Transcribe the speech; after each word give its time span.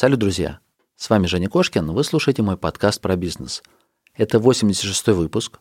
Салют, 0.00 0.20
друзья! 0.20 0.60
С 0.94 1.10
вами 1.10 1.26
Женя 1.26 1.48
Кошкин, 1.48 1.90
вы 1.90 2.04
слушаете 2.04 2.40
мой 2.40 2.56
подкаст 2.56 3.00
про 3.00 3.16
бизнес. 3.16 3.64
Это 4.14 4.38
86-й 4.38 5.12
выпуск. 5.12 5.58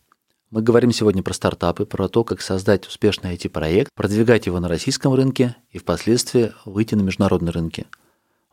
Мы 0.51 0.61
говорим 0.61 0.91
сегодня 0.91 1.23
про 1.23 1.33
стартапы, 1.33 1.87
про 1.87 2.07
то, 2.07 2.23
как 2.23 2.41
создать 2.41 2.85
успешный 2.85 3.33
IT-проект, 3.33 3.91
продвигать 3.95 4.45
его 4.45 4.59
на 4.59 4.67
российском 4.67 5.15
рынке 5.15 5.55
и 5.71 5.79
впоследствии 5.79 6.53
выйти 6.65 6.93
на 6.93 7.01
международные 7.01 7.51
рынки. 7.51 7.87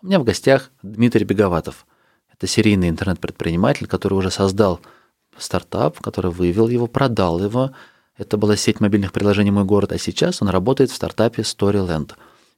У 0.00 0.06
меня 0.06 0.18
в 0.20 0.24
гостях 0.24 0.70
Дмитрий 0.82 1.26
Беговатов. 1.26 1.84
Это 2.32 2.46
серийный 2.46 2.88
интернет-предприниматель, 2.88 3.86
который 3.86 4.14
уже 4.14 4.30
создал 4.30 4.80
стартап, 5.36 6.00
который 6.00 6.30
вывел 6.30 6.68
его, 6.68 6.86
продал 6.86 7.44
его. 7.44 7.72
Это 8.16 8.38
была 8.38 8.56
сеть 8.56 8.80
мобильных 8.80 9.12
приложений 9.12 9.50
«Мой 9.50 9.64
город», 9.64 9.92
а 9.92 9.98
сейчас 9.98 10.40
он 10.40 10.48
работает 10.48 10.90
в 10.90 10.96
стартапе 10.96 11.42
Storyland. 11.42 12.12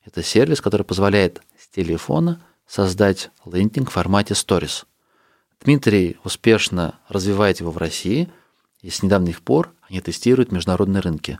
Это 0.04 0.22
сервис, 0.22 0.60
который 0.60 0.84
позволяет 0.84 1.42
с 1.58 1.66
телефона 1.66 2.40
создать 2.66 3.30
лендинг 3.44 3.90
в 3.90 3.92
формате 3.92 4.34
Stories. 4.34 4.84
Дмитрий 5.64 6.18
успешно 6.24 6.98
развивает 7.08 7.60
его 7.60 7.70
в 7.70 7.78
России, 7.78 8.28
и 8.82 8.90
с 8.90 9.02
недавних 9.02 9.42
пор 9.42 9.72
они 9.88 10.00
тестируют 10.00 10.52
международные 10.52 11.00
рынки. 11.00 11.38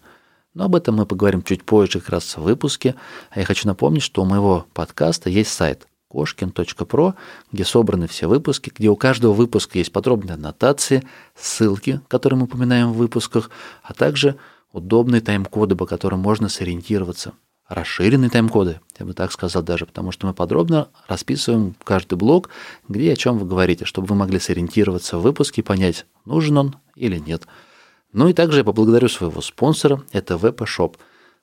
Но 0.54 0.64
об 0.64 0.74
этом 0.74 0.96
мы 0.96 1.06
поговорим 1.06 1.42
чуть 1.42 1.64
позже, 1.64 2.00
как 2.00 2.08
раз 2.10 2.36
в 2.36 2.42
выпуске. 2.42 2.94
А 3.30 3.40
я 3.40 3.44
хочу 3.44 3.68
напомнить, 3.68 4.02
что 4.02 4.22
у 4.22 4.24
моего 4.24 4.66
подкаста 4.72 5.28
есть 5.28 5.52
сайт 5.52 5.86
кошкин.про, 6.08 7.14
где 7.52 7.64
собраны 7.64 8.06
все 8.06 8.26
выпуски, 8.26 8.72
где 8.74 8.88
у 8.88 8.96
каждого 8.96 9.32
выпуска 9.32 9.78
есть 9.78 9.92
подробные 9.92 10.34
аннотации, 10.34 11.06
ссылки, 11.34 12.00
которые 12.08 12.38
мы 12.38 12.44
упоминаем 12.44 12.92
в 12.92 12.96
выпусках, 12.96 13.50
а 13.82 13.92
также 13.92 14.36
удобные 14.72 15.20
тайм-коды, 15.20 15.76
по 15.76 15.84
которым 15.84 16.20
можно 16.20 16.48
сориентироваться– 16.48 17.34
расширенные 17.68 18.30
тайм-коды, 18.30 18.80
я 18.98 19.06
бы 19.06 19.12
так 19.12 19.32
сказал 19.32 19.62
даже, 19.62 19.86
потому 19.86 20.12
что 20.12 20.26
мы 20.26 20.34
подробно 20.34 20.88
расписываем 21.08 21.74
каждый 21.84 22.16
блок, 22.16 22.50
где 22.88 23.04
и 23.04 23.10
о 23.10 23.16
чем 23.16 23.38
вы 23.38 23.46
говорите, 23.46 23.84
чтобы 23.84 24.08
вы 24.08 24.14
могли 24.14 24.38
сориентироваться 24.38 25.18
в 25.18 25.22
выпуске 25.22 25.60
и 25.60 25.64
понять, 25.64 26.06
нужен 26.24 26.56
он 26.58 26.76
или 26.94 27.18
нет. 27.18 27.46
Ну 28.12 28.28
и 28.28 28.32
также 28.32 28.58
я 28.58 28.64
поблагодарю 28.64 29.08
своего 29.08 29.40
спонсора, 29.40 30.02
это 30.12 30.34
VPShop. 30.34 30.96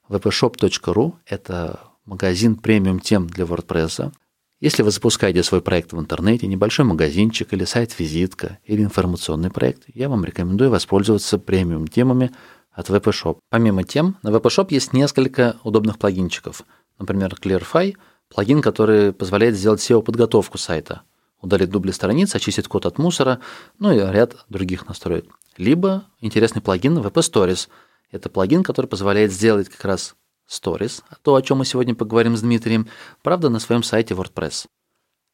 vpshop.ru– 0.09 1.14
это 1.25 1.80
магазин 2.06 2.56
премиум 2.56 3.00
тем 3.00 3.28
для 3.28 3.45
WordPress. 3.45 4.12
Если 4.59 4.81
вы 4.81 4.92
запускаете 4.92 5.44
свой 5.44 5.62
проект 5.62 5.92
в 5.92 6.00
интернете, 6.00 6.47
небольшой 6.47 6.86
магазинчик 6.86 7.52
или 7.52 7.66
сайт-визитка 7.66 8.59
или 8.64 8.81
информационный 8.81 9.52
проект, 9.52 9.84
я 9.94 10.08
вам 10.08 10.23
рекомендую 10.23 10.69
воспользоваться 10.69 11.38
премиум 11.38 11.88
темами– 11.88 12.31
от 12.73 12.89
VPShop. 12.89 13.38
Помимо 13.49 13.83
тем, 13.83 14.17
на 14.23 14.29
VPShop 14.29 14.67
есть 14.69 14.93
несколько 14.93 15.57
удобных 15.63 15.97
плагинчиков. 15.97 16.63
Например, 16.99 17.33
Clearfy– 17.33 17.95
плагин, 18.33 18.61
который 18.61 19.13
позволяет 19.13 19.55
сделать 19.55 19.79
SEO-подготовку 19.81 20.57
сайта, 20.57 21.03
удалить 21.41 21.69
дубли 21.69 21.91
страниц, 21.91 22.35
очистить 22.35 22.67
код 22.67 22.85
от 22.85 22.97
мусора, 22.97 23.39
ну 23.79 23.91
и 23.91 23.99
ряд 23.99 24.45
других 24.49 24.88
настроек. 24.88 25.25
Либо 25.57 26.05
интересный 26.19 26.61
плагин 26.61 26.97
VP 26.97 27.13
Stories. 27.13 27.69
Это 28.11 28.29
плагин, 28.29 28.63
который 28.63 28.88
позволяет 28.88 29.31
сделать 29.31 29.69
как 29.69 29.85
раз 29.85 30.16
Stories, 30.49 31.03
то, 31.21 31.35
о 31.35 31.41
чем 31.41 31.59
мы 31.59 31.66
сегодня 31.66 31.95
поговорим 31.95 32.35
с 32.35 32.41
Дмитрием, 32.41 32.88
правда, 33.21 33.49
на 33.49 33.59
своем 33.59 33.83
сайте 33.83 34.13
WordPress. 34.13 34.66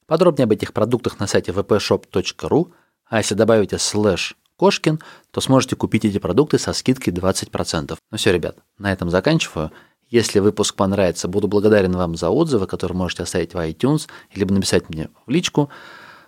Подробнее 0.06 0.44
об 0.44 0.52
этих 0.52 0.74
продуктах 0.74 1.20
на 1.20 1.28
сайте 1.28 1.52
vpshop.ru, 1.52 2.72
а 3.06 3.18
если 3.18 3.36
добавите 3.36 3.78
слэш 3.78 4.36
Кошкин, 4.60 5.00
то 5.32 5.40
сможете 5.40 5.78
купить 5.78 6.04
эти 6.04 6.18
продукты 6.18 6.60
со 6.60 6.74
скидкой 6.74 7.14
20%. 7.14 7.98
Ну 8.12 8.18
все, 8.18 8.34
ребят, 8.34 8.58
на 8.78 8.92
этом 8.92 9.10
заканчиваю. 9.10 9.72
Если 10.10 10.40
выпуск 10.40 10.76
понравится, 10.76 11.28
буду 11.28 11.48
благодарен 11.48 11.94
вам 11.94 12.16
за 12.16 12.30
отзывы, 12.30 12.68
которые 12.68 12.98
можете 12.98 13.24
оставить 13.24 13.54
в 13.54 13.58
iTunes, 13.58 14.10
либо 14.36 14.54
написать 14.54 14.90
мне 14.90 15.10
в 15.26 15.30
личку. 15.30 15.70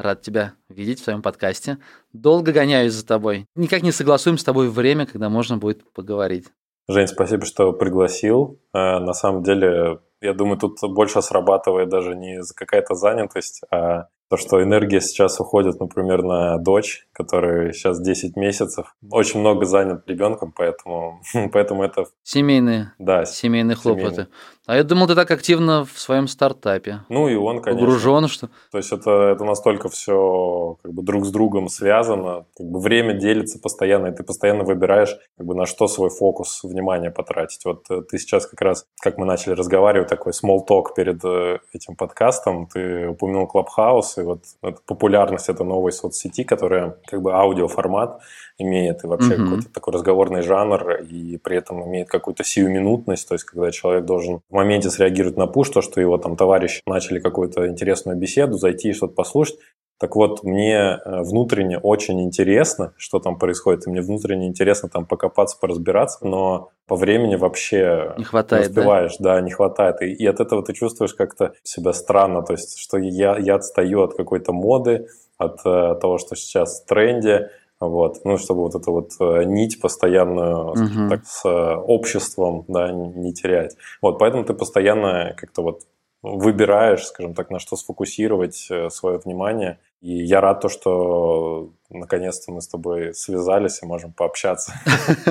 Рад 0.00 0.22
тебя 0.22 0.54
видеть 0.70 0.98
в 0.98 1.04
своем 1.04 1.20
подкасте. 1.20 1.76
Долго 2.14 2.52
гоняюсь 2.52 2.94
за 2.94 3.06
тобой. 3.06 3.44
Никак 3.54 3.82
не 3.82 3.92
согласуем 3.92 4.38
с 4.38 4.44
тобой 4.44 4.70
время, 4.70 5.04
когда 5.04 5.28
можно 5.28 5.58
будет 5.58 5.84
поговорить. 5.92 6.46
Жень, 6.88 7.06
спасибо, 7.06 7.44
что 7.44 7.74
пригласил. 7.74 8.58
Э, 8.72 8.98
на 8.98 9.12
самом 9.12 9.42
деле, 9.42 9.98
я 10.22 10.32
думаю, 10.32 10.58
тут 10.58 10.78
больше 10.82 11.20
срабатывает 11.20 11.90
даже 11.90 12.16
не 12.16 12.42
за 12.42 12.54
какая-то 12.54 12.94
занятость, 12.94 13.60
а 13.70 14.06
то, 14.30 14.38
что 14.38 14.62
энергия 14.62 15.02
сейчас 15.02 15.38
уходит, 15.38 15.78
например, 15.80 16.22
на 16.22 16.56
дочь, 16.56 17.06
которая 17.22 17.72
сейчас 17.72 18.00
10 18.00 18.36
месяцев, 18.36 18.94
очень 19.10 19.40
много 19.40 19.64
занят 19.66 20.02
ребенком, 20.06 20.52
поэтому, 20.56 21.20
поэтому 21.52 21.82
это... 21.82 22.06
Семейные. 22.22 22.92
Да. 22.98 23.24
Семейные 23.24 23.76
хлопоты. 23.76 24.10
Семейные. 24.10 24.28
А 24.70 24.76
я 24.76 24.84
думал, 24.84 25.08
ты 25.08 25.16
так 25.16 25.28
активно 25.32 25.84
в 25.84 25.98
своем 25.98 26.28
стартапе. 26.28 27.00
Ну 27.08 27.26
и 27.26 27.34
он, 27.34 27.60
конечно. 27.60 27.84
Погружен, 27.84 28.28
что... 28.28 28.50
То 28.70 28.78
есть 28.78 28.92
это, 28.92 29.10
это 29.34 29.42
настолько 29.42 29.88
все 29.88 30.76
как 30.80 30.92
бы 30.92 31.02
друг 31.02 31.26
с 31.26 31.32
другом 31.32 31.68
связано. 31.68 32.44
Как 32.56 32.66
бы 32.66 32.78
время 32.78 33.14
делится 33.14 33.58
постоянно, 33.58 34.06
и 34.06 34.14
ты 34.14 34.22
постоянно 34.22 34.62
выбираешь, 34.62 35.16
как 35.36 35.44
бы 35.44 35.56
на 35.56 35.66
что 35.66 35.88
свой 35.88 36.10
фокус 36.10 36.62
внимания 36.62 37.10
потратить. 37.10 37.64
Вот 37.64 37.90
э, 37.90 38.02
ты 38.02 38.18
сейчас 38.18 38.46
как 38.46 38.60
раз, 38.60 38.86
как 39.02 39.18
мы 39.18 39.26
начали 39.26 39.54
разговаривать, 39.54 40.08
такой 40.08 40.32
small 40.32 40.60
talk 40.64 40.94
перед 40.94 41.24
э, 41.24 41.58
этим 41.72 41.96
подкастом, 41.96 42.68
ты 42.68 43.08
упомянул 43.08 43.50
Clubhouse, 43.52 44.20
и 44.20 44.22
вот 44.22 44.44
это 44.62 44.78
популярность 44.86 45.48
этой 45.48 45.66
новой 45.66 45.90
соцсети, 45.90 46.44
которая 46.44 46.96
как 47.10 47.22
бы 47.22 47.32
аудиоформат 47.32 48.20
имеет, 48.58 49.04
и 49.04 49.06
вообще 49.06 49.34
mm-hmm. 49.34 49.44
какой-то 49.44 49.72
такой 49.72 49.94
разговорный 49.94 50.42
жанр, 50.42 51.02
и 51.02 51.36
при 51.38 51.56
этом 51.56 51.86
имеет 51.86 52.08
какую-то 52.08 52.44
сиюминутность, 52.44 53.28
то 53.28 53.34
есть 53.34 53.44
когда 53.44 53.70
человек 53.70 54.04
должен 54.04 54.40
в 54.48 54.54
моменте 54.54 54.90
среагировать 54.90 55.36
на 55.36 55.46
пуш, 55.46 55.70
то, 55.70 55.82
что 55.82 56.00
его 56.00 56.18
там 56.18 56.36
товарищи 56.36 56.82
начали 56.86 57.18
какую-то 57.18 57.68
интересную 57.68 58.16
беседу, 58.16 58.56
зайти 58.56 58.90
и 58.90 58.92
что-то 58.92 59.14
послушать. 59.14 59.58
Так 60.00 60.16
вот, 60.16 60.44
мне 60.44 60.98
э, 61.04 61.20
внутренне 61.20 61.78
очень 61.78 62.22
интересно, 62.22 62.94
что 62.96 63.18
там 63.18 63.38
происходит, 63.38 63.86
и 63.86 63.90
мне 63.90 64.00
внутренне 64.00 64.46
интересно 64.46 64.88
там 64.88 65.04
покопаться, 65.04 65.58
поразбираться, 65.60 66.26
но 66.26 66.70
по 66.86 66.96
времени 66.96 67.36
вообще 67.36 68.14
не 68.16 68.24
хватает, 68.24 68.64
не 68.64 68.70
успеваешь, 68.70 69.16
да, 69.18 69.34
да 69.34 69.40
не 69.42 69.50
хватает. 69.50 70.00
И, 70.00 70.06
и 70.06 70.26
от 70.26 70.40
этого 70.40 70.64
ты 70.64 70.72
чувствуешь 70.72 71.12
как-то 71.12 71.52
себя 71.64 71.92
странно, 71.92 72.42
то 72.42 72.54
есть, 72.54 72.78
что 72.78 72.96
я, 72.96 73.36
я 73.36 73.56
отстаю 73.56 74.00
от 74.00 74.14
какой-то 74.16 74.54
моды, 74.54 75.06
от 75.40 75.60
э, 75.64 75.94
того, 76.00 76.18
что 76.18 76.36
сейчас 76.36 76.82
в 76.82 76.86
тренде, 76.86 77.50
вот, 77.80 78.18
ну, 78.24 78.36
чтобы 78.36 78.60
вот 78.60 78.74
эту 78.74 78.92
вот 78.92 79.12
э, 79.20 79.44
нить 79.44 79.80
постоянную, 79.80 80.74
uh-huh. 80.74 81.08
так, 81.08 81.24
с 81.24 81.44
э, 81.48 81.74
обществом, 81.76 82.66
да, 82.68 82.92
не 82.92 83.32
терять. 83.32 83.74
Вот, 84.02 84.18
поэтому 84.18 84.44
ты 84.44 84.52
постоянно 84.52 85.34
как-то 85.36 85.62
вот 85.62 85.80
выбираешь, 86.22 87.06
скажем 87.06 87.32
так, 87.32 87.50
на 87.50 87.58
что 87.58 87.76
сфокусировать 87.76 88.68
свое 88.90 89.18
внимание. 89.24 89.78
И 90.00 90.24
я 90.24 90.40
рад 90.40 90.62
то, 90.62 90.70
что 90.70 91.74
наконец-то 91.90 92.52
мы 92.52 92.62
с 92.62 92.68
тобой 92.68 93.12
связались 93.12 93.82
и 93.82 93.86
можем 93.86 94.12
пообщаться. 94.12 94.72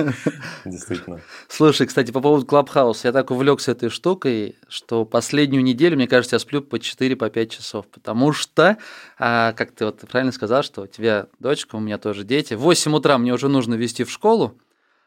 Действительно. 0.64 1.20
Слушай, 1.48 1.88
кстати, 1.88 2.12
по 2.12 2.20
поводу 2.20 2.46
Clubhouse, 2.46 3.00
я 3.02 3.12
так 3.12 3.32
увлекся 3.32 3.72
этой 3.72 3.88
штукой, 3.88 4.56
что 4.68 5.04
последнюю 5.04 5.64
неделю, 5.64 5.96
мне 5.96 6.06
кажется, 6.06 6.36
я 6.36 6.40
сплю 6.40 6.62
по 6.62 6.76
4-5 6.76 7.16
по 7.16 7.46
часов, 7.46 7.86
потому 7.88 8.32
что, 8.32 8.76
а, 9.18 9.52
как 9.54 9.72
ты 9.72 9.86
вот 9.86 10.00
правильно 10.08 10.32
сказал, 10.32 10.62
что 10.62 10.82
у 10.82 10.86
тебя 10.86 11.26
дочка, 11.40 11.74
у 11.74 11.80
меня 11.80 11.98
тоже 11.98 12.22
дети, 12.22 12.54
в 12.54 12.60
8 12.60 12.94
утра 12.94 13.18
мне 13.18 13.32
уже 13.32 13.48
нужно 13.48 13.74
вести 13.74 14.04
в 14.04 14.10
школу, 14.10 14.54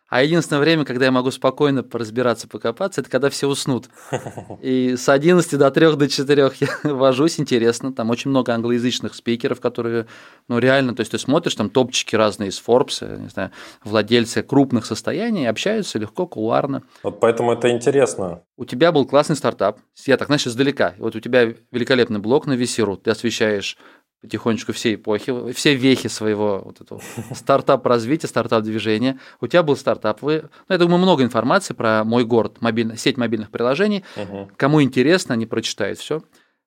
а 0.10 0.22
единственное 0.22 0.60
время, 0.60 0.86
когда 0.86 1.06
я 1.06 1.12
могу 1.12 1.32
спокойно 1.32 1.82
поразбираться, 1.82 2.48
покопаться, 2.48 3.02
это 3.02 3.10
когда 3.10 3.30
все 3.30 3.48
уснут. 3.48 3.90
И 4.62 4.96
с 4.96 5.10
11 5.10 5.58
до 5.58 5.72
3 5.72 5.96
до 5.96 6.08
4 6.08 6.52
я 6.60 6.68
вожусь, 6.94 7.40
интересно. 7.40 7.94
Там 7.94 8.10
очень 8.12 8.30
много 8.30 8.54
англоязычных 8.54 9.16
спикеров, 9.16 9.60
которые, 9.60 10.06
ну, 10.48 10.60
реально, 10.60 10.94
то 10.94 11.02
есть 11.02 11.12
ты 11.12 11.18
смотришь, 11.18 11.56
там 11.56 11.70
топчики 11.70 12.16
разные 12.16 12.50
из 12.50 12.62
Forbes, 12.66 13.22
не 13.22 13.30
знаю, 13.30 13.52
владельцы 13.84 14.44
крупных 14.44 14.86
состояний, 14.86 15.50
общаются 15.50 15.98
легко, 15.98 16.28
кулуарно. 16.28 16.84
Вот 17.02 17.20
поэтому 17.20 17.54
это 17.54 17.72
интересно. 17.72 18.44
У 18.56 18.66
тебя 18.66 18.92
был 18.92 19.06
классный 19.06 19.36
стартап. 19.36 19.80
Я 20.06 20.18
так, 20.18 20.28
знаешь, 20.28 20.46
издалека. 20.46 20.94
Вот 21.00 21.16
у 21.16 21.20
тебя 21.20 21.54
великолепный 21.72 22.20
блог 22.20 22.46
на 22.46 22.54
Весеру. 22.54 22.98
Ты 22.98 23.10
освещаешь 23.10 23.78
потихонечку 24.24 24.72
все 24.72 24.96
эпохи, 24.96 25.52
все 25.52 25.76
вехи 25.76 26.08
своего 26.08 26.62
вот 26.64 26.80
этого 26.80 27.02
стартап-развития, 27.36 28.28
стартап-движения. 28.28 29.20
У 29.42 29.48
тебя 29.48 29.64
был 29.64 29.76
стартап. 29.76 30.22
Вы, 30.22 30.44
ну, 30.70 30.74
я 30.74 30.78
думаю, 30.78 30.98
много 30.98 31.24
информации 31.24 31.74
про 31.74 32.06
мой 32.06 32.24
город, 32.24 32.58
мобильный, 32.62 32.98
сеть 32.98 33.18
мобильных 33.18 33.52
приложений. 33.52 34.06
Угу. 34.16 34.52
Кому 34.56 34.82
интересно, 34.82 35.34
они 35.34 35.46
прочитают 35.46 36.00
все. 36.00 36.24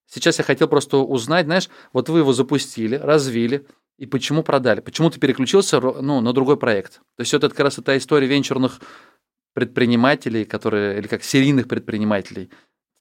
Сейчас 0.07 0.39
я 0.39 0.45
хотел 0.45 0.69
просто 0.69 0.99
узнать, 0.99 1.47
знаешь, 1.47 1.71
вот 1.95 2.11
вы 2.11 2.21
его 2.21 2.33
запустили, 2.35 2.97
развили, 2.97 3.67
и 3.99 4.05
почему 4.05 4.43
продали? 4.43 4.81
Почему 4.81 5.09
ты 5.09 5.19
переключился 5.19 5.81
ну, 5.81 6.21
на 6.21 6.33
другой 6.35 6.59
проект? 6.59 7.01
То 7.17 7.23
есть 7.23 7.33
это 7.33 7.49
как 7.49 7.61
раз 7.61 7.77
та 7.83 7.97
история 7.97 8.27
венчурных 8.27 8.81
предпринимателей, 9.55 10.45
которые, 10.45 10.99
или 10.99 11.07
как 11.07 11.25
серийных 11.25 11.67
предпринимателей. 11.67 12.51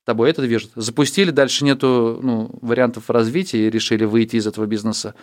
Тобой 0.05 0.29
это 0.29 0.43
движет. 0.43 0.71
Запустили, 0.75 1.31
дальше 1.31 1.65
нету 1.65 2.19
ну, 2.21 2.49
вариантов 2.61 3.09
развития 3.09 3.65
и 3.65 3.69
решили 3.71 4.05
выйти 4.05 4.35
из 4.35 4.45
этого 4.45 4.65
бизнеса. 4.67 5.15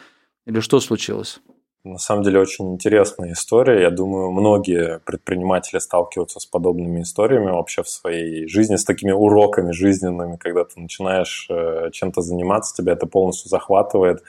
Или 0.45 0.59
что 0.59 0.81
случилось? 0.81 1.41
На 1.85 1.99
самом 1.99 2.23
деле 2.23 2.41
очень 2.41 2.75
интересная 2.75 3.33
история. 3.33 3.83
Я 3.83 3.91
думаю, 3.91 4.31
многие 4.31 5.01
предприниматели 5.01 5.81
сталкиваются 5.81 6.41
с 6.41 6.47
подобными 6.47 7.03
историями 7.03 7.51
вообще 7.51 7.83
в 7.83 7.89
своей 7.89 8.47
жизни, 8.49 8.77
с 8.77 8.85
такими 8.85 9.11
уроками 9.11 9.73
жизненными, 9.73 10.37
когда 10.37 10.65
ты 10.65 10.81
начинаешь 10.81 11.47
э, 11.51 11.91
чем-то 11.93 12.21
заниматься, 12.21 12.75
тебя 12.77 12.93
это 12.93 13.07
полностью 13.07 13.51
захватывает. 13.51 14.23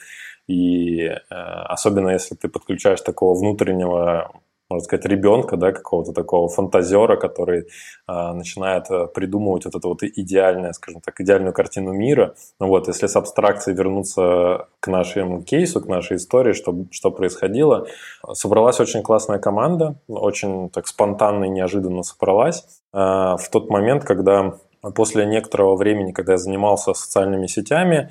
И 0.47 1.01
э, 1.01 1.19
особенно 1.29 2.09
если 2.09 2.33
ты 2.35 2.47
подключаешь 2.47 3.01
такого 3.01 3.37
внутреннего 3.39 4.31
можно 4.73 4.85
сказать, 4.85 5.05
ребенка, 5.05 5.57
да, 5.57 5.71
какого-то 5.71 6.11
такого 6.11 6.49
фантазера, 6.49 7.15
который 7.15 7.61
э, 7.61 8.33
начинает 8.33 8.85
придумывать 9.13 9.65
вот 9.65 9.75
это 9.75 9.87
вот 9.87 10.03
идеальное, 10.03 10.73
скажем 10.73 11.01
так, 11.01 11.19
идеальную 11.21 11.53
картину 11.53 11.93
мира. 11.93 12.35
Ну 12.59 12.67
вот, 12.67 12.87
если 12.87 13.07
с 13.07 13.15
абстракцией 13.15 13.77
вернуться 13.77 14.67
к 14.79 14.87
нашему 14.87 15.43
кейсу, 15.43 15.81
к 15.81 15.87
нашей 15.87 16.17
истории, 16.17 16.53
что, 16.53 16.75
что 16.91 17.11
происходило, 17.11 17.87
собралась 18.33 18.79
очень 18.79 19.03
классная 19.03 19.39
команда, 19.39 19.95
очень 20.07 20.69
так 20.69 20.87
спонтанно 20.87 21.45
и 21.45 21.49
неожиданно 21.49 22.03
собралась. 22.03 22.65
Э, 22.93 23.35
в 23.37 23.49
тот 23.51 23.69
момент, 23.69 24.03
когда 24.03 24.55
после 24.95 25.25
некоторого 25.25 25.75
времени, 25.75 26.11
когда 26.11 26.33
я 26.33 26.37
занимался 26.37 26.93
социальными 26.93 27.47
сетями 27.47 28.09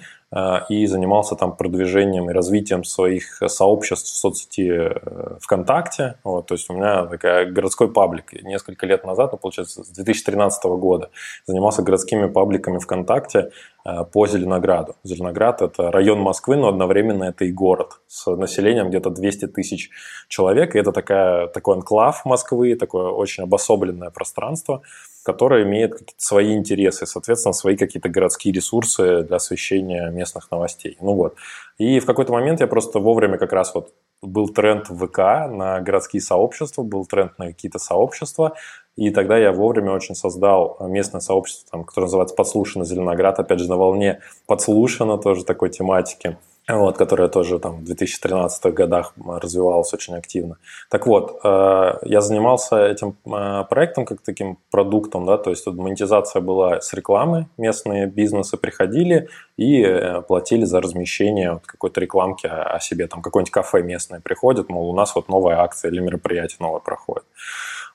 и 0.70 0.86
занимался 0.86 1.34
там 1.34 1.54
продвижением 1.56 2.30
и 2.30 2.32
развитием 2.32 2.84
своих 2.84 3.42
сообществ 3.48 4.10
в 4.10 4.16
соцсети 4.16 4.70
э, 4.70 5.36
ВКонтакте, 5.40 6.16
вот, 6.24 6.46
то 6.46 6.54
есть 6.54 6.70
у 6.70 6.74
меня 6.74 7.04
такая 7.04 7.50
городской 7.50 7.92
паблик. 7.92 8.32
Несколько 8.42 8.86
лет 8.86 9.04
назад, 9.04 9.32
ну, 9.32 9.38
получается, 9.38 9.84
с 9.84 9.88
2013 9.88 10.64
года 10.64 11.10
занимался 11.46 11.82
городскими 11.82 12.26
пабликами 12.28 12.78
ВКонтакте 12.78 13.50
э, 13.84 14.04
по 14.10 14.26
Зеленограду. 14.26 14.96
Зеленоград– 15.04 15.60
это 15.62 15.90
район 15.90 16.20
Москвы, 16.20 16.56
но 16.56 16.68
одновременно 16.68 17.24
это 17.24 17.44
и 17.44 17.52
город 17.52 18.00
с 18.06 18.34
населением 18.34 18.88
где-то 18.88 19.10
200 19.10 19.48
тысяч 19.48 19.90
человек. 20.28 20.74
И 20.74 20.78
это 20.78 20.92
такая, 20.92 21.48
такой 21.48 21.76
анклав 21.76 22.24
Москвы, 22.24 22.74
такое 22.74 23.10
очень 23.10 23.44
обособленное 23.44 24.08
пространство– 24.08 24.80
которая 25.22 25.64
имеет 25.64 25.92
какие-то 25.92 26.14
свои 26.18 26.54
интересы, 26.54 27.06
соответственно, 27.06 27.52
свои 27.52 27.76
какие-то 27.76 28.08
городские 28.08 28.52
ресурсы 28.52 29.22
для 29.22 29.36
освещения 29.36 30.10
местных 30.10 30.50
новостей. 30.50 30.96
Ну 31.00 31.14
вот. 31.14 31.36
И 31.78 32.00
в 32.00 32.06
какой-то 32.06 32.32
момент 32.32 32.60
я 32.60 32.66
просто 32.66 32.98
вовремя 32.98 33.38
как 33.38 33.52
раз 33.52 33.74
вот 33.74 33.92
был 34.20 34.48
тренд 34.48 34.88
в 34.88 35.06
ВК 35.06 35.18
на 35.50 35.80
городские 35.80 36.20
сообщества, 36.20 36.82
был 36.82 37.06
тренд 37.06 37.38
на 37.38 37.48
какие-то 37.48 37.78
сообщества, 37.78 38.54
и 38.96 39.10
тогда 39.10 39.36
я 39.38 39.52
вовремя 39.52 39.92
очень 39.92 40.14
создал 40.14 40.76
местное 40.80 41.20
сообщество, 41.20 41.68
там, 41.70 41.84
которое 41.84 42.06
называется 42.06 42.36
«Подслушано 42.36 42.84
Зеленоград», 42.84 43.38
опять 43.38 43.58
же, 43.58 43.68
на 43.68 43.76
волне 43.76 44.20
«Подслушано» 44.46 45.18
тоже 45.18 45.44
такой 45.44 45.70
тематики 45.70 46.36
вот, 46.68 46.96
которая 46.96 47.28
тоже 47.28 47.58
там 47.58 47.80
в 47.80 47.84
2013 47.84 48.72
годах 48.72 49.14
развивалась 49.26 49.92
очень 49.92 50.14
активно. 50.14 50.58
Так 50.90 51.06
вот, 51.06 51.40
э, 51.42 51.92
я 52.02 52.20
занимался 52.20 52.86
этим 52.86 53.16
э, 53.26 53.64
проектом 53.68 54.04
как 54.04 54.20
таким 54.22 54.58
продуктом, 54.70 55.26
да, 55.26 55.38
то 55.38 55.50
есть 55.50 55.64
тут 55.64 55.76
монетизация 55.76 56.40
была 56.40 56.80
с 56.80 56.92
рекламы, 56.92 57.48
местные 57.56 58.06
бизнесы 58.06 58.56
приходили 58.56 59.28
и 59.56 59.82
э, 59.82 60.22
платили 60.22 60.64
за 60.64 60.80
размещение 60.80 61.54
вот 61.54 61.66
какой-то 61.66 62.00
рекламки 62.00 62.46
о 62.46 62.78
себе, 62.78 63.08
там 63.08 63.22
какое-нибудь 63.22 63.52
кафе 63.52 63.82
местное 63.82 64.20
приходит, 64.20 64.68
мол, 64.68 64.90
у 64.90 64.94
нас 64.94 65.14
вот 65.16 65.28
новая 65.28 65.58
акция 65.58 65.90
или 65.90 66.00
мероприятие 66.00 66.58
новое 66.60 66.80
проходит. 66.80 67.24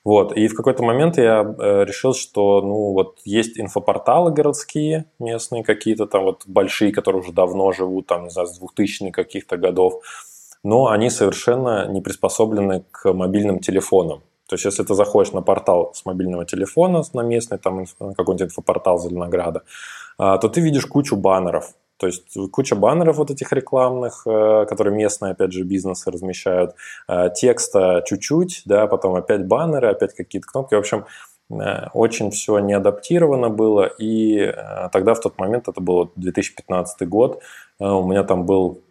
Вот. 0.04 0.36
И 0.36 0.48
в 0.48 0.54
какой-то 0.54 0.82
момент 0.82 1.18
я 1.18 1.42
э, 1.42 1.84
решил, 1.84 2.14
что 2.14 2.60
ну, 2.62 2.92
вот 2.92 3.18
есть 3.24 3.58
инфопорталы 3.58 4.30
городские, 4.30 5.06
местные 5.18 5.64
какие-то 5.64 6.06
там 6.06 6.24
вот 6.24 6.42
большие, 6.46 6.92
которые 6.92 7.22
уже 7.22 7.32
давно 7.32 7.72
живут, 7.72 8.06
там, 8.06 8.24
не 8.24 8.30
знаю, 8.30 8.48
с 8.48 8.60
2000-х 8.60 9.10
каких-то 9.12 9.56
годов, 9.56 10.02
но 10.62 10.88
они 10.88 11.10
совершенно 11.10 11.86
не 11.88 12.00
приспособлены 12.00 12.84
к 12.90 13.12
мобильным 13.12 13.60
телефонам. 13.60 14.22
То 14.48 14.54
есть, 14.54 14.64
если 14.64 14.82
ты 14.82 14.94
заходишь 14.94 15.32
на 15.32 15.42
портал 15.42 15.92
с 15.94 16.06
мобильного 16.06 16.46
телефона, 16.46 17.02
на 17.12 17.20
местный, 17.20 17.58
там 17.58 17.84
какой-нибудь 17.98 18.42
инфопортал 18.42 18.98
Зеленограда, 18.98 19.62
а, 20.16 20.38
то 20.38 20.48
ты 20.48 20.62
видишь 20.62 20.86
кучу 20.86 21.16
баннеров, 21.16 21.74
то 21.98 22.06
есть 22.06 22.36
куча 22.52 22.76
баннеров 22.76 23.16
вот 23.16 23.30
этих 23.30 23.52
рекламных, 23.52 24.22
э, 24.26 24.66
которые 24.68 24.94
местные, 24.94 25.32
опять 25.32 25.52
же, 25.52 25.64
бизнесы 25.64 26.10
размещают, 26.10 26.74
э, 27.08 27.30
текста 27.34 28.02
чуть-чуть, 28.06 28.62
да, 28.64 28.86
потом 28.86 29.16
опять 29.16 29.46
баннеры, 29.46 29.88
опять 29.88 30.14
какие-то 30.14 30.46
кнопки. 30.48 30.74
В 30.74 30.78
общем, 30.78 31.06
э, 31.50 31.88
очень 31.92 32.30
все 32.30 32.58
не 32.60 32.72
адаптировано 32.72 33.50
было, 33.50 33.84
и 33.86 34.54
тогда 34.92 35.14
в 35.14 35.20
тот 35.20 35.38
момент, 35.38 35.68
это 35.68 35.80
был 35.80 36.12
2015 36.16 37.08
год, 37.08 37.42
у 37.78 38.02
меня 38.08 38.22
там 38.24 38.46
был 38.46 38.82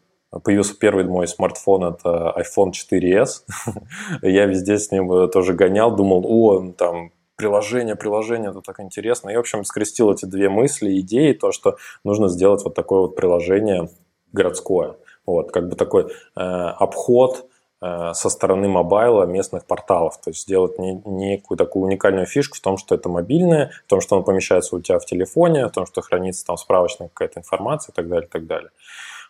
Появился 0.43 0.75
первый 0.77 1.05
мой 1.05 1.25
смартфон, 1.25 1.85
это 1.85 2.35
iPhone 2.37 2.71
4s. 2.71 3.43
Я 4.21 4.45
везде 4.45 4.77
с 4.77 4.91
ним 4.91 5.29
тоже 5.29 5.53
гонял, 5.53 5.95
думал, 5.95 6.25
о, 6.27 6.73
там 6.73 7.11
приложение, 7.37 7.95
приложение, 7.95 8.49
это 8.49 8.61
так 8.61 8.79
интересно. 8.81 9.29
И, 9.29 9.35
в 9.35 9.39
общем, 9.39 9.63
скрестил 9.63 10.11
эти 10.11 10.25
две 10.25 10.49
мысли, 10.49 10.99
идеи, 10.99 11.31
то, 11.31 11.51
что 11.51 11.77
нужно 12.03 12.27
сделать 12.27 12.63
вот 12.63 12.75
такое 12.75 13.01
вот 13.01 13.15
приложение 13.15 13.89
городское. 14.33 14.95
Вот, 15.25 15.51
как 15.51 15.69
бы 15.69 15.75
такой 15.75 16.05
э, 16.05 16.39
обход 16.39 17.45
э, 17.81 18.13
со 18.13 18.29
стороны 18.29 18.67
мобайла 18.67 19.25
местных 19.25 19.65
порталов. 19.65 20.19
То 20.19 20.31
есть 20.31 20.41
сделать 20.41 20.79
не, 20.79 21.01
некую 21.05 21.57
такую 21.57 21.85
уникальную 21.85 22.25
фишку 22.25 22.57
в 22.57 22.61
том, 22.61 22.77
что 22.77 22.95
это 22.95 23.07
мобильное, 23.07 23.71
в 23.85 23.89
том, 23.89 24.01
что 24.01 24.17
он 24.17 24.23
помещается 24.23 24.75
у 24.75 24.81
тебя 24.81 24.99
в 24.99 25.05
телефоне, 25.05 25.67
в 25.67 25.71
том, 25.71 25.85
что 25.85 26.01
хранится 26.01 26.45
там 26.45 26.57
справочная 26.57 27.09
какая-то 27.09 27.41
информация 27.41 27.93
и 27.93 27.95
так 27.95 28.07
далее, 28.07 28.27
и 28.27 28.31
так 28.31 28.47
далее. 28.47 28.71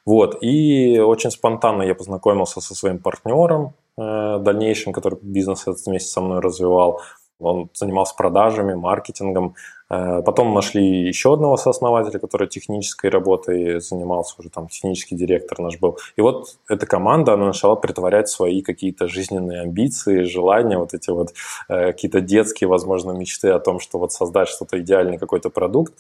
Вот. 0.06 0.38
И 0.42 1.00
очень 1.00 1.32
спонтанно 1.32 1.82
я 1.82 1.94
познакомился 1.94 2.62
со 2.62 2.74
своим 2.74 3.00
партнером 3.00 3.74
э, 3.98 4.38
дальнейшим, 4.40 4.94
который 4.94 5.20
бизнес 5.22 5.66
вместе 5.86 6.10
со 6.10 6.22
мной 6.22 6.40
развивал. 6.40 7.02
Он 7.40 7.70
занимался 7.74 8.16
продажами, 8.16 8.74
маркетингом. 8.74 9.56
Э, 9.90 10.22
потом 10.26 10.54
нашли 10.54 11.08
еще 11.08 11.34
одного 11.34 11.56
сооснователя, 11.58 12.20
который 12.20 12.48
технической 12.48 13.10
работой 13.10 13.80
занимался, 13.80 14.36
уже 14.40 14.50
там 14.50 14.68
технический 14.68 15.16
директор 15.16 15.60
наш 15.60 15.80
был. 15.80 15.98
И 16.16 16.22
вот 16.22 16.58
эта 16.68 16.86
команда, 16.86 17.34
она 17.34 17.48
начала 17.48 17.76
притворять 17.76 18.28
свои 18.28 18.62
какие-то 18.62 19.08
жизненные 19.08 19.62
амбиции, 19.62 20.24
желания, 20.24 20.78
вот 20.78 20.94
эти 20.94 21.12
вот 21.12 21.34
э, 21.70 21.92
какие-то 21.92 22.22
детские, 22.22 22.68
возможно, 22.68 23.12
мечты 23.12 23.50
о 23.50 23.60
том, 23.60 23.80
что 23.80 24.00
вот 24.00 24.12
создать 24.12 24.50
что-то 24.50 24.80
идеальный 24.80 25.18
какой-то 25.18 25.50
продукт. 25.50 25.94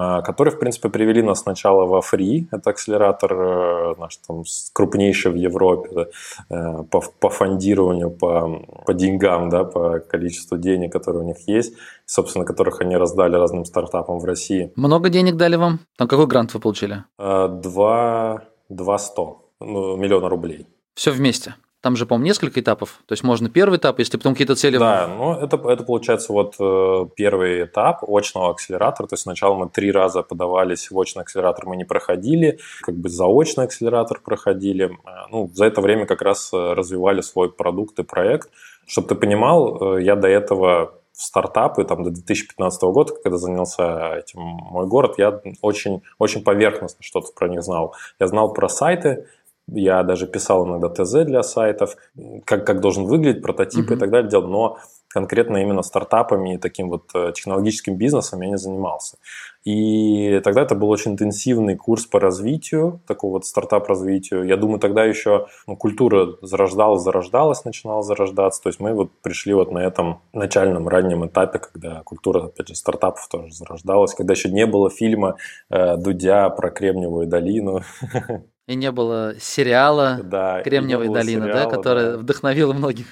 А, 0.00 0.22
которые, 0.22 0.54
в 0.54 0.60
принципе, 0.60 0.88
привели 0.88 1.22
нас 1.22 1.40
сначала 1.40 1.84
во 1.84 1.98
Free, 1.98 2.46
это 2.52 2.70
акселератор 2.70 3.32
э, 3.32 3.94
наш 3.98 4.16
там 4.18 4.44
крупнейший 4.72 5.32
в 5.32 5.34
Европе 5.34 6.06
э, 6.50 6.84
по, 6.88 7.02
по 7.18 7.30
фондированию, 7.30 8.10
по, 8.10 8.62
по 8.86 8.94
деньгам, 8.94 9.48
да, 9.48 9.64
по 9.64 9.98
количеству 9.98 10.56
денег, 10.56 10.92
которые 10.92 11.24
у 11.24 11.26
них 11.26 11.48
есть, 11.48 11.74
собственно, 12.06 12.44
которых 12.44 12.80
они 12.80 12.96
раздали 12.96 13.34
разным 13.34 13.64
стартапам 13.64 14.20
в 14.20 14.24
России. 14.24 14.70
Много 14.76 15.08
денег 15.08 15.34
дали 15.34 15.56
вам? 15.56 15.80
Там 15.96 16.06
какой 16.06 16.28
грант 16.28 16.54
вы 16.54 16.60
получили? 16.60 17.02
Э, 17.18 17.48
два, 17.48 18.44
два 18.68 18.98
сто, 18.98 19.50
ну, 19.58 19.96
миллиона 19.96 20.28
рублей. 20.28 20.68
Все 20.94 21.10
вместе? 21.10 21.56
Там 21.80 21.94
же, 21.94 22.06
по-моему, 22.06 22.26
несколько 22.26 22.60
этапов. 22.60 23.00
То 23.06 23.12
есть 23.12 23.22
можно 23.22 23.48
первый 23.48 23.78
этап, 23.78 24.00
если 24.00 24.16
потом 24.16 24.32
какие-то 24.34 24.56
цели... 24.56 24.78
Да, 24.78 25.06
ну 25.06 25.34
это, 25.34 25.56
это 25.56 25.84
получается 25.84 26.32
вот 26.32 26.56
э, 26.58 27.06
первый 27.14 27.64
этап 27.64 28.02
очного 28.02 28.50
акселератора. 28.50 29.06
То 29.06 29.14
есть 29.14 29.22
сначала 29.22 29.54
мы 29.54 29.68
три 29.68 29.92
раза 29.92 30.22
подавались 30.22 30.90
в 30.90 30.96
очный 30.96 31.22
акселератор, 31.22 31.66
мы 31.66 31.76
не 31.76 31.84
проходили. 31.84 32.58
Как 32.82 32.96
бы 32.96 33.08
заочный 33.08 33.64
акселератор 33.64 34.20
проходили. 34.20 34.86
Э, 34.86 35.10
ну, 35.30 35.48
за 35.54 35.66
это 35.66 35.80
время 35.80 36.06
как 36.06 36.22
раз 36.22 36.52
э, 36.52 36.72
развивали 36.72 37.20
свой 37.20 37.48
продукт 37.52 37.96
и 38.00 38.02
проект. 38.02 38.50
Чтобы 38.86 39.06
ты 39.06 39.14
понимал, 39.14 39.98
я 39.98 40.16
до 40.16 40.28
этого 40.28 40.98
в 41.18 41.22
стартапы 41.22 41.84
там, 41.84 42.04
до 42.04 42.10
2015 42.10 42.82
года, 42.84 43.12
когда 43.22 43.38
занялся 43.38 44.16
этим 44.16 44.40
мой 44.40 44.86
город, 44.86 45.14
я 45.18 45.40
очень, 45.62 46.02
очень 46.18 46.44
поверхностно 46.44 47.02
что-то 47.02 47.32
про 47.34 47.48
них 47.48 47.62
знал. 47.62 47.94
Я 48.20 48.28
знал 48.28 48.52
про 48.52 48.68
сайты, 48.68 49.26
я 49.68 50.02
даже 50.02 50.26
писал 50.26 50.66
иногда 50.66 50.88
ТЗ 50.88 51.24
для 51.24 51.42
сайтов, 51.42 51.96
как, 52.44 52.66
как 52.66 52.80
должен 52.80 53.04
выглядеть 53.04 53.42
прототипы 53.42 53.94
mm-hmm. 53.94 53.96
и 53.96 54.00
так 54.00 54.10
далее 54.10 54.30
делал. 54.30 54.48
Но 54.48 54.78
конкретно 55.08 55.58
именно 55.58 55.82
стартапами 55.82 56.54
и 56.54 56.58
таким 56.58 56.90
вот 56.90 57.10
э, 57.14 57.32
технологическим 57.34 57.96
бизнесом 57.96 58.40
я 58.42 58.48
не 58.48 58.58
занимался. 58.58 59.16
И 59.64 60.40
тогда 60.44 60.62
это 60.62 60.74
был 60.74 60.88
очень 60.88 61.12
интенсивный 61.12 61.76
курс 61.76 62.06
по 62.06 62.20
развитию, 62.20 63.00
такого 63.06 63.32
вот 63.32 63.46
стартап-развитию. 63.46 64.44
Я 64.44 64.56
думаю, 64.56 64.78
тогда 64.78 65.04
еще 65.04 65.46
ну, 65.66 65.76
культура 65.76 66.36
зарождалась, 66.42 67.02
зарождалась, 67.02 67.64
начинала 67.64 68.02
зарождаться. 68.02 68.62
То 68.62 68.68
есть 68.68 68.80
мы 68.80 68.94
вот 68.94 69.10
пришли 69.22 69.54
вот 69.54 69.72
на 69.72 69.78
этом 69.78 70.20
начальном 70.32 70.88
раннем 70.88 71.26
этапе, 71.26 71.58
когда 71.58 72.02
культура, 72.02 72.46
опять 72.46 72.68
же, 72.68 72.74
стартапов 72.74 73.26
тоже 73.28 73.52
зарождалась, 73.52 74.14
когда 74.14 74.34
еще 74.34 74.50
не 74.50 74.66
было 74.66 74.90
фильма 74.90 75.36
э, 75.70 75.96
Дудя 75.96 76.48
про 76.50 76.70
Кремниевую 76.70 77.26
долину. 77.26 77.82
И 78.68 78.74
не 78.74 78.92
было 78.92 79.34
сериала 79.40 80.20
да, 80.22 80.62
Кремниевая 80.62 81.08
долина, 81.08 81.46
сериала, 81.46 81.70
да, 81.70 81.76
который 81.76 82.04
да. 82.04 82.18
вдохновил 82.18 82.74
многих. 82.74 83.06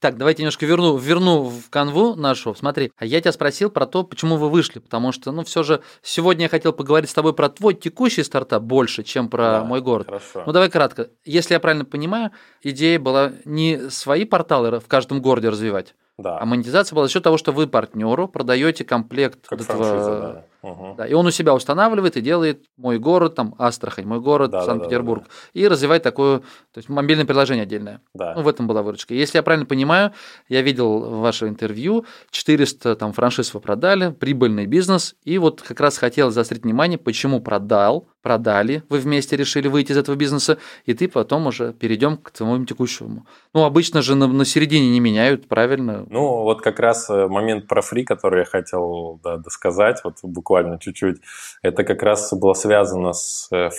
Так, 0.00 0.18
давайте 0.18 0.42
немножко 0.42 0.66
верну, 0.66 0.96
верну 0.96 1.44
в 1.44 1.70
канву 1.70 2.14
нашу. 2.16 2.54
Смотри, 2.54 2.92
а 2.96 3.06
я 3.06 3.20
тебя 3.20 3.30
спросил 3.30 3.70
про 3.70 3.86
то, 3.86 4.02
почему 4.02 4.36
вы 4.36 4.50
вышли, 4.50 4.80
потому 4.80 5.12
что, 5.12 5.30
ну, 5.32 5.44
все 5.44 5.62
же 5.62 5.80
сегодня 6.02 6.46
я 6.46 6.48
хотел 6.48 6.72
поговорить 6.72 7.08
с 7.08 7.14
тобой 7.14 7.32
про 7.34 7.48
твой 7.48 7.74
текущий 7.74 8.22
стартап 8.22 8.64
больше, 8.64 9.02
чем 9.02 9.28
про 9.28 9.42
да, 9.42 9.64
мой 9.64 9.80
город. 9.80 10.06
Хорошо. 10.06 10.42
Ну, 10.44 10.52
давай 10.52 10.68
кратко. 10.70 11.08
Если 11.24 11.54
я 11.54 11.60
правильно 11.60 11.84
понимаю, 11.84 12.32
идея 12.62 12.98
была 12.98 13.32
не 13.44 13.90
свои 13.90 14.24
порталы 14.24 14.80
в 14.80 14.88
каждом 14.88 15.22
городе 15.22 15.48
развивать, 15.48 15.94
да. 16.22 16.38
а 16.38 16.44
монетизация 16.46 16.94
была 16.94 17.06
за 17.06 17.12
счет 17.12 17.22
того, 17.22 17.36
что 17.36 17.52
вы 17.52 17.66
партнеру 17.66 18.28
продаете 18.28 18.84
комплект 18.84 19.46
как 19.46 19.60
этого, 19.60 19.84
франшиза, 19.84 20.20
да. 20.20 20.44
Угу. 20.62 20.94
Да, 20.96 21.06
и 21.06 21.12
он 21.12 21.26
у 21.26 21.30
себя 21.32 21.54
устанавливает 21.54 22.16
и 22.16 22.20
делает 22.20 22.64
мой 22.76 22.98
город, 22.98 23.34
там, 23.34 23.54
Астрахань, 23.58 24.06
мой 24.06 24.20
город, 24.20 24.52
да, 24.52 24.64
Санкт-Петербург, 24.64 25.24
да, 25.24 25.28
да, 25.28 25.34
да. 25.54 25.60
и 25.60 25.68
развивает 25.68 26.04
такое, 26.04 26.38
то 26.38 26.78
есть 26.78 26.88
мобильное 26.88 27.24
приложение 27.24 27.64
отдельное. 27.64 28.00
Да. 28.14 28.34
Ну, 28.36 28.42
в 28.42 28.48
этом 28.48 28.68
была 28.68 28.82
выручка. 28.82 29.12
Если 29.12 29.38
я 29.38 29.42
правильно 29.42 29.66
понимаю, 29.66 30.12
я 30.48 30.62
видел 30.62 31.20
ваше 31.20 31.48
интервью, 31.48 32.06
400 32.30 32.94
там 32.94 33.12
франшиз 33.12 33.52
вы 33.54 33.60
продали, 33.60 34.12
прибыльный 34.12 34.66
бизнес, 34.66 35.16
и 35.24 35.36
вот 35.38 35.62
как 35.62 35.80
раз 35.80 35.98
хотел 35.98 36.30
заострить 36.30 36.62
внимание, 36.62 36.96
почему 36.96 37.40
продал, 37.40 38.08
продали, 38.22 38.82
вы 38.88 38.98
вместе 38.98 39.36
решили 39.36 39.68
выйти 39.68 39.92
из 39.92 39.98
этого 39.98 40.16
бизнеса, 40.16 40.58
и 40.86 40.94
ты 40.94 41.08
потом 41.08 41.46
уже 41.46 41.72
перейдем 41.72 42.16
к 42.16 42.30
твоему 42.30 42.64
текущему. 42.64 43.26
Ну, 43.52 43.64
обычно 43.64 44.02
же 44.02 44.14
на, 44.14 44.26
на 44.26 44.44
середине 44.44 44.90
не 44.90 45.00
меняют, 45.00 45.48
правильно? 45.48 46.06
Ну, 46.08 46.42
вот 46.42 46.62
как 46.62 46.80
раз 46.80 47.10
э, 47.10 47.26
момент 47.26 47.66
про 47.66 47.82
фри, 47.82 48.04
который 48.04 48.40
я 48.40 48.44
хотел 48.44 49.20
да, 49.22 49.36
досказать, 49.36 50.00
вот 50.04 50.18
буквально 50.22 50.78
чуть-чуть, 50.78 51.18
это 51.62 51.84
как 51.84 52.02
раз 52.02 52.32
было 52.32 52.54
связано 52.54 53.12
с 53.12 53.48
э, 53.50 53.70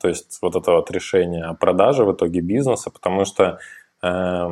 то 0.00 0.08
есть 0.08 0.38
вот 0.40 0.56
это 0.56 0.72
вот 0.72 0.90
решение 0.90 1.44
о 1.44 1.54
продаже 1.54 2.04
в 2.04 2.12
итоге 2.12 2.40
бизнеса, 2.40 2.90
потому 2.90 3.24
что 3.24 3.58
э, 4.02 4.48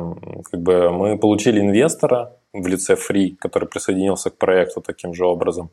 как 0.51 0.61
бы 0.61 0.91
мы 0.91 1.17
получили 1.17 1.59
инвестора 1.59 2.33
в 2.53 2.67
лице 2.67 2.95
Free, 2.95 3.35
который 3.39 3.67
присоединился 3.67 4.29
к 4.29 4.37
проекту 4.37 4.81
таким 4.81 5.13
же 5.13 5.25
образом. 5.25 5.71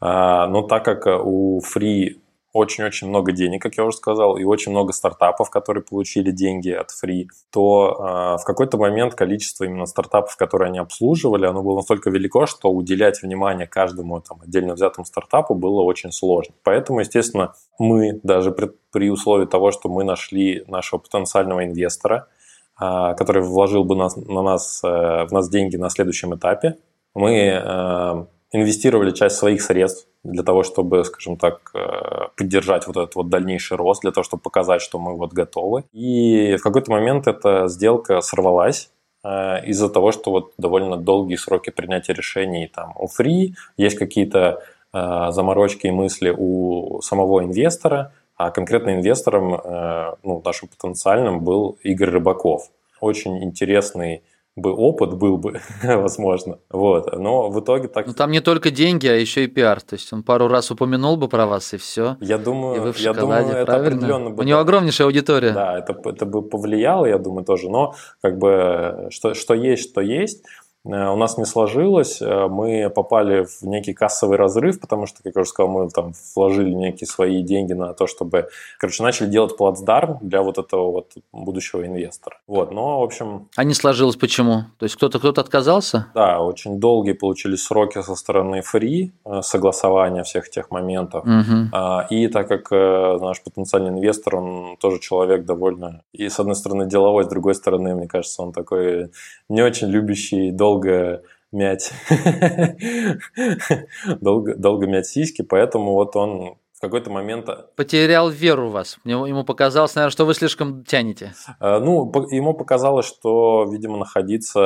А, 0.00 0.46
но 0.46 0.62
так 0.62 0.84
как 0.84 1.06
у 1.06 1.60
Free 1.60 2.16
очень-очень 2.52 3.08
много 3.08 3.32
денег, 3.32 3.62
как 3.62 3.76
я 3.76 3.84
уже 3.84 3.96
сказал, 3.96 4.36
и 4.36 4.44
очень 4.44 4.72
много 4.72 4.92
стартапов, 4.92 5.50
которые 5.50 5.84
получили 5.84 6.30
деньги 6.30 6.70
от 6.70 6.90
Free, 6.90 7.26
то 7.50 8.36
э, 8.38 8.42
в 8.42 8.44
какой-то 8.44 8.78
момент 8.78 9.14
количество 9.14 9.64
именно 9.64 9.86
стартапов, 9.86 10.36
которые 10.36 10.68
они 10.68 10.78
обслуживали, 10.78 11.46
оно 11.46 11.62
было 11.62 11.76
настолько 11.76 12.10
велико, 12.10 12.46
что 12.46 12.70
уделять 12.70 13.22
внимание 13.22 13.66
каждому 13.66 14.20
там, 14.20 14.40
отдельно 14.42 14.74
взятому 14.74 15.04
стартапу 15.04 15.54
было 15.54 15.82
очень 15.82 16.10
сложно. 16.10 16.54
Поэтому, 16.64 17.00
естественно, 17.00 17.54
мы 17.78 18.20
даже 18.22 18.50
при, 18.50 18.70
при 18.92 19.10
условии 19.10 19.46
того, 19.46 19.70
что 19.70 19.88
мы 19.88 20.04
нашли 20.04 20.64
нашего 20.68 21.00
потенциального 21.00 21.64
инвестора, 21.64 22.28
э, 22.80 23.14
который 23.16 23.42
вложил 23.42 23.84
бы 23.84 23.94
нас, 23.94 24.16
на 24.16 24.42
нас, 24.42 24.80
э, 24.82 24.88
в 24.88 25.32
нас 25.32 25.50
деньги 25.50 25.76
на 25.76 25.90
следующем 25.90 26.34
этапе, 26.34 26.78
мы 27.14 27.34
э, 27.34 28.24
инвестировали 28.52 29.10
часть 29.10 29.36
своих 29.36 29.60
средств 29.62 30.08
для 30.28 30.42
того, 30.42 30.62
чтобы, 30.62 31.04
скажем 31.04 31.36
так, 31.36 31.70
э, 31.74 32.28
поддержать 32.36 32.86
вот 32.86 32.96
этот 32.96 33.14
вот 33.14 33.28
дальнейший 33.28 33.76
рост, 33.76 34.02
для 34.02 34.12
того, 34.12 34.24
чтобы 34.24 34.42
показать, 34.42 34.82
что 34.82 34.98
мы 34.98 35.16
вот 35.16 35.32
готовы. 35.32 35.84
И 35.92 36.56
в 36.56 36.62
какой-то 36.62 36.90
момент 36.90 37.26
эта 37.26 37.68
сделка 37.68 38.20
сорвалась, 38.20 38.90
э, 39.24 39.64
из-за 39.66 39.88
того, 39.88 40.12
что 40.12 40.30
вот 40.30 40.52
довольно 40.58 40.96
долгие 40.96 41.36
сроки 41.36 41.70
принятия 41.70 42.12
решений 42.12 42.70
там 42.72 42.94
у 42.98 43.06
Free, 43.06 43.54
есть 43.76 43.98
какие-то 43.98 44.62
э, 44.92 45.26
заморочки 45.30 45.86
и 45.86 45.90
мысли 45.90 46.34
у 46.36 47.00
самого 47.02 47.42
инвестора, 47.44 48.12
а 48.36 48.50
конкретно 48.50 48.94
инвестором, 48.94 49.50
ну, 50.22 50.40
нашим 50.44 50.68
потенциальным 50.68 51.40
был 51.40 51.76
Игорь 51.82 52.10
Рыбаков. 52.10 52.70
Очень 53.00 53.42
интересный 53.42 54.22
бы 54.60 54.72
опыт 54.72 55.14
был 55.14 55.38
бы, 55.38 55.60
возможно. 55.82 56.58
Вот. 56.70 57.16
Но 57.16 57.48
в 57.48 57.60
итоге 57.60 57.88
так... 57.88 58.06
Ну, 58.06 58.12
там 58.12 58.30
не 58.30 58.40
только 58.40 58.70
деньги, 58.70 59.06
а 59.06 59.14
еще 59.14 59.44
и 59.44 59.46
пиар. 59.46 59.80
То 59.80 59.94
есть 59.94 60.12
он 60.12 60.22
пару 60.22 60.48
раз 60.48 60.70
упомянул 60.70 61.16
бы 61.16 61.28
про 61.28 61.46
вас, 61.46 61.74
и 61.74 61.76
все. 61.76 62.16
Я 62.20 62.38
думаю, 62.38 62.92
я 62.96 63.12
думаю 63.12 63.46
это 63.46 63.66
правильно? 63.66 63.96
определенно 63.96 64.30
бы... 64.30 64.42
У 64.42 64.46
него 64.46 64.58
огромнейшая 64.60 65.06
аудитория. 65.06 65.52
Да, 65.52 65.78
это, 65.78 65.96
это 66.04 66.26
бы 66.26 66.42
повлияло, 66.42 67.06
я 67.06 67.18
думаю, 67.18 67.44
тоже. 67.44 67.68
Но 67.68 67.94
как 68.22 68.38
бы 68.38 69.08
что, 69.10 69.34
что 69.34 69.54
есть, 69.54 69.90
что 69.90 70.00
есть. 70.00 70.44
Э, 70.88 71.10
у 71.10 71.16
нас 71.16 71.36
не 71.38 71.44
сложилось, 71.44 72.22
э, 72.22 72.48
мы 72.48 72.90
попали 72.90 73.44
в 73.44 73.62
некий 73.62 73.92
кассовый 73.92 74.38
разрыв, 74.38 74.80
потому 74.80 75.06
что, 75.06 75.22
как 75.22 75.34
я 75.34 75.42
уже 75.42 75.50
сказал, 75.50 75.70
мы 75.70 75.90
там 75.90 76.12
вложили 76.34 76.70
некие 76.70 77.06
свои 77.06 77.42
деньги 77.42 77.74
на 77.74 77.92
то, 77.92 78.06
чтобы, 78.06 78.48
короче, 78.78 79.02
начали 79.02 79.28
делать 79.28 79.56
плацдарм 79.56 80.18
для 80.22 80.42
вот 80.42 80.58
этого 80.58 80.90
вот 80.90 81.12
будущего 81.32 81.86
инвестора. 81.86 82.38
Вот, 82.46 82.72
но, 82.72 83.00
в 83.00 83.02
общем... 83.02 83.48
А 83.56 83.64
не 83.64 83.74
сложилось 83.74 84.16
почему? 84.16 84.64
То 84.78 84.84
есть 84.84 84.96
кто-то 84.96 85.18
кто-то 85.18 85.42
отказался? 85.42 86.06
Да, 86.14 86.40
очень 86.40 86.80
долгие 86.80 87.12
получились 87.12 87.62
сроки 87.62 88.00
со 88.00 88.14
стороны 88.14 88.62
фри, 88.62 89.12
э, 89.24 89.42
согласования 89.42 90.22
всех 90.22 90.48
тех 90.48 90.70
моментов. 90.70 91.24
Угу. 91.24 91.78
И 92.10 92.28
так 92.28 92.48
как 92.48 92.70
наш 92.70 93.42
потенциальный 93.42 93.90
инвестор, 93.90 94.36
он 94.36 94.76
тоже 94.78 95.00
человек 95.00 95.44
довольно, 95.44 96.02
и 96.12 96.28
с 96.28 96.40
одной 96.40 96.54
стороны 96.54 96.86
деловой, 96.86 97.24
с 97.24 97.28
другой 97.28 97.54
стороны, 97.54 97.94
мне 97.94 98.08
кажется, 98.08 98.42
он 98.42 98.52
такой 98.52 99.10
не 99.48 99.62
очень 99.62 99.88
любящий 99.88 100.50
долго 100.50 100.77
долго 100.78 101.22
мять, 101.50 101.92
долго, 104.20 104.54
долго 104.54 104.86
мять 104.86 105.06
сиськи, 105.06 105.42
поэтому 105.42 105.94
вот 105.94 106.14
он 106.16 106.56
в 106.74 106.80
какой-то 106.80 107.10
момент... 107.10 107.48
Потерял 107.74 108.30
веру 108.30 108.68
в 108.68 108.72
вас. 108.72 108.98
Ему 109.04 109.44
показалось, 109.44 109.96
наверное, 109.96 110.12
что 110.12 110.26
вы 110.26 110.34
слишком 110.34 110.84
тянете. 110.84 111.32
Э, 111.60 111.80
ну, 111.80 112.12
ему 112.30 112.54
показалось, 112.54 113.06
что, 113.06 113.66
видимо, 113.68 113.96
находиться 113.96 114.60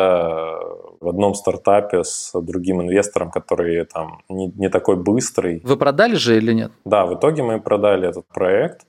в 1.00 1.09
одном 1.09 1.35
стартапе 1.35 2.04
с 2.04 2.33
другим 2.35 2.83
инвестором, 2.83 3.31
который 3.31 3.87
там 3.87 4.21
не, 4.28 4.49
не 4.49 4.69
такой 4.69 4.97
быстрый. 4.97 5.62
Вы 5.64 5.76
продали 5.78 6.16
же 6.16 6.37
или 6.37 6.52
нет? 6.52 6.73
Да, 6.85 7.07
в 7.07 7.14
итоге 7.14 7.42
мы 7.42 7.61
продали 7.61 8.09
этот 8.09 8.26
проект. 8.26 8.83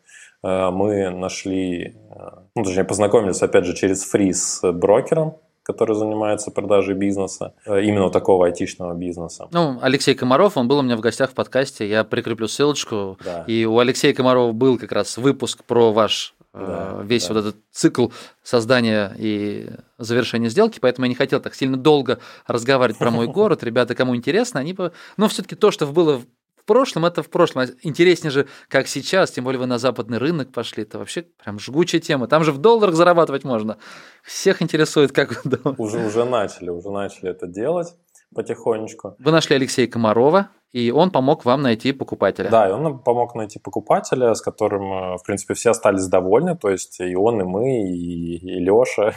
Э, 0.44 0.72
мы 0.72 1.10
нашли, 1.10 1.96
ну, 2.56 2.64
точнее, 2.64 2.84
познакомились, 2.84 3.42
опять 3.42 3.64
же, 3.64 3.74
через 3.74 4.04
фриз 4.04 4.60
с 4.60 4.72
брокером, 4.74 5.38
который 5.64 5.96
занимается 5.96 6.52
продажей 6.52 6.94
бизнеса, 6.94 7.54
э, 7.66 7.84
именно 7.84 8.10
такого 8.10 8.46
айтишного 8.46 8.94
бизнеса. 8.94 9.48
Ну, 9.52 9.80
Алексей 9.82 10.14
Комаров, 10.14 10.58
он 10.58 10.68
был 10.68 10.80
у 10.80 10.82
меня 10.82 10.98
в 10.98 11.00
гостях 11.00 11.32
в 11.32 11.34
подкасте, 11.34 11.88
я 11.88 12.04
прикреплю 12.04 12.48
ссылочку. 12.48 13.18
Да. 13.24 13.44
И 13.48 13.66
у 13.66 13.80
Алексея 13.80 14.14
Комарова 14.14 14.52
был 14.52 14.78
как 14.78 14.92
раз 14.92 15.18
выпуск 15.18 15.64
про 15.64 15.94
ваш 15.94 16.36
э, 16.54 16.66
да, 16.66 17.02
весь 17.04 17.28
да. 17.28 17.34
вот 17.34 17.40
этот 17.40 17.56
цикл 17.72 18.10
создания 18.44 19.16
и 19.18 19.70
завершения 19.98 20.50
сделки, 20.50 20.80
поэтому 20.82 21.06
я 21.06 21.10
не 21.10 21.16
хотел 21.16 21.40
так 21.40 21.56
сильно 21.56 21.78
долго 21.78 22.20
разговаривать 22.46 23.00
про 23.00 23.10
мой 23.10 23.28
город. 23.40 23.64
Ребята, 23.64 23.96
кому 23.96 24.16
интересно, 24.16 24.60
они 24.60 24.74
бы... 24.74 24.92
Но 25.16 25.30
все-таки 25.30 25.56
то, 25.56 25.72
что 25.72 25.88
было 25.88 26.22
в 26.64 26.66
прошлом 26.66 27.06
это 27.06 27.22
в 27.24 27.30
прошлом. 27.30 27.66
Интереснее 27.82 28.32
же, 28.32 28.48
как 28.70 28.88
сейчас, 28.88 29.32
тем 29.32 29.44
более 29.44 29.60
вы 29.60 29.66
на 29.66 29.78
западный 29.78 30.18
рынок 30.18 30.54
пошли, 30.54 30.84
это 30.84 30.98
вообще 30.98 31.24
прям 31.44 31.60
жгучая 31.60 32.00
тема. 32.00 32.28
Там 32.28 32.44
же 32.46 32.54
в 32.54 32.58
долларах 32.58 32.96
зарабатывать 32.96 33.44
можно. 33.44 33.78
Всех 34.24 34.62
интересует, 34.62 35.12
как... 35.12 35.44
Уже, 35.78 36.06
уже 36.06 36.24
начали, 36.24 36.70
уже 36.70 36.90
начали 36.90 37.30
это 37.30 37.48
делать 37.48 37.90
потихонечку. 38.34 39.16
Вы 39.20 39.32
нашли 39.32 39.56
Алексея 39.58 39.88
Комарова, 39.88 40.50
и 40.74 40.92
он 40.92 41.12
помог 41.12 41.46
вам 41.46 41.62
найти 41.62 41.92
покупателя. 41.92 42.50
Да, 42.50 42.68
и 42.68 42.72
он 42.72 42.98
помог 43.00 43.36
найти 43.36 43.60
покупателя, 43.60 44.34
с 44.34 44.42
которым, 44.42 45.14
э, 45.14 45.18
в 45.18 45.24
принципе, 45.24 45.54
все 45.54 45.70
остались 45.70 46.08
довольны, 46.08 46.58
то 46.58 46.70
есть 46.70 47.00
и 47.00 47.16
он, 47.16 47.42
и 47.42 47.44
мы, 47.44 47.84
и, 47.84 48.38
и 48.38 48.60
Леша. 48.60 49.14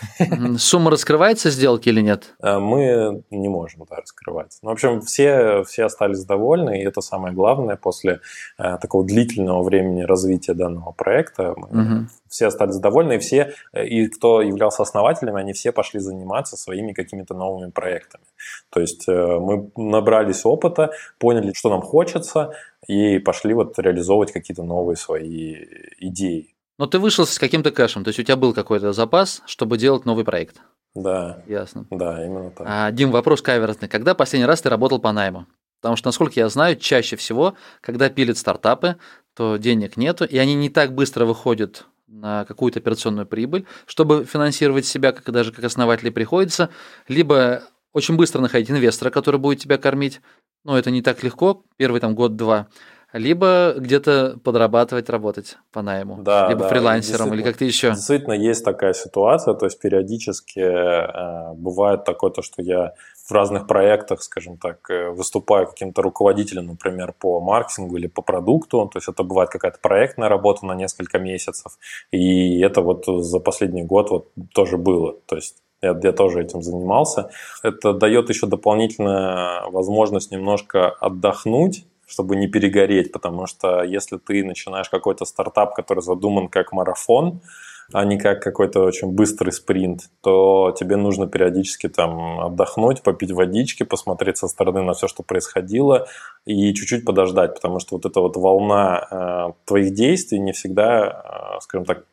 Сумма 0.59 0.91
раскрывается 0.91 1.51
сделки 1.51 1.89
или 1.89 2.03
нет? 2.03 2.35
Э, 2.43 2.59
мы 2.59 3.23
не 3.31 3.49
можем 3.49 3.87
да, 3.89 3.97
раскрывать. 3.97 4.59
Ну, 4.63 4.69
в 4.69 4.73
общем, 4.75 5.01
все, 5.01 5.65
все 5.65 5.85
остались 5.87 6.25
довольны, 6.25 6.83
и 6.83 6.85
это 6.85 7.01
самое 7.01 7.35
главное 7.35 7.77
после 7.77 8.21
э, 8.59 8.77
такого 8.77 9.05
длительного 9.05 9.63
времени 9.63 10.03
развития 10.03 10.53
данного 10.53 10.93
проекта. 10.93 11.55
Мы, 11.57 11.67
угу. 11.69 12.07
Все 12.29 12.49
остались 12.49 12.77
довольны, 12.77 13.15
и 13.15 13.19
все, 13.19 13.55
э, 13.73 13.87
и 13.87 14.09
кто 14.09 14.43
являлся 14.43 14.83
основателями, 14.83 15.41
они 15.41 15.53
все 15.53 15.73
пошли 15.73 16.01
заниматься 16.01 16.57
своими 16.57 16.93
какими-то 16.93 17.35
новыми 17.35 17.71
проектами. 17.71 18.25
То 18.71 18.81
есть 18.81 19.09
э, 19.09 19.39
мы 19.41 19.71
набрались 19.77 20.45
опыта, 20.45 20.91
поняли, 21.19 21.46
поняли, 21.47 21.55
что 21.55 21.71
нам 21.71 21.81
хочется, 21.81 22.53
и 22.87 23.19
пошли 23.19 23.55
вот 23.55 23.79
реализовывать 23.79 24.33
какие-то 24.33 24.63
новые 24.63 24.97
свои 24.97 25.55
идеи. 25.99 26.55
Но 26.79 26.87
ты 26.87 26.99
вышел 26.99 27.27
с 27.27 27.39
каким-то 27.39 27.71
кэшем, 27.71 28.05
то 28.05 28.09
есть 28.09 28.19
у 28.19 28.23
тебя 28.23 28.37
был 28.37 28.53
какой-то 28.53 28.93
запас, 28.93 29.43
чтобы 29.47 29.79
делать 29.79 30.05
новый 30.05 30.25
проект? 30.25 30.61
Да. 30.95 31.43
Ясно. 31.47 31.87
Да, 31.91 32.25
именно 32.25 32.51
так. 32.51 32.67
А, 32.69 32.91
Дим, 32.91 33.11
вопрос 33.11 33.43
каверзный. 33.43 33.89
Когда 33.89 34.15
последний 34.15 34.47
раз 34.47 34.63
ты 34.63 34.69
работал 34.69 34.99
по 34.99 35.13
найму? 35.13 35.47
Потому 35.81 35.97
что, 35.97 36.09
насколько 36.09 36.41
я 36.41 36.49
знаю, 36.49 36.77
чаще 36.77 37.17
всего, 37.17 37.55
когда 37.81 38.09
пилят 38.09 38.39
стартапы, 38.39 38.97
то 39.35 39.57
денег 39.57 39.97
нету, 39.97 40.25
и 40.25 40.39
они 40.39 40.55
не 40.55 40.71
так 40.71 40.95
быстро 40.95 41.27
выходят 41.27 41.85
на 42.07 42.45
какую-то 42.47 42.79
операционную 42.79 43.27
прибыль, 43.27 43.67
чтобы 43.87 44.25
финансировать 44.25 44.87
себя, 44.87 45.13
как 45.13 45.31
даже 45.31 45.53
как 45.53 45.65
основатели 45.65 46.11
приходится, 46.11 46.71
либо 47.09 47.63
очень 47.97 48.17
быстро 48.17 48.43
находить 48.43 48.71
инвестора, 48.71 49.09
который 49.09 49.41
будет 49.41 49.61
тебя 49.61 49.79
кормить, 49.79 50.21
но 50.65 50.79
это 50.79 50.91
не 50.91 51.01
так 51.01 51.23
легко, 51.23 51.63
первый 51.79 51.99
там 51.99 52.15
год-два, 52.15 52.67
либо 53.15 53.73
где-то 53.79 54.39
подрабатывать, 54.45 55.09
работать 55.09 55.57
по 55.73 55.81
найму, 55.81 56.19
Да, 56.21 56.51
либо 56.51 56.65
да, 56.65 56.69
фрилансером 56.69 57.33
или 57.33 57.43
как-то 57.43 57.65
еще. 57.65 57.93
Действительно, 57.93 58.35
есть 58.35 58.63
такая 58.63 58.93
ситуация, 58.93 59.55
то 59.55 59.65
есть 59.65 59.81
периодически 59.81 60.61
э, 60.61 61.55
бывает 61.55 62.05
такое, 62.05 62.31
то, 62.31 62.43
что 62.43 62.61
я 62.61 62.93
в 63.27 63.33
разных 63.33 63.67
проектах, 63.67 64.23
скажем 64.23 64.59
так, 64.59 64.91
э, 64.91 65.09
выступаю 65.09 65.67
каким-то 65.67 66.03
руководителем, 66.03 66.67
например, 66.67 67.15
по 67.19 67.41
маркетингу 67.41 67.97
или 67.97 68.09
по 68.09 68.21
продукту, 68.21 68.91
то 68.93 68.99
есть 68.99 69.09
это 69.09 69.23
бывает 69.23 69.49
какая-то 69.49 69.79
проектная 69.81 70.29
работа 70.29 70.67
на 70.67 70.75
несколько 70.75 71.19
месяцев, 71.19 71.79
и 72.11 72.61
это 72.61 72.83
вот 72.83 73.07
за 73.07 73.41
последний 73.41 73.85
год 73.85 74.11
вот 74.11 74.29
тоже 74.53 74.77
было, 74.77 75.15
то 75.25 75.37
есть 75.37 75.57
я, 75.83 75.99
я 76.03 76.13
тоже 76.13 76.43
этим 76.43 76.63
занимался. 76.63 77.31
Это 77.63 77.93
дает 77.93 78.29
еще 78.29 78.47
дополнительную 78.47 79.71
возможность 79.71 80.31
немножко 80.31 80.91
отдохнуть, 80.91 81.85
чтобы 82.07 82.37
не 82.37 82.47
перегореть, 82.47 83.13
потому 83.13 83.47
что 83.47 83.83
если 83.83 84.17
ты 84.17 84.45
начинаешь 84.45 84.89
какой-то 84.89 85.25
стартап, 85.25 85.75
который 85.75 86.01
задуман 86.01 86.49
как 86.49 86.73
марафон, 86.73 87.41
а 87.93 88.05
не 88.05 88.19
как 88.19 88.43
какой-то 88.43 88.81
очень 88.81 89.13
быстрый 89.13 89.51
спринт, 89.51 90.11
то 90.21 90.75
тебе 90.77 90.97
нужно 90.97 91.29
периодически 91.29 91.89
там 91.89 92.41
отдохнуть, 92.41 93.03
попить 93.03 93.31
водички, 93.31 93.85
посмотреть 93.85 94.39
со 94.39 94.49
стороны 94.49 94.83
на 94.83 94.95
все, 94.95 95.07
что 95.07 95.23
происходило, 95.23 96.09
и 96.45 96.75
чуть-чуть 96.75 97.05
подождать, 97.05 97.55
потому 97.55 97.79
что 97.79 97.97
вот 97.97 98.07
эта 98.07 98.21
вот 98.21 98.37
волна 98.37 99.07
э, 99.11 99.53
твоих 99.67 99.95
действий 99.95 100.41
не 100.41 100.53
всегда, 100.53 101.57
э, 101.57 101.61
скажем 101.61 101.85
так, 101.85 102.05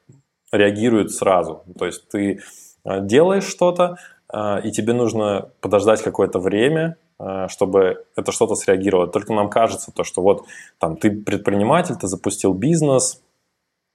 реагирует 0.52 1.12
сразу. 1.12 1.64
То 1.78 1.86
есть 1.86 2.08
ты 2.08 2.42
делаешь 2.86 3.46
что-то, 3.46 3.98
э, 4.34 4.62
и 4.64 4.72
тебе 4.72 4.94
нужно 4.94 5.50
подождать 5.62 6.02
какое-то 6.02 6.40
время, 6.40 6.98
э, 7.20 7.48
чтобы 7.50 8.06
это 8.16 8.32
что-то 8.32 8.56
среагировало. 8.56 9.08
Только 9.08 9.34
нам 9.34 9.50
кажется 9.50 9.92
то, 9.92 10.04
что 10.04 10.22
вот 10.22 10.46
там 10.80 10.98
ты 10.98 11.12
предприниматель, 11.12 11.96
ты 11.96 12.08
запустил 12.08 12.54
бизнес, 12.54 13.22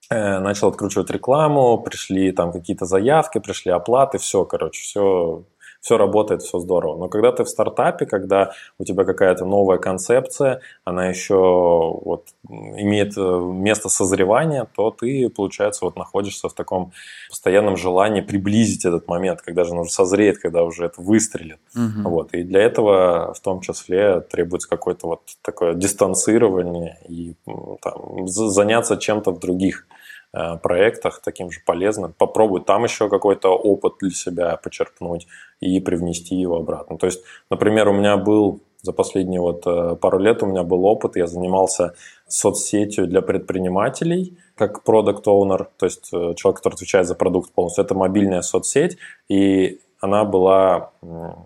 э, 0.09 0.39
начал 0.39 0.69
откручивать 0.69 1.09
рекламу, 1.11 1.77
пришли 1.79 2.31
там 2.31 2.51
какие-то 2.51 2.85
заявки, 2.85 3.39
пришли 3.39 3.71
оплаты, 3.71 4.17
все, 4.17 4.45
короче, 4.45 4.81
все, 4.81 5.43
все 5.81 5.97
работает, 5.97 6.41
все 6.41 6.59
здорово. 6.59 6.97
Но 6.97 7.07
когда 7.07 7.31
ты 7.31 7.43
в 7.43 7.49
стартапе, 7.49 8.05
когда 8.05 8.51
у 8.77 8.83
тебя 8.83 9.05
какая-то 9.05 9.45
новая 9.45 9.77
концепция, 9.77 10.61
она 10.83 11.07
еще 11.07 11.35
вот 11.35 12.27
имеет 12.47 13.17
э, 13.17 13.21
место 13.21 13.89
созревания, 13.89 14.67
то 14.75 14.91
ты, 14.91 15.29
получается, 15.29 15.85
вот 15.85 15.95
находишься 15.95 16.49
в 16.49 16.53
таком 16.53 16.91
постоянном 17.29 17.77
желании 17.77 18.21
приблизить 18.21 18.85
этот 18.85 19.07
момент, 19.07 19.41
когда 19.41 19.63
же 19.63 19.71
он 19.71 19.79
уже 19.79 19.91
созреет, 19.91 20.39
когда 20.39 20.63
уже 20.63 20.85
это 20.85 21.01
выстрелит. 21.01 21.59
Мгм. 21.73 22.03
Вот. 22.03 22.33
И 22.33 22.43
для 22.43 22.61
этого 22.61 23.33
в 23.33 23.39
том 23.39 23.61
числе 23.61 24.21
требуется 24.21 24.69
какое-то 24.69 25.07
вот 25.07 25.21
такое 25.41 25.73
дистанцирование 25.73 26.97
и 27.07 27.35
там, 27.81 28.27
за- 28.27 28.49
заняться 28.49 28.97
чем-то 28.97 29.31
в 29.31 29.39
других 29.39 29.87
проектах, 30.31 31.21
таким 31.23 31.49
же 31.49 31.59
полезным. 31.65 32.13
Попробуй 32.17 32.61
там 32.61 32.83
еще 32.83 33.09
какой-то 33.09 33.49
опыт 33.49 33.93
для 33.99 34.11
себя 34.11 34.57
почерпнуть 34.57 35.27
и 35.59 35.79
привнести 35.79 36.35
его 36.35 36.57
обратно. 36.57 36.97
То 36.97 37.07
есть, 37.07 37.23
например, 37.49 37.87
у 37.89 37.93
меня 37.93 38.15
был 38.17 38.61
за 38.81 38.93
последние 38.93 39.41
вот 39.41 39.63
э, 39.65 39.95
пару 39.95 40.19
лет 40.19 40.41
у 40.41 40.45
меня 40.45 40.63
был 40.63 40.85
опыт, 40.85 41.15
я 41.17 41.27
занимался 41.27 41.95
соцсетью 42.27 43.07
для 43.07 43.21
предпринимателей, 43.21 44.37
как 44.55 44.83
продукт 44.83 45.27
оунер 45.27 45.69
то 45.77 45.85
есть 45.85 46.09
э, 46.13 46.33
человек, 46.35 46.57
который 46.57 46.75
отвечает 46.75 47.07
за 47.07 47.15
продукт 47.15 47.51
полностью. 47.51 47.83
Это 47.83 47.95
мобильная 47.95 48.41
соцсеть, 48.41 48.97
и 49.27 49.81
она 49.99 50.23
была 50.23 50.91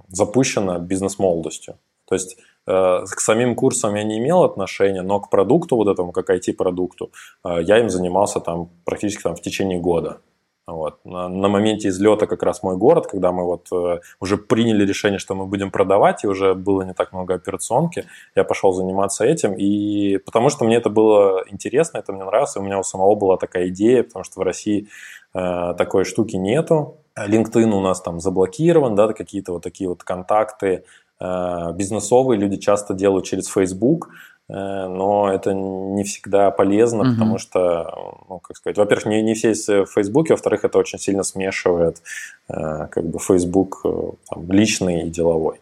запущена 0.10 0.78
бизнес-молодостью. 0.78 1.78
То 2.08 2.16
есть 2.16 2.38
э, 2.38 2.42
к 2.66 3.20
самим 3.20 3.56
курсам 3.56 3.96
я 3.96 4.04
не 4.04 4.20
имел 4.20 4.44
отношения, 4.44 5.02
но 5.02 5.20
к 5.20 5.30
продукту 5.30 5.76
вот 5.76 5.88
этому, 5.88 6.12
как 6.12 6.30
IT-продукту, 6.30 7.12
э, 7.44 7.58
я 7.62 7.80
им 7.80 7.90
занимался 7.90 8.40
там 8.40 8.70
практически 8.86 9.24
там 9.24 9.36
в 9.36 9.42
течение 9.42 9.80
года. 9.80 10.20
Вот. 10.66 11.04
На, 11.04 11.28
моменте 11.28 11.90
излета 11.90 12.26
как 12.26 12.42
раз 12.42 12.64
мой 12.64 12.78
город, 12.78 13.08
когда 13.08 13.34
мы 13.34 13.44
вот 13.44 13.68
э, 13.74 14.00
уже 14.22 14.38
приняли 14.38 14.86
решение, 14.86 15.20
что 15.20 15.36
мы 15.36 15.46
будем 15.46 15.72
продавать, 15.72 16.24
и 16.24 16.28
уже 16.28 16.54
было 16.54 16.84
не 16.84 16.94
так 16.94 17.12
много 17.12 17.34
операционки, 17.34 18.06
я 18.34 18.46
пошел 18.46 18.72
заниматься 18.72 19.26
этим, 19.26 19.54
и 19.56 20.18
потому 20.20 20.50
что 20.50 20.64
мне 20.64 20.78
это 20.78 20.90
было 20.90 21.44
интересно, 21.50 21.98
это 21.98 22.14
мне 22.14 22.24
нравилось, 22.24 22.56
и 22.56 22.60
у 22.60 22.64
меня 22.64 22.80
у 22.80 22.84
самого 22.84 23.16
была 23.16 23.36
такая 23.36 23.68
идея, 23.68 24.04
потому 24.04 24.24
что 24.24 24.40
в 24.40 24.44
России 24.44 24.88
э, 25.34 25.74
такой 25.78 26.06
штуки 26.06 26.38
нету, 26.38 26.98
LinkedIn 27.18 27.70
у 27.72 27.82
нас 27.82 28.02
там 28.02 28.20
заблокирован, 28.20 28.96
да, 28.96 29.12
какие-то 29.14 29.54
вот 29.54 29.64
такие 29.64 29.90
вот 29.90 30.04
контакты 30.04 30.68
э, 30.68 30.82
бизнесовые 31.20 32.40
люди 32.40 32.58
часто 32.58 32.94
делают 32.94 33.26
через 33.26 33.48
Facebook, 33.48 34.10
э, 34.50 34.54
но 34.54 35.32
это 35.32 35.54
не 35.54 36.04
всегда 36.04 36.52
полезно, 36.52 37.04
Мгм. 37.04 37.14
потому 37.14 37.38
что, 37.38 38.24
ну, 38.30 38.40
как 38.40 38.58
сказать, 38.58 38.78
во-первых, 38.78 39.06
не, 39.06 39.22
не 39.22 39.34
все 39.34 39.50
есть 39.50 39.68
в 39.68 39.86
Фейсбуке, 39.86 40.34
во-вторых, 40.34 40.66
это 40.66 40.78
очень 40.78 41.00
сильно 41.00 41.24
смешивает 41.24 42.02
э, 42.50 42.88
как 42.88 43.06
бы 43.06 43.20
Facebook 43.20 43.82
э, 43.86 44.12
там, 44.30 44.52
личный 44.52 45.04
и 45.08 45.10
деловой. 45.10 45.62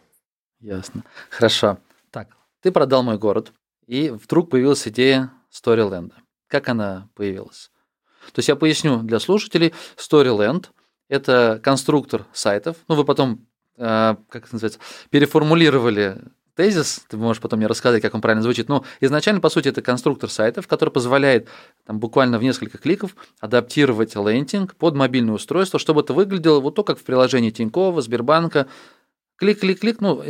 Ясно. 0.60 1.04
Хорошо. 1.30 1.78
Так, 2.12 2.30
ты 2.62 2.72
продал 2.72 3.04
мой 3.04 3.18
город, 3.18 3.52
и 3.88 4.10
вдруг 4.10 4.50
появилась 4.50 4.88
идея 4.88 5.32
Storyland. 5.52 6.12
Как 6.48 6.70
она 6.70 7.10
появилась? 7.16 7.72
То 8.34 8.40
есть 8.40 8.50
я 8.50 8.56
поясню 8.56 9.02
для 9.04 9.20
слушателей. 9.20 9.74
Storyland– 9.98 10.68
это 11.10 11.60
конструктор 11.64 12.26
сайтов. 12.34 12.78
Ну, 12.88 12.96
вы 12.96 13.04
потом, 13.06 13.34
э, 13.34 13.38
как 13.77 14.17
это 14.36 14.53
называется, 14.53 14.79
переформулировали 15.10 16.21
тезис, 16.55 17.03
ты 17.10 17.17
можешь 17.17 17.41
потом 17.41 17.60
мне 17.60 17.67
рассказать, 17.67 18.01
как 18.01 18.13
он 18.13 18.21
правильно 18.21 18.43
звучит. 18.43 18.69
Но 18.69 18.84
изначально, 18.99 19.41
по 19.41 19.49
сути, 19.49 19.69
это 19.69 19.81
конструктор 19.81 20.29
сайтов, 20.29 20.67
который 20.67 20.89
позволяет 20.89 21.47
там, 21.86 21.99
буквально 21.99 22.38
в 22.38 22.43
несколько 22.43 22.77
кликов 22.77 23.15
адаптировать 23.39 24.15
лендинг 24.15 24.75
под 24.75 24.95
мобильное 24.95 25.36
устройство, 25.36 25.79
чтобы 25.79 26.01
это 26.01 26.13
выглядело 26.13 26.60
вот 26.60 26.75
то, 26.75 26.84
как 26.84 26.99
в 26.99 27.03
приложении 27.03 27.49
Тинькова, 27.49 28.01
Сбербанка. 28.01 28.67
Клик-клик-клик, 29.38 30.01
ну, 30.01 30.21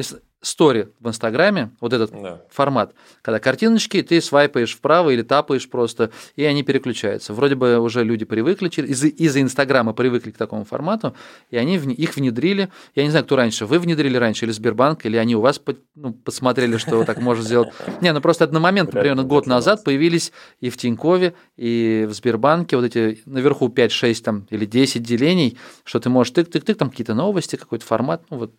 стори 0.42 0.88
в 1.00 1.08
Инстаграме, 1.08 1.72
вот 1.80 1.94
этот 1.94 2.12
Да. 2.12 2.42
формат, 2.50 2.94
когда 3.22 3.40
картиночки, 3.40 4.02
ты 4.02 4.20
свайпаешь 4.22 4.76
вправо 4.76 5.12
или 5.12 5.22
тапаешь 5.22 5.70
просто, 5.70 6.10
и 6.36 6.44
они 6.44 6.64
переключаются. 6.64 7.34
Вроде 7.34 7.56
бы 7.56 7.78
уже 7.80 8.04
люди 8.04 8.26
привыкли, 8.26 8.68
из- 8.70 9.04
из-за 9.04 9.42
Инстаграма 9.42 9.94
привыкли 9.94 10.32
к 10.32 10.38
такому 10.38 10.66
формату, 10.66 11.14
и 11.52 11.58
они 11.58 11.78
вне- 11.78 11.94
их 11.94 12.16
внедрили. 12.16 12.70
Я 12.96 13.04
не 13.04 13.10
знаю, 13.12 13.24
кто 13.26 13.36
раньше, 13.36 13.66
вы 13.68 13.78
внедрили 13.78 14.18
раньше 14.18 14.46
или 14.46 14.52
Сбербанк, 14.52 15.06
или 15.06 15.16
они 15.18 15.36
у 15.36 15.42
вас 15.42 15.60
по- 15.60 15.76
ну, 15.96 16.12
посмотрели, 16.14 16.78
что 16.78 17.04
так 17.04 17.20
можно 17.22 17.44
сделать. 17.44 17.70
Не, 18.02 18.12
ну 18.12 18.20
просто 18.22 18.46
ли 18.46 19.02
примерно 19.02 19.24
год 19.24 19.46
назад 19.46 19.84
появились 19.84 20.32
и 20.60 20.70
в 20.72 20.78
Тинькове, 20.78 21.34
и 21.56 22.06
в 22.10 22.14
Сбербанке 22.14 22.76
вот 22.78 22.86
эти 22.86 23.22
наверху 23.28 23.70
5-6 23.70 24.24
там 24.24 24.48
или 24.50 24.66
10 24.66 25.04
делений, 25.04 25.58
что 25.84 26.00
ты 26.00 26.10
можешь 26.10 26.34
тык-тык-тык, 26.34 26.74
там 26.76 26.90
какие-то 26.90 27.14
новости, 27.14 27.56
какой-то 27.58 27.86
формат, 27.86 28.24
ну 28.32 28.38
вот 28.38 28.54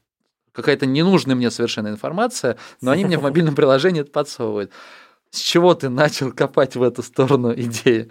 какая-то 0.52 0.86
ненужная 0.86 1.36
мне 1.36 1.50
совершенно 1.50 1.88
информация, 1.88 2.56
но 2.80 2.90
они 2.90 3.04
мне 3.04 3.18
в 3.18 3.22
мобильном 3.24 3.54
приложении 3.54 4.02
это 4.02 4.10
подсовывают. 4.10 4.70
С 5.30 5.38
чего 5.38 5.74
ты 5.74 5.88
начал 5.88 6.30
копать 6.32 6.76
в 6.76 6.82
эту 6.82 7.02
сторону 7.02 7.52
идеи? 7.56 8.08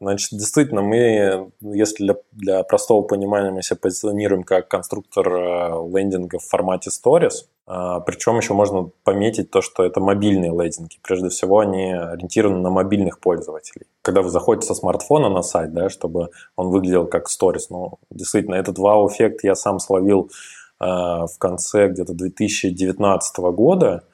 Значит, 0.00 0.30
действительно, 0.32 0.80
мы, 0.80 1.50
если 1.60 2.04
для, 2.04 2.16
для 2.30 2.62
простого 2.62 3.02
понимания, 3.02 3.50
мы 3.50 3.62
себя 3.62 3.78
позиционируем 3.82 4.44
как 4.44 4.68
конструктор 4.68 5.26
э, 5.28 5.88
лендинга 5.92 6.38
в 6.38 6.44
формате 6.44 6.90
Stories, 6.90 7.46
а, 7.70 8.00
причем 8.00 8.38
еще 8.38 8.54
можно 8.54 8.90
пометить 9.04 9.50
то, 9.50 9.60
что 9.60 9.84
это 9.84 10.00
мобильные 10.00 10.52
лендинги. 10.52 10.96
Прежде 11.02 11.28
всего, 11.28 11.58
они 11.58 11.92
ориентированы 11.92 12.60
на 12.60 12.70
мобильных 12.70 13.20
пользователей. 13.20 13.86
Когда 14.00 14.22
вы 14.22 14.30
заходите 14.30 14.66
со 14.66 14.74
смартфона 14.74 15.28
на 15.28 15.42
сайт, 15.42 15.74
да, 15.74 15.90
чтобы 15.90 16.30
он 16.56 16.68
выглядел 16.68 17.06
как 17.06 17.26
Stories, 17.26 17.66
ну, 17.68 17.98
действительно, 18.10 18.54
этот 18.54 18.78
вау-эффект 18.78 19.44
я 19.44 19.54
сам 19.54 19.80
словил 19.80 20.30
э, 20.30 20.57
в 20.80 21.32
конце 21.38 21.88
где-то 21.88 22.14
2019 22.14 23.38
года, 23.38 24.04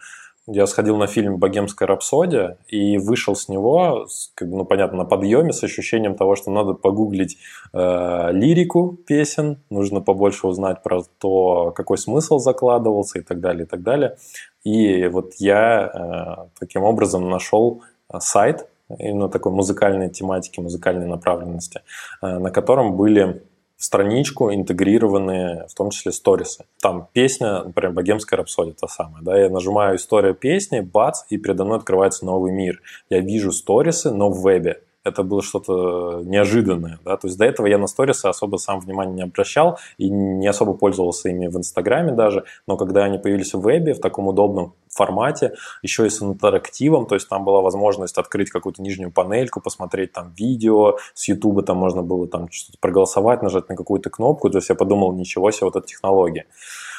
я 0.47 0.67
сходил 0.67 0.99
на 0.99 1.07
фильм 1.07 1.39
«Богемская 1.39 1.89
рапсодия» 1.89 2.59
и 2.69 2.99
вышел 2.99 3.35
с 3.35 3.49
него, 3.49 4.07
как 4.35 4.51
бы, 4.51 4.59
ну, 4.59 4.65
понятно, 4.67 4.99
на 4.99 5.05
подъеме, 5.07 5.55
с 5.55 5.65
ощущением 5.65 6.17
того, 6.17 6.37
что 6.37 6.51
надо 6.51 6.75
погуглить 6.75 7.39
э, 7.73 8.29
лирику 8.33 8.99
песен, 9.07 9.63
нужно 9.71 10.03
побольше 10.03 10.47
узнать 10.47 10.83
про 10.83 11.03
то, 11.19 11.73
какой 11.75 11.97
смысл 11.97 12.39
закладывался 12.39 13.21
и 13.21 13.23
так 13.23 13.41
далее, 13.41 13.65
и 13.65 13.67
так 13.67 13.83
далее. 13.83 14.19
И 14.65 15.07
вот 15.07 15.33
я 15.39 15.87
э, 15.87 16.51
таким 16.61 16.83
образом 16.83 17.31
нашел 17.31 17.83
э, 18.13 18.19
сайт, 18.21 18.69
именно 18.99 19.31
такой 19.31 19.53
музыкальной 19.53 20.11
тематики, 20.11 20.61
музыкальной 20.61 21.07
направленности, 21.07 21.81
э, 22.21 22.39
на 22.39 22.51
котором 22.51 22.99
были 22.99 23.43
в 23.77 23.85
страничку 23.85 24.53
интегрированные, 24.53 25.67
в 25.69 25.75
том 25.75 25.91
числе, 25.91 26.13
сторисы. 26.13 26.65
Там 26.81 27.09
песня, 27.13 27.65
например, 27.65 27.93
«Богемская 27.93 28.39
рапсодия» 28.39 28.75
та 28.75 28.89
самая. 28.89 29.23
Да, 29.23 29.37
я 29.37 29.51
нажимаю 29.51 29.97
«История 29.97 30.35
песни», 30.35 30.81
бац, 30.81 31.23
и 31.31 31.39
передо 31.39 31.65
мной 31.65 31.79
открывается 31.79 32.25
новый 32.25 32.53
мир. 32.53 32.81
Я 33.11 33.21
вижу 33.21 33.53
сторисы, 33.53 34.11
но 34.11 34.31
в 34.31 34.43
вебе 34.43 34.81
это 35.05 35.23
было 35.23 35.43
что-то 35.43 36.23
неожиданное. 36.25 36.99
Да? 37.05 37.17
То 37.17 37.29
есть 37.29 37.39
до 37.39 37.45
этого 37.45 37.67
я 37.67 37.79
на 37.79 37.87
сторисы 37.87 38.27
особо 38.27 38.57
сам 38.57 38.81
внимания 38.81 39.13
не 39.13 39.23
обращал 39.23 39.79
и 39.99 40.09
не 40.11 40.47
особо 40.49 40.75
пользовался 40.75 41.29
ими 41.29 41.47
в 41.47 41.57
Инстаграме 41.57 42.13
даже, 42.13 42.45
но 42.67 42.77
когда 42.77 43.05
они 43.05 43.19
появились 43.19 43.55
в 43.55 43.61
вебе 43.61 43.95
в 43.95 44.01
таком 44.01 44.29
удобном 44.29 44.75
формате, 44.89 45.55
еще 45.83 46.07
и 46.07 46.11
с 46.11 46.23
интерактивом, 46.23 47.07
то 47.07 47.17
есть 47.17 47.29
там 47.29 47.45
была 47.45 47.61
возможность 47.61 48.17
открыть 48.17 48.51
какую-то 48.51 48.81
нижнюю 48.81 49.11
панельку, 49.11 49.61
посмотреть 49.61 50.13
там 50.13 50.33
видео, 50.37 50.97
с 51.15 51.29
Ютуба 51.29 51.63
там 51.63 51.77
можно 51.77 52.03
было 52.03 52.27
там 52.27 52.49
что-то 52.51 52.79
проголосовать, 52.81 53.43
нажать 53.43 53.69
на 53.69 53.77
какую-то 53.77 54.11
кнопку, 54.11 54.51
то 54.51 54.59
есть 54.59 54.69
я 54.69 54.75
подумал, 54.75 55.13
ничего 55.13 55.51
себе, 55.51 55.67
вот 55.67 55.77
эта 55.77 55.87
технология. 55.87 56.47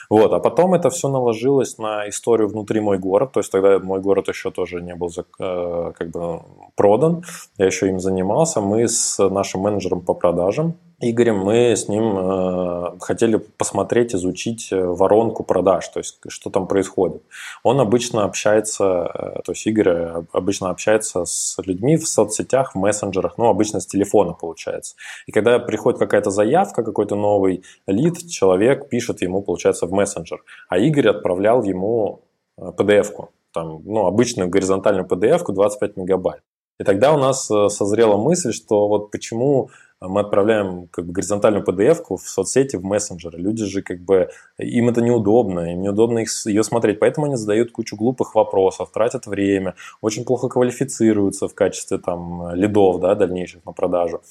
Вот, 0.10 0.34
а 0.34 0.40
потом 0.40 0.74
это 0.74 0.90
все 0.90 1.10
наложилось 1.10 1.78
на 1.78 2.08
историю 2.10 2.48
внутри 2.48 2.80
мой 2.80 2.98
город, 2.98 3.34
то 3.34 3.40
есть 3.40 3.52
тогда 3.52 3.80
мой 3.80 4.02
город 4.02 4.28
еще 4.28 4.52
тоже 4.52 4.82
не 4.82 4.96
был 4.96 5.10
э, 5.40 5.94
как 5.98 6.10
бы 6.10 6.42
продан, 6.76 7.24
я 7.58 7.66
еще 7.66 7.90
им 7.90 8.00
занимался, 8.00 8.62
мы 8.62 8.88
с 8.88 9.18
нашим 9.30 9.62
менеджером 9.62 10.02
по 10.02 10.14
продажам 10.14 10.76
Игорем, 11.02 11.40
мы 11.40 11.76
с 11.76 11.90
ним 11.90 12.18
э, 12.18 13.00
хотели 13.02 13.36
посмотреть, 13.36 14.16
изучить 14.16 14.72
э, 14.72 14.82
воронку 14.82 15.44
продаж, 15.44 15.90
то 15.90 16.00
есть 16.00 16.20
что 16.30 16.50
там 16.50 16.68
происходит. 16.68 17.22
Он 17.64 17.82
обычно 17.82 18.24
общается, 18.24 19.12
э, 19.14 19.42
то 19.44 19.52
есть 19.52 19.68
Игорь 19.68 19.90
э, 19.90 20.24
обычно 20.32 20.70
общается 20.70 21.26
с 21.26 21.58
людьми 21.66 21.98
в 21.98 22.08
соцсетях, 22.08 22.76
в 22.76 22.78
мессенджерах, 22.78 23.38
ну, 23.38 23.50
обычно 23.50 23.82
с 23.82 23.86
телефона 23.86 24.32
получается. 24.32 24.96
И 25.28 25.34
когда 25.34 25.60
приходит 25.60 26.00
какая-то 26.00 26.30
заявка, 26.32 26.82
какой-то 26.82 27.16
новый 27.16 27.64
лид, 27.88 28.30
человек 28.30 28.88
пишет 28.88 29.22
ему, 29.22 29.42
получается, 29.42 29.88
в 29.88 29.92
мессенджер, 29.92 30.44
а 30.70 30.78
Игорь 30.78 31.10
отправлял 31.10 31.62
ему 31.64 32.22
PDF-ку, 32.58 33.32
там, 33.52 33.82
ну, 33.84 34.06
обычную 34.06 34.50
горизонтальную 34.50 35.06
PDF-ку 35.06 35.52
25 35.52 35.98
мегабайт. 35.98 36.42
И 36.80 36.84
тогда 36.84 37.14
у 37.14 37.18
нас 37.18 37.46
созрела 37.46 38.18
мысль, 38.18 38.52
что 38.52 38.88
вот 38.88 39.12
почему 39.12 39.70
мы 40.08 40.22
отправляем 40.22 40.88
как 40.88 41.06
бы 41.06 41.14
горизонтальную 41.14 41.64
PDF-ку 41.64 42.18
в 42.18 42.22
соцсети, 42.22 42.76
в 42.76 42.84
мессенджеры. 42.84 43.38
Люди 43.38 43.66
же 43.66 43.82
как 43.82 44.00
бы, 44.00 44.30
им 44.58 44.90
это 44.90 45.02
неудобно, 45.02 45.74
им 45.74 45.82
неудобно 45.82 46.20
их, 46.20 46.30
ее 46.46 46.64
смотреть, 46.64 47.00
поэтому 47.00 47.28
они 47.28 47.36
задают 47.36 47.72
кучу 47.72 47.96
глупых 47.96 48.36
вопросов, 48.36 48.92
тратят 48.92 49.28
время, 49.28 49.76
очень 50.02 50.26
плохо 50.26 50.48
квалифицируются 50.48 51.48
в 51.48 51.56
качестве 51.56 51.98
там 51.98 52.54
лидов, 52.54 53.00
да, 53.00 53.16
дальнейших 53.16 53.66
на 53.66 53.72
продажу. 53.72 54.22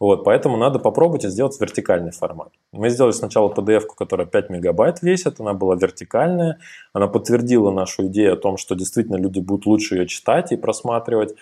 Вот, 0.00 0.24
поэтому 0.24 0.56
надо 0.56 0.78
попробовать 0.78 1.24
и 1.24 1.28
сделать 1.28 1.58
вертикальный 1.60 2.10
формат. 2.10 2.48
Мы 2.72 2.90
сделали 2.90 3.12
сначала 3.12 3.52
PDF-ку, 3.52 3.94
которая 3.94 4.26
5 4.26 4.50
мегабайт 4.50 5.02
весит, 5.02 5.40
она 5.40 5.54
была 5.54 5.76
вертикальная, 5.76 6.58
она 6.92 7.06
подтвердила 7.06 7.70
нашу 7.70 8.06
идею 8.08 8.34
о 8.34 8.36
том, 8.36 8.56
что 8.56 8.74
действительно 8.74 9.16
люди 9.16 9.38
будут 9.38 9.66
лучше 9.66 9.96
ее 9.96 10.06
читать 10.06 10.52
и 10.52 10.56
просматривать. 10.56 11.34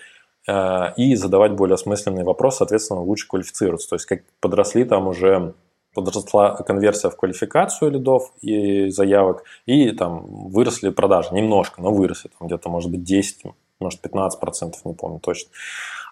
Э, 0.47 0.93
и 0.97 1.15
задавать 1.15 1.53
более 1.53 1.75
осмысленные 1.75 2.25
вопросы, 2.25 2.57
соответственно, 2.59 3.01
лучше 3.01 3.27
квалифицироваться. 3.27 3.89
То 3.89 3.95
есть, 3.95 4.05
как 4.05 4.23
подросли 4.39 4.83
там 4.83 5.07
уже 5.07 5.53
подросла 5.93 6.55
конверсия 6.55 7.09
в 7.09 7.15
квалификацию 7.15 7.91
лидов 7.91 8.33
и 8.41 8.89
заявок, 8.89 9.43
и 9.65 9.91
там 9.91 10.49
выросли 10.49 10.89
продажи 10.89 11.33
немножко, 11.33 11.81
но 11.81 11.93
выросли, 11.93 12.31
там 12.37 12.47
где-то, 12.47 12.67
может 12.69 12.89
быть, 12.89 13.03
10, 13.03 13.43
может, 13.79 14.01
15 14.01 14.39
процентов, 14.39 14.83
не 14.85 14.93
помню 14.93 15.19
точно. 15.19 15.51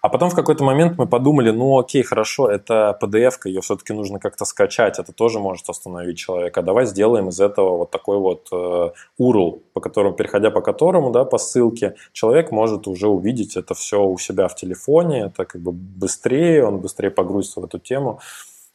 А 0.01 0.09
потом 0.09 0.31
в 0.31 0.35
какой-то 0.35 0.63
момент 0.63 0.97
мы 0.97 1.05
подумали, 1.05 1.51
ну 1.51 1.77
окей, 1.77 2.01
хорошо, 2.01 2.49
это 2.49 2.97
PDF-ка, 2.99 3.49
ее 3.49 3.61
все-таки 3.61 3.93
нужно 3.93 4.17
как-то 4.17 4.45
скачать, 4.45 4.97
это 4.97 5.13
тоже 5.13 5.39
может 5.39 5.69
остановить 5.69 6.17
человека. 6.17 6.63
Давай 6.63 6.87
сделаем 6.87 7.29
из 7.29 7.39
этого 7.39 7.77
вот 7.77 7.91
такой 7.91 8.17
вот 8.17 8.47
э, 8.51 8.91
URL, 9.19 9.61
по 9.73 9.79
которому, 9.79 10.15
переходя 10.15 10.49
по 10.49 10.61
которому, 10.61 11.11
да, 11.11 11.23
по 11.23 11.37
ссылке, 11.37 11.95
человек 12.13 12.51
может 12.51 12.87
уже 12.87 13.07
увидеть 13.07 13.55
это 13.55 13.75
все 13.75 14.03
у 14.03 14.17
себя 14.17 14.47
в 14.47 14.55
телефоне, 14.55 15.25
это 15.25 15.45
как 15.45 15.61
бы 15.61 15.71
быстрее, 15.71 16.65
он 16.65 16.79
быстрее 16.79 17.11
погрузится 17.11 17.61
в 17.61 17.65
эту 17.65 17.77
тему. 17.77 18.19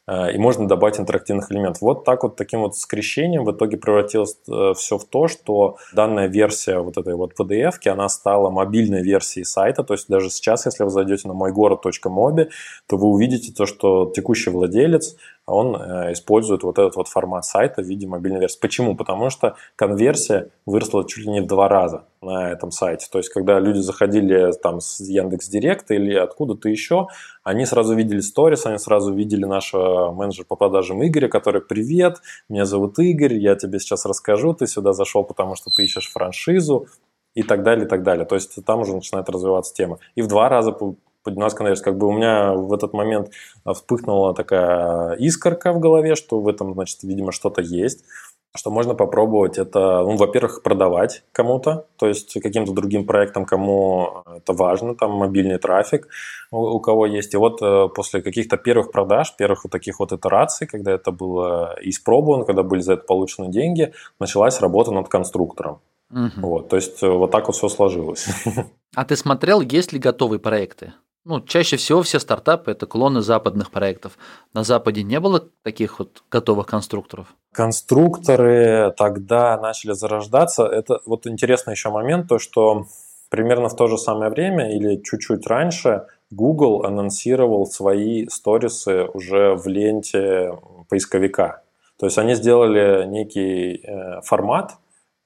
Э, 0.07 0.31
и 0.33 0.37
можно 0.37 0.67
добавить 0.67 0.99
интерактивных 0.99 1.51
элементов. 1.51 1.81
Вот 1.81 2.05
так 2.05 2.23
вот 2.23 2.35
таким 2.35 2.61
вот 2.61 2.75
скрещением 2.75 3.43
в 3.43 3.51
итоге 3.51 3.77
превратилось 3.77 4.37
э, 4.47 4.73
все 4.75 4.97
в 4.97 5.05
то, 5.05 5.27
что 5.27 5.77
данная 5.93 6.27
версия 6.27 6.79
вот 6.79 6.97
этой 6.97 7.15
вот 7.15 7.33
PDF, 7.39 7.87
она 7.87 8.09
стала 8.09 8.49
мобильной 8.49 9.03
версией 9.03 9.45
сайта, 9.45 9.83
то 9.83 9.93
есть 9.93 10.07
даже 10.07 10.29
сейчас, 10.29 10.65
если 10.65 10.83
вы 10.83 10.89
зайдете 10.89 11.27
на 11.27 11.33
мойгород.моби, 11.33 12.49
то 12.87 12.97
вы 12.97 13.07
увидите 13.07 13.51
то, 13.51 13.65
что 13.65 14.11
текущий 14.15 14.49
владелец 14.49 15.17
он 15.47 15.75
э, 15.75 16.11
использует 16.11 16.63
вот 16.63 16.77
этот 16.77 16.97
вот 16.97 17.07
формат 17.07 17.45
сайта 17.45 17.81
в 17.81 17.85
виде 17.85 18.05
мобильной 18.05 18.41
версии. 18.41 18.59
Почему? 18.59 18.95
Потому 18.95 19.29
что 19.29 19.55
конверсия 19.77 20.49
выросла 20.65 21.07
чуть 21.07 21.25
ли 21.25 21.31
не 21.31 21.41
в 21.41 21.47
два 21.47 21.69
раза 21.69 22.05
на 22.21 22.51
этом 22.51 22.69
сайте. 22.71 23.07
То 23.09 23.17
есть, 23.17 23.29
когда 23.29 23.59
люди 23.59 23.79
заходили 23.79 24.51
там 24.61 24.81
с 24.81 24.99
Яндекс 24.99 25.47
Директа 25.47 25.93
или 25.93 26.13
откуда-то 26.13 26.67
еще, 26.67 27.07
они 27.43 27.65
сразу 27.65 27.95
видели 27.95 28.19
сторис, 28.19 28.65
они 28.65 28.77
сразу 28.77 29.13
видели 29.13 29.45
нашего 29.45 30.11
менеджера 30.11 30.45
по 30.45 30.57
продажам 30.57 31.05
Игоря, 31.05 31.29
который 31.29 31.61
«Привет, 31.61 32.17
меня 32.49 32.65
зовут 32.65 32.99
Игорь, 32.99 33.35
я 33.35 33.55
тебе 33.55 33.79
сейчас 33.79 34.05
расскажу, 34.05 34.53
ты 34.53 34.67
сюда 34.67 34.91
зашел, 34.91 35.23
потому 35.23 35.55
что 35.55 35.69
ты 35.73 35.85
ищешь 35.85 36.11
франшизу», 36.11 36.87
и 37.35 37.43
так 37.43 37.61
далее, 37.61 37.85
и 37.85 37.87
так 37.87 38.01
далее. 38.01 38.25
То 38.25 38.33
есть 38.33 38.65
там 38.65 38.79
уже 38.79 38.95
начинает 38.95 39.29
развиваться 39.29 39.71
тема. 39.71 39.99
И 40.15 40.23
в 40.23 40.27
два 40.27 40.49
раза 40.49 40.75
поднялась 41.27 41.53
конверсия. 41.53 41.83
Как 41.83 41.97
бы 41.97 42.07
у 42.07 42.11
меня 42.11 42.53
в 42.53 42.73
этот 42.73 42.93
момент 42.93 43.31
вспыхнула 43.65 44.33
такая 44.33 45.15
искорка 45.15 45.73
в 45.73 45.79
голове, 45.79 46.15
что 46.15 46.39
в 46.39 46.47
этом, 46.47 46.73
значит, 46.73 47.03
видимо, 47.03 47.31
что-то 47.31 47.61
есть 47.61 48.05
что 48.55 48.71
можно 48.71 48.95
попробовать 48.95 49.57
это, 49.57 50.01
ну, 50.01 50.15
во-первых, 50.17 50.63
продавать 50.63 51.23
кому-то, 51.31 51.85
то 51.97 52.07
есть 52.07 52.33
каким-то 52.41 52.73
другим 52.73 53.05
проектам, 53.05 53.45
кому 53.45 54.23
это 54.35 54.53
важно, 54.53 54.95
там 54.95 55.11
мобильный 55.11 55.59
трафик 55.59 56.07
у, 56.51 56.57
у 56.57 56.79
кого 56.79 57.05
есть. 57.05 57.33
И 57.33 57.37
вот 57.37 57.61
э, 57.61 57.87
после 57.93 58.21
каких-то 58.21 58.57
первых 58.57 58.91
продаж, 58.91 59.35
первых 59.37 59.63
вот 59.63 59.71
таких 59.71 59.99
вот 59.99 60.11
итераций, 60.11 60.67
когда 60.67 60.91
это 60.91 61.11
было 61.11 61.77
испробовано, 61.81 62.45
когда 62.45 62.63
были 62.63 62.81
за 62.81 62.93
это 62.93 63.03
получены 63.03 63.49
деньги, 63.49 63.93
началась 64.19 64.59
работа 64.59 64.91
над 64.91 65.07
конструктором. 65.07 65.79
Угу. 66.09 66.47
Вот, 66.47 66.69
то 66.69 66.77
есть 66.77 67.03
э, 67.03 67.09
вот 67.09 67.31
так 67.31 67.47
вот 67.47 67.55
все 67.55 67.69
сложилось. 67.69 68.27
А 68.95 69.05
ты 69.05 69.15
смотрел, 69.15 69.61
есть 69.61 69.93
ли 69.93 69.99
готовые 69.99 70.39
проекты? 70.39 70.93
Ну, 71.29 71.41
чаще 71.41 71.75
всего 71.75 72.03
все 72.03 72.21
стартапы– 72.21 72.71
это 72.73 72.85
клоны 72.85 73.19
западных 73.19 73.69
проектов. 73.69 74.17
На 74.53 74.63
Западе 74.63 75.03
не 75.03 75.19
было 75.19 75.43
таких 75.61 75.99
вот 75.99 76.23
готовых 76.31 76.67
конструкторов? 76.67 77.35
Конструкторы 77.51 78.93
тогда 78.95 79.59
начали 79.59 79.91
зарождаться. 79.91 80.63
Это 80.63 81.01
вот 81.05 81.27
интересный 81.27 81.73
еще 81.73 81.89
момент, 81.89 82.29
то 82.29 82.39
что 82.39 82.85
примерно 83.29 83.67
в 83.67 83.75
то 83.75 83.87
же 83.87 83.97
самое 83.97 84.31
время 84.31 84.73
или 84.73 85.01
чуть-чуть 85.03 85.45
раньше 85.47 86.05
Google 86.31 86.85
анонсировал 86.85 87.65
свои 87.65 88.27
сторисы 88.29 89.03
уже 89.13 89.53
в 89.55 89.67
ленте 89.67 90.57
поисковика. 90.87 91.61
То 91.99 92.05
есть 92.05 92.17
они 92.17 92.35
сделали 92.35 93.05
некий 93.05 93.81
э, 93.83 94.21
формат, 94.21 94.77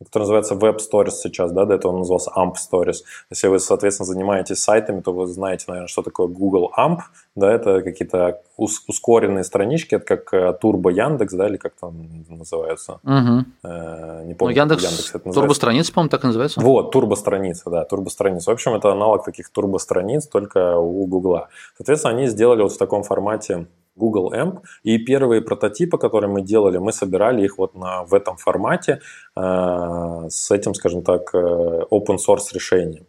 который 0.03 0.23
называется 0.23 0.55
Web 0.55 0.77
Stories 0.77 1.11
сейчас, 1.11 1.51
да, 1.51 1.65
до 1.65 1.75
этого 1.75 1.91
он 1.91 1.99
назывался 1.99 2.31
AMP 2.35 2.55
Stories. 2.55 2.97
Если 3.29 3.47
вы, 3.47 3.59
соответственно, 3.59 4.07
занимаетесь 4.07 4.61
сайтами, 4.61 5.01
то 5.01 5.13
вы 5.13 5.27
знаете, 5.27 5.65
наверное, 5.67 5.87
что 5.87 6.01
такое 6.01 6.27
Google 6.27 6.71
AMP, 6.77 6.99
да, 7.35 7.51
это 7.51 7.81
какие-то 7.81 8.41
ускоренные 8.57 9.43
странички, 9.43 9.95
это 9.95 10.05
как 10.05 10.33
э, 10.33 10.57
Turbo 10.61 10.91
Яндекс, 10.91 11.33
да, 11.33 11.47
или 11.47 11.57
как 11.57 11.73
там 11.79 12.25
называется. 12.29 12.99
Угу. 13.03 13.45
Э, 13.63 14.23
не 14.25 14.33
помню, 14.33 14.55
ну, 14.55 14.61
Яндекс, 14.61 14.83
Яндекс 14.83 15.09
это 15.09 15.27
называется. 15.27 15.39
Турбо-страница, 15.41 15.93
по-моему, 15.93 16.09
так 16.09 16.23
и 16.23 16.27
называется. 16.27 16.61
Вот, 16.61 16.91
турбо-страница, 16.91 17.69
да, 17.69 17.85
турбо-страница. 17.85 18.51
В 18.51 18.53
общем, 18.53 18.73
это 18.73 18.91
аналог 18.91 19.23
таких 19.23 19.49
турбо-страниц, 19.49 20.27
только 20.27 20.77
у 20.77 21.05
Гугла. 21.05 21.49
Соответственно, 21.77 22.15
они 22.15 22.27
сделали 22.27 22.61
вот 22.61 22.73
в 22.73 22.77
таком 22.77 23.03
формате 23.03 23.67
Google 24.01 24.33
AMP. 24.33 24.59
И 24.83 24.97
первые 24.97 25.41
прототипы, 25.41 25.97
которые 25.97 26.29
мы 26.29 26.41
делали, 26.41 26.79
мы 26.79 26.91
собирали 26.91 27.45
их 27.45 27.57
вот 27.57 27.75
на, 27.75 28.03
в 28.03 28.13
этом 28.13 28.37
формате 28.37 28.99
э, 29.35 30.27
с 30.29 30.51
этим, 30.51 30.73
скажем 30.73 31.03
так, 31.03 31.35
э, 31.35 31.37
open 31.91 32.17
source 32.17 32.53
решением. 32.53 33.05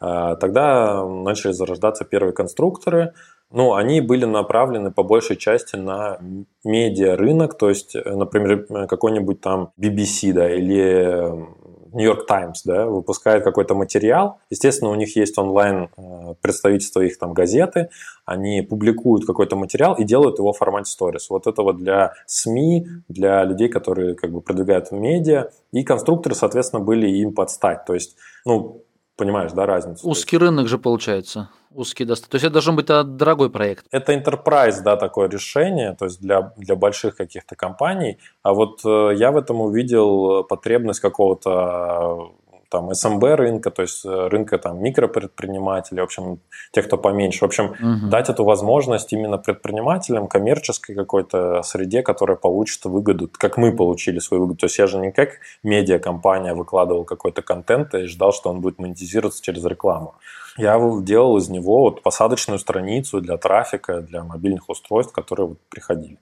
Э, 0.00 0.36
тогда 0.40 1.04
начали 1.06 1.52
зарождаться 1.52 2.04
первые 2.04 2.32
конструкторы. 2.32 3.12
Ну, 3.50 3.74
они 3.74 4.00
были 4.00 4.24
направлены 4.24 4.90
по 4.90 5.02
большей 5.02 5.36
части 5.36 5.76
на 5.76 6.18
медиа 6.64 7.16
рынок, 7.16 7.58
то 7.58 7.68
есть, 7.68 7.94
э, 7.94 8.16
например, 8.16 8.86
какой-нибудь 8.88 9.40
там 9.40 9.72
BBC, 9.80 10.32
да, 10.32 10.50
или 10.50 11.46
Нью-Йорк 11.92 12.26
Таймс, 12.26 12.62
да, 12.64 12.86
выпускает 12.86 13.44
какой-то 13.44 13.74
материал. 13.74 14.38
Естественно, 14.50 14.90
у 14.90 14.94
них 14.94 15.16
есть 15.16 15.38
онлайн 15.38 15.88
э, 15.96 16.34
представительство 16.40 17.00
их 17.00 17.18
там 17.18 17.32
газеты, 17.32 17.90
они 18.24 18.62
публикуют 18.62 19.26
какой-то 19.26 19.56
материал 19.56 19.94
и 19.94 20.04
делают 20.04 20.38
его 20.38 20.52
в 20.52 20.58
формате 20.58 20.90
сторис. 20.90 21.28
Вот 21.30 21.46
это 21.46 21.62
вот 21.62 21.78
для 21.78 22.12
СМИ, 22.26 22.86
для 23.08 23.44
людей, 23.44 23.68
которые 23.68 24.14
как 24.14 24.32
бы 24.32 24.40
продвигают 24.40 24.92
медиа, 24.92 25.50
и 25.72 25.82
конструкторы, 25.84 26.34
соответственно, 26.34 26.82
были 26.82 27.08
им 27.08 27.34
подстать. 27.34 27.84
То 27.84 27.94
есть, 27.94 28.16
ну, 28.44 28.82
Понимаешь, 29.16 29.52
да, 29.52 29.66
разницу? 29.66 30.08
Узкий 30.08 30.38
рынок 30.38 30.68
же 30.68 30.78
получается. 30.78 31.50
Узкий 31.70 32.04
достаточно. 32.04 32.30
То 32.30 32.34
есть 32.36 32.44
это 32.44 32.52
должен 32.52 32.76
быть 32.76 32.90
а, 32.90 33.02
дорогой 33.02 33.50
проект. 33.50 33.86
Это 33.90 34.14
enterprise, 34.14 34.82
да, 34.82 34.96
такое 34.96 35.28
решение, 35.28 35.94
то 35.98 36.06
есть 36.06 36.20
для, 36.20 36.52
для 36.56 36.76
больших 36.76 37.16
каких-то 37.16 37.54
компаний. 37.54 38.18
А 38.42 38.52
вот 38.52 38.80
э, 38.84 39.12
я 39.16 39.30
в 39.32 39.36
этом 39.36 39.60
увидел 39.60 40.44
потребность 40.44 41.00
какого-то 41.00 42.32
там 42.72 42.92
СМБ 42.94 43.22
рынка, 43.36 43.70
то 43.70 43.82
есть 43.82 44.04
э, 44.04 44.28
рынка 44.28 44.58
там 44.58 44.82
микропредпринимателей, 44.82 46.00
в 46.00 46.04
общем, 46.04 46.40
тех, 46.72 46.86
кто 46.86 46.96
поменьше. 46.96 47.40
В 47.40 47.44
общем, 47.44 47.66
угу. 47.66 48.10
дать 48.10 48.30
эту 48.30 48.44
возможность 48.44 49.12
именно 49.12 49.36
предпринимателям, 49.36 50.26
коммерческой 50.26 50.94
какой-то 50.96 51.62
среде, 51.62 52.02
которая 52.02 52.36
получит 52.36 52.84
выгоду, 52.86 53.30
как 53.30 53.58
мы 53.58 53.76
получили 53.76 54.18
свою 54.20 54.44
выгоду. 54.44 54.60
То 54.60 54.66
есть 54.66 54.78
я 54.78 54.86
же 54.86 54.98
не 54.98 55.12
как 55.12 55.40
медиакомпания 55.62 56.54
выкладывал 56.54 57.04
какой-то 57.04 57.42
контент 57.42 57.94
и 57.94 58.06
ждал, 58.06 58.32
что 58.32 58.50
он 58.50 58.60
будет 58.60 58.78
монетизироваться 58.78 59.42
через 59.42 59.64
рекламу. 59.64 60.14
Я 60.58 60.78
делал 61.02 61.38
из 61.38 61.48
него 61.48 61.80
вот 61.80 62.02
посадочную 62.02 62.58
страницу 62.58 63.20
для 63.20 63.36
трафика, 63.38 64.00
для 64.00 64.22
мобильных 64.22 64.68
устройств, 64.68 65.12
которые 65.12 65.48
вот 65.48 65.58
приходили. 65.70 66.18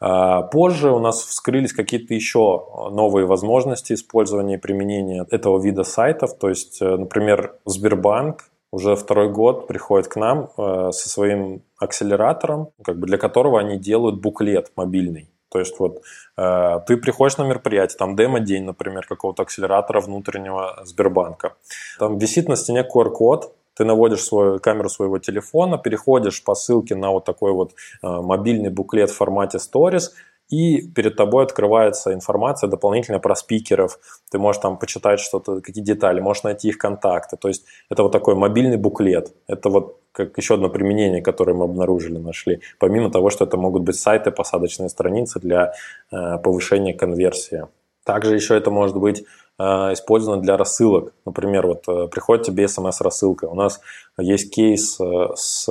А, 0.00 0.42
позже 0.42 0.90
у 0.90 0.98
нас 0.98 1.22
вскрылись 1.22 1.72
какие-то 1.72 2.14
еще 2.14 2.66
новые 2.90 3.26
возможности 3.26 3.92
использования 3.92 4.54
и 4.54 4.58
применения 4.58 5.26
этого 5.30 5.62
вида 5.62 5.84
сайтов. 5.84 6.38
То 6.38 6.48
есть, 6.48 6.80
э, 6.80 6.96
например, 6.96 7.56
Сбербанк 7.66 8.50
уже 8.70 8.96
второй 8.96 9.30
год 9.30 9.66
приходит 9.66 10.08
к 10.08 10.16
нам 10.16 10.50
э, 10.56 10.90
со 10.90 11.08
своим 11.08 11.62
акселератором, 11.78 12.70
как 12.82 12.98
бы 12.98 13.06
для 13.06 13.18
которого 13.18 13.60
они 13.60 13.78
делают 13.78 14.20
буклет 14.20 14.72
мобильный. 14.76 15.30
То 15.50 15.60
есть 15.60 15.78
вот 15.78 16.02
э, 16.36 16.80
ты 16.86 16.96
приходишь 16.96 17.36
на 17.36 17.44
мероприятие, 17.44 17.96
там 17.96 18.16
демо-день, 18.16 18.64
например, 18.64 19.06
какого-то 19.06 19.44
акселератора 19.44 20.00
внутреннего 20.00 20.80
Сбербанка. 20.84 21.54
Там 22.00 22.18
висит 22.18 22.48
на 22.48 22.56
стене 22.56 22.82
QR-код, 22.82 23.54
ты 23.74 23.84
наводишь 23.84 24.24
свою 24.24 24.58
камеру 24.58 24.88
своего 24.88 25.18
телефона, 25.18 25.78
переходишь 25.78 26.42
по 26.42 26.54
ссылке 26.54 26.94
на 26.94 27.10
вот 27.10 27.24
такой 27.24 27.52
вот 27.52 27.72
э, 27.72 28.06
мобильный 28.06 28.70
буклет 28.70 29.10
в 29.10 29.16
формате 29.16 29.58
Stories, 29.58 30.10
и 30.50 30.82
перед 30.82 31.16
тобой 31.16 31.44
открывается 31.44 32.12
информация 32.12 32.68
дополнительно 32.68 33.18
про 33.18 33.34
спикеров. 33.34 33.98
Ты 34.30 34.38
можешь 34.38 34.60
там 34.60 34.78
почитать 34.78 35.20
что-то, 35.20 35.60
какие 35.60 35.82
детали, 35.82 36.20
можешь 36.20 36.42
найти 36.42 36.68
их 36.68 36.78
контакты. 36.78 37.36
То 37.36 37.48
есть 37.48 37.64
это 37.90 38.02
вот 38.02 38.12
такой 38.12 38.34
мобильный 38.34 38.76
буклет. 38.76 39.32
Это 39.46 39.70
вот 39.70 40.00
как 40.12 40.38
еще 40.38 40.54
одно 40.54 40.68
применение, 40.68 41.22
которое 41.22 41.54
мы 41.54 41.64
обнаружили, 41.64 42.18
нашли. 42.18 42.60
Помимо 42.78 43.10
того, 43.10 43.30
что 43.30 43.44
это 43.44 43.56
могут 43.56 43.82
быть 43.82 43.96
сайты, 43.96 44.30
посадочные 44.30 44.88
страницы 44.88 45.40
для 45.40 45.72
э, 46.12 46.38
повышения 46.38 46.94
конверсии. 46.94 47.66
Также 48.04 48.34
еще 48.34 48.56
это 48.56 48.70
может 48.70 48.96
быть 48.96 49.24
Э, 49.56 49.92
использовано 49.92 50.42
для 50.42 50.56
рассылок. 50.56 51.12
Например, 51.24 51.66
вот 51.66 51.84
э, 51.86 52.08
приходит 52.08 52.44
тебе 52.44 52.66
смс-рассылка. 52.66 53.44
У 53.44 53.54
нас 53.54 53.80
есть 54.18 54.52
кейс 54.52 54.98
э, 55.00 55.28
с 55.36 55.68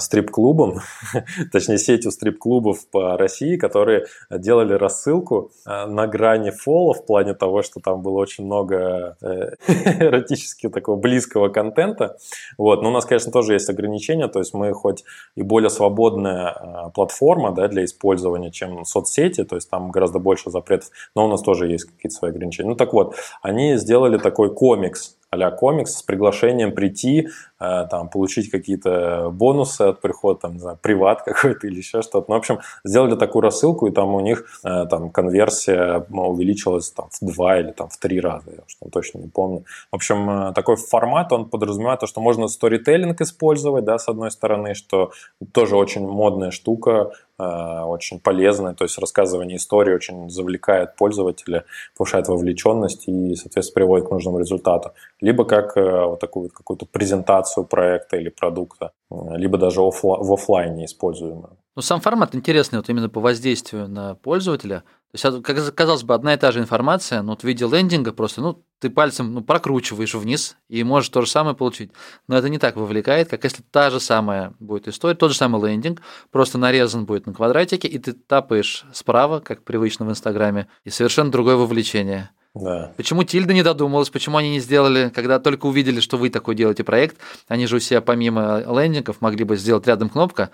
стрип-клубом, 0.00 0.80
точнее 1.52 1.78
сетью 1.78 2.10
стрип-клубов 2.10 2.86
по 2.90 3.16
России, 3.16 3.56
которые 3.56 4.06
делали 4.30 4.74
рассылку 4.74 5.50
э, 5.66 5.86
на 5.86 6.06
грани 6.06 6.50
фола 6.50 6.94
в 6.94 7.04
плане 7.06 7.34
того, 7.34 7.62
что 7.62 7.80
там 7.80 8.02
было 8.02 8.18
очень 8.18 8.44
много 8.44 9.16
э, 9.20 9.54
эротически 10.00 10.68
такого 10.68 10.96
близкого 10.96 11.48
контента. 11.48 12.16
Вот. 12.58 12.82
Но 12.82 12.88
у 12.88 12.92
нас, 12.92 13.04
конечно, 13.04 13.32
тоже 13.32 13.54
есть 13.54 13.68
ограничения, 13.70 14.28
то 14.28 14.38
есть 14.38 14.54
мы 14.54 14.72
хоть 14.72 15.04
и 15.34 15.42
более 15.42 15.70
свободная 15.70 16.90
платформа 16.94 17.52
да, 17.52 17.68
для 17.68 17.84
использования, 17.84 18.50
чем 18.50 18.84
соцсети, 18.84 19.44
то 19.44 19.56
есть 19.56 19.70
там 19.70 19.90
гораздо 19.90 20.18
больше 20.18 20.50
запретов, 20.50 20.90
но 21.14 21.26
у 21.26 21.28
нас 21.28 21.42
тоже 21.42 21.68
есть 21.68 21.84
какие-то 21.84 22.16
свои 22.16 22.30
ограничения. 22.30 22.70
Ну 22.70 22.76
так 22.76 22.92
вот, 22.92 23.16
они 23.42 23.76
сделали 23.76 24.18
такой 24.18 24.52
комикс, 24.54 25.16
а 25.42 25.50
комикс 25.50 25.96
с 25.96 26.02
приглашением 26.02 26.72
прийти, 26.72 27.28
э, 27.60 27.86
там, 27.90 28.08
получить 28.08 28.50
какие-то 28.50 29.30
бонусы 29.32 29.82
от 29.82 30.00
прихода, 30.00 30.40
там, 30.40 30.54
не 30.54 30.58
знаю, 30.58 30.78
приват 30.80 31.22
какой-то 31.24 31.66
или 31.66 31.78
еще 31.78 32.02
что-то. 32.02 32.26
Ну, 32.28 32.34
в 32.34 32.38
общем, 32.38 32.60
сделали 32.84 33.16
такую 33.16 33.42
рассылку, 33.42 33.86
и 33.86 33.90
там 33.90 34.14
у 34.14 34.20
них 34.20 34.46
э, 34.64 34.86
там 34.86 35.10
конверсия 35.10 36.04
ну, 36.08 36.28
увеличилась 36.28 36.90
там, 36.90 37.08
в 37.10 37.24
два 37.24 37.58
или 37.58 37.72
там, 37.72 37.88
в 37.88 37.96
три 37.96 38.20
раза, 38.20 38.50
я 38.50 38.62
уж 38.66 38.74
там 38.74 38.90
точно 38.90 39.18
не 39.18 39.28
помню. 39.28 39.64
В 39.90 39.96
общем, 39.96 40.30
э, 40.30 40.52
такой 40.52 40.76
формат, 40.76 41.32
он 41.32 41.48
подразумевает 41.48 42.00
то, 42.00 42.06
что 42.06 42.20
можно 42.20 42.48
сторителлинг 42.48 43.20
использовать, 43.20 43.84
да, 43.84 43.98
с 43.98 44.08
одной 44.08 44.30
стороны, 44.30 44.74
что 44.74 45.12
тоже 45.52 45.76
очень 45.76 46.06
модная 46.06 46.50
штука, 46.50 47.12
очень 47.38 48.20
полезное, 48.20 48.74
то 48.74 48.84
есть 48.84 48.98
рассказывание 48.98 49.56
истории 49.56 49.94
очень 49.94 50.30
завлекает 50.30 50.96
пользователя, 50.96 51.64
повышает 51.96 52.28
вовлеченность 52.28 53.08
и, 53.08 53.34
соответственно, 53.34 53.74
приводит 53.74 54.08
к 54.08 54.10
нужному 54.10 54.38
результату. 54.38 54.92
Либо 55.20 55.44
как 55.44 55.76
э, 55.76 56.06
вот 56.06 56.20
такую 56.20 56.48
какую-то 56.48 56.86
презентацию 56.86 57.66
проекта 57.66 58.16
или 58.16 58.28
продукта, 58.28 58.92
э, 59.10 59.14
либо 59.36 59.58
даже 59.58 59.80
в 59.80 60.32
офлайне 60.32 60.86
используемую. 60.86 61.56
Ну, 61.76 61.82
сам 61.82 62.00
формат 62.00 62.34
интересный 62.34 62.78
вот 62.78 62.88
именно 62.88 63.10
по 63.10 63.20
воздействию 63.20 63.86
на 63.86 64.14
пользователя. 64.14 64.82
То 65.12 65.28
есть, 65.28 65.42
как 65.42 65.74
казалось 65.74 66.04
бы, 66.04 66.14
одна 66.14 66.32
и 66.32 66.38
та 66.38 66.50
же 66.50 66.60
информация, 66.60 67.20
но 67.22 67.32
вот 67.32 67.42
в 67.42 67.44
виде 67.44 67.66
лендинга 67.66 68.12
просто, 68.12 68.40
ну, 68.40 68.62
ты 68.78 68.90
пальцем 68.90 69.32
ну, 69.34 69.42
прокручиваешь 69.42 70.14
вниз 70.14 70.56
и 70.68 70.84
можешь 70.84 71.08
то 71.08 71.22
же 71.22 71.30
самое 71.30 71.56
получить. 71.56 71.90
Но 72.28 72.36
это 72.36 72.48
не 72.48 72.58
так 72.58 72.76
вовлекает, 72.76 73.28
как 73.28 73.44
если 73.44 73.62
та 73.62 73.90
же 73.90 74.00
самая 74.00 74.54
будет 74.60 74.88
история, 74.88 75.14
тот 75.14 75.32
же 75.32 75.36
самый 75.36 75.62
лендинг, 75.66 76.02
просто 76.30 76.58
нарезан 76.58 77.06
будет 77.06 77.26
на 77.26 77.34
квадратике, 77.34 77.88
и 77.88 77.98
ты 77.98 78.12
тапаешь 78.12 78.84
справа, 78.92 79.40
как 79.40 79.62
привычно 79.62 80.06
в 80.06 80.10
Инстаграме, 80.10 80.68
и 80.84 80.90
совершенно 80.90 81.30
другое 81.30 81.56
вовлечение. 81.56 82.30
Да. 82.54 82.92
Почему 82.96 83.22
Тильда 83.22 83.52
не 83.52 83.62
додумалась, 83.62 84.08
почему 84.08 84.38
они 84.38 84.50
не 84.50 84.60
сделали, 84.60 85.10
когда 85.14 85.38
только 85.38 85.66
увидели, 85.66 86.00
что 86.00 86.16
вы 86.16 86.30
такой 86.30 86.54
делаете 86.54 86.84
проект, 86.84 87.18
они 87.48 87.66
же 87.66 87.76
у 87.76 87.80
себя 87.80 88.00
помимо 88.00 88.62
лендингов 88.66 89.20
могли 89.20 89.44
бы 89.44 89.56
сделать 89.56 89.86
рядом 89.86 90.08
кнопка, 90.08 90.50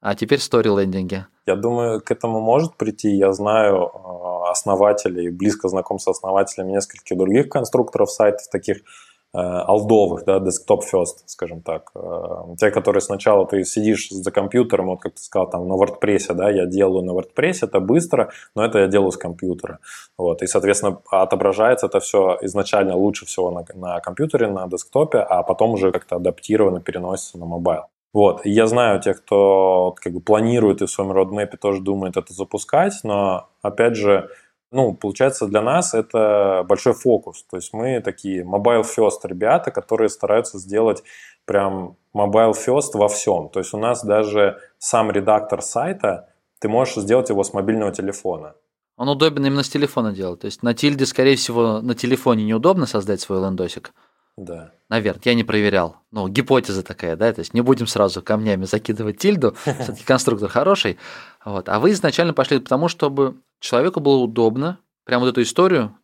а 0.00 0.14
теперь 0.14 0.38
сторилендинги. 0.38 1.26
Я 1.46 1.56
думаю, 1.56 2.00
к 2.00 2.10
этому 2.10 2.40
может 2.40 2.76
прийти. 2.76 3.10
Я 3.10 3.32
знаю 3.32 3.90
э, 3.92 4.50
основателей, 4.50 5.30
близко 5.30 5.68
знаком 5.68 5.98
с 5.98 6.08
основателями 6.08 6.72
нескольких 6.72 7.16
других 7.16 7.48
конструкторов 7.48 8.10
сайтов, 8.10 8.48
таких 8.50 8.78
э, 8.78 9.38
алдовых, 9.38 10.24
да, 10.24 10.38
desktop 10.38 10.80
first, 10.90 11.24
скажем 11.26 11.60
так. 11.60 11.90
Э, 11.94 12.54
те, 12.58 12.70
которые 12.70 13.02
сначала 13.02 13.46
ты 13.46 13.64
сидишь 13.64 14.08
за 14.10 14.30
компьютером, 14.30 14.86
вот 14.86 15.00
как 15.00 15.14
ты 15.14 15.22
сказал, 15.22 15.50
там 15.50 15.68
на 15.68 15.74
WordPress, 15.74 16.32
да, 16.34 16.50
я 16.50 16.64
делаю 16.66 17.04
на 17.04 17.12
WordPress, 17.12 17.58
это 17.62 17.80
быстро, 17.80 18.30
но 18.54 18.64
это 18.64 18.78
я 18.78 18.86
делаю 18.86 19.10
с 19.10 19.18
компьютера. 19.18 19.80
Вот, 20.16 20.42
и, 20.42 20.46
соответственно, 20.46 21.00
отображается 21.10 21.86
это 21.86 22.00
все 22.00 22.38
изначально 22.42 22.96
лучше 22.96 23.26
всего 23.26 23.50
на, 23.50 23.64
на 23.74 24.00
компьютере, 24.00 24.46
на 24.46 24.66
десктопе, 24.66 25.18
а 25.18 25.42
потом 25.42 25.72
уже 25.72 25.92
как-то 25.92 26.16
адаптированно 26.16 26.80
переносится 26.80 27.38
на 27.38 27.44
mobile. 27.44 27.84
Вот. 28.12 28.40
Я 28.44 28.66
знаю 28.66 29.00
тех, 29.00 29.22
кто 29.22 29.94
как 30.00 30.12
бы 30.12 30.20
планирует 30.20 30.82
и 30.82 30.86
в 30.86 30.90
своем 30.90 31.12
roadmap 31.12 31.50
е 31.50 31.56
тоже 31.56 31.80
думает 31.80 32.16
это 32.16 32.32
запускать, 32.32 32.94
но, 33.04 33.48
опять 33.62 33.94
же, 33.94 34.28
ну, 34.72 34.94
получается, 34.94 35.46
для 35.46 35.62
нас 35.62 35.94
это 35.94 36.64
большой 36.68 36.92
фокус. 36.92 37.44
То 37.50 37.56
есть 37.56 37.72
мы 37.72 38.00
такие 38.00 38.44
mobile 38.44 38.84
first 38.84 39.20
ребята, 39.24 39.70
которые 39.70 40.08
стараются 40.08 40.58
сделать 40.58 41.02
прям 41.44 41.96
mobile 42.14 42.52
first 42.52 42.94
во 42.94 43.08
всем. 43.08 43.48
То 43.48 43.60
есть 43.60 43.74
у 43.74 43.78
нас 43.78 44.04
даже 44.04 44.60
сам 44.78 45.10
редактор 45.10 45.62
сайта, 45.62 46.28
ты 46.60 46.68
можешь 46.68 46.96
сделать 46.96 47.30
его 47.30 47.42
с 47.42 47.52
мобильного 47.52 47.92
телефона. 47.92 48.54
Он 48.96 49.08
удобен 49.08 49.46
именно 49.46 49.62
с 49.62 49.68
телефона 49.68 50.12
делать. 50.12 50.40
То 50.40 50.44
есть 50.44 50.62
на 50.62 50.74
тильде, 50.74 51.06
скорее 51.06 51.36
всего, 51.36 51.80
на 51.80 51.94
телефоне 51.94 52.44
неудобно 52.44 52.86
создать 52.86 53.20
свой 53.20 53.40
лендосик. 53.40 53.92
Да. 54.40 54.72
Наверное, 54.88 55.20
я 55.26 55.34
не 55.34 55.44
проверял. 55.44 55.96
Ну, 56.10 56.26
гипотеза 56.26 56.82
такая, 56.82 57.14
да, 57.14 57.30
то 57.30 57.40
есть 57.40 57.52
не 57.52 57.60
будем 57.60 57.86
сразу 57.86 58.22
камнями 58.22 58.64
закидывать 58.64 59.18
тильду, 59.18 59.54
все-таки 59.62 60.02
конструктор 60.02 60.48
хороший. 60.48 60.98
Вот. 61.44 61.68
А 61.68 61.78
вы 61.78 61.90
изначально 61.90 62.32
пошли 62.32 62.58
потому, 62.58 62.88
чтобы 62.88 63.36
человеку 63.60 64.00
было 64.00 64.16
удобно, 64.16 64.78
прямо 65.04 65.24
вот 65.24 65.32
эту 65.32 65.42
историю, 65.42 65.94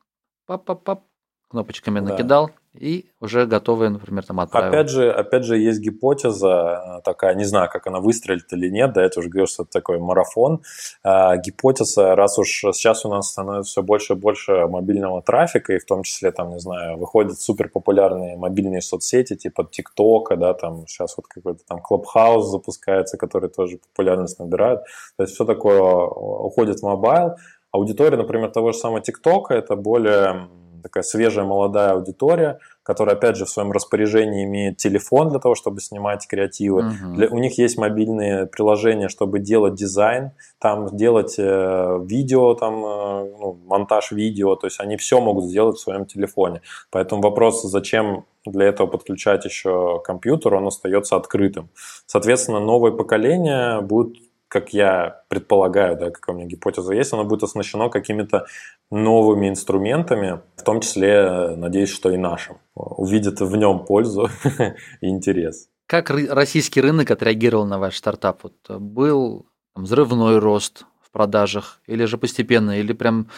пап-пап-пап, 0.45 1.05
кнопочками 1.49 2.01
да. 2.01 2.13
накидал, 2.13 2.51
и 2.79 3.07
уже 3.21 3.47
готовые, 3.47 3.91
например, 3.91 4.25
там 4.25 4.41
отправил. 4.41 4.69
Опять 4.69 4.89
же, 4.91 5.11
опять 5.11 5.45
же, 5.45 5.59
есть 5.59 5.81
гипотеза 5.81 6.99
э, 6.99 7.03
такая, 7.03 7.35
не 7.35 7.45
знаю, 7.45 7.69
как 7.73 7.87
она 7.87 8.01
выстрелит 8.01 8.53
или 8.53 8.69
нет, 8.69 8.93
да, 8.93 9.03
это 9.03 9.21
уже 9.21 9.29
говорю, 9.29 9.47
что 9.47 9.63
это 9.63 9.73
такой 9.73 9.99
марафон. 9.99 10.63
А, 11.03 11.37
гипотеза, 11.37 12.15
раз 12.15 12.39
уж 12.39 12.49
сейчас 12.49 13.05
у 13.05 13.09
нас 13.09 13.31
становится 13.31 13.71
все 13.71 13.83
больше 13.83 14.13
и 14.13 14.17
больше 14.17 14.67
мобильного 14.67 15.23
трафика, 15.23 15.73
и 15.73 15.79
в 15.79 15.85
том 15.85 16.03
числе, 16.03 16.31
там, 16.31 16.51
не 16.51 16.61
знаю, 16.61 16.99
выходят 16.99 17.41
супер 17.41 17.69
популярные 17.69 18.37
мобильные 18.37 18.81
соцсети, 18.81 19.37
типа 19.37 19.69
ТикТока, 19.71 20.37
да, 20.37 20.55
там 20.55 20.87
сейчас 20.87 21.17
вот 21.17 21.27
какой-то 21.27 21.61
там 21.67 21.81
Клабхаус 21.81 22.51
запускается, 22.51 23.17
который 23.17 23.51
тоже 23.51 23.79
популярность 23.79 24.39
набирает. 24.39 24.81
То 25.17 25.23
есть 25.23 25.35
все 25.35 25.45
такое 25.45 25.81
уходит 25.81 26.81
в 26.81 26.83
mobile. 26.83 27.37
Аудитория, 27.73 28.17
например, 28.17 28.51
того 28.51 28.73
же 28.73 28.79
самого 28.79 29.01
ТикТока, 29.01 29.55
это 29.55 29.77
более 29.77 30.49
такая 30.83 31.03
свежая 31.03 31.45
молодая 31.45 31.93
аудитория, 31.93 32.59
который, 32.83 33.15
опять 33.15 33.37
же, 33.37 33.45
в 33.45 33.51
своем 33.51 33.73
распоряжении 33.73 34.45
имеет 34.45 34.77
телефон 34.77 35.31
для 35.31 35.41
того, 35.41 35.55
чтобы 35.55 35.81
снимать 35.81 36.27
креативы. 36.29 36.87
Угу. 36.87 37.15
Для, 37.15 37.29
у 37.29 37.39
них 37.39 37.59
есть 37.59 37.77
мобильные 37.79 38.47
приложения, 38.47 39.09
чтобы 39.09 39.41
делать 39.41 39.75
дизайн, 39.75 40.31
там 40.61 40.97
делать 40.97 41.35
э, 41.37 41.99
видео, 42.05 42.55
там 42.55 42.75
э, 42.85 43.33
ну, 43.39 43.59
монтаж 43.67 44.13
видео, 44.13 44.55
то 44.55 44.69
есть 44.69 44.79
они 44.81 44.97
все 44.97 45.21
могут 45.21 45.47
сделать 45.47 45.77
в 45.77 45.81
своем 45.81 46.07
телефоне. 46.07 46.63
Поэтому 46.91 47.23
вопрос, 47.23 47.63
зачем 47.63 48.25
для 48.45 48.67
этого 48.67 48.87
подключать 48.87 49.45
еще 49.45 50.01
компьютер, 50.05 50.55
он 50.55 50.69
остается 50.69 51.17
открытым. 51.17 51.69
Соответственно, 52.07 52.61
новое 52.61 52.93
поколение 52.93 53.81
будет 53.81 54.17
как 54.49 54.73
я 54.73 55.23
предполагаю, 55.29 55.97
да, 55.97 56.11
какая 56.11 56.35
у 56.35 56.39
меня 56.39 56.49
гипотеза 56.49 56.95
есть, 56.95 57.13
оно 57.13 57.25
будет 57.25 57.43
оснащено 57.43 57.89
какими-то 57.89 58.47
новыми 58.91 59.49
инструментами, 59.49 60.41
в 60.57 60.63
том 60.63 60.81
числе, 60.81 61.57
надеюсь, 61.57 61.91
что 61.91 62.11
и 62.11 62.17
нашим. 62.17 62.59
Увидят 62.75 63.41
в 63.41 63.57
нем 63.57 63.85
пользу 63.85 64.31
и 65.01 65.09
интерес. 65.09 65.69
Как 65.87 66.11
российский 66.11 66.81
рынок 66.81 67.11
отреагировал 67.11 67.67
на 67.67 67.79
ваш 67.79 67.97
стартап? 67.97 68.43
Вот 68.43 68.81
был 68.81 69.47
там, 69.75 69.85
взрывной 69.85 70.39
рост 70.39 70.85
в 71.01 71.11
продажах 71.11 71.81
или 71.87 72.05
же 72.05 72.19
постепенно, 72.19 72.79
или 72.79 72.93
прям 72.93 73.29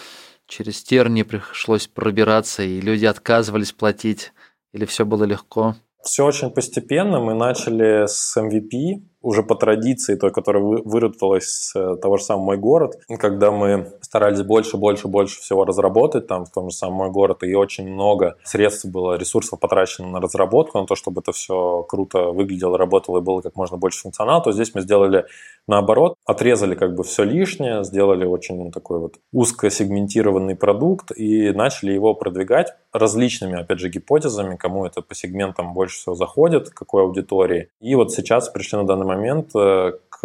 через 0.47 0.83
тернии 0.83 1.23
пришлось 1.23 1.87
пробираться, 1.87 2.63
и 2.63 2.81
люди 2.81 3.05
отказывались 3.05 3.73
платить, 3.73 4.33
или 4.73 4.85
все 4.85 5.05
было 5.05 5.25
легко? 5.25 5.77
Все 6.03 6.25
очень 6.25 6.51
постепенно. 6.51 7.21
Мы 7.21 7.35
начали 7.35 8.07
с 8.07 8.37
MVP, 8.37 9.03
уже 9.21 9.43
по 9.43 9.55
традиции, 9.55 10.15
той, 10.15 10.31
которая 10.31 10.63
выработалась 10.63 11.45
с 11.45 11.77
э, 11.77 11.97
того 11.97 12.17
же 12.17 12.25
самого 12.25 12.45
«Мой 12.45 12.57
город», 12.57 12.99
когда 13.19 13.51
мы 13.51 13.93
старались 14.01 14.43
больше, 14.43 14.77
больше, 14.77 15.09
больше 15.09 15.41
всего 15.41 15.65
разработать 15.65 16.27
там 16.27 16.45
в 16.45 16.51
том 16.51 16.71
же 16.71 16.77
самом 16.77 16.97
«Мой 16.97 17.11
город», 17.11 17.43
и 17.43 17.55
очень 17.55 17.89
много 17.89 18.37
средств 18.45 18.87
было, 18.87 19.17
ресурсов 19.17 19.59
потрачено 19.59 20.09
на 20.09 20.21
разработку, 20.21 20.79
на 20.79 20.87
то, 20.87 20.95
чтобы 20.95 21.21
это 21.21 21.33
все 21.33 21.83
круто 21.89 22.31
выглядело, 22.31 22.79
работало 22.79 23.19
и 23.19 23.23
было 23.23 23.41
как 23.41 23.57
можно 23.57 23.77
больше 23.77 24.03
функционала, 24.03 24.43
то 24.43 24.53
здесь 24.53 24.75
мы 24.75 24.83
сделали 24.83 25.27
наоборот, 25.69 26.15
отрезали 26.25 26.75
как 26.75 26.95
бы 26.95 27.05
все 27.05 27.23
лишнее, 27.23 27.85
сделали 27.85 28.25
очень 28.25 28.73
такой 28.73 28.99
вот 28.99 29.17
узкосегментированный 29.33 30.57
продукт 30.57 31.13
и 31.15 31.51
начали 31.51 31.93
его 31.93 32.15
продвигать 32.15 32.75
различными, 32.93 33.61
опять 33.61 33.79
же, 33.79 33.89
гипотезами, 33.89 34.57
кому 34.57 34.87
это 34.87 35.03
по 35.03 35.15
сегментам 35.15 35.75
больше 35.75 35.99
всего 35.99 36.15
заходит, 36.15 36.71
какой 36.71 37.03
аудитории. 37.03 37.69
И 37.81 37.95
вот 37.95 38.13
сейчас 38.13 38.49
пришли 38.49 38.79
на 38.79 38.87
данный 38.87 39.07
момент 39.09 39.51
э, 39.57 39.93
к 40.09 40.21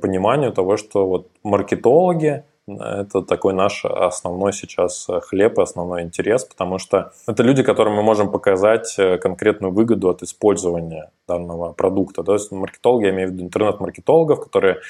пониманию 0.00 0.52
того, 0.52 0.76
что 0.76 1.06
вот 1.06 1.28
маркетологи, 1.42 2.44
это 2.78 3.22
такой 3.22 3.54
наш 3.54 3.84
основной 3.84 4.52
сейчас 4.52 5.08
хлеб 5.22 5.58
и 5.58 5.62
основной 5.62 6.02
интерес, 6.02 6.44
потому 6.44 6.78
что 6.78 7.12
это 7.26 7.42
люди, 7.42 7.62
которым 7.62 7.94
мы 7.94 8.02
можем 8.02 8.30
показать 8.30 8.94
э, 8.98 9.18
конкретную 9.18 9.72
выгоду 9.72 10.08
от 10.08 10.22
использования 10.22 11.10
данного 11.26 11.72
продукта. 11.72 12.22
То 12.22 12.34
есть 12.34 12.52
маркетологи, 12.52 13.06
я 13.06 13.10
имею 13.10 13.28
в 13.28 13.32
виду 13.32 13.44
интернет-маркетологов, 13.44 14.40
которые 14.40 14.80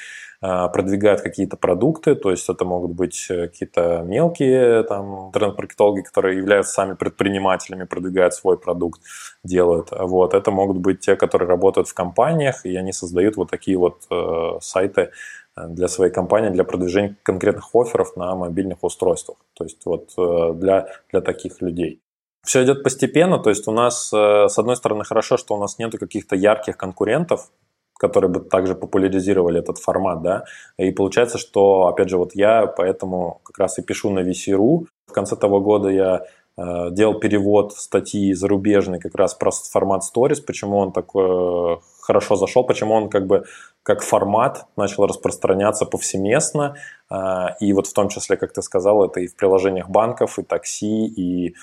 э, 0.41 0.69
продвигают 0.73 1.21
какие-то 1.21 1.57
продукты, 1.57 2.15
то 2.15 2.31
есть 2.31 2.49
это 2.49 2.65
могут 2.65 2.91
быть 2.91 3.27
какие-то 3.27 4.03
мелкие 4.05 4.83
там, 4.83 5.27
интернет-маркетологи, 5.27 6.01
которые 6.01 6.37
являются 6.37 6.73
сами 6.73 6.95
предпринимателями, 6.95 7.85
продвигают 7.85 8.33
свой 8.33 8.57
продукт, 8.57 9.01
делают. 9.43 9.89
Вот. 9.91 10.33
Это 10.33 10.51
могут 10.51 10.77
быть 10.77 10.99
те, 10.99 11.15
которые 11.15 11.47
работают 11.47 11.87
в 11.87 11.93
компаниях, 11.93 12.65
и 12.65 12.75
они 12.75 12.91
создают 12.91 13.37
вот 13.37 13.49
такие 13.49 13.77
вот 13.77 14.03
э, 14.09 14.59
сайты, 14.61 15.11
для 15.55 15.87
своей 15.87 16.11
компании 16.11 16.49
для 16.49 16.63
продвижения 16.63 17.17
конкретных 17.23 17.75
офферов 17.75 18.15
на 18.15 18.35
мобильных 18.35 18.83
устройствах. 18.83 19.37
То 19.53 19.63
есть 19.63 19.85
вот 19.85 20.11
э, 20.17 20.53
для, 20.55 20.87
для 21.11 21.21
таких 21.21 21.61
людей. 21.61 22.01
Все 22.43 22.63
идет 22.63 22.83
постепенно, 22.83 23.37
то 23.37 23.49
есть 23.49 23.67
у 23.67 23.71
нас, 23.71 24.11
э, 24.13 24.47
с 24.47 24.57
одной 24.57 24.75
стороны, 24.75 25.03
хорошо, 25.03 25.37
что 25.37 25.55
у 25.55 25.59
нас 25.59 25.77
нет 25.77 25.97
каких-то 25.97 26.35
ярких 26.35 26.75
конкурентов, 26.75 27.51
которые 27.99 28.31
бы 28.31 28.39
также 28.39 28.73
популяризировали 28.73 29.59
этот 29.59 29.77
формат, 29.77 30.23
да, 30.23 30.45
и 30.77 30.91
получается, 30.91 31.37
что, 31.37 31.85
опять 31.85 32.09
же, 32.09 32.17
вот 32.17 32.33
я 32.33 32.65
поэтому 32.65 33.41
как 33.43 33.59
раз 33.59 33.77
и 33.77 33.83
пишу 33.83 34.09
на 34.09 34.21
VC.ru. 34.21 34.87
В 35.05 35.11
конце 35.11 35.35
того 35.35 35.61
года 35.61 35.89
я 35.89 36.25
э, 36.57 36.89
делал 36.91 37.19
перевод 37.19 37.73
статьи 37.73 38.33
зарубежной 38.33 38.99
как 38.99 39.13
раз 39.13 39.35
про 39.35 39.51
формат 39.51 40.01
Stories, 40.01 40.41
почему 40.41 40.77
он 40.77 40.93
такой 40.93 41.79
хорошо 42.01 42.35
зашел, 42.35 42.63
почему 42.63 42.93
он 42.95 43.09
как 43.09 43.27
бы 43.27 43.45
как 43.83 44.01
формат 44.01 44.65
начал 44.75 45.05
распространяться 45.05 45.85
повсеместно, 45.85 46.75
и 47.59 47.73
вот 47.73 47.87
в 47.87 47.93
том 47.93 48.09
числе, 48.09 48.37
как 48.37 48.53
ты 48.53 48.61
сказал, 48.61 49.03
это 49.03 49.19
и 49.19 49.27
в 49.27 49.35
приложениях 49.35 49.89
банков, 49.89 50.39
и 50.39 50.43
такси, 50.43 51.07
и 51.07 51.55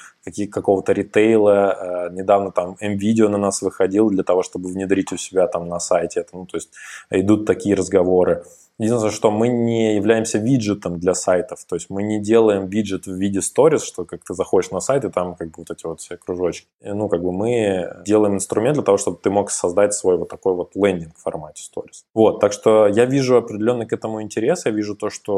какого-то 0.51 0.93
ритейла. 0.93 1.73
А, 1.73 2.11
недавно 2.11 2.51
там 2.53 2.77
M-видео 2.81 3.29
на 3.29 3.39
нас 3.39 3.63
выходил 3.63 4.11
для 4.11 4.23
того, 4.23 4.43
чтобы 4.43 4.69
внедрить 4.69 5.13
у 5.13 5.17
себя 5.17 5.47
там 5.47 5.69
на 5.69 5.81
сайте 5.81 6.21
это. 6.21 6.37
Ну, 6.37 6.47
то 6.47 6.57
есть 6.57 6.71
идут 7.11 7.47
такие 7.47 7.75
разговоры. 7.75 8.45
Единственное, 8.81 9.13
что 9.13 9.33
мы 9.33 9.49
не 9.49 9.97
являемся 9.97 10.39
виджетом 10.39 11.01
для 11.01 11.13
сайтов, 11.13 11.65
то 11.65 11.75
есть 11.75 11.91
мы 11.91 12.05
не 12.05 12.21
делаем 12.21 12.69
виджет 12.69 13.07
в 13.07 13.13
виде 13.13 13.43
сторис, 13.43 13.83
что 13.83 14.05
как 14.05 14.23
ты 14.23 14.35
заходишь 14.35 14.71
на 14.71 14.79
сайт 14.79 15.05
и 15.05 15.11
там 15.11 15.35
как 15.35 15.49
бы 15.49 15.55
вот 15.59 15.71
эти 15.73 15.85
вот 15.85 16.01
все 16.01 16.17
кружочки. 16.17 16.69
Ну, 16.85 17.09
как 17.09 17.21
бы 17.21 17.33
мы 17.33 18.03
делаем 18.07 18.37
инструмент 18.37 18.75
для 18.75 18.85
того, 18.85 18.97
чтобы 18.97 19.19
ты 19.21 19.31
мог 19.31 19.51
создать 19.51 19.95
свой 19.95 20.17
вот 20.17 20.29
такой 20.29 20.55
вот 20.55 20.77
лендинг 20.77 21.17
в 21.17 21.23
формате 21.23 21.65
сторис. 21.65 22.05
Вот, 22.15 22.39
так 22.39 22.53
что 22.53 22.87
я 22.87 23.05
вижу 23.05 23.37
определенный 23.37 23.85
к 23.85 23.93
этому 23.93 24.23
интерес, 24.23 24.65
я 24.65 24.71
вижу 24.71 24.95
то, 24.95 25.11
что 25.11 25.38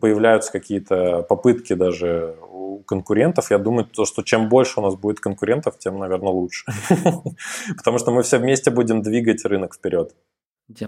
появляются 0.00 0.52
какие-то 0.52 1.22
попытки 1.22 1.74
даже 1.74 2.36
у 2.50 2.82
конкурентов. 2.82 3.50
Я 3.50 3.58
думаю, 3.58 3.86
то, 3.86 4.04
что 4.04 4.22
чем 4.22 4.48
больше 4.48 4.80
у 4.80 4.82
нас 4.82 4.94
будет 4.94 5.20
конкурентов, 5.20 5.78
тем, 5.78 5.98
наверное, 5.98 6.32
лучше. 6.32 6.66
Потому 7.76 7.98
что 7.98 8.10
мы 8.10 8.22
все 8.22 8.38
вместе 8.38 8.70
будем 8.70 9.02
двигать 9.02 9.44
рынок 9.44 9.74
вперед. 9.74 10.14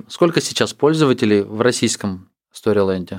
Сколько 0.08 0.40
сейчас 0.40 0.72
пользователей 0.72 1.42
в 1.42 1.60
российском 1.60 2.30
Storyland? 2.54 3.18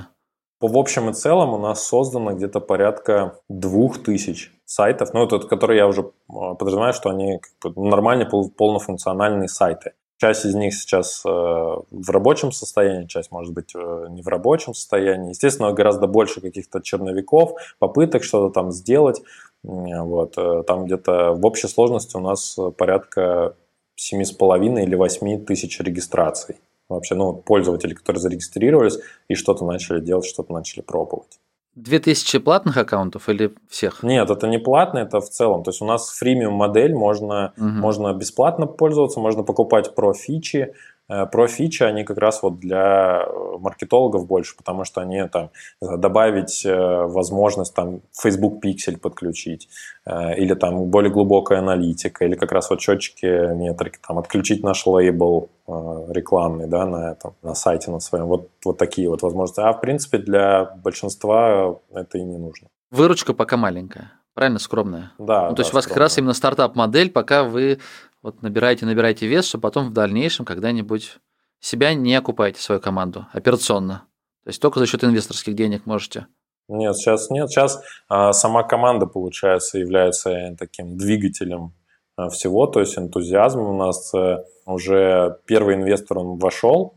В 0.60 0.76
общем 0.76 1.08
и 1.08 1.12
целом 1.12 1.54
у 1.54 1.58
нас 1.58 1.86
создано 1.86 2.34
где-то 2.34 2.58
порядка 2.58 3.40
двух 3.48 4.02
тысяч 4.02 4.52
сайтов, 4.64 5.14
ну, 5.14 5.24
это, 5.24 5.38
которые 5.38 5.78
я 5.78 5.86
уже 5.86 6.10
а, 6.28 6.54
подразумеваю, 6.54 6.92
что 6.92 7.10
они 7.10 7.38
как 7.60 7.74
бы 7.74 7.88
нормальные 7.88 8.28
полнофункциональные 8.28 9.48
сайты. 9.48 9.92
Часть 10.18 10.44
из 10.44 10.54
них 10.56 10.74
сейчас 10.74 11.22
э, 11.24 11.28
в 11.28 12.10
рабочем 12.10 12.50
состоянии, 12.50 13.06
часть 13.06 13.30
может 13.30 13.54
быть 13.54 13.72
э, 13.76 14.06
не 14.10 14.20
в 14.20 14.26
рабочем 14.26 14.74
состоянии. 14.74 15.30
Естественно, 15.30 15.72
гораздо 15.72 16.08
больше 16.08 16.40
каких-то 16.40 16.80
черновиков, 16.80 17.52
попыток 17.78 18.24
что-то 18.24 18.52
там 18.52 18.72
сделать. 18.72 19.22
Вот. 19.62 20.36
Э, 20.36 20.64
там 20.66 20.86
где-то 20.86 21.34
в 21.34 21.46
общей 21.46 21.68
сложности 21.68 22.16
у 22.16 22.20
нас 22.20 22.58
порядка 22.76 23.54
7,5 23.96 24.82
или 24.82 24.96
8 24.96 25.44
тысяч 25.44 25.78
регистраций. 25.78 26.56
Вообще, 26.88 27.14
ну, 27.14 27.34
пользователи, 27.34 27.94
которые 27.94 28.20
зарегистрировались 28.20 28.98
и 29.28 29.36
что-то 29.36 29.64
начали 29.64 30.00
делать, 30.00 30.26
что-то 30.26 30.52
начали 30.52 30.80
пробовать. 30.80 31.38
2000 31.82 32.38
платных 32.38 32.76
аккаунтов 32.76 33.28
или 33.28 33.52
всех? 33.68 34.02
Нет, 34.02 34.30
это 34.30 34.48
не 34.48 34.58
платно, 34.58 34.98
это 34.98 35.20
в 35.20 35.28
целом. 35.28 35.62
То 35.62 35.70
есть 35.70 35.80
у 35.80 35.86
нас 35.86 36.10
фримиум 36.10 36.54
модель, 36.54 36.94
можно, 36.94 37.52
угу. 37.56 37.66
можно 37.66 38.12
бесплатно 38.12 38.66
пользоваться, 38.66 39.20
можно 39.20 39.42
покупать 39.42 39.94
про 39.94 40.12
фичи, 40.12 40.74
про 41.08 41.48
фичи, 41.48 41.82
они 41.82 42.04
как 42.04 42.18
раз 42.18 42.42
вот 42.42 42.58
для 42.58 43.22
э, 43.26 43.58
маркетологов 43.58 44.26
больше, 44.26 44.56
потому 44.56 44.84
что 44.84 45.00
они 45.00 45.26
там 45.28 45.50
добавить 45.80 46.64
э, 46.66 46.76
возможность 47.06 47.74
там 47.74 48.02
Facebook 48.12 48.64
Pixel 48.64 48.98
подключить, 48.98 49.68
или 50.06 50.54
там 50.54 50.86
более 50.86 51.12
глубокая 51.12 51.58
аналитика, 51.58 52.24
или 52.24 52.34
как 52.34 52.52
раз 52.52 52.70
вот 52.70 52.80
счетчики 52.80 53.54
метрики, 53.54 53.98
там 54.06 54.18
отключить 54.18 54.62
наш 54.62 54.86
лейбл 54.86 55.50
рекламный, 55.66 56.66
да, 56.66 56.86
на 56.86 57.12
этом, 57.12 57.34
на 57.42 57.54
сайте 57.54 57.90
на 57.90 58.00
своем. 58.00 58.26
Вот, 58.26 58.48
вот 58.64 58.78
такие 58.78 59.08
вот 59.08 59.22
возможности. 59.22 59.60
А 59.60 59.72
в 59.72 59.80
принципе 59.80 60.18
для 60.18 60.64
большинства 60.64 61.76
это 61.92 62.18
и 62.18 62.22
не 62.22 62.38
нужно. 62.38 62.68
Выручка 62.90 63.34
пока 63.34 63.58
маленькая, 63.58 64.12
правильно, 64.32 64.58
скромная. 64.58 65.12
Да. 65.18 65.50
Ну, 65.50 65.50
то 65.50 65.56
да, 65.56 65.62
есть 65.62 65.72
у 65.72 65.76
вас 65.76 65.84
скромная. 65.84 65.88
как 65.88 65.96
раз 65.96 66.18
именно 66.18 66.32
стартап-модель, 66.32 67.10
пока 67.10 67.44
вы 67.44 67.80
вот 68.28 68.42
набираете, 68.42 68.86
набираете 68.86 69.26
вес, 69.26 69.46
чтобы 69.46 69.62
потом 69.62 69.88
в 69.88 69.92
дальнейшем 69.92 70.44
когда-нибудь 70.44 71.18
себя 71.60 71.94
не 71.94 72.14
окупаете 72.14 72.60
свою 72.60 72.80
команду 72.80 73.26
операционно. 73.32 74.04
То 74.44 74.50
есть 74.50 74.62
только 74.62 74.78
за 74.78 74.86
счет 74.86 75.04
инвесторских 75.04 75.54
денег 75.54 75.86
можете. 75.86 76.26
Нет, 76.68 76.96
сейчас 76.96 77.30
нет. 77.30 77.50
Сейчас 77.50 77.82
а, 78.08 78.32
сама 78.32 78.62
команда, 78.62 79.06
получается, 79.06 79.78
является 79.78 80.54
таким 80.58 80.96
двигателем 80.96 81.72
а, 82.16 82.28
всего, 82.28 82.66
то 82.66 82.80
есть 82.80 82.98
энтузиазм 82.98 83.60
у 83.60 83.76
нас 83.76 84.12
а, 84.14 84.44
уже 84.66 85.38
первый 85.46 85.76
инвестор, 85.76 86.18
он 86.18 86.38
вошел, 86.38 86.92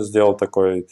сделал 0.00 0.36
такой 0.36 0.86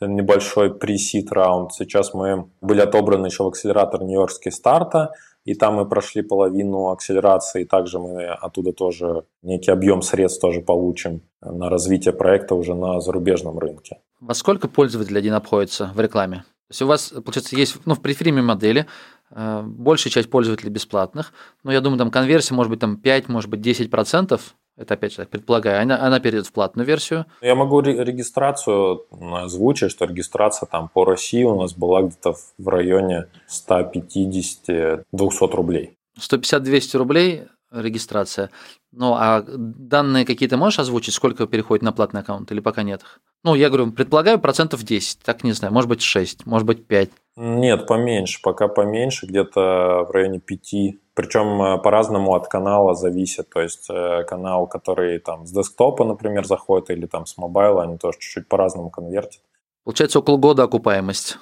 небольшой 0.00 0.74
пресид 0.74 1.32
раунд. 1.32 1.72
Сейчас 1.72 2.12
мы 2.12 2.50
были 2.60 2.80
отобраны 2.80 3.26
еще 3.26 3.44
в 3.44 3.48
акселератор 3.48 4.02
Нью-Йоркский 4.02 4.52
старта, 4.52 5.12
и 5.44 5.54
там 5.54 5.74
мы 5.74 5.88
прошли 5.88 6.22
половину 6.22 6.88
акселерации, 6.88 7.64
также 7.64 7.98
мы 7.98 8.26
оттуда 8.26 8.72
тоже 8.72 9.24
некий 9.42 9.70
объем 9.70 10.02
средств 10.02 10.40
тоже 10.40 10.60
получим 10.60 11.22
на 11.40 11.68
развитие 11.70 12.12
проекта 12.12 12.54
уже 12.54 12.74
на 12.74 13.00
зарубежном 13.00 13.58
рынке. 13.58 14.00
Во 14.20 14.34
сколько 14.34 14.68
пользователей 14.68 15.18
один 15.18 15.34
обходится 15.34 15.90
в 15.94 16.00
рекламе? 16.00 16.44
То 16.68 16.72
есть 16.72 16.82
у 16.82 16.86
вас, 16.86 17.08
получается, 17.08 17.56
есть 17.56 17.78
ну, 17.84 17.94
в 17.94 18.00
префриме 18.00 18.42
модели 18.42 18.86
э, 19.30 19.62
большая 19.64 20.12
часть 20.12 20.30
пользователей 20.30 20.70
бесплатных, 20.70 21.32
но 21.64 21.72
я 21.72 21.80
думаю, 21.80 21.98
там 21.98 22.10
конверсия 22.10 22.54
может 22.54 22.70
быть 22.70 22.78
там 22.78 22.96
5, 22.96 23.28
может 23.28 23.50
быть 23.50 23.60
10 23.60 23.90
процентов, 23.90 24.54
это 24.80 24.94
опять 24.94 25.12
же 25.12 25.26
предполагаю, 25.26 25.82
она, 25.82 26.00
она 26.00 26.20
перейдет 26.20 26.46
в 26.46 26.52
платную 26.52 26.86
версию. 26.86 27.26
Я 27.42 27.54
могу 27.54 27.80
регистрацию 27.80 29.04
озвучить, 29.10 29.90
что 29.90 30.06
регистрация 30.06 30.66
там 30.66 30.88
по 30.88 31.04
России 31.04 31.44
у 31.44 31.60
нас 31.60 31.74
была 31.74 32.02
где-то 32.02 32.34
в 32.56 32.68
районе 32.68 33.26
150-200 33.48 35.04
рублей. 35.52 35.96
150-200 36.18 36.96
рублей 36.96 37.42
регистрация. 37.70 38.50
Ну, 38.92 39.14
а 39.14 39.44
данные 39.46 40.24
какие-то 40.24 40.56
можешь 40.56 40.80
озвучить, 40.80 41.14
сколько 41.14 41.46
переходит 41.46 41.82
на 41.82 41.92
платный 41.92 42.22
аккаунт 42.22 42.50
или 42.50 42.60
пока 42.60 42.82
нет? 42.82 43.02
Ну, 43.44 43.54
я 43.54 43.68
говорю, 43.68 43.92
предполагаю, 43.92 44.40
процентов 44.40 44.82
10, 44.82 45.20
так 45.22 45.44
не 45.44 45.52
знаю, 45.52 45.72
может 45.72 45.88
быть 45.88 46.02
6, 46.02 46.46
может 46.46 46.66
быть 46.66 46.86
5. 46.86 47.10
Нет, 47.36 47.86
поменьше, 47.86 48.40
пока 48.42 48.66
поменьше, 48.66 49.26
где-то 49.26 50.04
в 50.08 50.10
районе 50.10 50.40
5. 50.40 50.74
Причем 51.20 51.60
э, 51.60 51.78
по-разному 51.78 52.34
от 52.34 52.48
канала 52.48 52.94
зависит. 52.94 53.50
То 53.50 53.60
есть 53.60 53.90
э, 53.90 54.24
канал, 54.24 54.66
который 54.66 55.18
там 55.18 55.46
с 55.46 55.52
десктопа, 55.52 56.02
например, 56.04 56.46
заходит, 56.46 56.88
или 56.88 57.04
там 57.04 57.26
с 57.26 57.36
мобайла, 57.36 57.82
они 57.82 57.98
тоже 57.98 58.18
чуть-чуть 58.18 58.48
по-разному 58.48 58.88
конвертят. 58.88 59.42
Получается 59.84 60.20
около 60.20 60.38
года 60.38 60.62
окупаемость 60.62 61.36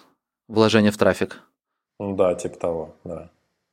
вложения 0.48 0.90
в 0.90 0.96
трафик. 0.96 1.42
Ну 2.00 2.16
да, 2.16 2.34
типа 2.34 2.58
того, 2.58 2.90
да. 3.04 3.30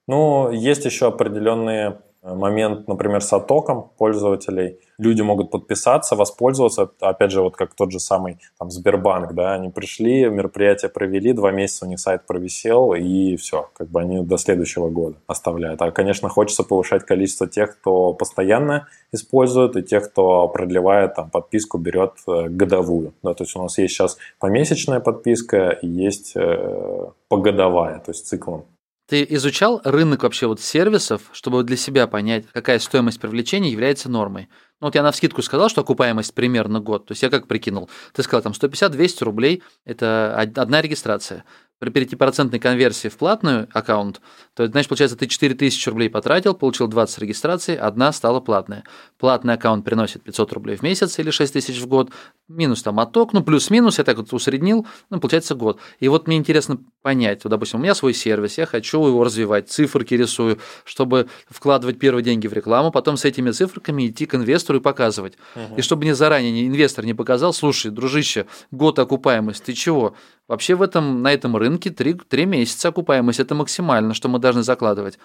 Ну, 0.08 0.52
есть 0.52 0.86
еще 0.86 1.08
определенные 1.08 2.00
момент, 2.34 2.88
например, 2.88 3.22
с 3.22 3.32
оттоком 3.32 3.92
пользователей. 3.98 4.80
Люди 4.98 5.22
могут 5.22 5.52
подписаться, 5.52 6.16
воспользоваться, 6.16 6.90
опять 7.00 7.32
же, 7.32 7.42
вот 7.42 7.56
как 7.56 7.76
тот 7.76 7.92
же 7.92 8.00
самый 8.00 8.40
там, 8.58 8.72
Сбербанк, 8.72 9.34
да, 9.34 9.54
они 9.54 9.70
пришли, 9.70 10.26
мероприятие 10.26 10.90
провели, 10.90 11.34
два 11.34 11.52
месяца 11.52 11.86
у 11.86 11.88
них 11.88 12.00
сайт 12.00 12.26
провисел, 12.26 12.94
и 12.94 13.36
все, 13.36 13.70
как 13.74 13.90
бы 13.90 14.02
они 14.02 14.24
до 14.24 14.38
следующего 14.38 14.90
года 14.90 15.18
оставляют. 15.28 15.82
А, 15.82 15.92
конечно, 15.92 16.30
хочется 16.30 16.64
повышать 16.64 17.06
количество 17.06 17.48
тех, 17.48 17.78
кто 17.78 18.14
постоянно 18.14 18.88
использует, 19.12 19.76
и 19.76 19.84
тех, 19.84 20.10
кто 20.10 20.48
продлевает 20.48 21.16
там 21.16 21.30
подписку, 21.30 21.78
берет 21.78 22.14
э, 22.28 22.48
годовую. 22.50 23.14
Да, 23.22 23.34
то 23.34 23.44
есть 23.44 23.56
у 23.56 23.62
нас 23.62 23.78
есть 23.78 23.94
сейчас 23.94 24.18
помесячная 24.40 25.00
подписка 25.00 25.70
и 25.70 25.88
есть 25.88 26.34
э, 26.36 27.06
погодовая, 27.28 28.00
то 28.00 28.12
есть 28.12 28.26
циклом. 28.26 28.66
Ты 29.08 29.26
изучал 29.30 29.82
рынок 29.84 30.24
вообще 30.24 30.48
вот 30.48 30.60
сервисов, 30.60 31.30
чтобы 31.32 31.64
для 31.64 31.78
себя 31.78 32.08
понять, 32.08 32.46
какая 32.52 32.80
стоимость 32.80 33.20
привлечения 33.20 33.70
является 33.70 34.10
нормой? 34.10 34.50
Ну 34.82 34.88
вот 34.88 34.96
я 34.96 35.04
на 35.04 35.12
вскидку 35.12 35.44
сказал, 35.44 35.70
что 35.70 35.82
окупаемость 35.82 36.34
примерно 36.34 36.80
год. 36.80 37.06
То 37.06 37.12
есть 37.12 37.22
я 37.22 37.30
как 37.30 37.48
прикинул? 37.48 37.90
Ты 38.14 38.24
сказал, 38.24 38.42
там 38.42 38.54
150-200 38.54 39.24
рублей– 39.24 39.64
это 39.86 40.36
одна 40.36 40.82
регистрация 40.82 41.46
при 41.80 41.92
5% 41.92 42.58
конверсии 42.60 43.10
в 43.10 43.18
платную 43.18 43.68
аккаунт, 43.74 44.22
то 44.54 44.66
значит, 44.66 44.88
получается, 44.90 45.18
ты 45.18 45.28
4000 45.28 45.90
рублей 45.90 46.10
потратил, 46.10 46.54
получил 46.54 46.88
20 46.88 47.20
регистраций, 47.20 47.76
одна 47.76 48.12
стала 48.14 48.40
платная. 48.40 48.84
Платный 49.18 49.56
аккаунт 49.56 49.84
приносит 49.84 50.24
500 50.24 50.54
рублей 50.54 50.78
в 50.78 50.84
месяц 50.84 51.20
или 51.20 51.32
6000 51.32 51.78
в 51.80 51.88
год, 51.88 52.12
минус 52.48 52.84
там 52.84 53.00
отток, 53.00 53.34
ну 53.34 53.44
плюс-минус, 53.44 53.98
я 53.98 54.04
так 54.04 54.18
вот 54.18 54.32
усреднил, 54.34 54.86
ну 55.10 55.20
получается 55.20 55.56
год. 55.56 55.80
И 56.00 56.08
вот 56.08 56.28
мне 56.28 56.38
интересно 56.38 56.78
понять, 57.02 57.44
вот, 57.44 57.50
допустим, 57.50 57.80
у 57.80 57.84
меня 57.84 57.96
свой 57.96 58.14
сервис, 58.14 58.58
я 58.58 58.66
хочу 58.66 59.06
его 59.06 59.24
развивать, 59.24 59.70
циферки 59.70 60.14
рисую, 60.14 60.60
чтобы 60.84 61.28
вкладывать 61.50 62.00
первые 62.00 62.24
деньги 62.24 62.48
в 62.48 62.54
рекламу, 62.54 62.92
потом 62.92 63.18
с 63.18 63.26
этими 63.26 63.52
циферками 63.52 64.08
идти 64.08 64.26
к 64.26 64.36
инвестору 64.36 64.80
и 64.80 64.82
показывать. 64.82 65.38
Угу. 65.56 65.76
И 65.78 65.82
чтобы 65.82 66.04
мне 66.04 66.16
заранее 66.16 66.68
инвестор 66.68 67.06
не 67.06 67.14
показал, 67.14 67.54
слушай, 67.54 67.92
дружище, 67.92 68.46
год 68.72 69.00
окупаемость, 69.00 69.64
ты 69.64 69.74
чего? 69.74 70.16
Вообще 70.48 70.76
в 70.76 70.84
этом, 70.84 71.24
на 71.24 71.34
этом 71.34 71.58
рынке 71.58 71.90
3, 71.90 72.14
3 72.14 72.46
месяца 72.46 72.90
окупаемость– 72.90 73.40
это 73.42 73.56
максимально, 73.56 74.14
что 74.14 74.30
мы 74.30 74.38
должны 74.38 74.62
закладывать. 74.62 75.18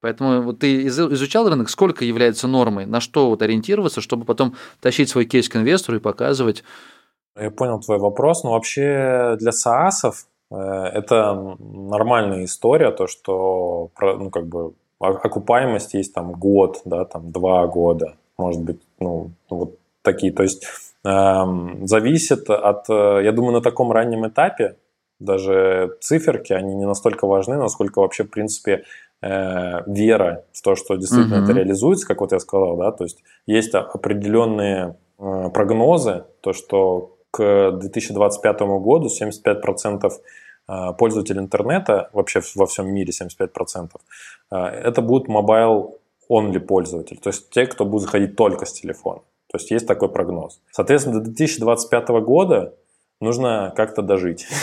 Поэтому 0.00 0.42
вот 0.42 0.60
ты 0.60 0.86
изучал 0.86 1.48
рынок, 1.48 1.68
сколько 1.70 2.04
является 2.04 2.48
нормой, 2.48 2.86
на 2.86 3.00
что 3.00 3.28
вот 3.28 3.42
ориентироваться, 3.42 4.00
чтобы 4.00 4.24
потом 4.24 4.54
тащить 4.80 5.08
свой 5.08 5.24
кейс 5.24 5.48
к 5.48 5.56
инвестору 5.56 5.98
и 5.98 6.00
показывать. 6.00 6.64
Я 7.38 7.50
понял 7.50 7.80
твой 7.80 7.98
вопрос, 7.98 8.44
но 8.44 8.52
вообще 8.52 9.36
для 9.38 9.52
СААСов 9.52 10.26
э, 10.50 10.56
это 10.56 11.56
нормальная 11.58 12.44
история, 12.44 12.90
то, 12.90 13.06
что 13.06 13.90
ну, 14.00 14.30
как 14.30 14.46
бы 14.46 14.74
окупаемость 14.98 15.94
есть 15.94 16.14
там 16.14 16.32
год, 16.32 16.80
да, 16.84 17.04
там 17.04 17.32
два 17.32 17.66
года, 17.66 18.16
может 18.38 18.62
быть, 18.62 18.80
ну, 19.00 19.30
вот 19.50 19.78
такие. 20.02 20.32
То 20.32 20.42
есть 20.42 20.64
Эм, 21.06 21.86
зависит 21.86 22.50
от, 22.50 22.90
э, 22.90 23.20
я 23.22 23.30
думаю, 23.30 23.52
на 23.52 23.60
таком 23.60 23.92
раннем 23.92 24.26
этапе 24.26 24.76
даже 25.20 25.96
циферки, 26.00 26.52
они 26.52 26.74
не 26.74 26.84
настолько 26.84 27.28
важны, 27.28 27.56
насколько 27.56 28.00
вообще, 28.00 28.24
в 28.24 28.30
принципе, 28.30 28.82
э, 29.22 29.82
вера 29.86 30.44
в 30.52 30.62
то, 30.62 30.74
что 30.74 30.96
действительно 30.96 31.36
uh-huh. 31.36 31.44
это 31.44 31.52
реализуется, 31.52 32.06
как 32.06 32.20
вот 32.20 32.32
я 32.32 32.38
сказал, 32.38 32.76
да, 32.76 32.92
то 32.92 33.04
есть 33.04 33.22
есть 33.46 33.74
определенные 33.74 34.96
э, 35.18 35.50
прогнозы, 35.52 36.24
то, 36.40 36.52
что 36.52 37.16
к 37.30 37.72
2025 37.72 38.60
году 38.60 39.08
75% 39.08 40.10
пользователей 40.98 41.40
интернета, 41.40 42.10
вообще 42.12 42.40
во 42.56 42.66
всем 42.66 42.92
мире 42.92 43.12
75%, 43.12 43.90
это 44.50 45.00
будут 45.00 45.28
mobile-only 45.28 46.58
пользователи, 46.58 47.18
то 47.18 47.28
есть 47.28 47.50
те, 47.50 47.66
кто 47.66 47.84
будет 47.84 48.02
заходить 48.02 48.34
только 48.34 48.66
с 48.66 48.72
телефона. 48.72 49.20
То 49.48 49.58
есть 49.58 49.70
есть 49.70 49.86
такой 49.86 50.08
прогноз. 50.08 50.60
Соответственно, 50.72 51.20
до 51.20 51.24
2025 51.26 52.08
года 52.08 52.74
нужно 53.20 53.72
как-то 53.76 54.02
дожить. 54.02 54.46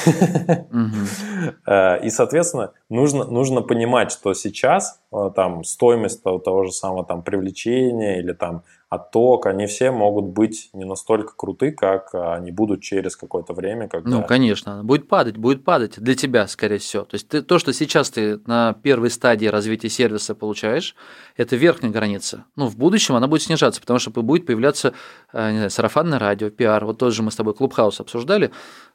Э, 1.66 2.00
и, 2.02 2.10
соответственно, 2.10 2.72
нужно, 2.90 3.26
нужно 3.26 3.62
понимать, 3.62 4.12
что 4.12 4.34
сейчас 4.34 5.02
э, 5.12 5.32
там 5.36 5.66
стоимость 5.66 6.24
того, 6.24 6.40
того 6.40 6.64
же 6.64 6.72
самого 6.72 7.06
там 7.06 7.22
привлечения 7.22 8.20
или 8.20 8.32
там 8.32 8.64
отток, 8.94 9.46
они 9.46 9.68
все 9.68 9.92
могут 9.92 10.26
быть 10.26 10.70
не 10.74 10.86
настолько 10.86 11.34
круты, 11.36 11.72
как 11.72 12.14
а, 12.14 12.36
они 12.36 12.52
будут 12.52 12.82
через 12.82 13.16
какое-то 13.16 13.54
время. 13.54 13.88
Когда... 13.88 14.10
Ну, 14.10 14.24
конечно, 14.24 14.84
будет 14.84 15.08
падать, 15.08 15.38
будет 15.38 15.64
падать 15.64 16.00
для 16.00 16.16
тебя, 16.16 16.48
скорее 16.48 16.78
всего. 16.78 17.04
То 17.04 17.16
есть 17.16 17.28
ты, 17.28 17.42
то, 17.42 17.60
что 17.60 17.74
сейчас 17.74 18.10
ты 18.10 18.40
на 18.46 18.74
первой 18.74 19.10
стадии 19.10 19.48
развития 19.48 19.90
сервиса 19.90 20.36
получаешь, 20.36 20.96
это 21.38 21.56
верхняя 21.56 21.92
граница. 21.92 22.46
Ну, 22.56 22.68
в 22.68 22.78
будущем 22.78 23.16
она 23.16 23.28
будет 23.28 23.44
снижаться, 23.44 23.82
потому 23.82 24.00
что 24.00 24.12
будет 24.12 24.46
появляться 24.46 24.94
э, 25.32 25.52
не 25.52 25.58
знаю, 25.58 25.70
сарафанное 25.70 26.20
радио, 26.20 26.50
пиар. 26.50 26.86
Вот 26.86 26.98
тоже 26.98 27.24
мы 27.24 27.32
с 27.32 27.36
тобой 27.36 27.54
Клубхаус 27.54 28.00
обсуждали. 28.00 28.52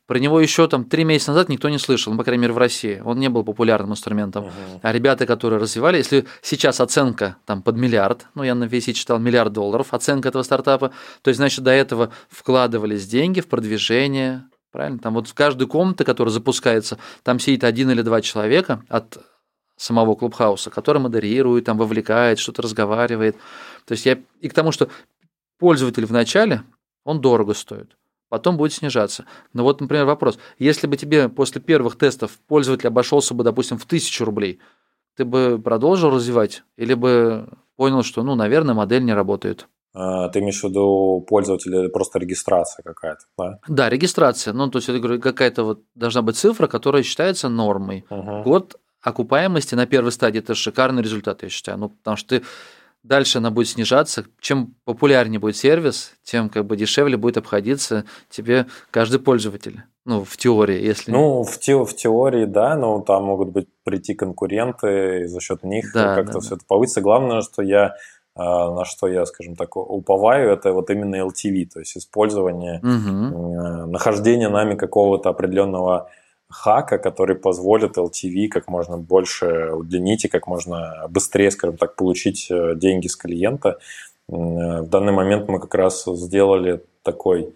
Про 0.09 0.21
него 0.21 0.41
еще 0.41 0.67
там 0.69 0.87
три 0.87 1.05
месяца 1.05 1.33
назад 1.33 1.51
никто 1.51 1.69
не 1.69 1.77
слышал, 1.77 2.11
ну, 2.11 2.19
по 2.19 2.25
крайней 2.25 2.41
мере, 2.41 2.55
в 2.55 2.59
России. 2.59 3.03
Он 3.05 3.19
не 3.19 3.29
был 3.29 3.45
популярным 3.45 3.93
инструментом. 3.93 4.47
Uh-huh. 4.47 4.81
А 4.81 4.91
ребята, 4.91 5.27
которые 5.27 5.61
развивали, 5.61 5.99
если 5.99 6.25
сейчас 6.41 6.81
оценка 6.81 7.37
там 7.45 7.61
под 7.61 7.77
миллиард, 7.77 8.27
ну, 8.35 8.43
я 8.43 8.55
на 8.55 8.65
VC 8.65 8.95
читал 8.95 9.19
миллиард 9.19 9.53
долларов, 9.53 9.93
оценка 9.93 10.31
этого 10.31 10.43
стартапа, 10.45 10.93
то 11.21 11.29
есть, 11.29 11.37
значит, 11.37 11.63
до 11.63 11.73
этого 11.73 12.11
вкладывались 12.31 13.07
деньги 13.07 13.43
в 13.43 13.49
продвижение, 13.49 14.49
правильно? 14.73 14.99
Там 14.99 15.13
вот 15.13 15.29
в 15.29 15.35
каждую 15.35 15.69
комнату, 15.69 16.07
которая 16.07 16.33
запускается, 16.33 16.97
там 17.23 17.39
сидит 17.39 17.63
один 17.63 17.91
или 17.91 18.01
два 18.01 18.23
человека 18.23 18.83
от 18.89 19.19
самого 19.77 20.15
клубхауса, 20.15 20.71
который 20.71 21.03
модерирует, 21.03 21.67
там 21.67 21.77
вовлекает, 21.77 22.39
что-то 22.39 22.63
разговаривает. 22.63 23.37
То 23.85 23.93
есть 23.93 24.07
я 24.07 24.19
и 24.41 24.49
к 24.49 24.55
тому, 24.55 24.73
что 24.73 24.89
пользователь 25.59 26.07
в 26.07 26.13
начале, 26.13 26.63
он 27.05 27.21
дорого 27.21 27.53
стоит 27.53 27.98
потом 28.29 28.57
будет 28.57 28.73
снижаться. 28.73 29.25
Но 29.53 29.63
вот, 29.63 29.81
например, 29.81 30.05
вопрос. 30.05 30.39
Если 30.59 30.87
бы 30.87 30.97
тебе 30.97 31.29
после 31.29 31.61
первых 31.61 31.97
тестов 31.97 32.39
пользователь 32.47 32.89
обошелся 32.89 33.35
бы, 33.35 33.45
допустим, 33.45 33.79
в 33.79 33.87
тысячу 33.87 34.25
рублей, 34.25 34.61
ты 35.17 35.25
бы 35.25 35.61
продолжил 35.63 36.11
развивать 36.11 36.63
или 36.77 36.95
бы 36.95 37.49
понял, 37.77 38.03
что, 38.03 38.23
ну, 38.23 38.35
наверное, 38.35 38.75
модель 38.75 39.05
не 39.05 39.15
работает? 39.15 39.69
А, 39.95 40.29
ты 40.29 40.41
имеешь 40.41 40.61
в 40.61 40.65
виду 40.65 41.25
пользователя 41.29 41.89
просто 41.89 42.19
регистрация 42.19 42.83
какая-то, 42.83 43.25
да? 43.37 43.59
Да, 43.67 43.89
регистрация. 43.89 44.53
Ну, 44.53 44.71
то 44.71 44.79
есть, 44.79 44.89
я 44.89 44.99
говорю, 44.99 45.21
какая-то 45.21 45.65
вот 45.65 45.83
должна 45.95 46.23
быть 46.23 46.37
цифра, 46.37 46.67
которая 46.67 47.03
считается 47.03 47.49
нормой. 47.49 48.05
Угу. 48.11 48.43
Год 48.45 48.77
окупаемости 49.01 49.75
на 49.75 49.87
первой 49.87 50.13
стадии– 50.13 50.39
это 50.41 50.55
шикарный 50.55 51.03
результат, 51.03 51.43
я 51.43 51.49
считаю. 51.49 51.79
Ну, 51.79 51.89
потому 51.89 52.17
что 52.17 52.39
ты 52.39 52.45
дальше 53.03 53.39
она 53.39 53.51
будет 53.51 53.69
снижаться. 53.69 54.25
Чем 54.41 54.75
популярнее 54.85 55.39
будет 55.39 55.57
сервис, 55.57 56.13
тем 56.23 56.49
как 56.49 56.67
бы 56.67 56.77
дешевле 56.77 57.17
будет 57.17 57.37
обходиться 57.37 58.05
тебе 58.29 58.67
каждый 58.91 59.21
пользователь. 59.21 59.83
Ну, 60.05 60.25
в 60.25 60.37
теории, 60.37 60.83
если... 60.83 61.11
Ну, 61.11 61.43
в, 61.43 61.59
те, 61.59 61.77
в 61.77 61.95
теории, 61.95 62.47
да, 62.47 62.77
но 62.77 63.01
там 63.01 63.25
могут 63.25 63.51
быть 63.51 63.69
прийти 63.85 64.15
конкуренты, 64.15 65.23
и 65.23 65.25
за 65.27 65.41
счет 65.41 65.63
них 65.65 65.93
да, 65.93 66.15
как-то 66.15 66.35
да, 66.35 66.41
все 66.41 66.51
да. 66.51 66.57
это 66.57 66.65
повысится. 66.67 67.01
Главное, 67.03 67.43
что 67.43 67.63
я 67.63 67.95
а, 68.39 68.73
на 68.73 68.85
что 68.85 69.09
я, 69.09 69.27
скажем 69.27 69.57
так, 69.57 69.77
уповаю, 69.77 70.53
это 70.53 70.73
вот 70.73 70.91
именно 70.91 71.17
LTV, 71.17 71.67
то 71.75 71.81
есть 71.81 71.97
использование, 71.97 72.79
угу. 72.79 73.91
нахождение 73.91 74.49
нами 74.49 74.77
какого-то 74.77 75.29
определенного 75.29 76.09
хака, 76.49 76.99
который 76.99 77.37
позволит 77.37 77.99
LTV 77.99 78.49
как 78.49 78.69
можно 78.69 78.97
больше 78.97 79.73
удлинить 79.73 80.25
и 80.25 80.29
как 80.29 80.47
можно 80.47 81.07
быстрее, 81.11 81.51
скажем 81.51 81.77
так, 81.77 81.95
получить 81.95 82.51
э, 82.51 82.75
деньги 82.75 83.07
с 83.07 83.17
клиента. 83.17 83.79
Э, 84.29 84.33
в 84.83 84.89
данный 84.89 85.13
момент 85.13 85.49
мы 85.49 85.61
как 85.61 85.75
раз 85.75 86.05
сделали 86.07 86.83
такой 87.03 87.55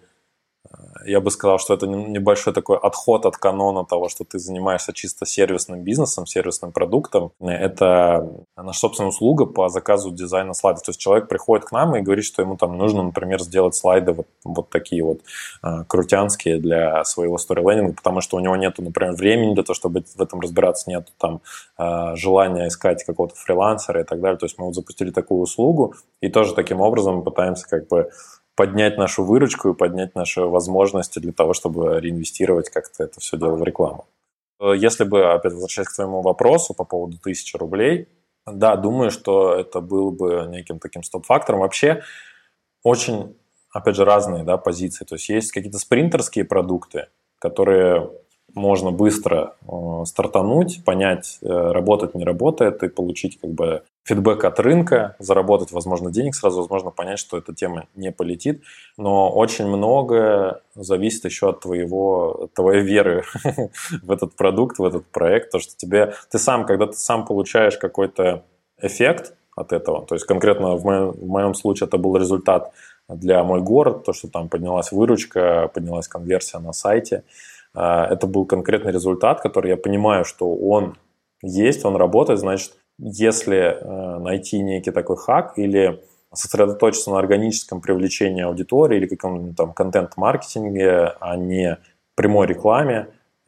я 1.05 1.19
бы 1.19 1.31
сказал, 1.31 1.59
что 1.59 1.73
это 1.73 1.87
небольшой 1.87 2.53
такой 2.53 2.77
отход 2.77 3.25
от 3.25 3.37
канона 3.37 3.85
того, 3.85 4.09
что 4.09 4.23
ты 4.23 4.39
занимаешься 4.39 4.93
чисто 4.93 5.25
сервисным 5.25 5.81
бизнесом, 5.81 6.25
сервисным 6.25 6.71
продуктом. 6.71 7.31
Это 7.39 8.27
наша 8.55 8.79
собственная 8.79 9.09
услуга 9.09 9.45
по 9.45 9.69
заказу 9.69 10.11
дизайна 10.11 10.53
слайдов. 10.53 10.83
То 10.83 10.89
есть 10.89 10.99
человек 10.99 11.27
приходит 11.27 11.65
к 11.65 11.71
нам 11.71 11.95
и 11.95 12.01
говорит, 12.01 12.25
что 12.25 12.41
ему 12.41 12.57
там 12.57 12.77
нужно, 12.77 13.03
например, 13.03 13.41
сделать 13.41 13.75
слайды 13.75 14.13
вот, 14.13 14.27
вот 14.43 14.69
такие 14.69 15.03
вот 15.03 15.19
э, 15.63 15.83
крутянские 15.87 16.59
для 16.59 17.03
своего 17.03 17.37
сторилендинга, 17.37 17.93
потому 17.93 18.21
что 18.21 18.37
у 18.37 18.39
него 18.39 18.55
нету, 18.55 18.81
например, 18.81 19.13
времени 19.13 19.53
для 19.53 19.63
того, 19.63 19.75
чтобы 19.75 20.03
в 20.03 20.21
этом 20.21 20.39
разбираться, 20.39 20.89
нету 20.89 21.11
там 21.17 21.41
э, 21.77 22.15
желания 22.15 22.67
искать 22.67 23.03
какого-то 23.03 23.35
фрилансера 23.35 24.01
и 24.01 24.03
так 24.03 24.21
далее. 24.21 24.37
То 24.37 24.45
есть 24.45 24.57
мы 24.57 24.65
вот 24.65 24.75
запустили 24.75 25.11
такую 25.11 25.41
услугу 25.41 25.95
и 26.21 26.29
тоже 26.29 26.53
таким 26.53 26.81
образом 26.81 27.23
пытаемся 27.23 27.67
как 27.67 27.87
бы 27.87 28.09
поднять 28.55 28.97
нашу 28.97 29.23
выручку 29.23 29.69
и 29.69 29.73
поднять 29.73 30.15
наши 30.15 30.41
возможности 30.41 31.19
для 31.19 31.33
того, 31.33 31.53
чтобы 31.53 31.99
реинвестировать 31.99 32.69
как-то 32.69 33.03
это 33.03 33.19
все 33.19 33.37
дело 33.37 33.55
в 33.55 33.63
рекламу. 33.63 34.05
Если 34.61 35.03
бы, 35.03 35.33
опять 35.33 35.53
возвращаясь 35.53 35.89
к 35.89 35.95
твоему 35.95 36.21
вопросу 36.21 36.73
по 36.73 36.85
поводу 36.85 37.17
тысячи 37.17 37.57
рублей, 37.57 38.07
да, 38.45 38.75
думаю, 38.75 39.09
что 39.09 39.55
это 39.55 39.81
было 39.81 40.11
бы 40.11 40.45
неким 40.49 40.79
таким 40.79 41.03
стоп-фактором. 41.03 41.61
Вообще 41.61 42.03
очень, 42.83 43.35
опять 43.71 43.95
же, 43.95 44.05
разные 44.05 44.43
да, 44.43 44.57
позиции. 44.57 45.05
То 45.05 45.15
есть 45.15 45.29
есть 45.29 45.51
какие-то 45.51 45.79
спринтерские 45.79 46.45
продукты, 46.45 47.07
которые 47.39 48.09
можно 48.53 48.91
быстро 48.91 49.55
э, 49.61 50.05
стартануть, 50.05 50.83
понять, 50.85 51.39
э, 51.41 51.47
работает, 51.47 52.15
не 52.15 52.23
работает, 52.23 52.83
и 52.83 52.89
получить 52.89 53.39
как 53.39 53.51
бы 53.51 53.83
фидбэк 54.03 54.43
от 54.43 54.59
рынка, 54.59 55.15
заработать, 55.19 55.71
возможно, 55.71 56.11
денег 56.11 56.35
сразу, 56.35 56.59
возможно, 56.59 56.91
понять, 56.91 57.19
что 57.19 57.37
эта 57.37 57.53
тема 57.53 57.87
не 57.95 58.11
полетит. 58.11 58.63
Но 58.97 59.31
очень 59.31 59.67
многое 59.67 60.61
зависит 60.75 61.25
еще 61.25 61.49
от 61.49 61.61
твоего, 61.61 62.49
твоей 62.53 62.83
веры 62.83 63.23
в 64.03 64.11
этот 64.11 64.35
продукт, 64.35 64.77
в 64.77 64.83
этот 64.83 65.05
проект. 65.07 65.51
То, 65.51 65.59
что 65.59 65.75
тебе, 65.75 66.13
ты 66.29 66.37
сам, 66.37 66.65
когда 66.65 66.87
ты 66.87 66.93
сам 66.93 67.25
получаешь 67.25 67.77
какой-то 67.77 68.43
эффект 68.81 69.35
от 69.55 69.71
этого, 69.71 70.05
то 70.05 70.15
есть 70.15 70.25
конкретно 70.25 70.75
в 70.75 70.83
моем, 70.83 71.11
в 71.11 71.27
моем 71.27 71.53
случае 71.53 71.87
это 71.87 71.97
был 71.97 72.17
результат 72.17 72.73
для 73.07 73.43
мой 73.43 73.61
город, 73.61 74.03
то, 74.03 74.13
что 74.13 74.27
там 74.27 74.49
поднялась 74.49 74.91
выручка, 74.91 75.69
поднялась 75.73 76.07
конверсия 76.07 76.59
на 76.59 76.73
сайте, 76.73 77.23
а, 77.75 78.07
это 78.07 78.27
был 78.27 78.45
конкретный 78.45 78.91
результат, 78.91 79.41
который 79.41 79.69
я 79.69 79.77
понимаю, 79.77 80.25
что 80.25 80.53
он 80.53 80.97
есть, 81.41 81.85
он 81.85 81.95
работает, 81.95 82.39
значит, 82.39 82.73
если 82.99 83.57
э, 83.57 84.19
найти 84.19 84.59
некий 84.61 84.91
такой 84.91 85.17
хак 85.17 85.57
или 85.57 86.01
сосредоточиться 86.33 87.11
на 87.11 87.19
органическом 87.19 87.81
привлечении 87.81 88.43
аудитории 88.43 88.97
или 88.97 89.07
каком-то 89.07 89.55
там 89.55 89.73
контент-маркетинге, 89.73 91.13
а 91.19 91.35
не 91.35 91.77
прямой 92.15 92.47
рекламе, 92.47 93.07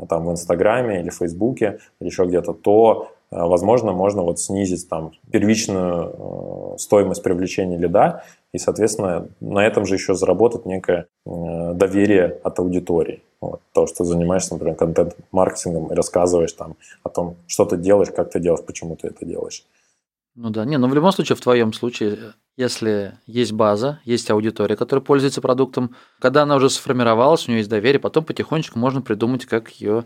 там 0.10 0.26
в 0.26 0.32
Инстаграме 0.32 1.02
или 1.02 1.10
Фейсбуке 1.10 1.80
или 2.00 2.10
еще 2.10 2.26
где-то, 2.26 2.54
то, 2.54 3.12
э, 3.32 3.36
возможно, 3.40 3.92
можно 3.92 4.24
вот 4.24 4.40
снизить 4.40 4.90
там 4.90 5.12
первичную 5.32 6.74
э, 6.76 6.78
стоимость 6.78 7.24
привлечения 7.24 7.78
лида 7.78 8.24
и, 8.54 8.58
соответственно, 8.58 9.28
на 9.40 9.66
этом 9.66 9.86
же 9.86 9.96
еще 9.96 10.16
заработать 10.16 10.66
некое 10.66 11.08
доверие 11.26 12.40
от 12.44 12.60
аудитории. 12.60 13.22
Вот, 13.42 13.62
то, 13.74 13.86
что 13.88 14.04
занимаешься, 14.04 14.54
например, 14.54 14.76
контент-маркетингом 14.76 15.92
и 15.92 15.96
рассказываешь 15.96 16.54
там 16.54 16.76
о 17.04 17.10
том, 17.10 17.36
что 17.48 17.66
ты 17.66 17.78
делаешь, 17.78 18.10
как 18.16 18.32
ты 18.32 18.40
делаешь, 18.40 18.66
почему 18.66 18.96
ты 18.96 19.08
это 19.08 19.26
делаешь. 19.26 19.64
Ну 20.36 20.50
да, 20.50 20.66
не, 20.66 20.78
но 20.78 20.88
ну 20.88 20.92
в 20.92 20.96
любом 20.96 21.14
случае, 21.14 21.38
в 21.38 21.42
твоем 21.42 21.72
случае, 21.72 22.34
если 22.58 23.18
есть 23.26 23.54
база, 23.54 24.02
есть 24.04 24.30
аудитория, 24.30 24.76
которая 24.76 25.04
пользуется 25.04 25.42
продуктом, 25.42 25.96
когда 26.20 26.44
она 26.44 26.58
уже 26.58 26.70
сформировалась, 26.70 27.48
у 27.48 27.52
нее 27.52 27.60
есть 27.60 27.70
доверие, 27.70 28.02
потом 28.02 28.26
потихонечку 28.26 28.78
можно 28.78 29.02
придумать, 29.02 29.46
как 29.46 29.70
ее 29.70 30.04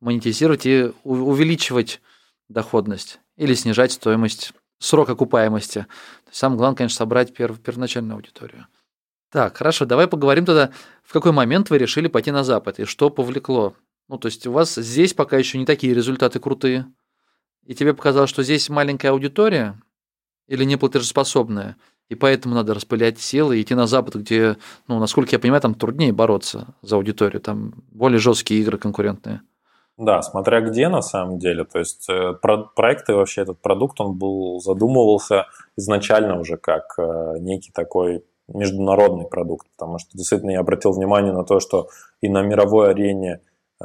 монетизировать 0.00 0.66
и 0.66 0.92
увеличивать 1.04 2.00
доходность 2.48 3.20
или 3.36 3.54
снижать 3.54 3.92
стоимость, 3.92 4.52
срок 4.80 5.10
окупаемости. 5.10 5.86
Самое 6.30 6.58
главное, 6.58 6.76
конечно, 6.76 6.96
собрать 6.96 7.32
перв, 7.32 7.60
первоначальную 7.60 8.16
аудиторию. 8.16 8.66
Так, 9.30 9.58
хорошо, 9.58 9.84
давай 9.84 10.06
поговорим 10.06 10.46
тогда, 10.46 10.70
в 11.02 11.12
какой 11.12 11.32
момент 11.32 11.68
вы 11.68 11.78
решили 11.78 12.08
пойти 12.08 12.30
на 12.30 12.44
Запад 12.44 12.78
и 12.78 12.84
что 12.84 13.10
повлекло. 13.10 13.74
Ну, 14.08 14.16
то 14.18 14.26
есть 14.26 14.46
у 14.46 14.52
вас 14.52 14.74
здесь 14.74 15.12
пока 15.12 15.36
еще 15.36 15.58
не 15.58 15.66
такие 15.66 15.92
результаты 15.92 16.40
крутые, 16.40 16.86
и 17.64 17.74
тебе 17.74 17.92
показалось, 17.92 18.30
что 18.30 18.42
здесь 18.42 18.70
маленькая 18.70 19.10
аудитория 19.10 19.78
или 20.46 20.64
неплатежеспособная, 20.64 21.76
и 22.08 22.14
поэтому 22.14 22.54
надо 22.54 22.72
распылять 22.72 23.20
силы 23.20 23.58
и 23.58 23.62
идти 23.62 23.74
на 23.74 23.86
Запад, 23.86 24.14
где, 24.14 24.56
ну, 24.86 24.98
насколько 24.98 25.32
я 25.32 25.38
понимаю, 25.38 25.60
там 25.60 25.74
труднее 25.74 26.12
бороться 26.14 26.74
за 26.80 26.96
аудиторию, 26.96 27.42
там 27.42 27.74
более 27.92 28.18
жесткие 28.18 28.62
игры 28.62 28.78
конкурентные. 28.78 29.42
Да, 29.98 30.22
смотря 30.22 30.60
где 30.60 30.88
на 30.88 31.02
самом 31.02 31.38
деле. 31.38 31.64
То 31.64 31.80
есть 31.80 32.08
э, 32.08 32.32
про 32.40 32.58
проект 32.58 33.10
и 33.10 33.12
вообще 33.12 33.42
этот 33.42 33.60
продукт, 33.60 34.00
он 34.00 34.16
был 34.16 34.60
задумывался 34.60 35.48
изначально 35.76 36.38
уже 36.38 36.56
как 36.56 36.94
э, 36.98 37.38
некий 37.40 37.72
такой 37.72 38.24
международный 38.48 39.26
продукт, 39.26 39.66
потому 39.76 39.98
что 39.98 40.16
действительно 40.16 40.50
я 40.50 40.60
обратил 40.60 40.92
внимание 40.92 41.32
на 41.32 41.44
то, 41.44 41.60
что 41.60 41.88
и 42.20 42.28
на 42.28 42.42
мировой 42.42 42.90
арене 42.90 43.40
э, 43.80 43.84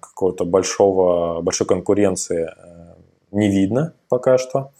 какого-то 0.00 0.44
большого, 0.44 1.40
большой 1.40 1.66
конкуренции 1.66 2.46
э, 2.46 2.94
не 3.30 3.48
видно 3.48 3.94
пока 4.08 4.38
что. 4.38 4.72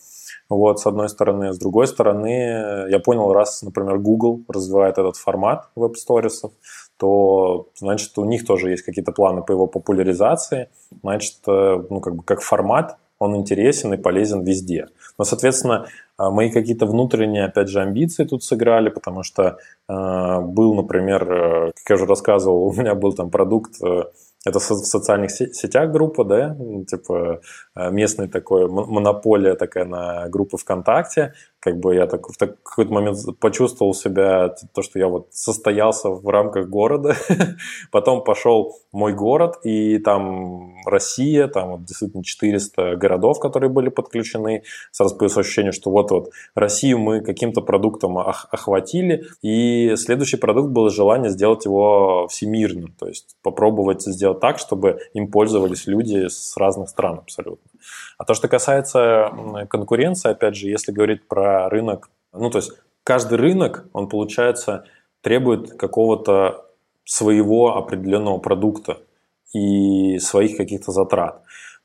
Вот, 0.48 0.80
с 0.80 0.86
одной 0.86 1.08
стороны. 1.08 1.54
С 1.54 1.58
другой 1.58 1.86
стороны, 1.86 2.86
я 2.90 2.98
понял, 2.98 3.32
раз, 3.32 3.62
например, 3.62 3.98
Google 3.98 4.42
развивает 4.48 4.98
этот 4.98 5.16
формат 5.16 5.70
веб-сторисов, 5.76 6.52
то, 6.98 7.68
значит, 7.74 8.16
у 8.18 8.24
них 8.24 8.46
тоже 8.46 8.70
есть 8.70 8.82
какие-то 8.82 9.12
планы 9.12 9.42
по 9.42 9.52
его 9.52 9.66
популяризации. 9.66 10.68
Значит, 11.02 11.38
э, 11.46 11.82
ну, 11.88 12.00
как 12.00 12.16
бы 12.16 12.22
как 12.22 12.42
формат 12.42 12.98
он 13.22 13.36
интересен 13.36 13.94
и 13.94 13.96
полезен 13.96 14.42
везде. 14.42 14.88
Но, 15.16 15.24
соответственно, 15.24 15.86
а, 16.16 16.30
мои 16.30 16.50
какие-то 16.50 16.86
внутренние, 16.86 17.44
опять 17.44 17.68
же, 17.68 17.80
амбиции 17.80 18.24
тут 18.24 18.42
сыграли, 18.42 18.88
потому 18.88 19.22
что 19.22 19.58
э, 19.88 20.40
был, 20.40 20.74
например, 20.74 21.32
э, 21.32 21.72
как 21.72 21.90
я 21.90 21.94
уже 21.96 22.06
рассказывал, 22.06 22.66
у 22.68 22.72
меня 22.72 22.94
был 22.94 23.12
там 23.12 23.30
продукт 23.30 23.74
э, 23.82 24.04
это 24.44 24.58
в 24.58 24.62
социальных 24.62 25.30
сетях 25.30 25.92
группа, 25.92 26.24
да, 26.24 26.56
типа 26.90 27.40
э, 27.76 27.90
местная 27.90 28.26
такой 28.26 28.68
монополия 28.68 29.54
такая 29.54 29.84
на 29.84 30.28
группы 30.28 30.56
ВКонтакте. 30.56 31.34
Как 31.62 31.78
бы 31.78 31.94
я 31.94 32.08
так, 32.08 32.26
в 32.28 32.36
какой-то 32.36 32.92
момент 32.92 33.18
почувствовал 33.38 33.94
себя, 33.94 34.52
то, 34.74 34.82
что 34.82 34.98
я 34.98 35.06
вот 35.06 35.28
состоялся 35.30 36.08
в 36.08 36.28
рамках 36.28 36.68
города. 36.68 37.14
Потом 37.92 38.24
пошел 38.24 38.76
мой 38.90 39.14
город, 39.14 39.60
и 39.62 39.98
там 39.98 40.74
Россия, 40.84 41.46
там 41.46 41.70
вот 41.70 41.84
действительно 41.84 42.24
400 42.24 42.96
городов, 42.96 43.38
которые 43.38 43.70
были 43.70 43.90
подключены. 43.90 44.64
Сразу 44.90 45.16
появилось 45.16 45.38
ощущение, 45.38 45.70
что 45.70 45.92
вот-вот 45.92 46.30
Россию 46.56 46.98
мы 46.98 47.20
каким-то 47.20 47.60
продуктом 47.60 48.18
охватили, 48.18 49.26
и 49.40 49.94
следующий 49.94 50.38
продукт 50.38 50.70
было 50.70 50.90
желание 50.90 51.30
сделать 51.30 51.64
его 51.64 52.26
всемирным, 52.28 52.92
то 52.98 53.06
есть 53.06 53.36
попробовать 53.40 54.02
сделать 54.02 54.40
так, 54.40 54.58
чтобы 54.58 54.98
им 55.14 55.30
пользовались 55.30 55.86
люди 55.86 56.26
с 56.26 56.56
разных 56.56 56.88
стран 56.88 57.18
абсолютно. 57.18 57.71
А 58.18 58.24
то, 58.24 58.34
что 58.34 58.48
касается 58.48 59.30
конкуренции, 59.68 60.30
опять 60.30 60.56
же, 60.56 60.68
если 60.68 60.92
говорить 60.92 61.26
про 61.26 61.68
рынок, 61.68 62.10
ну, 62.32 62.50
то 62.50 62.58
есть 62.58 62.72
каждый 63.04 63.38
рынок, 63.38 63.86
он, 63.92 64.08
получается, 64.08 64.84
требует 65.20 65.76
какого-то 65.76 66.66
своего 67.04 67.76
определенного 67.76 68.38
продукта 68.38 68.98
и 69.52 70.18
своих 70.18 70.56
каких-то 70.56 70.92
затрат. 70.92 71.42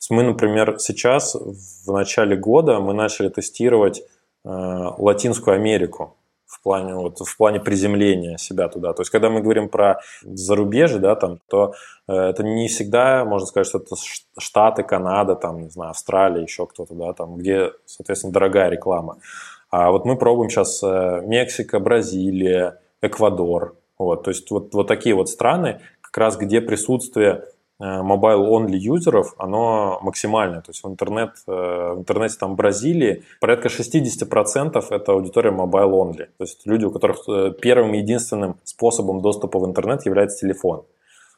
Мы, 0.10 0.24
например, 0.24 0.78
сейчас 0.80 1.36
в 1.36 1.91
начале 1.91 2.36
года 2.38 2.80
мы 2.80 2.93
начали 2.93 3.30
тестировать 3.30 4.00
э, 4.00 4.04
Латинскую 4.45 5.56
Америку 5.56 6.16
в 6.58 6.64
плане, 6.64 6.95
вот, 6.95 7.20
в 7.20 7.38
плане 7.38 7.60
приземления 7.60 8.38
себя 8.38 8.68
туда. 8.68 8.93
То 8.93 9.01
есть, 9.01 9.12
когда 9.12 9.30
мы 9.30 9.41
говорим 9.41 9.70
про 9.70 9.99
зарубежье, 10.24 10.99
да, 10.99 11.16
там, 11.16 11.39
то 11.49 11.74
э, 12.08 12.14
это 12.14 12.43
не 12.43 12.68
всегда, 12.68 13.26
можно 13.26 13.45
сказать, 13.45 13.68
что 13.68 13.78
это 13.80 13.95
Штаты, 14.39 14.84
Канада, 14.84 15.36
там, 15.36 15.62
не 15.62 15.70
знаю, 15.70 15.91
Австралия, 15.91 16.41
еще 16.41 16.66
кто-то, 16.66 16.93
да, 16.93 17.14
там, 17.14 17.36
где, 17.36 17.72
соответственно, 17.86 18.34
дорогая 18.34 18.70
реклама. 18.70 19.18
А 19.70 19.91
вот 19.91 20.05
мы 20.05 20.18
пробуем 20.18 20.49
сейчас 20.49 20.82
э, 20.84 21.22
Мексика, 21.26 21.80
Бразилия, 21.80 22.80
Эквадор. 23.01 23.76
Вот, 23.99 24.24
то 24.24 24.30
есть 24.30 24.49
вот, 24.51 24.74
вот 24.74 24.88
такие 24.88 25.16
вот 25.16 25.30
страны, 25.30 25.82
как 26.01 26.18
раз 26.18 26.38
где 26.38 26.62
присутствие 26.62 27.45
mobile-only 27.80 28.75
юзеров, 28.75 29.36
оно 29.38 29.99
максимальное. 30.01 30.61
То 30.61 30.71
есть 30.71 30.84
в, 30.84 30.88
интернет, 30.88 31.32
э, 31.47 31.51
в 31.51 31.99
интернете 31.99 32.36
там 32.39 32.55
Бразилии 32.55 33.23
порядка 33.39 33.69
60% 33.69 34.84
это 34.89 35.11
аудитория 35.11 35.51
mobile-only. 35.51 36.25
То 36.38 36.43
есть 36.43 36.65
люди, 36.65 36.86
у 36.86 36.91
которых 36.91 37.19
э, 37.28 37.53
первым 37.61 37.93
единственным 37.93 38.57
способом 38.63 39.21
доступа 39.21 39.59
в 39.59 39.65
интернет 39.65 40.05
является 40.05 40.39
телефон. 40.39 40.86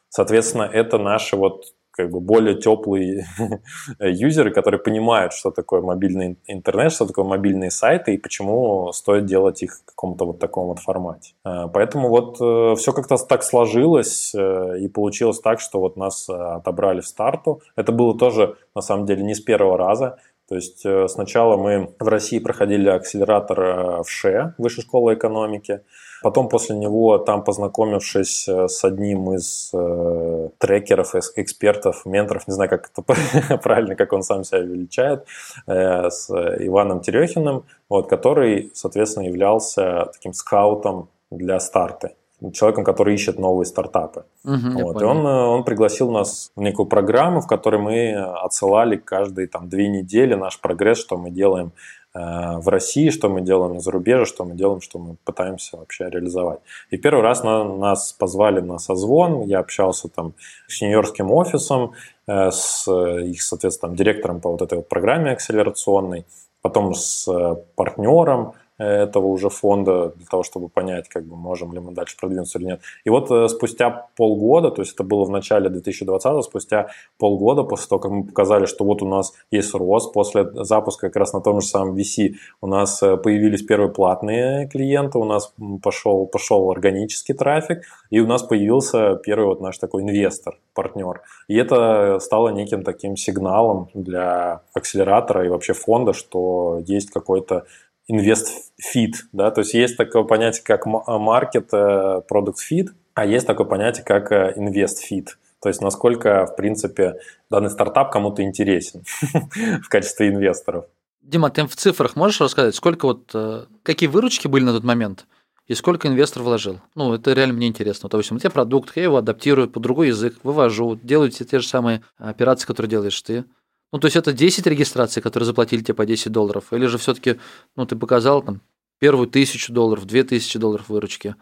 Соответственно, 0.08 0.62
это 0.62 0.98
наши 0.98 1.36
вот 1.36 1.74
как 1.90 2.10
бы 2.10 2.20
более 2.20 2.54
теплые 2.54 3.26
юзеры, 4.00 4.50
которые 4.52 4.80
понимают, 4.80 5.32
что 5.32 5.50
такое 5.50 5.80
мобильный 5.80 6.38
интернет, 6.46 6.92
что 6.92 7.06
такое 7.06 7.24
мобильные 7.24 7.70
сайты 7.70 8.14
и 8.14 8.18
почему 8.18 8.92
стоит 8.92 9.26
делать 9.26 9.62
их 9.62 9.80
в 9.80 9.84
каком-то 9.84 10.26
вот 10.26 10.38
таком 10.38 10.68
вот 10.68 10.78
формате. 10.78 11.34
Э, 11.44 11.68
поэтому 11.72 12.08
вот 12.08 12.40
э, 12.40 12.74
все 12.76 12.92
как-то 12.92 13.16
так 13.16 13.42
сложилось 13.42 14.34
и 14.34 14.88
получилось 14.88 15.40
так, 15.40 15.60
что 15.60 15.80
вот 15.80 15.96
нас 15.96 16.28
отобрали 16.28 17.00
в 17.00 17.06
старту. 17.06 17.62
Это 17.76 17.92
было 17.92 18.16
тоже, 18.16 18.56
на 18.74 18.80
самом 18.82 19.06
деле, 19.06 19.22
не 19.22 19.34
с 19.34 19.40
первого 19.40 19.76
раза. 19.76 20.18
То 20.48 20.56
есть 20.56 20.84
сначала 21.08 21.56
мы 21.56 21.94
в 22.00 22.08
России 22.08 22.40
проходили 22.40 22.88
акселератор 22.88 24.02
в 24.02 24.08
ШЕ, 24.08 24.54
Высшей 24.58 24.82
школы 24.82 25.14
экономики. 25.14 25.82
Потом 26.22 26.48
после 26.48 26.76
него, 26.76 27.18
там 27.18 27.44
познакомившись 27.44 28.48
э, 28.48 28.68
с 28.68 28.84
одним 28.84 29.32
из 29.32 29.70
э, 29.72 30.48
трекеров, 30.58 31.14
экспертов, 31.14 32.04
менторов, 32.04 32.46
не 32.48 32.54
знаю, 32.54 32.70
как 32.70 32.90
это 32.90 33.58
правильно, 33.62 33.94
как 33.94 34.12
он 34.12 34.22
сам 34.22 34.44
себя 34.44 34.60
величает, 34.60 35.26
э, 35.66 36.10
с 36.10 36.30
Иваном 36.30 37.00
Терехиным, 37.00 37.64
вот, 37.88 38.08
который, 38.08 38.70
соответственно, 38.74 39.26
являлся 39.26 40.10
таким 40.12 40.32
скаутом 40.32 41.08
для 41.30 41.60
старта 41.60 42.12
человеком, 42.52 42.84
который 42.84 43.14
ищет 43.14 43.38
новые 43.38 43.66
стартапы. 43.66 44.24
Угу, 44.44 44.82
вот. 44.82 45.02
И 45.02 45.04
он, 45.04 45.26
э, 45.26 45.44
он 45.44 45.64
пригласил 45.64 46.10
нас 46.10 46.50
в 46.56 46.60
некую 46.60 46.86
программу, 46.86 47.40
в 47.40 47.46
которой 47.46 47.80
мы 47.80 48.14
отсылали 48.14 48.96
каждые 48.96 49.46
там, 49.46 49.68
две 49.68 49.88
недели 49.88 50.34
наш 50.34 50.58
прогресс, 50.58 50.98
что 50.98 51.16
мы 51.16 51.30
делаем 51.30 51.72
в 52.12 52.68
России, 52.68 53.10
что 53.10 53.28
мы 53.28 53.40
делаем 53.40 53.74
на 53.74 53.80
зарубеже, 53.80 54.24
что 54.24 54.44
мы 54.44 54.54
делаем, 54.54 54.80
что 54.80 54.98
мы 54.98 55.16
пытаемся 55.24 55.76
вообще 55.76 56.10
реализовать. 56.10 56.58
И 56.90 56.96
первый 56.96 57.22
раз 57.22 57.44
на, 57.44 57.64
нас 57.64 58.12
позвали 58.12 58.60
на 58.60 58.78
созвон, 58.78 59.42
я 59.42 59.60
общался 59.60 60.08
там 60.08 60.34
с 60.66 60.80
нью-йоркским 60.80 61.30
офисом, 61.30 61.92
э, 62.26 62.50
с 62.50 62.90
их, 62.90 63.42
соответственно, 63.42 63.94
директором 63.94 64.40
по 64.40 64.50
вот 64.50 64.62
этой 64.62 64.78
вот 64.78 64.88
программе 64.88 65.30
акселерационной, 65.30 66.26
потом 66.62 66.94
с 66.94 67.28
э, 67.28 67.56
партнером, 67.76 68.54
этого 68.84 69.26
уже 69.26 69.50
фонда 69.50 70.12
для 70.16 70.26
того, 70.26 70.42
чтобы 70.42 70.68
понять, 70.68 71.08
как 71.08 71.24
бы 71.24 71.36
можем 71.36 71.72
ли 71.72 71.80
мы 71.80 71.92
дальше 71.92 72.16
продвинуться 72.18 72.58
или 72.58 72.66
нет. 72.66 72.80
И 73.04 73.10
вот 73.10 73.30
э, 73.30 73.48
спустя 73.48 74.08
полгода, 74.16 74.70
то 74.70 74.82
есть 74.82 74.94
это 74.94 75.04
было 75.04 75.24
в 75.24 75.30
начале 75.30 75.68
2020, 75.68 76.44
спустя 76.44 76.88
полгода 77.18 77.62
после 77.62 77.88
того, 77.88 78.00
как 78.00 78.10
мы 78.10 78.24
показали, 78.24 78.66
что 78.66 78.84
вот 78.84 79.02
у 79.02 79.08
нас 79.08 79.32
есть 79.50 79.74
рост, 79.74 80.12
после 80.12 80.50
запуска 80.64 81.08
как 81.08 81.16
раз 81.16 81.32
на 81.32 81.40
том 81.40 81.60
же 81.60 81.66
самом 81.66 81.94
VC 81.94 82.34
у 82.60 82.66
нас 82.66 83.02
э, 83.02 83.16
появились 83.16 83.62
первые 83.62 83.90
платные 83.90 84.68
клиенты, 84.68 85.18
у 85.18 85.24
нас 85.24 85.52
пошел, 85.82 86.26
пошел 86.26 86.70
органический 86.70 87.34
трафик, 87.34 87.82
и 88.10 88.20
у 88.20 88.26
нас 88.26 88.42
появился 88.42 89.16
первый 89.16 89.46
вот 89.46 89.60
наш 89.60 89.78
такой 89.78 90.02
инвестор, 90.02 90.58
партнер. 90.74 91.20
И 91.48 91.56
это 91.56 92.18
стало 92.20 92.48
неким 92.48 92.82
таким 92.82 93.16
сигналом 93.16 93.88
для 93.94 94.62
акселератора 94.72 95.44
и 95.44 95.48
вообще 95.48 95.74
фонда, 95.74 96.12
что 96.12 96.80
есть 96.86 97.10
какой-то 97.10 97.66
инвест- 98.10 98.84
fit, 98.84 99.26
да, 99.32 99.50
то 99.50 99.60
есть 99.60 99.74
есть 99.74 99.96
такое 99.96 100.24
понятие, 100.24 100.62
как 100.64 100.86
market, 100.86 101.68
э, 101.72 102.22
fit, 102.58 102.90
а 103.14 103.24
есть 103.24 103.46
такое 103.46 103.66
понятие, 103.66 104.04
как 104.04 104.32
инвест- 104.32 104.99
fit. 104.99 105.38
То 105.62 105.68
есть 105.68 105.80
насколько, 105.80 106.46
в 106.46 106.56
принципе, 106.56 107.16
данный 107.50 107.70
стартап 107.70 108.10
кому-то 108.12 108.42
интересен 108.42 109.02
в 109.82 109.88
качестве 109.88 110.28
инвесторов. 110.28 110.86
Дима, 111.22 111.50
ты 111.50 111.66
в 111.66 111.76
цифрах 111.76 112.16
можешь 112.16 112.40
рассказать, 112.40 112.74
сколько 112.74 113.06
вот, 113.06 113.30
э, 113.34 113.64
какие 113.82 114.08
выручки 114.08 114.48
были 114.48 114.64
на 114.64 114.72
тот 114.72 114.84
момент? 114.84 115.26
и 115.70 115.74
сколько 115.74 116.08
инвестор 116.08 116.42
вложил. 116.42 116.80
Ну, 116.96 117.14
это 117.14 117.32
реально 117.32 117.54
мне 117.54 117.68
интересно. 117.68 118.08
То 118.08 118.18
есть, 118.18 118.32
у 118.32 118.38
тебя 118.40 118.50
продукт, 118.50 118.96
я 118.96 119.04
его 119.04 119.18
адаптирую 119.18 119.70
под 119.70 119.84
другой 119.84 120.08
язык, 120.08 120.36
вывожу, 120.42 120.98
делаю 121.00 121.30
те 121.30 121.60
же 121.60 121.68
самые 121.68 122.02
операции, 122.18 122.66
которые 122.66 122.90
делаешь 122.90 123.22
ты. 123.22 123.44
Ну, 123.92 123.98
то 123.98 124.06
есть 124.06 124.16
это 124.16 124.32
10 124.32 124.66
регистраций, 124.66 125.22
которые 125.22 125.46
заплатили 125.46 125.82
тебе 125.82 125.94
по 125.94 126.06
10 126.06 126.30
долларов, 126.30 126.72
или 126.72 126.86
же 126.86 126.98
все-таки, 126.98 127.40
ну, 127.76 127.86
ты 127.86 127.96
показал 127.96 128.42
там 128.42 128.60
первую 128.98 129.28
тысячу 129.28 129.72
долларов, 129.72 130.06
две 130.06 130.22
тысячи 130.22 130.58
долларов 130.58 130.88
выручки? 130.88 131.34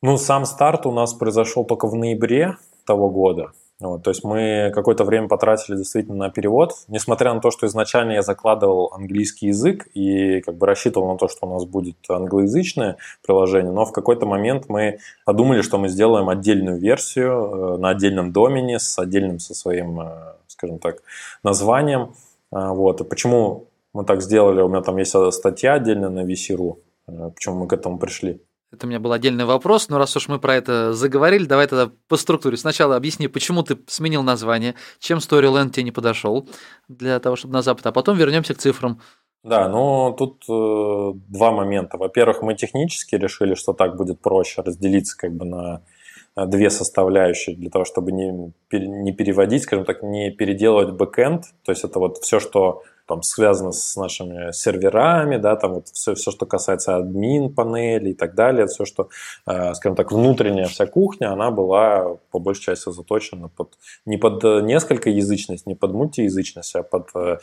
Ну, 0.00 0.16
сам 0.16 0.44
старт 0.44 0.86
у 0.86 0.92
нас 0.92 1.12
произошел 1.12 1.64
только 1.64 1.88
в 1.88 1.94
ноябре 1.94 2.56
того 2.86 3.10
года. 3.10 3.52
Вот, 3.80 4.02
то 4.02 4.10
есть 4.10 4.24
мы 4.24 4.72
какое-то 4.74 5.04
время 5.04 5.28
потратили 5.28 5.76
действительно 5.76 6.16
на 6.16 6.30
перевод, 6.30 6.72
несмотря 6.88 7.32
на 7.32 7.40
то, 7.40 7.52
что 7.52 7.64
изначально 7.68 8.12
я 8.12 8.22
закладывал 8.22 8.92
английский 8.92 9.46
язык 9.48 9.86
и 9.94 10.40
как 10.40 10.56
бы 10.56 10.66
рассчитывал 10.66 11.12
на 11.12 11.16
то, 11.16 11.28
что 11.28 11.46
у 11.46 11.52
нас 11.52 11.64
будет 11.64 11.96
англоязычное 12.08 12.96
приложение, 13.24 13.70
но 13.70 13.84
в 13.84 13.92
какой-то 13.92 14.26
момент 14.26 14.64
мы 14.68 14.98
подумали, 15.24 15.62
что 15.62 15.78
мы 15.78 15.88
сделаем 15.88 16.28
отдельную 16.28 16.76
версию 16.80 17.30
э, 17.30 17.76
на 17.76 17.90
отдельном 17.90 18.32
домене 18.32 18.80
с 18.80 18.98
отдельным 18.98 19.38
со 19.38 19.54
своим, 19.54 20.00
э, 20.00 20.32
скажем 20.48 20.80
так, 20.80 21.02
названием. 21.44 22.14
А, 22.50 22.72
вот. 22.72 23.00
И 23.00 23.04
почему 23.04 23.68
мы 23.94 24.04
так 24.04 24.22
сделали? 24.22 24.60
У 24.60 24.68
меня 24.68 24.80
там 24.80 24.96
есть 24.96 25.14
статья 25.32 25.74
отдельно 25.74 26.10
на 26.10 26.24
VC.ru, 26.24 26.78
э, 27.06 27.30
почему 27.32 27.60
мы 27.60 27.68
к 27.68 27.72
этому 27.72 28.00
пришли. 28.00 28.40
Это 28.70 28.86
у 28.86 28.88
меня 28.88 29.00
был 29.00 29.12
отдельный 29.12 29.46
вопрос, 29.46 29.88
но 29.88 29.96
раз 29.96 30.14
уж 30.16 30.28
мы 30.28 30.38
про 30.38 30.54
это 30.54 30.92
заговорили, 30.92 31.46
давай 31.46 31.66
тогда 31.66 31.90
по 32.06 32.16
структуре. 32.16 32.58
Сначала 32.58 32.96
объясни, 32.96 33.26
почему 33.26 33.62
ты 33.62 33.78
сменил 33.86 34.22
название, 34.22 34.74
чем 34.98 35.18
Storyland 35.18 35.70
тебе 35.70 35.84
не 35.84 35.90
подошел 35.90 36.46
для 36.86 37.18
того, 37.18 37.36
чтобы 37.36 37.54
на 37.54 37.62
Запад, 37.62 37.86
а 37.86 37.92
потом 37.92 38.18
вернемся 38.18 38.54
к 38.54 38.58
цифрам. 38.58 39.00
Да, 39.42 39.68
ну 39.68 40.14
тут 40.18 40.44
э, 40.50 41.12
два 41.28 41.52
момента. 41.52 41.96
Во-первых, 41.96 42.42
мы 42.42 42.54
технически 42.54 43.14
решили, 43.14 43.54
что 43.54 43.72
так 43.72 43.96
будет 43.96 44.20
проще 44.20 44.60
разделиться 44.60 45.16
как 45.16 45.32
бы 45.32 45.46
на 45.46 45.82
две 46.46 46.70
составляющие 46.70 47.56
для 47.56 47.70
того, 47.70 47.84
чтобы 47.84 48.12
не, 48.12 48.52
не 48.70 49.12
переводить, 49.12 49.62
скажем 49.62 49.84
так, 49.84 50.02
не 50.02 50.30
переделывать 50.30 50.90
бэкэнд. 50.90 51.44
То 51.64 51.72
есть 51.72 51.84
это 51.84 51.98
вот 51.98 52.18
все, 52.18 52.38
что 52.38 52.82
там 53.08 53.22
связано 53.22 53.72
с 53.72 53.96
нашими 53.96 54.52
серверами, 54.52 55.38
да, 55.38 55.56
там 55.56 55.74
вот 55.74 55.88
все, 55.88 56.14
все, 56.14 56.30
что 56.30 56.46
касается 56.46 56.96
админ 56.96 57.52
панели 57.54 58.10
и 58.10 58.14
так 58.14 58.34
далее, 58.34 58.66
все, 58.66 58.84
что, 58.84 59.08
э, 59.46 59.74
скажем 59.74 59.96
так, 59.96 60.12
внутренняя 60.12 60.66
вся 60.66 60.86
кухня, 60.86 61.32
она 61.32 61.50
была 61.50 62.18
по 62.30 62.38
большей 62.38 62.64
части 62.64 62.92
заточена 62.92 63.48
под, 63.48 63.78
не 64.04 64.18
под 64.18 64.44
несколько 64.62 65.08
язычность, 65.08 65.66
не 65.66 65.74
под 65.74 65.92
мультиязычность, 65.92 66.76
а 66.76 66.82
под 66.82 67.08
э, 67.14 67.38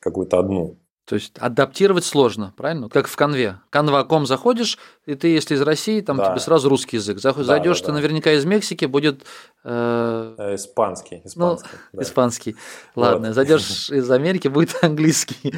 какую-то 0.00 0.38
одну. 0.38 0.76
То 1.06 1.16
есть 1.16 1.36
адаптировать 1.38 2.04
сложно, 2.04 2.54
правильно? 2.56 2.88
Как 2.88 3.08
в 3.08 3.16
конве. 3.16 3.58
Canva.com 3.72 4.26
заходишь, 4.26 4.78
и 5.06 5.16
ты, 5.16 5.26
если 5.26 5.56
из 5.56 5.62
России, 5.62 6.00
там 6.02 6.18
да. 6.18 6.30
тебе 6.30 6.38
сразу 6.38 6.68
русский 6.68 6.98
язык. 6.98 7.18
Зайдешь 7.18 7.46
да, 7.46 7.58
да, 7.58 7.74
ты 7.74 7.86
да. 7.86 7.92
наверняка 7.94 8.32
из 8.32 8.44
Мексики, 8.44 8.84
будет... 8.84 9.24
Э... 9.64 10.34
э 10.38 10.54
испанский. 10.54 11.20
Испанский. 11.24 11.68
Ну, 11.72 11.98
да. 11.98 12.02
испанский. 12.02 12.56
Ладно, 12.94 13.28
вот. 13.28 13.34
зайдешь 13.34 13.90
из 13.90 14.08
Америки, 14.08 14.46
будет 14.46 14.78
английский. 14.82 15.52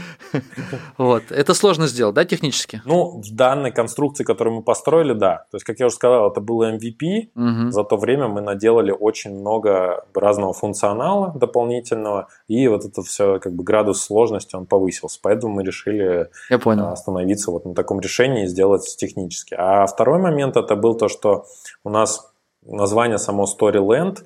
вот. 0.97 1.25
Это 1.31 1.53
сложно 1.53 1.87
сделать, 1.87 2.15
да, 2.15 2.25
технически? 2.25 2.81
Ну, 2.87 3.21
в 3.21 3.35
данной 3.35 3.73
конструкции, 3.73 4.25
которую 4.25 4.57
мы 4.57 4.63
построили, 4.63 5.13
да. 5.13 5.45
То 5.51 5.57
есть, 5.57 5.67
как 5.67 5.79
я 5.81 5.87
уже 5.87 5.97
сказал, 5.97 6.31
это 6.31 6.41
было 6.41 6.75
MVP. 6.75 7.29
Угу. 7.35 7.73
За 7.73 7.85
то 7.85 7.99
время 7.99 8.29
мы 8.29 8.41
наделали 8.41 8.91
очень 8.91 9.39
много 9.39 10.07
разного 10.15 10.55
функционала 10.55 11.35
дополнительного, 11.35 12.29
и 12.49 12.69
вот 12.69 12.87
это 12.87 13.03
все, 13.03 13.39
как 13.39 13.53
бы, 13.53 13.65
градус 13.65 14.03
сложности, 14.03 14.57
он 14.57 14.65
повысился. 14.65 15.19
Поэтому 15.23 15.42
поэтому 15.43 15.55
мы 15.55 15.63
решили 15.65 16.29
Я 16.51 16.59
понял. 16.59 16.89
остановиться 16.89 17.51
вот 17.51 17.65
на 17.65 17.75
таком 17.75 18.01
решении 18.01 18.45
и 18.45 18.47
сделать 18.47 18.97
технически. 18.97 19.55
А 19.59 19.87
второй 19.87 20.21
момент 20.21 20.57
это 20.57 20.77
был 20.77 20.95
то, 20.97 21.09
что 21.09 21.45
у 21.85 21.91
нас 21.91 22.33
название 22.65 23.19
само 23.19 23.45
Storyland 23.45 24.19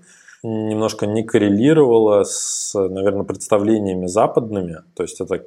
немножко 0.42 1.06
не 1.06 1.24
коррелировало 1.24 2.24
с, 2.24 2.74
наверное, 2.74 3.24
представлениями 3.24 4.06
западными. 4.06 4.82
То 4.94 5.02
есть 5.02 5.20
это 5.20 5.46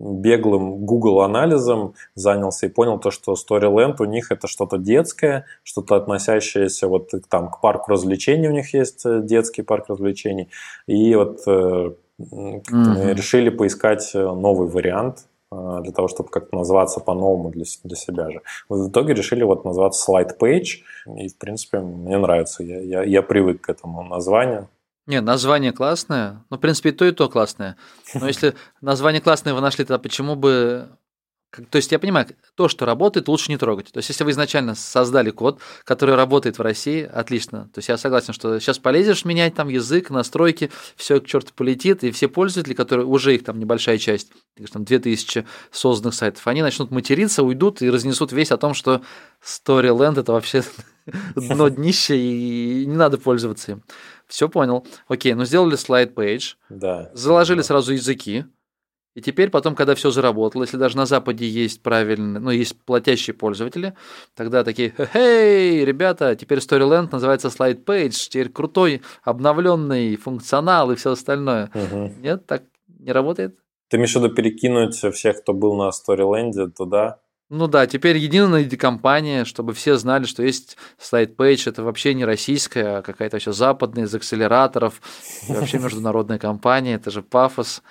беглым 0.00 0.86
Google 0.86 1.20
анализом 1.20 1.94
занялся 2.14 2.66
и 2.66 2.70
понял 2.70 2.98
то, 2.98 3.10
что 3.10 3.34
Storyland 3.34 3.96
у 3.98 4.06
них 4.06 4.32
это 4.32 4.48
что-то 4.48 4.78
детское, 4.78 5.44
что-то 5.62 5.96
относящееся 5.96 6.88
вот 6.88 7.10
там 7.28 7.50
к 7.50 7.60
парку 7.60 7.92
развлечений, 7.92 8.48
у 8.48 8.52
них 8.52 8.72
есть 8.74 9.04
э, 9.04 9.20
детский 9.22 9.62
парк 9.62 9.88
развлечений. 9.88 10.48
И 10.86 11.14
вот 11.14 11.40
э, 11.46 11.92
mm-hmm. 12.20 12.62
мы 12.70 13.14
решили 13.14 13.50
поискать 13.50 14.10
э, 14.14 14.18
новый 14.18 14.68
вариант 14.68 15.26
э, 15.52 15.78
для 15.82 15.92
того, 15.92 16.08
чтобы 16.08 16.30
как-то 16.30 16.56
назваться 16.56 17.00
по-новому 17.00 17.50
для, 17.50 17.64
для 17.84 17.96
себя 17.96 18.30
же. 18.30 18.40
В 18.68 18.88
итоге 18.88 19.14
решили 19.14 19.42
вот 19.42 19.64
назваться 19.64 20.10
Slide 20.10 20.38
Page, 20.40 20.82
и, 21.16 21.28
в 21.28 21.38
принципе, 21.38 21.78
мне 21.80 22.18
нравится, 22.18 22.62
я, 22.62 22.80
я, 22.80 23.02
я 23.02 23.22
привык 23.22 23.62
к 23.62 23.68
этому 23.70 24.02
названию. 24.02 24.68
Не, 25.06 25.20
название 25.20 25.72
классное. 25.72 26.44
Ну, 26.50 26.56
в 26.56 26.60
принципе, 26.60 26.90
и 26.90 26.92
то, 26.92 27.04
и 27.04 27.10
то 27.10 27.28
классное. 27.28 27.76
Но 28.14 28.28
если 28.28 28.54
название 28.80 29.20
классное 29.20 29.54
вы 29.54 29.60
нашли, 29.60 29.84
то 29.84 29.98
почему 29.98 30.36
бы 30.36 30.88
то 31.50 31.76
есть 31.76 31.90
я 31.90 31.98
понимаю, 31.98 32.26
то, 32.54 32.68
что 32.68 32.86
работает, 32.86 33.26
лучше 33.28 33.50
не 33.50 33.58
трогать. 33.58 33.90
То 33.92 33.98
есть 33.98 34.08
если 34.08 34.22
вы 34.22 34.30
изначально 34.30 34.74
создали 34.74 35.30
код, 35.30 35.60
который 35.84 36.14
работает 36.14 36.58
в 36.58 36.62
России, 36.62 37.02
отлично. 37.02 37.68
То 37.74 37.78
есть 37.78 37.88
я 37.88 37.98
согласен, 37.98 38.32
что 38.32 38.58
сейчас 38.60 38.78
полезешь 38.78 39.24
менять 39.24 39.54
там 39.54 39.68
язык, 39.68 40.10
настройки, 40.10 40.70
все 40.96 41.20
к 41.20 41.26
черту 41.26 41.52
полетит, 41.54 42.04
и 42.04 42.10
все 42.12 42.28
пользователи, 42.28 42.74
которые 42.74 43.06
уже 43.06 43.34
их 43.34 43.44
там 43.44 43.58
небольшая 43.58 43.98
часть, 43.98 44.30
там 44.72 44.84
2000 44.84 45.44
созданных 45.72 46.14
сайтов, 46.14 46.46
они 46.46 46.62
начнут 46.62 46.90
материться, 46.90 47.42
уйдут 47.42 47.82
и 47.82 47.90
разнесут 47.90 48.32
весь 48.32 48.52
о 48.52 48.56
том, 48.56 48.74
что 48.74 49.02
Storyland 49.44 50.20
это 50.20 50.32
вообще 50.32 50.62
дно 51.34 51.68
днище, 51.68 52.16
и 52.16 52.86
не 52.86 52.96
надо 52.96 53.18
пользоваться 53.18 53.72
им. 53.72 53.82
Все 54.28 54.48
понял. 54.48 54.86
Окей, 55.08 55.34
ну 55.34 55.44
сделали 55.44 55.74
слайд-пейдж, 55.74 56.54
Да. 56.68 57.10
заложили 57.14 57.58
Да. 57.58 57.64
сразу 57.64 57.92
языки, 57.92 58.44
и 59.20 59.22
теперь 59.22 59.50
потом, 59.50 59.74
когда 59.74 59.94
все 59.94 60.10
заработало, 60.10 60.62
если 60.62 60.78
даже 60.78 60.96
на 60.96 61.04
Западе 61.04 61.46
есть 61.46 61.82
правильно, 61.82 62.40
ну, 62.40 62.50
есть 62.50 62.74
платящие 62.86 63.34
пользователи, 63.34 63.92
тогда 64.34 64.64
такие, 64.64 64.94
«Хей, 65.12 65.84
ребята, 65.84 66.34
теперь 66.36 66.58
Storyland 66.58 67.10
называется 67.12 67.48
Slide 67.48 67.84
Page, 67.84 68.28
теперь 68.30 68.48
крутой, 68.48 69.02
обновленный 69.22 70.16
функционал 70.16 70.90
и 70.90 70.96
все 70.96 71.12
остальное. 71.12 71.70
Мгм. 71.74 72.22
Нет, 72.22 72.46
так 72.46 72.62
не 72.98 73.12
работает? 73.12 73.58
Ты 73.88 73.98
имеешь 73.98 74.14
в 74.14 74.16
виду 74.16 74.34
перекинуть 74.34 74.94
всех, 74.94 75.42
кто 75.42 75.52
был 75.52 75.74
на 75.74 75.90
Storyland, 75.90 76.70
туда? 76.70 77.18
Ну 77.50 77.66
да, 77.66 77.88
теперь 77.88 78.16
единая 78.16 78.64
компания, 78.70 79.44
чтобы 79.44 79.72
все 79.72 79.96
знали, 79.96 80.24
что 80.24 80.44
есть 80.44 80.76
Slide 81.00 81.34
Page, 81.34 81.68
это 81.68 81.82
вообще 81.82 82.14
не 82.14 82.24
российская, 82.24 82.98
а 82.98 83.02
какая-то 83.02 83.36
вообще 83.36 83.52
западная, 83.52 84.04
из 84.04 84.14
акселераторов, 84.14 85.02
и 85.48 85.52
вообще 85.52 85.78
международная 85.80 86.38
компания, 86.38 86.94
это 86.94 87.10
же 87.10 87.22
пафос. 87.22 87.82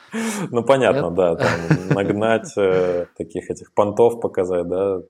Ну, 0.49 0.63
понятно, 0.63 1.07
Нет? 1.07 1.13
да, 1.13 1.35
там 1.35 1.49
нагнать 1.89 2.53
э, 2.57 3.07
таких 3.17 3.49
этих 3.51 3.73
понтов 3.73 4.21
показать, 4.21 4.67
да. 4.67 5.01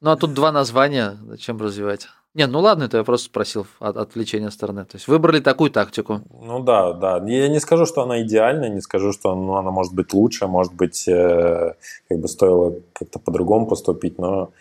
Ну 0.00 0.10
а 0.10 0.16
тут 0.16 0.34
два 0.34 0.50
названия, 0.50 1.16
зачем 1.28 1.60
развивать? 1.60 2.08
Не, 2.32 2.46
ну 2.46 2.60
ладно, 2.60 2.84
это 2.84 2.98
я 2.98 3.04
просто 3.04 3.26
спросил 3.26 3.66
от 3.80 3.96
отвлечения 3.96 4.50
стороны. 4.50 4.84
То 4.84 4.96
есть 4.96 5.08
выбрали 5.08 5.40
такую 5.40 5.70
тактику. 5.70 6.20
Ну 6.30 6.60
да, 6.60 6.92
да. 6.92 7.20
Я 7.26 7.48
не 7.48 7.58
скажу, 7.58 7.86
что 7.86 8.02
она 8.02 8.22
идеальная, 8.22 8.68
не 8.68 8.80
скажу, 8.80 9.12
что 9.12 9.34
ну, 9.34 9.56
она 9.56 9.72
может 9.72 9.94
быть 9.94 10.12
лучше, 10.12 10.46
может 10.46 10.72
быть, 10.72 11.08
э, 11.08 11.74
как 12.08 12.18
бы 12.18 12.28
стоило 12.28 12.74
как-то 12.92 13.18
по-другому 13.18 13.66
поступить, 13.66 14.18
но 14.18 14.52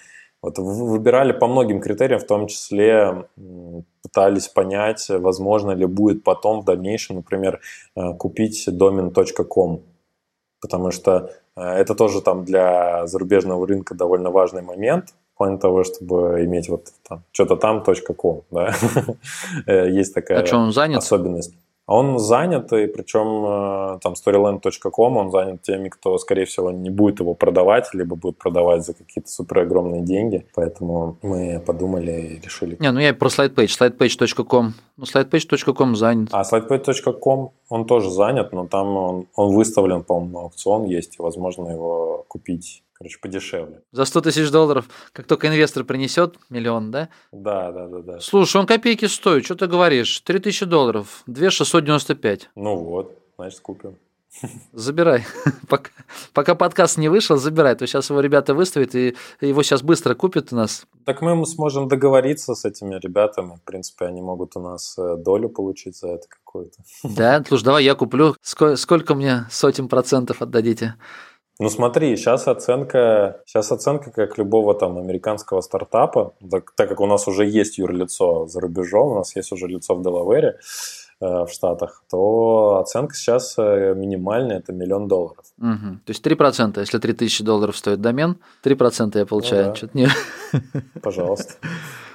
вот 0.42 0.58
выбирали 0.58 1.32
по 1.32 1.48
многим 1.48 1.80
критериям, 1.82 2.20
в 2.20 2.26
том 2.26 2.48
числе 2.48 3.26
пытались 4.02 4.48
понять, 4.48 5.06
возможно 5.10 5.72
ли 5.72 5.86
будет 5.86 6.24
потом 6.24 6.62
в 6.62 6.66
дальнейшем, 6.66 7.18
например, 7.18 7.60
э, 7.96 8.14
купить 8.14 8.64
домен 8.68 9.12
.com, 9.12 9.84
потому 10.60 10.90
что 10.90 11.32
э, 11.56 11.62
это 11.62 11.94
тоже 11.94 12.22
там 12.22 12.46
для 12.46 13.06
зарубежного 13.06 13.68
рынка 13.68 13.94
довольно 13.94 14.32
важный 14.32 14.62
момент, 14.64 15.14
плане 15.40 15.58
того, 15.58 15.84
чтобы 15.84 16.44
иметь 16.46 16.70
вот 16.70 16.88
там 17.08 17.24
что-то 17.32 17.56
там 17.56 17.84
.com, 18.18 18.42
да, 18.52 18.76
Э, 19.66 19.90
есть 19.90 20.14
такая 20.14 20.42
А 20.42 20.46
что, 20.46 20.58
он 20.58 20.72
занят? 20.72 21.00
особенность. 21.00 21.54
А 21.88 21.96
Он 21.96 22.20
занят, 22.20 22.72
и 22.72 22.86
причем 22.86 23.96
э, 23.96 24.00
там 24.04 24.14
storyland.com, 24.14 25.18
он 25.18 25.32
занят 25.32 25.64
теми, 25.64 25.90
кто, 25.90 26.18
скорее 26.20 26.46
всего, 26.46 26.70
не 26.70 26.92
будет 26.92 27.20
его 27.20 27.34
продавать, 27.34 27.94
либо 27.94 28.16
будет 28.16 28.38
продавать 28.38 28.86
за 28.86 28.94
какие-то 28.94 29.30
супер 29.32 29.60
огромные 29.60 30.02
деньги. 30.02 30.46
Поэтому 30.54 31.18
мы 31.24 31.60
подумали 31.66 32.12
и 32.12 32.46
решили. 32.46 32.78
Не, 32.80 32.92
ну 32.92 33.00
я 33.00 33.14
про 33.16 33.30
SlidePage, 33.30 33.72
slidepage.com. 33.80 34.74
Ну, 34.98 35.04
slidepage.com 35.04 35.96
занят. 35.96 36.30
А 36.32 36.44
slightpage.com, 36.44 37.50
он 37.70 37.86
тоже 37.86 38.12
занят, 38.12 38.54
но 38.54 38.68
там 38.68 38.98
он, 38.98 39.28
он 39.36 39.56
выставлен, 39.56 40.04
по-моему, 40.04 40.38
на 40.38 40.44
аукцион 40.44 40.84
есть, 40.84 41.16
и 41.18 41.22
возможно 41.22 41.70
его 41.70 42.26
купить, 42.28 42.84
короче, 43.00 43.18
подешевле. 43.20 43.82
За 43.92 44.06
100 44.06 44.22
тысяч 44.22 44.52
долларов, 44.52 44.86
как 45.14 45.26
только 45.26 45.48
инвестор 45.48 45.84
принесет 45.84 46.36
миллион, 46.50 46.92
да? 46.92 47.10
Да, 47.32 47.72
да, 47.72 47.88
да, 47.88 48.02
да. 48.02 48.20
Слушай, 48.20 48.58
он 48.58 48.68
копейки 48.68 49.06
стоит, 49.06 49.46
что 49.46 49.56
ты 49.56 49.68
говоришь? 49.68 50.20
3 50.20 50.40
тысячи 50.40 50.66
долларов, 50.66 51.24
2 51.26 51.50
695. 51.50 52.50
Ну 52.56 52.76
вот, 52.76 53.18
значит, 53.38 53.60
купим. 53.62 53.98
Забирай. 54.74 55.26
пока, 55.68 55.90
пока 56.34 56.56
подкаст 56.56 56.98
не 56.98 57.10
вышел, 57.10 57.38
забирай. 57.38 57.76
То 57.76 57.88
сейчас 57.88 58.10
его 58.10 58.20
ребята 58.20 58.54
выставят, 58.54 58.94
и 58.96 59.16
его 59.42 59.64
сейчас 59.64 59.82
быстро 59.82 60.14
купят 60.14 60.52
у 60.52 60.56
нас. 60.56 60.86
Так 61.06 61.22
мы 61.22 61.46
сможем 61.46 61.88
договориться 61.88 62.54
с 62.54 62.66
этими 62.66 62.96
ребятами. 63.00 63.56
В 63.56 63.62
принципе, 63.64 64.06
они 64.06 64.22
могут 64.22 64.56
у 64.56 64.62
нас 64.62 64.96
э, 64.98 65.16
долю 65.18 65.50
получить 65.50 65.98
за 65.98 66.10
это 66.10 66.28
какую-то. 66.28 66.78
Да, 67.04 67.44
слушай, 67.48 67.64
давай 67.64 67.84
я 67.84 67.96
куплю. 67.96 68.36
Сколько, 68.42 68.76
сколько 68.76 69.16
мне 69.16 69.48
сотен 69.50 69.88
процентов 69.88 70.42
отдадите? 70.42 70.96
Ну 71.62 71.70
смотри, 71.70 72.16
сейчас 72.16 72.48
оценка, 72.48 73.42
сейчас 73.46 73.72
оценка 73.72 74.12
как 74.12 74.38
любого 74.38 74.74
там 74.74 74.98
американского 74.98 75.60
стартапа, 75.60 76.34
так, 76.50 76.72
так 76.76 76.88
как 76.88 77.02
у 77.02 77.06
нас 77.06 77.28
уже 77.28 77.46
есть 77.46 77.78
юрлицо 77.78 78.48
за 78.48 78.62
рубежом, 78.62 79.12
у 79.12 79.16
нас 79.16 79.36
есть 79.36 79.52
уже 79.52 79.68
лицо 79.68 79.94
в 79.96 80.02
Делавере, 80.02 80.58
э, 81.20 81.26
в 81.26 81.50
Штатах, 81.50 82.04
то 82.10 82.78
оценка 82.78 83.14
сейчас 83.14 83.56
э, 83.58 83.94
минимальная, 83.94 84.60
это 84.60 84.72
миллион 84.72 85.10
долларов. 85.10 85.44
Мгм. 85.58 86.02
То 86.06 86.12
есть 86.12 86.26
3%, 86.26 86.80
если 86.80 86.98
3000 86.98 87.44
долларов 87.44 87.76
стоит 87.76 88.00
домен, 88.00 88.38
3% 88.64 89.18
я 89.20 89.26
получаю. 89.26 89.66
Ну 89.66 89.72
да. 89.72 89.76
Чё-то 89.76 89.98
не- 89.98 90.08
Пожалуйста. 91.02 91.56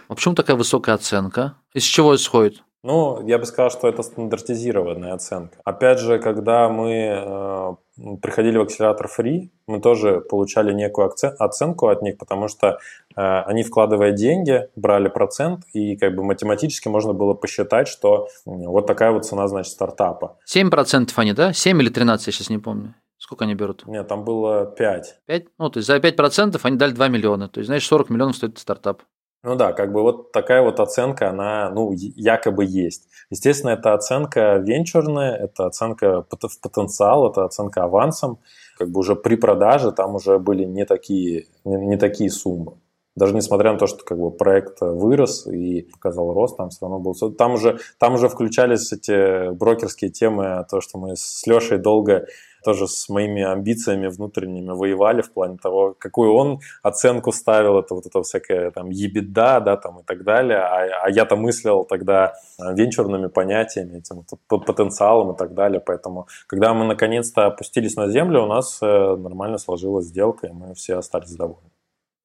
А 0.09 0.14
почему 0.14 0.34
такая 0.34 0.57
высокая 0.57 0.95
оценка? 0.95 1.55
Из 1.74 1.82
чего 1.82 2.14
исходит? 2.14 2.62
Ну, 2.82 3.26
я 3.26 3.38
бы 3.38 3.47
сказал, 3.47 3.70
что 3.70 3.88
это 3.88 4.03
стандартизированная 4.03 5.14
оценка. 5.14 5.57
Опять 5.64 5.99
же, 6.01 6.18
когда 6.18 6.68
мы 6.68 6.92
э, 6.92 7.74
приходили 8.22 8.59
в 8.59 8.62
акселератор 8.62 9.07
Free, 9.07 9.51
мы 9.66 9.80
тоже 9.80 10.20
получали 10.20 10.72
некую 10.72 11.12
оценку 11.38 11.88
от 11.88 12.03
них, 12.03 12.18
потому 12.18 12.49
что 12.49 12.78
э, 13.16 13.20
они, 13.47 13.62
вкладывая 13.62 14.12
деньги, 14.12 14.68
брали 14.76 15.09
процент, 15.09 15.64
и 15.72 15.97
как 15.97 16.14
бы 16.14 16.24
математически 16.24 16.88
можно 16.88 17.12
было 17.12 17.34
посчитать, 17.34 17.88
что 17.88 18.28
вот 18.45 18.86
такая 18.86 19.12
вот 19.12 19.24
цена, 19.24 19.49
значит, 19.49 19.72
стартапа. 19.72 20.38
7% 20.53 21.11
они, 21.16 21.32
да? 21.32 21.53
7 21.53 21.80
или 21.82 21.88
13, 21.88 22.26
я 22.26 22.32
сейчас 22.32 22.51
не 22.51 22.59
помню. 22.59 22.95
Сколько 23.18 23.45
они 23.45 23.55
берут? 23.55 23.86
Нет, 23.86 24.07
там 24.07 24.24
было 24.24 24.66
5. 24.66 25.20
5? 25.26 25.45
Ну, 25.59 25.70
то 25.70 25.78
есть 25.78 25.86
за 25.86 25.97
5% 25.97 26.61
они 26.62 26.76
дали 26.76 26.92
2 26.92 27.09
миллиона. 27.09 27.49
То 27.49 27.61
есть, 27.61 27.68
значит, 27.68 27.88
40 27.88 28.11
миллионов 28.11 28.36
стоит 28.36 28.59
стартап. 28.59 29.03
Ну 29.45 29.57
да, 29.57 29.74
как 29.74 29.92
бы 29.92 30.01
вот 30.01 30.32
такая 30.32 30.62
вот 30.62 30.80
оценка, 30.80 31.28
она, 31.28 31.68
ну, 31.68 31.92
якобы 31.92 32.64
есть. 32.64 33.09
Естественно, 33.28 33.72
это 33.72 33.92
оценка 33.92 34.57
венчурная, 34.57 35.36
это 35.36 35.66
оценка 35.66 36.22
в 36.22 36.61
потенциал, 36.62 37.30
это 37.30 37.45
оценка 37.45 37.84
авансом. 37.84 38.38
Как 38.78 38.88
бы 38.88 39.01
уже 39.01 39.14
при 39.14 39.36
продаже 39.36 39.92
там 39.92 40.14
уже 40.14 40.38
были 40.38 40.64
не 40.64 40.86
такие, 40.86 41.45
не, 41.66 41.76
не 41.76 41.97
такие 41.99 42.30
суммы. 42.30 42.78
Даже 43.16 43.34
несмотря 43.34 43.72
на 43.72 43.78
то, 43.78 43.86
что 43.86 44.03
как 44.03 44.18
бы 44.18 44.30
проект 44.30 44.80
вырос 44.80 45.47
и 45.47 45.82
показал 45.82 46.32
рост, 46.32 46.57
там 46.57 46.70
все 46.70 46.78
равно 46.80 46.99
был... 46.99 47.14
Там 47.32 47.53
уже, 47.53 47.78
там 47.99 48.14
уже 48.14 48.30
включались 48.30 48.92
эти 48.92 49.53
брокерские 49.53 50.11
темы, 50.11 50.64
то, 50.70 50.80
что 50.80 50.99
мы 50.99 51.16
с 51.16 51.47
Лешей 51.47 51.76
долго 51.76 52.26
тоже 52.65 52.89
с 52.89 53.09
моими 53.09 53.43
амбициями 53.43 54.09
внутренними 54.09 54.71
воевали 54.71 55.23
в 55.23 55.33
плане 55.33 55.59
того, 55.59 55.95
какую 55.99 56.33
он 56.35 56.61
оценку 56.83 57.33
ставил, 57.33 57.79
это 57.79 57.95
вот 57.95 58.07
это 58.07 58.23
всякое 58.23 58.71
там 58.71 58.91
ебеда, 58.91 59.61
да, 59.61 59.77
там 59.77 60.01
и 60.01 60.03
так 60.03 60.25
далее, 60.25 60.59
а, 60.59 61.05
а 61.05 61.11
я-то 61.11 61.37
мыслил 61.37 61.85
тогда 61.85 62.35
э, 62.59 62.75
венчурными 62.75 63.29
понятиями, 63.29 63.99
этим 63.99 64.25
потенциалом 64.49 65.35
и 65.35 65.37
так 65.37 65.55
далее, 65.55 65.81
поэтому 65.81 66.27
когда 66.47 66.75
мы 66.75 66.85
наконец-то 66.87 67.47
опустились 67.47 67.97
на 67.97 68.09
землю, 68.09 68.43
у 68.43 68.47
нас 68.47 68.79
э, 68.83 69.17
нормально 69.17 69.59
сложилась 69.59 70.07
сделка, 70.07 70.47
и 70.47 70.53
мы 70.53 70.75
все 70.75 70.97
остались 70.97 71.37
довольны. 71.37 71.71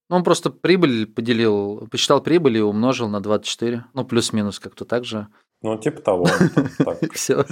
Ну, 0.10 0.16
он 0.16 0.24
просто 0.24 0.50
прибыль 0.50 1.06
поделил, 1.06 1.88
посчитал 1.92 2.22
прибыль 2.22 2.58
и 2.58 2.62
умножил 2.62 3.08
на 3.08 3.22
24. 3.22 3.86
Ну, 3.94 4.06
плюс-минус 4.06 4.60
как-то 4.60 4.84
так 4.84 5.06
же. 5.06 5.28
Ну, 5.62 5.78
типа 5.78 6.02
того. 6.02 6.26
считаю. 7.14 7.46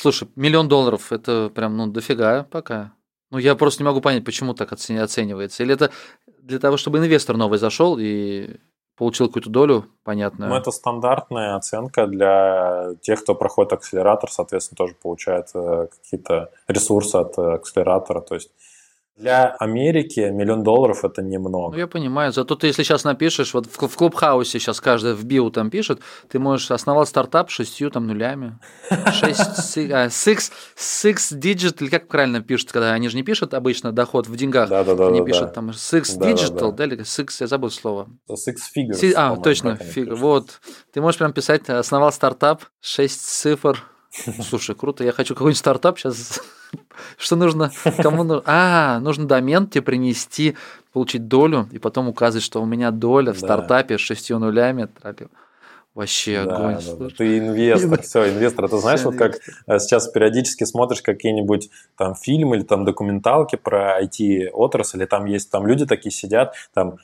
Слушай, 0.00 0.28
миллион 0.34 0.66
долларов– 0.66 1.06
это 1.12 1.50
прям, 1.54 1.76
ну, 1.76 1.86
дофига 1.86 2.44
пока. 2.44 2.94
Ну, 3.30 3.36
я 3.36 3.54
просто 3.54 3.82
не 3.82 3.86
могу 3.86 4.00
понять, 4.00 4.24
почему 4.24 4.54
так 4.54 4.72
оцени- 4.72 4.98
оценивается. 4.98 5.62
Или 5.62 5.74
это 5.74 5.90
для 6.42 6.58
того, 6.58 6.78
чтобы 6.78 6.98
инвестор 6.98 7.36
новый 7.36 7.58
зашел 7.58 7.98
и 7.98 8.56
получил 8.96 9.26
какую-то 9.26 9.50
долю 9.50 9.84
понятную? 10.02 10.48
Ну, 10.48 10.56
это 10.56 10.70
стандартная 10.70 11.54
оценка 11.54 12.06
для 12.06 12.94
тех, 13.02 13.22
кто 13.22 13.34
проходит 13.34 13.74
акселератор, 13.74 14.30
соответственно, 14.30 14.76
тоже 14.76 14.94
получает 14.94 15.48
э, 15.54 15.88
какие-то 16.02 16.50
ресурсы 16.66 17.16
от 17.16 17.36
э, 17.36 17.42
акселератора. 17.56 18.22
То 18.22 18.36
есть 18.36 18.50
для 19.20 19.48
Америки 19.58 20.20
миллион 20.20 20.62
долларов 20.62 21.04
это 21.04 21.22
Ну, 21.22 21.28
немного. 21.28 21.76
я 21.76 21.86
понимаю. 21.86 22.32
Зато 22.32 22.54
ты, 22.56 22.68
если 22.68 22.82
сейчас 22.82 23.04
напишешь, 23.04 23.54
вот 23.54 23.66
в, 23.66 23.88
в 23.88 23.96
Клубхаусе 23.96 24.58
сейчас 24.58 24.80
каждый 24.80 25.14
в 25.14 25.24
био 25.24 25.50
там 25.50 25.70
пишет, 25.70 26.00
ты 26.28 26.38
можешь 26.38 26.70
основал 26.70 27.06
стартап 27.06 27.50
шестью 27.50 27.90
там 27.90 28.06
нулями. 28.06 28.58
Шесть, 29.12 29.76
а, 29.92 30.06
six, 30.06 30.50
six 30.76 31.38
digit, 31.38 31.76
или 31.82 31.90
как 31.90 32.08
правильно 32.08 32.40
пишут, 32.40 32.72
когда 32.72 32.92
они 32.92 33.08
же 33.08 33.16
не 33.16 33.22
пишут 33.22 33.54
обычно 33.54 33.92
доход 33.92 34.26
в 34.26 34.34
деньгах, 34.36 34.68
Да-да-да. 34.70 35.08
они 35.08 35.20
да, 35.20 35.24
пишут 35.26 35.46
да. 35.48 35.52
там 35.52 35.70
six 35.70 36.18
digital, 36.18 36.72
да, 36.72 36.84
или 36.84 36.98
six, 37.00 37.28
я 37.40 37.46
забыл 37.46 37.70
слово. 37.70 38.08
Six 38.30 38.54
figures. 38.76 38.94
Си- 38.94 39.12
а, 39.14 39.36
точно, 39.36 39.72
они 39.80 39.90
fig- 39.90 40.04
пишут. 40.06 40.18
вот. 40.18 40.60
Ты 40.92 41.00
можешь 41.00 41.18
прям 41.18 41.32
писать, 41.32 41.68
основал 41.68 42.10
стартап, 42.12 42.64
6 42.80 43.20
цифр. 43.20 43.84
Слушай, 44.42 44.74
круто, 44.74 45.04
я 45.04 45.12
хочу 45.12 45.34
какой-нибудь 45.34 45.58
стартап 45.58 45.98
сейчас. 45.98 46.40
Что 47.16 47.36
нужно? 47.36 47.70
Кому 47.98 48.24
нужно? 48.24 48.42
А, 48.46 48.98
нужно 49.00 49.26
домен 49.26 49.66
тебе 49.66 49.82
принести, 49.82 50.56
получить 50.92 51.28
долю, 51.28 51.68
и 51.72 51.78
потом 51.78 52.08
указывать, 52.08 52.44
что 52.44 52.60
у 52.62 52.66
меня 52.66 52.90
доля 52.90 53.32
в 53.32 53.40
Да. 53.40 53.46
стартапе 53.46 53.98
с 53.98 54.00
шестью 54.00 54.38
нулями. 54.38 54.88
Вообще 55.92 56.44
Да, 56.44 56.54
огонь. 56.56 56.74
да, 56.74 56.80
да. 56.80 56.96
слушай. 56.96 57.16
Ты 57.16 57.38
инвестор, 57.38 58.00
все, 58.02 58.30
инвестор. 58.30 58.68
Ты 58.68 58.78
знаешь, 58.78 59.02
вот 59.02 59.16
как 59.16 59.38
э, 59.66 59.78
сейчас 59.80 60.06
периодически 60.08 60.62
смотришь 60.64 61.02
какие-нибудь 61.02 61.68
там 61.96 62.14
фильмы 62.14 62.56
или 62.56 62.62
там 62.62 62.84
документалки 62.84 63.56
про 63.56 64.00
IT-отрасль, 64.02 65.02
и 65.02 65.06
там 65.06 65.24
есть 65.26 65.50
там 65.50 65.66
люди 65.66 65.86
такие 65.86 66.12
сидят, 66.12 66.54
там 66.74 66.90
а, 66.90 66.96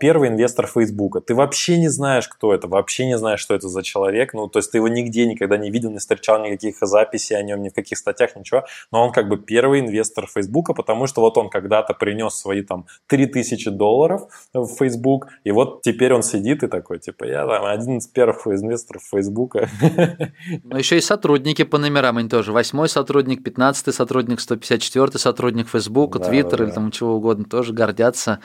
первый 0.00 0.28
инвестор 0.28 0.66
Фейсбука. 0.66 1.20
Ты 1.20 1.34
вообще 1.34 1.78
не 1.78 1.88
знаешь, 1.88 2.28
кто 2.28 2.52
это, 2.52 2.68
вообще 2.68 3.06
не 3.06 3.16
знаешь, 3.16 3.40
что 3.40 3.54
это 3.54 3.68
за 3.68 3.82
человек. 3.82 4.34
Ну, 4.34 4.48
то 4.48 4.58
есть 4.58 4.70
ты 4.70 4.78
его 4.78 4.88
нигде 4.88 5.26
никогда 5.26 5.56
не 5.56 5.70
видел, 5.70 5.90
не 5.90 5.98
встречал 5.98 6.42
никаких 6.42 6.76
записей 6.80 7.36
о 7.36 7.42
нем, 7.42 7.62
ни 7.62 7.68
в 7.68 7.74
каких 7.74 7.98
статьях, 7.98 8.36
ничего. 8.36 8.64
Но 8.90 9.04
он 9.04 9.12
как 9.12 9.28
бы 9.28 9.38
первый 9.38 9.80
инвестор 9.80 10.26
Фейсбука, 10.26 10.74
потому 10.74 11.06
что 11.06 11.20
вот 11.20 11.38
он 11.38 11.48
когда-то 11.48 11.94
принес 11.94 12.34
свои 12.34 12.62
там 12.62 12.86
3000 13.06 13.70
долларов 13.70 14.22
в 14.52 14.66
Facebook, 14.78 15.28
и 15.44 15.50
вот 15.50 15.82
теперь 15.82 16.12
он 16.12 16.22
сидит 16.22 16.62
и 16.62 16.66
такой, 16.66 16.98
типа, 16.98 17.24
я 17.24 17.46
там 17.46 17.64
один 17.64 17.98
из 17.98 18.06
первых 18.06 18.46
инвесторов 18.46 19.02
Фейсбука. 19.10 19.68
Но 20.64 20.78
еще 20.78 20.98
и 20.98 21.00
сотрудники 21.00 21.64
по 21.64 21.78
номерам, 21.78 22.18
они 22.18 22.28
тоже. 22.28 22.52
Восьмой 22.52 22.88
сотрудник, 22.88 23.42
пятнадцатый 23.42 23.92
сотрудник, 23.94 24.40
154 24.40 25.18
сотрудник 25.18 25.68
Фейсбука, 25.68 26.18
Твиттер 26.18 26.58
да, 26.58 26.64
или 26.64 26.70
там 26.70 26.90
чего 26.90 27.14
угодно, 27.14 27.44
тоже 27.44 27.72
гордятся 27.72 28.40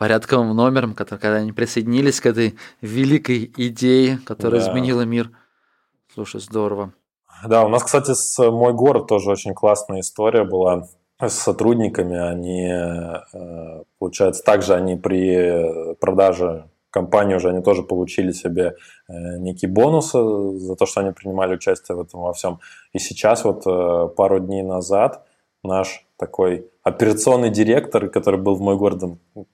порядковым 0.00 0.56
номером, 0.56 0.94
который, 0.94 1.18
когда 1.18 1.36
они 1.36 1.52
присоединились 1.52 2.22
к 2.22 2.26
этой 2.26 2.56
великой 2.80 3.52
идее, 3.58 4.18
которая 4.24 4.62
да. 4.62 4.70
изменила 4.70 5.02
мир. 5.02 5.30
Слушай, 6.14 6.40
здорово. 6.40 6.94
Да, 7.46 7.66
у 7.66 7.68
нас, 7.68 7.84
кстати, 7.84 8.14
с 8.14 8.38
мой 8.50 8.72
город 8.72 9.08
тоже 9.08 9.30
очень 9.30 9.52
классная 9.52 10.00
история 10.00 10.44
была 10.44 10.88
с 11.20 11.34
сотрудниками. 11.34 12.16
Они, 12.16 12.66
э, 12.66 13.82
получается, 13.98 14.42
также 14.42 14.72
они 14.72 14.96
при 14.96 15.94
продаже 15.96 16.70
компании 16.88 17.34
уже 17.34 17.50
они 17.50 17.62
тоже 17.62 17.82
получили 17.82 18.32
себе 18.32 18.76
э, 19.06 19.12
некие 19.36 19.70
бонусы 19.70 20.18
за 20.60 20.76
то, 20.76 20.86
что 20.86 21.00
они 21.00 21.12
принимали 21.12 21.56
участие 21.56 21.94
в 21.96 22.00
этом 22.00 22.20
во 22.20 22.32
всем. 22.32 22.60
И 22.94 22.98
сейчас 22.98 23.44
вот 23.44 23.66
э, 23.66 24.08
пару 24.16 24.40
дней 24.40 24.62
назад 24.62 25.26
наш 25.62 26.06
такой 26.16 26.69
операционный 26.82 27.50
директор, 27.50 28.08
который 28.08 28.40
был 28.40 28.54
в 28.54 28.60
мой 28.60 28.76
город, 28.76 29.02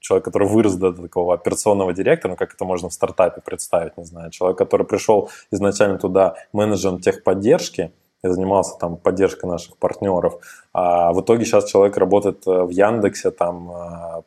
человек, 0.00 0.24
который 0.24 0.48
вырос 0.48 0.74
до 0.74 0.92
такого 0.92 1.34
операционного 1.34 1.92
директора, 1.92 2.32
ну 2.32 2.36
как 2.36 2.54
это 2.54 2.64
можно 2.64 2.88
в 2.88 2.92
стартапе 2.92 3.40
представить, 3.40 3.96
не 3.96 4.04
знаю, 4.04 4.30
человек, 4.30 4.58
который 4.58 4.86
пришел 4.86 5.30
изначально 5.50 5.98
туда 5.98 6.36
менеджером 6.52 7.00
техподдержки, 7.00 7.92
и 8.24 8.28
занимался 8.28 8.78
там 8.78 8.96
поддержкой 8.96 9.46
наших 9.46 9.76
партнеров. 9.76 10.40
А 10.72 11.12
в 11.12 11.20
итоге 11.20 11.44
сейчас 11.44 11.66
человек 11.66 11.96
работает 11.96 12.46
э, 12.46 12.62
в 12.62 12.70
Яндексе, 12.70 13.30
там, 13.30 14.24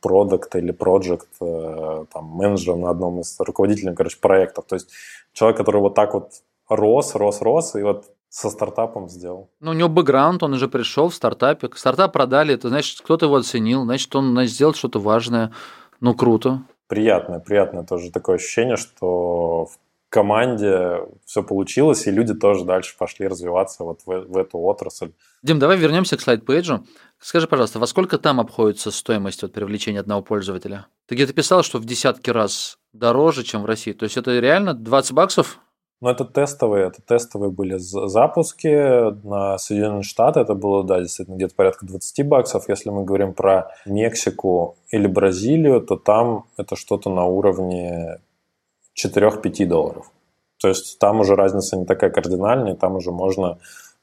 продукт 0.00 0.54
или 0.56 0.72
проект, 0.72 1.28
э, 1.40 2.04
там, 2.12 2.24
менеджером 2.26 2.82
на 2.82 2.90
одном 2.90 3.20
из 3.20 3.38
руководителей, 3.40 3.94
короче, 3.94 4.18
проектов. 4.20 4.66
То 4.66 4.76
есть 4.76 4.90
человек, 5.32 5.56
который 5.56 5.80
вот 5.80 5.94
так 5.94 6.14
вот 6.14 6.32
рос, 6.68 7.14
рос, 7.14 7.40
рос, 7.40 7.74
и 7.74 7.82
вот 7.82 8.06
со 8.30 8.48
стартапом 8.48 9.08
сделал. 9.08 9.50
Ну, 9.60 9.72
у 9.72 9.74
него 9.74 9.88
бэкграунд, 9.88 10.42
он 10.44 10.54
уже 10.54 10.68
пришел 10.68 11.08
в 11.08 11.14
стартапе. 11.14 11.68
Стартап 11.74 12.12
продали, 12.12 12.54
это 12.54 12.68
значит, 12.68 13.00
кто-то 13.00 13.26
его 13.26 13.36
оценил, 13.36 13.82
значит, 13.82 14.14
он 14.14 14.30
значит, 14.30 14.54
сделал 14.54 14.72
что-то 14.72 15.00
важное. 15.00 15.52
Ну, 16.00 16.14
круто. 16.14 16.62
Приятное, 16.86 17.40
приятное 17.40 17.84
тоже 17.84 18.10
такое 18.10 18.36
ощущение, 18.36 18.76
что 18.76 19.66
в 19.66 19.78
команде 20.08 20.98
все 21.24 21.42
получилось, 21.42 22.06
и 22.06 22.10
люди 22.12 22.32
тоже 22.34 22.64
дальше 22.64 22.94
пошли 22.96 23.26
развиваться 23.26 23.82
вот 23.82 24.00
в, 24.06 24.06
в 24.06 24.36
эту 24.36 24.58
отрасль. 24.58 25.12
Дим, 25.42 25.58
давай 25.58 25.76
вернемся 25.76 26.16
к 26.16 26.20
слайд-пейджу. 26.20 26.86
Скажи, 27.18 27.48
пожалуйста, 27.48 27.80
во 27.80 27.86
сколько 27.86 28.16
там 28.18 28.38
обходится 28.40 28.92
стоимость 28.92 29.42
вот 29.42 29.52
привлечения 29.52 30.00
одного 30.00 30.22
пользователя? 30.22 30.86
Ты 31.06 31.16
где-то 31.16 31.32
писал, 31.32 31.64
что 31.64 31.78
в 31.78 31.84
десятки 31.84 32.30
раз 32.30 32.78
дороже, 32.92 33.42
чем 33.42 33.62
в 33.62 33.66
России. 33.66 33.92
То 33.92 34.04
есть 34.04 34.16
это 34.16 34.38
реально 34.38 34.74
20 34.74 35.12
баксов 35.12 35.58
ну, 36.00 36.08
это 36.08 36.24
тестовые, 36.24 36.86
это 36.86 37.02
тестовые 37.02 37.50
были 37.50 37.76
запуски 37.76 39.12
на 39.26 39.58
Соединенные 39.58 40.02
Штаты. 40.02 40.40
Это 40.40 40.54
было, 40.54 40.82
да, 40.82 41.00
действительно, 41.00 41.36
где-то 41.36 41.54
порядка 41.54 41.84
20 41.84 42.26
баксов. 42.26 42.68
Если 42.68 42.88
мы 42.88 43.04
говорим 43.04 43.34
про 43.34 43.70
Мексику 43.84 44.76
или 44.90 45.06
Бразилию, 45.06 45.82
то 45.82 45.96
там 45.96 46.46
это 46.56 46.74
что-то 46.74 47.10
на 47.10 47.26
уровне 47.26 48.18
4-5 48.98 49.66
долларов. 49.66 50.10
То 50.58 50.68
есть 50.68 50.98
там 50.98 51.20
уже 51.20 51.34
разница 51.34 51.76
не 51.76 51.84
такая 51.84 52.10
кардинальная, 52.10 52.76
там 52.76 52.96
уже 52.96 53.12
можно, 53.12 53.58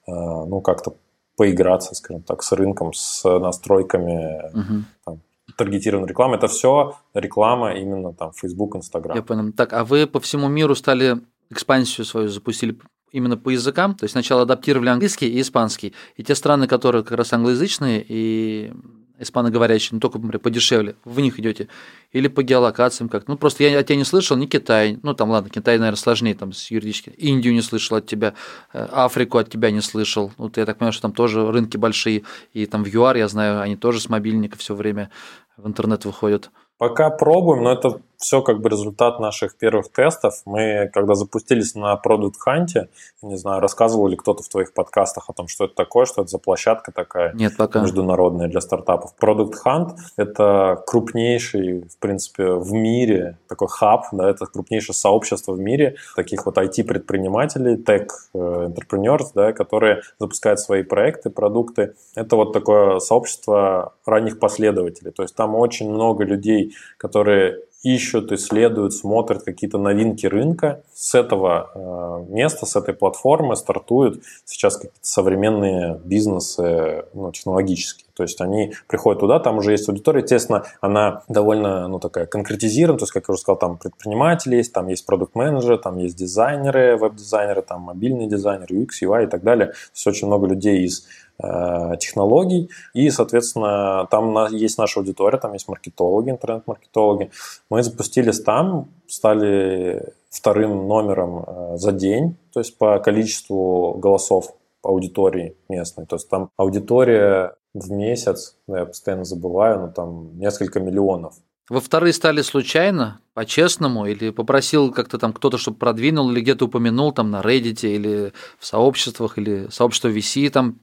э, 0.08 0.12
ну, 0.12 0.62
как-то 0.62 0.96
поиграться, 1.36 1.96
скажем 1.96 2.22
так, 2.22 2.44
с 2.44 2.52
рынком, 2.52 2.94
с 2.94 3.24
настройками 3.40 4.50
угу. 4.54 4.84
там, 5.04 5.22
таргетированной 5.56 6.10
рекламы. 6.10 6.36
Это 6.36 6.48
все 6.48 6.96
реклама 7.16 7.74
именно 7.74 8.14
там 8.14 8.34
Facebook, 8.34 8.76
Instagram. 8.76 9.16
Я 9.16 9.24
понял. 9.24 9.52
Так, 9.54 9.74
а 9.74 9.84
вы 9.84 10.06
по 10.06 10.20
всему 10.20 10.48
миру 10.48 10.76
стали 10.76 11.22
экспансию 11.50 12.06
свою 12.06 12.30
запустили 12.30 12.78
именно 13.12 13.38
по 13.38 13.50
языкам, 13.50 13.96
то 13.96 14.04
есть 14.04 14.12
сначала 14.14 14.44
адаптировали 14.44 14.90
английский 14.90 15.28
и 15.28 15.42
испанский. 15.42 15.94
И 16.16 16.24
те 16.24 16.36
страны, 16.36 16.68
которые 16.68 17.04
как 17.04 17.18
раз 17.18 17.34
англоязычные 17.34 18.06
и 18.08 18.74
испаноговорящие, 19.20 19.96
ну 19.96 20.00
только, 20.00 20.20
например, 20.20 20.40
подешевле, 20.40 20.96
в 21.04 21.20
них 21.20 21.40
идете. 21.40 21.68
Или 22.12 22.28
по 22.28 22.44
геолокациям 22.44 23.10
как-то. 23.10 23.32
Ну, 23.32 23.38
просто 23.38 23.64
я 23.64 23.80
от 23.80 23.88
тебя 23.88 23.96
не 23.98 24.04
слышал, 24.04 24.38
ни 24.38 24.46
Китай, 24.46 25.00
ну, 25.02 25.14
там, 25.14 25.32
ладно, 25.32 25.50
Китай, 25.50 25.78
наверное, 25.78 25.98
сложнее 25.98 26.36
там 26.36 26.54
с 26.54 26.70
юридически. 26.70 27.10
Индию 27.18 27.54
не 27.54 27.62
слышал 27.62 27.98
от 27.98 28.06
тебя, 28.06 28.36
э, 28.74 28.88
Африку 28.92 29.40
от 29.40 29.50
тебя 29.50 29.72
не 29.72 29.82
слышал. 29.82 30.32
Вот 30.38 30.58
я 30.58 30.66
так 30.66 30.78
понимаю, 30.78 30.94
что 30.94 31.04
там 31.04 31.14
тоже 31.14 31.50
рынки 31.52 31.78
большие, 31.78 32.24
и 32.54 32.66
там 32.66 32.84
в 32.84 32.88
ЮАР, 32.88 33.18
я 33.18 33.28
знаю, 33.28 33.62
они 33.62 33.76
тоже 33.76 34.00
с 34.00 34.10
мобильника 34.10 34.58
все 34.58 34.76
время 34.76 35.10
в 35.58 35.68
интернет 35.68 36.06
выходят. 36.06 36.52
Пока 36.78 37.10
пробуем, 37.10 37.64
но 37.64 37.74
это 37.74 38.02
все 38.18 38.42
как 38.42 38.62
бы 38.62 38.70
результат 38.70 39.20
наших 39.20 39.58
первых 39.58 39.92
тестов. 39.92 40.42
Мы, 40.46 40.90
когда 40.94 41.16
запустились 41.16 41.76
на 41.76 42.00
Product 42.04 42.34
Hunt, 42.48 42.88
не 43.22 43.38
знаю, 43.38 43.62
рассказывал 43.62 44.08
ли 44.08 44.16
кто-то 44.16 44.44
в 44.44 44.50
твоих 44.50 44.74
подкастах 44.74 45.30
о 45.30 45.34
том, 45.34 45.48
что 45.48 45.66
это 45.66 45.76
такое, 45.76 46.06
что 46.06 46.22
это 46.22 46.32
за 46.32 46.40
площадка 46.40 46.92
такая 46.92 47.34
Нет, 47.34 47.56
пока. 47.58 47.82
международная 47.82 48.48
для 48.48 48.62
стартапов. 48.62 49.14
Product 49.22 49.54
Hunt— 49.66 49.96
это 50.18 50.84
крупнейший, 50.86 51.88
в 51.90 51.98
принципе, 52.00 52.54
в 52.54 52.72
мире 52.74 53.38
такой 53.48 53.68
хаб, 53.68 54.06
да, 54.12 54.30
это 54.30 54.46
крупнейшее 54.46 54.96
сообщество 54.96 55.54
в 55.54 55.60
мире 55.60 55.96
таких 56.16 56.46
вот 56.46 56.58
IT-предпринимателей, 56.58 57.76
tech-entrepreneurs, 57.76 59.32
да, 59.36 59.54
которые 59.54 60.02
запускают 60.20 60.60
свои 60.60 60.84
проекты, 60.84 61.30
продукты. 61.30 61.94
Это 62.16 62.36
вот 62.36 62.54
такое 62.54 63.00
сообщество 63.00 63.94
ранних 64.06 64.40
последователей. 64.40 65.12
То 65.12 65.24
есть 65.24 65.36
там 65.36 65.56
очень 65.56 65.90
много 65.90 66.24
людей, 66.24 66.76
которые 66.98 67.62
ищут, 67.84 68.32
исследуют, 68.32 68.94
смотрят 68.94 69.44
какие-то 69.44 69.78
новинки 69.78 70.26
рынка. 70.26 70.84
С 70.94 71.16
этого 71.16 72.26
э, 72.30 72.34
места, 72.34 72.66
с 72.66 72.76
этой 72.76 72.94
платформы 72.94 73.56
стартуют 73.56 74.24
сейчас 74.46 74.78
какие-то 74.78 74.98
современные 75.02 76.00
бизнесы 76.04 77.06
ну, 77.14 77.32
технологические. 77.32 78.08
То 78.16 78.24
есть 78.24 78.42
они 78.42 78.74
приходят 78.88 79.20
туда, 79.20 79.40
там 79.40 79.60
уже 79.60 79.72
есть 79.72 79.88
аудитория, 79.88 80.22
естественно, 80.22 80.66
она 80.82 81.22
довольно 81.28 81.88
ну, 81.88 82.00
такая 82.00 82.26
конкретизирована, 82.26 82.98
то 82.98 83.04
есть, 83.04 83.14
как 83.14 83.26
я 83.28 83.34
уже 83.34 83.42
сказал, 83.42 83.60
там 83.60 83.78
предприниматели 83.78 84.56
есть, 84.56 84.74
там 84.74 84.88
есть 84.88 85.06
продукт-менеджеры, 85.06 85.78
там 85.78 86.00
есть 86.00 86.18
дизайнеры, 86.18 86.98
веб-дизайнеры, 86.98 87.62
там 87.62 87.82
мобильный 87.82 88.26
дизайнер, 88.26 88.66
UX, 88.72 88.88
UI 89.04 89.26
и 89.26 89.28
так 89.28 89.44
далее. 89.44 89.68
То 89.68 89.74
есть 89.94 90.08
очень 90.08 90.28
много 90.28 90.48
людей 90.48 90.84
из 90.84 91.06
технологий. 91.40 92.70
И, 92.94 93.10
соответственно, 93.12 94.08
там 94.10 94.48
есть 94.54 94.78
наша 94.78 95.00
аудитория, 95.00 95.38
там 95.38 95.54
есть 95.54 95.68
маркетологи, 95.68 96.32
интернет-маркетологи. 96.32 97.30
Мы 97.70 97.84
запустились 97.84 98.42
там, 98.42 98.90
стали 99.08 100.14
вторым 100.30 100.88
номером 100.88 101.44
э, 101.46 101.78
за 101.78 101.92
день, 101.92 102.36
то 102.54 102.60
есть 102.60 102.78
по 102.78 103.00
количеству 103.00 103.94
голосов 103.94 104.54
аудитории 104.84 105.56
местной. 105.70 106.06
То 106.06 106.16
есть 106.16 106.30
там 106.30 106.50
аудитория 106.58 107.56
в 107.74 107.92
месяц, 107.92 108.56
ну, 108.68 108.78
я 108.78 108.86
постоянно 108.86 109.26
забываю, 109.26 109.80
но 109.80 109.88
там 109.90 110.38
несколько 110.38 110.80
миллионов. 110.80 111.36
Во 111.70 111.82
вторые 111.82 112.14
стали 112.14 112.42
случайно, 112.42 113.20
по-честному, 113.34 114.06
или 114.06 114.30
попросил 114.30 114.94
как-то 114.94 115.18
там 115.18 115.34
кто-то, 115.34 115.58
чтобы 115.58 115.78
продвинул, 115.78 116.32
или 116.32 116.40
где-то 116.40 116.66
упомянул 116.66 117.12
там 117.12 117.30
на 117.30 117.42
Reddit, 117.42 117.86
или 117.86 118.32
в 118.58 118.66
сообществах, 118.66 119.38
или 119.38 119.68
сообщество 119.70 120.08
VC 120.08 120.50
там 120.50 120.80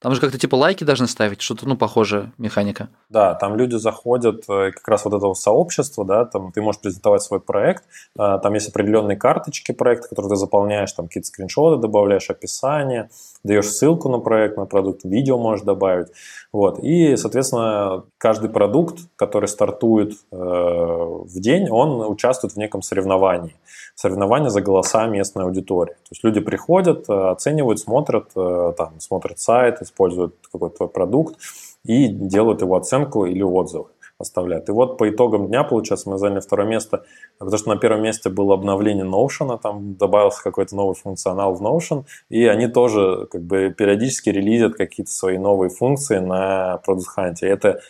там 0.00 0.14
же 0.14 0.20
как-то 0.20 0.38
типа 0.38 0.54
лайки 0.54 0.82
должны 0.84 1.06
ставить, 1.06 1.42
что-то, 1.42 1.68
ну, 1.68 1.76
похожая 1.76 2.32
механика. 2.38 2.88
Да, 3.10 3.34
там 3.34 3.56
люди 3.56 3.76
заходят, 3.76 4.44
э, 4.48 4.72
как 4.72 4.88
раз 4.88 5.04
вот 5.04 5.14
этого 5.14 5.34
сообщества, 5.34 6.04
да, 6.06 6.24
там 6.24 6.52
ты 6.52 6.62
можешь 6.62 6.80
презентовать 6.80 7.22
свой 7.22 7.38
проект, 7.38 7.84
э, 8.18 8.38
там 8.42 8.54
есть 8.54 8.70
определенные 8.70 9.18
карточки 9.18 9.72
проекта, 9.72 10.08
которые 10.08 10.30
ты 10.30 10.36
заполняешь, 10.36 10.92
там 10.92 11.06
какие-то 11.06 11.28
скриншоты 11.28 11.80
добавляешь, 11.80 12.30
описание, 12.30 13.10
даешь 13.44 13.68
ссылку 13.68 14.08
на 14.08 14.18
проект, 14.18 14.56
на 14.56 14.64
продукт, 14.64 15.04
видео 15.04 15.38
можешь 15.38 15.64
добавить, 15.64 16.08
вот, 16.50 16.78
и, 16.78 17.16
соответственно, 17.16 18.04
каждый 18.16 18.48
продукт, 18.48 19.00
который 19.16 19.48
стартует 19.48 20.14
э, 20.32 20.36
в 20.36 21.40
день, 21.40 21.68
он 21.68 22.00
участвует 22.10 22.54
в 22.54 22.56
неком 22.56 22.80
соревновании 22.80 23.54
соревнования 24.00 24.48
за 24.48 24.62
голоса 24.62 25.06
местной 25.06 25.44
аудитории. 25.44 25.92
То 25.92 26.12
есть 26.12 26.24
люди 26.24 26.40
приходят, 26.40 27.08
э, 27.08 27.12
оценивают, 27.12 27.80
смотрят, 27.80 28.30
э, 28.34 28.72
там, 28.76 28.98
смотрят 28.98 29.38
сайт, 29.38 29.82
используют 29.90 30.34
какой-то 30.52 30.76
твой 30.76 30.88
продукт 30.88 31.36
и 31.84 32.08
делают 32.08 32.62
его 32.62 32.76
оценку 32.76 33.26
или 33.26 33.42
отзыв 33.42 33.86
оставляют. 34.20 34.68
И 34.68 34.72
вот 34.72 34.98
по 34.98 35.08
итогам 35.08 35.48
дня, 35.48 35.64
получается, 35.64 36.10
мы 36.10 36.18
заняли 36.18 36.40
второе 36.40 36.66
место, 36.66 37.04
потому 37.38 37.58
что 37.58 37.70
на 37.70 37.76
первом 37.76 38.02
месте 38.02 38.28
было 38.28 38.54
обновление 38.54 39.04
Notion, 39.04 39.58
там 39.60 39.94
добавился 39.96 40.42
какой-то 40.42 40.76
новый 40.76 40.94
функционал 40.94 41.54
в 41.54 41.62
Notion, 41.62 42.04
и 42.28 42.44
они 42.44 42.68
тоже 42.68 43.26
как 43.30 43.42
бы 43.42 43.74
периодически 43.76 44.28
релизят 44.28 44.74
какие-то 44.74 45.10
свои 45.10 45.38
новые 45.38 45.70
функции 45.70 46.18
на 46.18 46.80
Product 46.86 47.04
Hunt. 47.16 47.36
И 47.40 47.46
это 47.46 47.80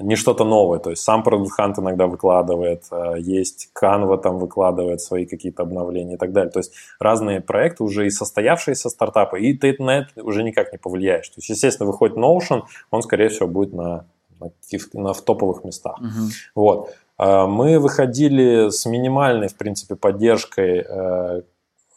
не 0.00 0.16
что-то 0.16 0.44
новое. 0.44 0.78
То 0.78 0.90
есть 0.90 1.02
сам 1.02 1.22
Product 1.22 1.50
Hunt 1.58 1.74
иногда 1.78 2.06
выкладывает, 2.06 2.84
э, 2.90 3.14
есть 3.18 3.70
Canva 3.80 4.20
там 4.20 4.38
выкладывает 4.38 5.00
свои 5.00 5.26
какие-то 5.26 5.62
обновления 5.62 6.14
и 6.14 6.16
так 6.16 6.32
далее. 6.32 6.50
То 6.50 6.60
есть 6.60 6.72
разные 6.98 7.40
проекты, 7.40 7.84
уже 7.84 8.06
и 8.06 8.10
состоявшиеся 8.10 8.88
стартапы, 8.88 9.40
и 9.40 9.56
ты 9.56 9.76
на 9.78 9.98
это 9.98 10.22
уже 10.22 10.42
никак 10.42 10.72
не 10.72 10.78
повлияешь. 10.78 11.28
То 11.28 11.38
есть, 11.38 11.50
естественно, 11.50 11.86
выходит 11.86 12.16
Notion, 12.16 12.62
он, 12.90 13.02
скорее 13.02 13.28
всего, 13.28 13.48
будет 13.48 13.72
на, 13.72 14.06
на, 14.40 14.50
на 14.94 15.12
в 15.12 15.22
топовых 15.22 15.64
местах. 15.64 15.98
Uh-huh. 16.00 16.30
Вот. 16.54 16.94
Э, 17.18 17.46
мы 17.46 17.78
выходили 17.78 18.70
с 18.70 18.86
минимальной, 18.86 19.48
в 19.48 19.56
принципе, 19.56 19.96
поддержкой 19.96 20.84
э, 20.88 21.42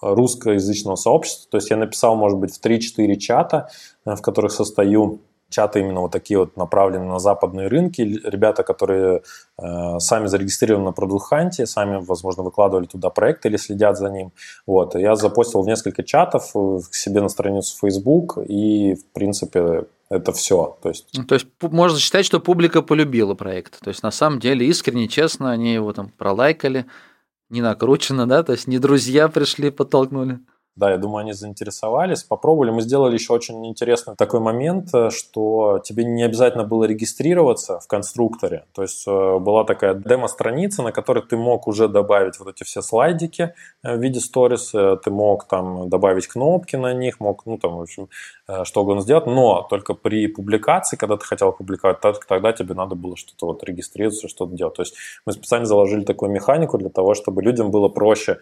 русскоязычного 0.02 0.96
сообщества. 0.96 1.50
То 1.52 1.58
есть 1.58 1.70
я 1.70 1.78
написал, 1.78 2.16
может 2.16 2.38
быть, 2.38 2.58
в 2.58 2.62
3-4 2.64 3.16
чата, 3.16 3.70
в 4.06 4.22
которых 4.22 4.52
состою 4.52 5.22
чаты 5.54 5.80
именно 5.80 6.02
вот 6.02 6.12
такие 6.12 6.40
вот 6.40 6.58
направлены 6.58 7.06
на 7.06 7.20
западные 7.20 7.68
рынки. 7.68 8.02
Ребята, 8.02 8.64
которые 8.64 9.22
э, 9.58 10.00
сами 10.00 10.28
зарегистрированы 10.28 10.86
на 10.86 10.94
Hunt, 10.94 11.66
сами, 11.66 12.04
возможно, 12.04 12.44
выкладывали 12.44 12.86
туда 12.86 13.10
проект 13.10 13.46
или 13.46 13.58
следят 13.58 13.98
за 13.98 14.10
ним. 14.10 14.32
Вот. 14.68 14.96
Я 14.96 15.16
запостил 15.16 15.66
несколько 15.66 16.04
чатов 16.04 16.52
э, 16.56 16.80
к 16.90 16.96
себе 16.96 17.22
на 17.22 17.30
страницу 17.30 17.78
Facebook, 17.80 18.38
и, 18.48 18.96
в 18.96 19.06
принципе, 19.14 19.86
это 20.10 20.32
все. 20.32 20.78
То 20.82 20.90
есть... 20.90 21.10
Ну, 21.14 21.24
то 21.24 21.36
есть 21.36 21.48
можно 21.62 22.00
считать, 22.00 22.26
что 22.26 22.40
публика 22.40 22.82
полюбила 22.82 23.34
проект. 23.34 23.80
То 23.80 23.90
есть 23.90 24.04
на 24.04 24.12
самом 24.12 24.40
деле 24.40 24.66
искренне, 24.66 25.08
честно, 25.08 25.52
они 25.52 25.74
его 25.74 25.94
там 25.94 26.10
пролайкали, 26.18 26.86
не 27.50 27.62
накручено, 27.62 28.28
да, 28.28 28.44
то 28.44 28.52
есть 28.54 28.68
не 28.68 28.80
друзья 28.80 29.28
пришли, 29.28 29.70
подтолкнули. 29.70 30.40
Да, 30.76 30.90
я 30.90 30.98
думаю, 30.98 31.22
они 31.22 31.34
заинтересовались, 31.34 32.24
попробовали. 32.24 32.72
Мы 32.72 32.82
сделали 32.82 33.14
еще 33.14 33.34
очень 33.34 33.64
интересный 33.68 34.16
такой 34.16 34.40
момент, 34.40 34.90
э, 34.96 35.12
что 35.12 35.80
тебе 35.84 36.04
не 36.04 36.24
обязательно 36.24 36.64
было 36.64 36.86
регистрироваться 36.86 37.80
в 37.80 37.86
конструкторе. 37.86 38.66
То 38.74 38.82
есть 38.82 39.04
э, 39.08 39.38
была 39.38 39.66
такая 39.66 39.94
демо-страница, 39.94 40.82
на 40.82 40.92
которой 40.92 41.22
ты 41.22 41.38
мог 41.38 41.68
уже 41.68 41.88
добавить 41.88 42.40
вот 42.40 42.48
эти 42.48 42.64
все 42.64 42.82
слайдики 42.82 43.54
э, 43.84 43.96
в 43.96 44.02
виде 44.02 44.20
сторис, 44.20 44.72
ты 44.72 45.12
мог 45.12 45.48
там 45.48 45.90
добавить 45.90 46.26
кнопки 46.26 46.76
на 46.76 46.92
них, 46.94 47.20
мог, 47.20 47.46
ну 47.46 47.60
там, 47.60 47.78
в 47.78 47.82
общем, 47.82 48.10
что 48.64 48.82
угодно 48.82 49.04
сделать, 49.04 49.28
но 49.28 49.62
только 49.70 49.94
при 49.94 50.26
публикации, 50.28 50.98
когда 50.98 51.18
ты 51.18 51.26
хотел 51.26 51.52
публиковать, 51.52 52.00
тогда 52.28 52.52
тебе 52.52 52.74
надо 52.74 52.96
было 52.96 53.16
что-то 53.16 53.46
вот 53.46 53.64
регистрироваться, 53.64 54.28
что-то 54.28 54.54
делать. 54.56 54.74
То 54.74 54.82
есть 54.82 54.96
мы 55.26 55.34
специально 55.34 55.68
заложили 55.68 56.04
такую 56.04 56.32
механику 56.32 56.80
для 56.80 56.90
того, 56.90 57.14
чтобы 57.14 57.44
людям 57.44 57.70
было 57.70 57.90
проще 57.90 58.40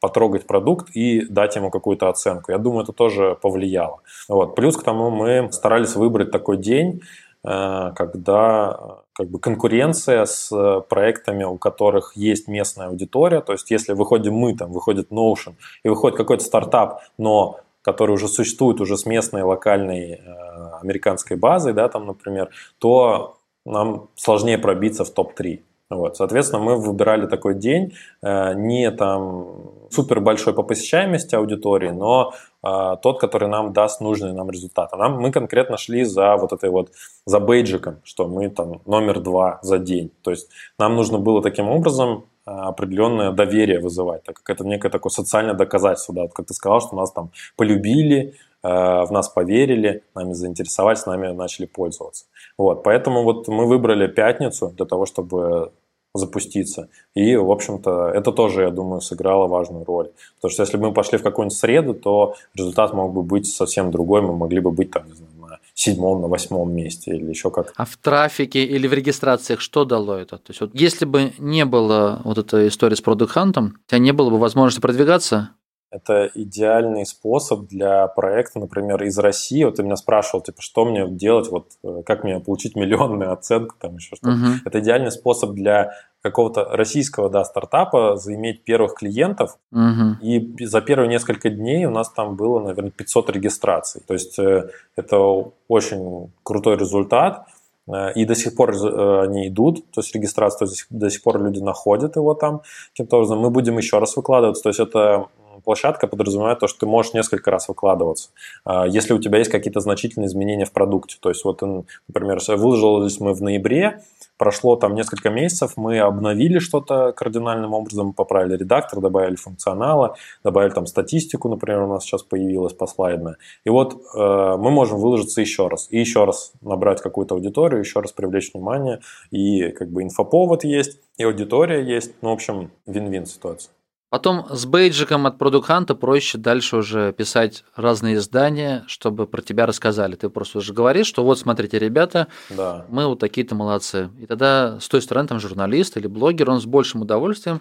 потрогать 0.00 0.46
продукт 0.46 0.90
и 0.94 1.26
дать 1.26 1.56
ему 1.56 1.70
какую-то 1.70 2.08
оценку. 2.08 2.52
Я 2.52 2.58
думаю, 2.58 2.82
это 2.84 2.92
тоже 2.92 3.36
повлияло. 3.40 4.00
Вот. 4.28 4.54
Плюс 4.54 4.76
к 4.76 4.82
тому 4.82 5.10
мы 5.10 5.50
старались 5.52 5.94
выбрать 5.94 6.30
такой 6.30 6.56
день, 6.56 7.02
э, 7.44 7.92
когда 7.94 9.00
как 9.12 9.28
бы 9.28 9.38
конкуренция 9.38 10.24
с 10.24 10.50
проектами, 10.88 11.44
у 11.44 11.58
которых 11.58 12.12
есть 12.16 12.48
местная 12.48 12.88
аудитория. 12.88 13.40
То 13.40 13.52
есть 13.52 13.70
если 13.70 13.92
выходим 13.92 14.34
мы, 14.34 14.56
там 14.56 14.72
выходит 14.72 15.10
Notion, 15.10 15.54
и 15.84 15.88
выходит 15.88 16.16
какой-то 16.16 16.44
стартап, 16.44 17.02
но 17.18 17.60
который 17.82 18.12
уже 18.12 18.28
существует 18.28 18.80
уже 18.80 18.96
с 18.96 19.06
местной 19.06 19.42
локальной 19.42 20.12
э, 20.12 20.70
американской 20.82 21.36
базой, 21.36 21.72
да, 21.72 21.88
там, 21.88 22.06
например, 22.06 22.50
то 22.78 23.36
нам 23.64 24.08
сложнее 24.16 24.58
пробиться 24.58 25.04
в 25.04 25.10
топ-3. 25.10 25.60
Вот, 25.90 26.16
соответственно, 26.16 26.62
мы 26.62 26.76
выбирали 26.76 27.26
такой 27.26 27.56
день, 27.56 27.94
э, 28.22 28.54
не 28.54 28.90
там 28.92 29.48
супер 29.90 30.20
большой 30.20 30.54
по 30.54 30.62
посещаемости 30.62 31.34
аудитории, 31.34 31.90
но 31.90 32.32
э, 32.62 32.96
тот, 33.02 33.20
который 33.20 33.48
нам 33.48 33.72
даст 33.72 34.00
нужный 34.00 34.32
нам 34.32 34.50
результат. 34.50 34.90
А 34.92 34.96
нам, 34.96 35.20
мы 35.20 35.32
конкретно 35.32 35.76
шли 35.76 36.04
за 36.04 36.36
вот 36.36 36.52
этой 36.52 36.70
вот, 36.70 36.92
за 37.26 37.40
бейджиком, 37.40 37.96
что 38.04 38.28
мы 38.28 38.48
там 38.50 38.80
номер 38.86 39.18
два 39.18 39.58
за 39.62 39.78
день. 39.78 40.12
То 40.22 40.30
есть 40.30 40.48
нам 40.78 40.94
нужно 40.94 41.18
было 41.18 41.42
таким 41.42 41.68
образом 41.68 42.24
э, 42.46 42.50
определенное 42.52 43.32
доверие 43.32 43.80
вызывать, 43.80 44.22
так 44.22 44.36
как 44.36 44.50
это 44.50 44.64
некое 44.64 44.90
такое 44.90 45.10
социальное 45.10 45.54
доказательство, 45.54 46.14
да, 46.14 46.22
вот 46.22 46.32
как 46.32 46.46
ты 46.46 46.54
сказал, 46.54 46.80
что 46.80 46.94
нас 46.94 47.10
там 47.10 47.32
полюбили, 47.56 48.34
в 48.62 49.08
нас 49.10 49.30
поверили, 49.30 50.02
нами 50.14 50.34
заинтересовались, 50.34 51.06
нами 51.06 51.28
начали 51.28 51.64
пользоваться. 51.64 52.26
Вот, 52.58 52.82
поэтому 52.82 53.24
вот 53.24 53.48
мы 53.48 53.66
выбрали 53.66 54.06
пятницу 54.06 54.68
для 54.76 54.84
того, 54.84 55.06
чтобы 55.06 55.72
запуститься. 56.14 56.88
И, 57.14 57.36
в 57.36 57.50
общем-то, 57.50 58.08
это 58.08 58.32
тоже, 58.32 58.62
я 58.62 58.70
думаю, 58.70 59.00
сыграло 59.00 59.46
важную 59.46 59.84
роль. 59.84 60.10
Потому 60.36 60.52
что 60.52 60.62
если 60.62 60.76
бы 60.76 60.88
мы 60.88 60.94
пошли 60.94 61.18
в 61.18 61.22
какую-нибудь 61.22 61.56
среду, 61.56 61.94
то 61.94 62.34
результат 62.54 62.92
мог 62.94 63.12
бы 63.12 63.22
быть 63.22 63.46
совсем 63.46 63.90
другой. 63.90 64.22
Мы 64.22 64.36
могли 64.36 64.60
бы 64.60 64.70
быть 64.70 64.90
там, 64.90 65.06
не 65.06 65.14
знаю, 65.14 65.30
на 65.40 65.58
седьмом, 65.74 66.20
на 66.20 66.28
восьмом 66.28 66.72
месте 66.72 67.12
или 67.12 67.30
еще 67.30 67.50
как. 67.50 67.72
А 67.76 67.84
в 67.84 67.96
трафике 67.96 68.64
или 68.64 68.86
в 68.88 68.92
регистрациях 68.92 69.60
что 69.60 69.84
дало 69.84 70.16
это? 70.16 70.36
То 70.36 70.50
есть 70.50 70.60
вот 70.60 70.70
если 70.74 71.04
бы 71.04 71.32
не 71.38 71.64
было 71.64 72.20
вот 72.24 72.38
этой 72.38 72.68
истории 72.68 72.96
с 72.96 73.02
Hunt, 73.02 73.58
у 73.58 73.70
тебя 73.86 73.98
не 73.98 74.12
было 74.12 74.30
бы 74.30 74.38
возможности 74.38 74.80
продвигаться, 74.80 75.50
это 75.90 76.30
идеальный 76.34 77.04
способ 77.04 77.66
для 77.66 78.06
проекта, 78.06 78.60
например, 78.60 79.02
из 79.02 79.18
России. 79.18 79.64
Вот 79.64 79.76
ты 79.76 79.82
меня 79.82 79.96
спрашивал, 79.96 80.40
типа, 80.40 80.62
что 80.62 80.84
мне 80.84 81.08
делать, 81.08 81.50
вот 81.50 81.72
э, 81.82 82.02
как 82.06 82.22
мне 82.22 82.38
получить 82.38 82.76
миллионную 82.76 83.32
оценку, 83.32 83.74
там 83.78 83.96
еще 83.96 84.14
что-то. 84.14 84.32
Uh-huh. 84.32 84.54
Это 84.64 84.78
идеальный 84.78 85.10
способ 85.10 85.50
для 85.50 85.92
какого-то 86.22 86.64
российского 86.64 87.28
да, 87.28 87.44
стартапа 87.44 88.16
заиметь 88.16 88.62
первых 88.62 88.94
клиентов. 88.94 89.58
Uh-huh. 89.74 90.20
И 90.22 90.64
за 90.64 90.80
первые 90.80 91.08
несколько 91.08 91.50
дней 91.50 91.86
у 91.86 91.90
нас 91.90 92.08
там 92.10 92.36
было, 92.36 92.60
наверное, 92.60 92.92
500 92.92 93.30
регистраций. 93.30 94.00
То 94.06 94.14
есть 94.14 94.38
э, 94.38 94.70
это 94.94 95.18
очень 95.66 96.30
крутой 96.44 96.76
результат. 96.76 97.46
Э, 97.92 98.12
и 98.12 98.24
до 98.24 98.36
сих 98.36 98.54
пор 98.54 98.70
они 98.70 99.48
идут, 99.48 99.90
то 99.90 100.02
есть 100.02 100.14
регистрация, 100.14 100.66
то 100.66 100.72
есть 100.72 100.86
до 100.88 101.10
сих 101.10 101.20
пор 101.24 101.42
люди 101.42 101.58
находят 101.58 102.14
его 102.14 102.34
там 102.34 102.62
каким-то 102.92 103.16
образом. 103.16 103.40
Мы 103.40 103.50
будем 103.50 103.76
еще 103.76 103.98
раз 103.98 104.16
выкладываться, 104.16 104.62
то 104.62 104.68
есть 104.68 104.78
это 104.78 105.26
площадка 105.60 106.06
подразумевает 106.06 106.58
то, 106.58 106.66
что 106.66 106.80
ты 106.80 106.86
можешь 106.86 107.14
несколько 107.14 107.50
раз 107.50 107.68
выкладываться. 107.68 108.30
А, 108.64 108.86
если 108.86 109.12
у 109.12 109.18
тебя 109.18 109.38
есть 109.38 109.50
какие-то 109.50 109.80
значительные 109.80 110.28
изменения 110.28 110.64
в 110.64 110.72
продукте, 110.72 111.16
то 111.20 111.28
есть 111.28 111.44
вот, 111.44 111.62
например, 112.08 112.38
выложились 112.48 113.20
мы 113.20 113.34
в 113.34 113.42
ноябре, 113.42 114.02
прошло 114.40 114.74
там 114.76 114.94
несколько 114.94 115.28
месяцев, 115.28 115.74
мы 115.76 115.98
обновили 115.98 116.60
что-то 116.60 117.12
кардинальным 117.12 117.74
образом, 117.74 118.14
поправили 118.14 118.56
редактор, 118.56 119.00
добавили 119.00 119.36
функционала, 119.36 120.16
добавили 120.42 120.72
там 120.72 120.86
статистику, 120.86 121.50
например, 121.50 121.82
у 121.82 121.88
нас 121.88 122.04
сейчас 122.04 122.22
появилась 122.22 122.72
послайдная. 122.72 123.36
И 123.64 123.68
вот 123.68 123.92
э, 123.92 124.56
мы 124.56 124.70
можем 124.70 124.98
выложиться 124.98 125.42
еще 125.42 125.68
раз, 125.68 125.88
и 125.90 125.98
еще 125.98 126.24
раз 126.24 126.52
набрать 126.62 127.02
какую-то 127.02 127.34
аудиторию, 127.34 127.80
еще 127.80 128.00
раз 128.00 128.12
привлечь 128.12 128.54
внимание, 128.54 129.00
и 129.30 129.68
как 129.72 129.90
бы 129.90 130.02
инфоповод 130.02 130.64
есть, 130.64 131.00
и 131.18 131.24
аудитория 131.24 131.84
есть, 131.84 132.14
ну, 132.22 132.30
в 132.30 132.32
общем, 132.32 132.70
вин-вин 132.86 133.26
ситуация. 133.26 133.70
Потом 134.10 134.46
с 134.50 134.66
бейджиком 134.66 135.26
от 135.26 135.38
Hunt 135.38 135.94
проще 135.94 136.36
дальше 136.36 136.76
уже 136.76 137.12
писать 137.12 137.64
разные 137.76 138.16
издания, 138.16 138.82
чтобы 138.88 139.28
про 139.28 139.40
тебя 139.40 139.66
рассказали. 139.66 140.16
Ты 140.16 140.28
просто 140.28 140.58
уже 140.58 140.72
говоришь, 140.72 141.06
что 141.06 141.22
вот 141.22 141.38
смотрите, 141.38 141.78
ребята, 141.78 142.26
да. 142.50 142.84
мы 142.88 143.06
вот 143.06 143.20
такие-то 143.20 143.54
молодцы. 143.54 144.10
И 144.18 144.26
тогда 144.26 144.80
с 144.80 144.88
той 144.88 145.00
стороны 145.00 145.28
там 145.28 145.38
журналист 145.38 145.96
или 145.96 146.08
блогер, 146.08 146.50
он 146.50 146.60
с 146.60 146.66
большим 146.66 147.02
удовольствием 147.02 147.60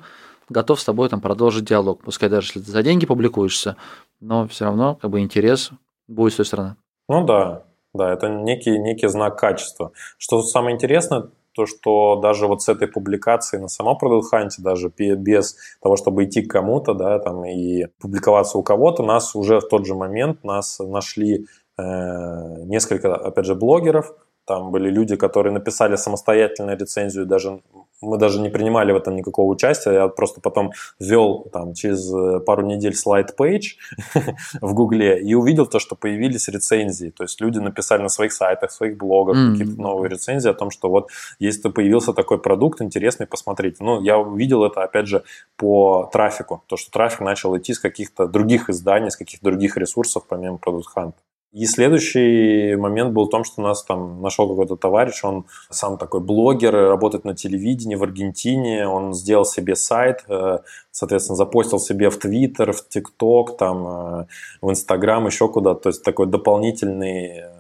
готов 0.50 0.80
с 0.80 0.86
тобой 0.86 1.08
там 1.10 1.22
продолжить 1.22 1.66
диалог. 1.66 2.02
Пускай 2.04 2.30
даже 2.30 2.48
если 2.48 2.62
ты 2.62 2.72
за 2.72 2.82
деньги 2.82 3.06
публикуешься, 3.06 3.76
но 4.20 4.48
все 4.48 4.66
равно 4.66 4.96
как 4.96 5.12
бы 5.12 5.20
интерес 5.20 5.70
будет 6.08 6.34
с 6.34 6.38
той 6.38 6.46
стороны. 6.46 6.76
Ну 7.08 7.26
да, 7.26 7.64
да, 7.94 8.12
это 8.12 8.28
некий, 8.28 8.78
некий 8.80 9.08
знак 9.08 9.38
качества. 9.38 9.92
Что 10.18 10.42
самое 10.42 10.76
интересное, 10.76 11.30
то, 11.54 11.66
что 11.66 12.16
даже 12.18 12.48
вот 12.48 12.62
с 12.62 12.70
этой 12.70 12.88
публикацией 12.88 13.62
на 13.62 13.68
самом 13.68 13.98
Product 14.02 14.24
Hunt, 14.34 14.50
даже 14.60 14.92
без 14.98 15.56
того, 15.82 15.96
чтобы 15.96 16.26
идти 16.26 16.42
к 16.42 16.52
кому-то, 16.52 16.94
да, 16.94 17.20
там 17.20 17.46
и 17.46 17.86
публиковаться 18.00 18.58
у 18.58 18.64
кого-то, 18.64 19.04
нас 19.04 19.36
уже 19.36 19.60
в 19.60 19.68
тот 19.68 19.86
же 19.86 19.96
момент 19.96 20.44
нас 20.44 20.80
нашли 20.80 21.48
э, 21.78 22.64
несколько, 22.66 23.16
опять 23.16 23.46
же, 23.46 23.56
блогеров, 23.56 24.14
там 24.50 24.72
были 24.72 24.90
люди, 24.90 25.16
которые 25.16 25.54
написали 25.54 25.96
самостоятельную 25.96 26.76
рецензию, 26.76 27.28
даже 27.28 27.62
мы 28.02 28.18
даже 28.18 28.42
не 28.42 28.50
принимали 28.50 28.92
в 28.92 28.96
этом 28.96 29.16
никакого 29.16 29.52
участия. 29.52 29.92
Я 29.92 30.08
просто 30.08 30.42
потом 30.42 30.72
ввел 31.00 31.48
там 31.54 31.76
через 31.76 32.12
э, 32.12 32.40
пару 32.40 32.66
недель 32.66 32.96
слайд-пейдж 32.96 33.76
в 34.62 34.74
Гугле 34.74 35.22
и 35.22 35.36
увидел 35.36 35.68
то, 35.68 35.78
что 35.78 35.96
появились 35.96 36.48
рецензии. 36.48 37.12
То 37.12 37.26
есть 37.26 37.40
люди 37.42 37.60
написали 37.60 38.02
на 38.02 38.10
своих 38.10 38.34
сайтах, 38.34 38.72
своих 38.72 38.98
блогах 38.98 39.38
mm-hmm. 39.38 39.52
какие-то 39.52 39.82
новые 39.82 40.10
рецензии 40.10 40.50
о 40.50 40.56
том, 40.56 40.72
что 40.72 40.90
вот 40.90 41.10
если 41.38 41.70
появился 41.70 42.14
такой 42.14 42.40
продукт 42.40 42.82
интересный, 42.82 43.28
посмотрите. 43.28 43.84
Ну, 43.84 44.02
я 44.02 44.18
увидел 44.18 44.64
это, 44.64 44.82
опять 44.82 45.08
же, 45.08 45.24
по 45.58 46.10
трафику. 46.12 46.64
То, 46.66 46.76
что 46.76 46.90
трафик 46.90 47.20
начал 47.20 47.56
идти 47.56 47.76
с 47.76 47.80
каких-то 47.80 48.26
других 48.26 48.70
изданий, 48.70 49.12
с 49.12 49.16
каких-то 49.18 49.46
других 49.46 49.78
ресурсов, 49.78 50.24
помимо 50.28 50.58
Product 50.58 50.90
Hunt. 50.96 51.14
И 51.52 51.66
следующий 51.66 52.76
момент 52.76 53.12
был 53.12 53.26
в 53.26 53.32
том, 53.32 53.44
что 53.44 53.64
нас 53.64 53.84
там 53.84 54.22
нашел 54.22 54.48
какой-то 54.48 54.76
товарищ, 54.76 55.24
он 55.24 55.46
сам 55.72 55.98
такой 55.98 56.20
блогер, 56.20 56.72
работает 56.74 57.26
на 57.26 57.34
телевидении 57.34 57.96
в 57.96 58.04
Аргентине, 58.04 58.88
он 58.88 59.16
сделал 59.16 59.46
себе 59.46 59.76
сайт, 59.76 60.26
э, 60.28 60.60
соответственно, 60.92 61.36
запостил 61.36 61.80
себе 61.80 62.12
в 62.12 62.20
Твиттер, 62.20 62.72
в 62.72 62.88
ТикТок, 62.88 63.58
там, 63.58 63.88
э, 63.88 64.26
в 64.62 64.70
Инстаграм, 64.70 65.26
еще 65.26 65.50
куда-то, 65.50 65.82
то 65.82 65.90
есть 65.90 66.04
такой 66.04 66.28
дополнительный 66.28 67.40
э, 67.40 67.59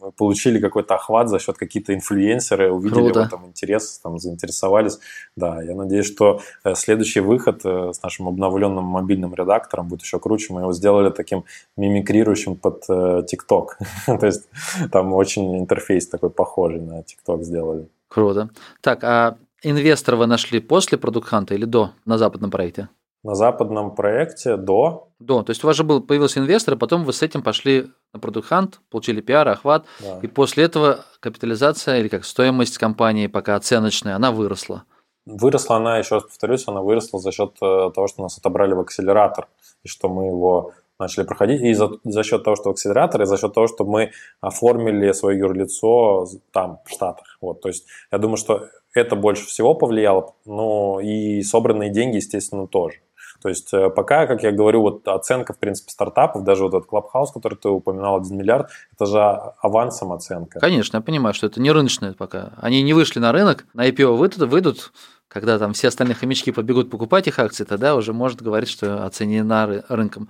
мы 0.00 0.12
получили 0.12 0.58
какой-то 0.58 0.94
охват 0.94 1.28
за 1.28 1.38
счет 1.38 1.56
каких-то 1.56 1.94
инфлюенсеры, 1.94 2.72
увидели 2.72 3.04
Круто. 3.04 3.22
в 3.22 3.26
этом 3.26 3.46
интерес, 3.46 3.98
там, 3.98 4.18
заинтересовались. 4.18 4.98
Да, 5.36 5.62
я 5.62 5.74
надеюсь, 5.74 6.06
что 6.06 6.40
э, 6.64 6.74
следующий 6.74 7.20
выход 7.20 7.60
э, 7.64 7.92
с 7.92 8.02
нашим 8.02 8.28
обновленным 8.28 8.84
мобильным 8.84 9.34
редактором 9.34 9.88
будет 9.88 10.02
еще 10.02 10.18
круче. 10.18 10.52
Мы 10.52 10.62
его 10.62 10.72
сделали 10.72 11.10
таким 11.10 11.44
мимикрирующим 11.76 12.56
под 12.56 12.84
э, 12.88 13.22
TikTok. 13.22 13.66
То 14.18 14.26
есть 14.26 14.48
там 14.90 15.12
очень 15.12 15.58
интерфейс 15.58 16.08
такой 16.08 16.30
похожий 16.30 16.80
на 16.80 17.00
TikTok 17.00 17.42
сделали. 17.42 17.88
Круто. 18.08 18.50
Так, 18.80 19.04
а 19.04 19.36
инвестора 19.62 20.16
вы 20.16 20.26
нашли 20.26 20.60
после 20.60 20.98
Product 20.98 21.30
Hunt 21.30 21.54
или 21.54 21.64
до 21.64 21.92
на 22.04 22.18
западном 22.18 22.50
проекте? 22.50 22.88
На 23.22 23.34
западном 23.34 23.94
проекте 23.94 24.56
до 24.56 25.10
До. 25.20 25.42
То 25.42 25.50
есть 25.50 25.62
у 25.62 25.66
вас 25.66 25.76
же 25.76 25.84
был, 25.84 26.00
появился 26.02 26.40
инвестор, 26.40 26.74
и 26.74 26.78
потом 26.78 27.04
вы 27.04 27.12
с 27.12 27.22
этим 27.22 27.42
пошли 27.42 27.90
на 28.14 28.18
Product 28.18 28.48
Hunt, 28.50 28.74
получили 28.90 29.20
пиар, 29.20 29.46
охват, 29.48 29.84
да. 30.00 30.18
и 30.22 30.26
после 30.26 30.64
этого 30.64 31.04
капитализация 31.20 31.98
или 31.98 32.08
как 32.08 32.24
стоимость 32.24 32.78
компании 32.78 33.26
пока 33.26 33.56
оценочная, 33.56 34.16
она 34.16 34.32
выросла. 34.32 34.84
Выросла 35.26 35.76
она, 35.76 35.98
еще 35.98 36.16
раз 36.16 36.24
повторюсь, 36.24 36.64
она 36.66 36.80
выросла 36.80 37.20
за 37.20 37.32
счет 37.32 37.52
э, 37.60 37.90
того, 37.94 38.08
что 38.08 38.22
нас 38.22 38.38
отобрали 38.38 38.72
в 38.72 38.80
акселератор, 38.80 39.48
и 39.84 39.88
что 39.88 40.08
мы 40.08 40.28
его 40.28 40.72
начали 40.98 41.24
проходить. 41.24 41.60
И 41.60 41.74
за, 41.74 41.90
за 42.04 42.22
счет 42.22 42.42
того, 42.42 42.56
что 42.56 42.70
акселератор, 42.70 43.20
и 43.20 43.26
за 43.26 43.36
счет 43.36 43.52
того, 43.52 43.66
что 43.66 43.84
мы 43.84 44.12
оформили 44.40 45.12
свое 45.12 45.38
юрлицо 45.38 46.26
там, 46.52 46.78
в 46.86 46.90
Штатах. 46.90 47.36
Вот, 47.42 47.60
то 47.60 47.68
есть 47.68 47.86
я 48.10 48.18
думаю, 48.18 48.38
что 48.38 48.68
это 48.94 49.16
больше 49.16 49.46
всего 49.46 49.74
повлияло, 49.74 50.34
но 50.46 51.00
и 51.00 51.42
собранные 51.42 51.90
деньги, 51.90 52.16
естественно, 52.16 52.66
тоже. 52.66 52.96
То 53.42 53.48
есть 53.48 53.72
э, 53.72 53.90
пока, 53.90 54.26
как 54.26 54.42
я 54.42 54.52
говорю, 54.52 54.82
вот 54.82 55.06
оценка, 55.08 55.52
в 55.52 55.58
принципе, 55.58 55.90
стартапов, 55.90 56.44
даже 56.44 56.64
вот 56.64 56.74
этот 56.74 56.88
Clubhouse, 56.88 57.32
который 57.32 57.56
ты 57.56 57.68
упоминал, 57.68 58.16
1 58.16 58.36
миллиард, 58.36 58.68
это 58.94 59.06
же 59.06 59.18
авансом 59.18 60.12
оценка. 60.12 60.60
Конечно, 60.60 60.98
я 60.98 61.00
понимаю, 61.00 61.34
что 61.34 61.46
это 61.46 61.60
не 61.60 61.70
рыночное 61.70 62.12
пока. 62.12 62.52
Они 62.60 62.82
не 62.82 62.92
вышли 62.92 63.18
на 63.18 63.32
рынок, 63.32 63.66
на 63.74 63.88
IPO 63.88 64.16
выйдут, 64.16 64.48
выйдут 64.48 64.92
когда 65.30 65.60
там 65.60 65.74
все 65.74 65.88
остальные 65.88 66.16
хомячки 66.16 66.50
побегут 66.50 66.90
покупать 66.90 67.28
их 67.28 67.38
акции, 67.38 67.62
тогда 67.62 67.94
уже 67.94 68.12
может 68.12 68.42
говорить, 68.42 68.68
что 68.68 69.06
оценена 69.06 69.84
рынком. 69.88 70.28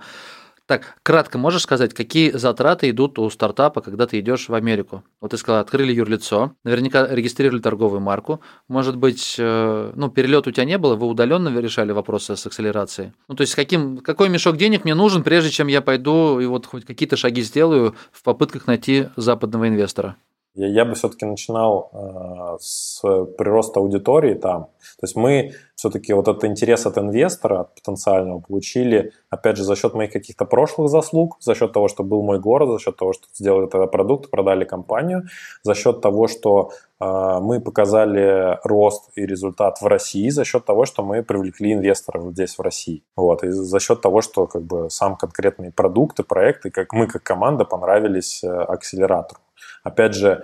Так, 0.71 0.95
кратко 1.03 1.37
можешь 1.37 1.63
сказать, 1.63 1.93
какие 1.93 2.31
затраты 2.31 2.89
идут 2.91 3.19
у 3.19 3.29
стартапа, 3.29 3.81
когда 3.81 4.07
ты 4.07 4.21
идешь 4.21 4.47
в 4.47 4.53
Америку? 4.53 5.03
Вот 5.19 5.31
ты 5.31 5.37
сказал, 5.37 5.59
открыли 5.59 5.91
юрлицо, 5.91 6.53
наверняка 6.63 7.13
регистрировали 7.13 7.59
торговую 7.59 7.99
марку. 7.99 8.39
Может 8.69 8.95
быть, 8.95 9.35
ну, 9.37 10.09
перелет 10.15 10.47
у 10.47 10.51
тебя 10.51 10.63
не 10.63 10.77
было, 10.77 10.95
вы 10.95 11.07
удаленно 11.07 11.59
решали 11.59 11.91
вопросы 11.91 12.37
с 12.37 12.45
акселерацией? 12.45 13.11
Ну, 13.27 13.35
то 13.35 13.41
есть, 13.41 13.53
каким, 13.53 13.97
какой 13.97 14.29
мешок 14.29 14.55
денег 14.55 14.85
мне 14.85 14.95
нужен, 14.95 15.23
прежде 15.23 15.49
чем 15.49 15.67
я 15.67 15.81
пойду 15.81 16.39
и 16.39 16.45
вот 16.45 16.65
хоть 16.67 16.85
какие-то 16.85 17.17
шаги 17.17 17.41
сделаю 17.41 17.93
в 18.13 18.23
попытках 18.23 18.65
найти 18.65 19.09
западного 19.17 19.67
инвестора? 19.67 20.15
Я, 20.53 20.67
я 20.67 20.85
бы 20.85 20.95
все-таки 20.95 21.25
начинал 21.25 21.89
э, 21.93 22.57
с 22.59 23.01
прироста 23.37 23.79
аудитории 23.79 24.33
там. 24.33 24.65
То 24.99 25.03
есть 25.03 25.15
мы 25.15 25.53
все-таки 25.75 26.13
вот 26.13 26.27
этот 26.27 26.43
интерес 26.43 26.85
от 26.85 26.97
инвестора, 26.97 27.61
от 27.61 27.75
потенциального, 27.75 28.39
получили, 28.39 29.13
опять 29.29 29.57
же, 29.57 29.63
за 29.63 29.75
счет 29.75 29.93
моих 29.93 30.11
каких-то 30.11 30.45
прошлых 30.45 30.89
заслуг, 30.89 31.37
за 31.39 31.55
счет 31.55 31.71
того, 31.71 31.87
что 31.87 32.03
был 32.03 32.21
мой 32.21 32.39
город, 32.39 32.69
за 32.69 32.79
счет 32.79 32.97
того, 32.97 33.13
что 33.13 33.27
сделали 33.33 33.67
тогда 33.67 33.87
продукт, 33.87 34.29
продали 34.29 34.65
компанию, 34.65 35.23
за 35.63 35.73
счет 35.73 36.01
того, 36.01 36.27
что 36.27 36.71
э, 36.99 37.39
мы 37.41 37.61
показали 37.61 38.59
рост 38.63 39.09
и 39.15 39.25
результат 39.25 39.81
в 39.81 39.87
России, 39.87 40.29
за 40.29 40.43
счет 40.43 40.65
того, 40.65 40.85
что 40.85 41.01
мы 41.03 41.23
привлекли 41.23 41.71
инвесторов 41.71 42.31
здесь, 42.33 42.57
в 42.57 42.61
России. 42.61 43.03
Вот, 43.15 43.43
и 43.43 43.49
за 43.49 43.79
счет 43.79 44.01
того, 44.01 44.19
что 44.21 44.47
как 44.47 44.63
бы 44.63 44.89
сам 44.89 45.15
конкретный 45.15 45.71
продукт 45.71 46.19
и 46.19 46.23
проекты, 46.23 46.71
как 46.71 46.91
мы 46.91 47.07
как 47.07 47.23
команда 47.23 47.63
понравились 47.63 48.43
э, 48.43 48.49
акселератору. 48.49 49.39
Опять 49.83 50.13
же, 50.13 50.43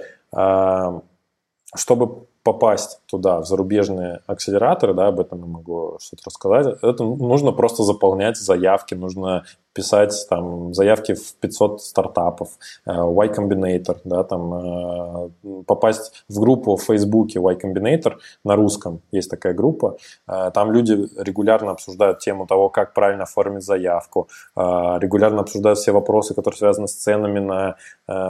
чтобы 1.75 2.27
попасть 2.43 3.01
туда, 3.07 3.41
в 3.41 3.45
зарубежные 3.45 4.21
акселераторы, 4.25 4.93
да, 4.93 5.07
об 5.07 5.19
этом 5.19 5.39
я 5.39 5.45
могу 5.45 5.97
что-то 5.99 6.23
рассказать, 6.27 6.77
это 6.81 7.03
нужно 7.03 7.51
просто 7.51 7.83
заполнять 7.83 8.37
заявки, 8.37 8.93
нужно 8.93 9.43
писать 9.77 10.25
там 10.27 10.73
заявки 10.73 11.13
в 11.13 11.35
500 11.35 11.81
стартапов, 11.81 12.49
Y 12.87 13.27
Combinator, 13.29 13.97
да, 14.03 14.23
там 14.23 15.31
попасть 15.67 16.25
в 16.27 16.39
группу 16.39 16.75
в 16.75 16.81
Фейсбуке 16.81 17.39
Y 17.39 17.55
Combinator 17.55 18.15
на 18.43 18.55
русском, 18.55 19.01
есть 19.11 19.29
такая 19.29 19.53
группа, 19.53 19.97
там 20.25 20.71
люди 20.71 20.93
регулярно 21.17 21.71
обсуждают 21.71 22.19
тему 22.19 22.47
того, 22.47 22.69
как 22.69 22.93
правильно 22.93 23.23
оформить 23.23 23.63
заявку, 23.63 24.27
регулярно 24.55 25.41
обсуждают 25.41 25.77
все 25.77 25.91
вопросы, 25.91 26.33
которые 26.33 26.57
связаны 26.57 26.87
с 26.87 26.93
ценами 26.93 27.39
на 27.39 27.75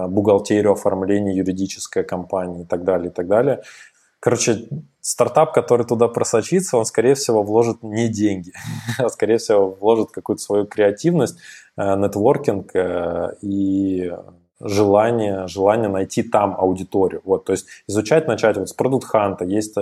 бухгалтерию, 0.07 0.73
оформление 0.73 1.37
юридической 1.37 2.03
компании 2.03 2.63
и 2.63 2.65
так 2.65 2.83
далее, 2.83 3.07
и 3.07 3.13
так 3.13 3.27
далее. 3.27 3.61
Короче, 4.19 4.67
стартап, 5.07 5.53
который 5.53 5.85
туда 5.85 6.09
просочится, 6.09 6.77
он, 6.77 6.85
скорее 6.85 7.15
всего, 7.15 7.41
вложит 7.41 7.81
не 7.81 8.09
деньги, 8.09 8.51
а, 8.99 9.07
скорее 9.07 9.37
всего, 9.37 9.69
вложит 9.69 10.11
какую-то 10.11 10.41
свою 10.41 10.65
креативность, 10.65 11.39
нетворкинг 11.77 12.71
и 13.41 14.11
желание, 14.59 15.47
желание 15.47 15.87
найти 15.87 16.23
там 16.23 16.55
аудиторию. 16.57 17.21
Вот, 17.23 17.45
то 17.45 17.53
есть 17.53 17.67
изучать 17.87 18.27
начать 18.27 18.57
вот 18.57 18.67
с 18.67 18.73
продукт 18.73 19.07
ханта, 19.07 19.45
есть 19.45 19.75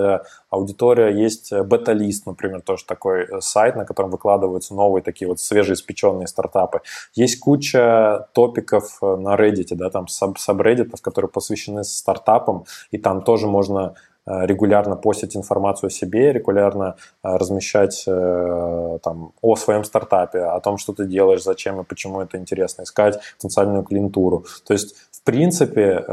аудитория, 0.48 1.08
есть 1.08 1.52
бета-лист, 1.52 2.26
например, 2.26 2.60
тоже 2.60 2.84
такой 2.84 3.26
сайт, 3.40 3.74
на 3.74 3.84
котором 3.84 4.10
выкладываются 4.10 4.74
новые 4.74 5.02
такие 5.02 5.26
вот 5.26 5.40
свежеиспеченные 5.40 6.28
стартапы. 6.28 6.82
Есть 7.14 7.40
куча 7.40 8.28
топиков 8.32 8.98
на 9.00 9.34
Reddit, 9.34 9.74
да, 9.74 9.90
там 9.90 10.06
сабреддитов, 10.06 11.00
которые 11.00 11.30
посвящены 11.30 11.82
стартапам, 11.82 12.66
и 12.92 12.98
там 12.98 13.22
тоже 13.22 13.48
можно 13.48 13.94
регулярно 14.26 14.96
постить 14.96 15.36
информацию 15.36 15.88
о 15.88 15.90
себе, 15.90 16.32
регулярно 16.32 16.96
размещать 17.22 18.04
там, 18.04 19.32
о 19.40 19.56
своем 19.56 19.84
стартапе, 19.84 20.40
о 20.40 20.60
том, 20.60 20.78
что 20.78 20.92
ты 20.92 21.06
делаешь, 21.06 21.42
зачем 21.42 21.80
и 21.80 21.84
почему 21.84 22.20
это 22.20 22.36
интересно, 22.36 22.82
искать 22.82 23.20
потенциальную 23.36 23.84
клиентуру. 23.84 24.44
То 24.66 24.72
есть, 24.72 24.96
в 25.12 25.22
принципе, 25.22 26.04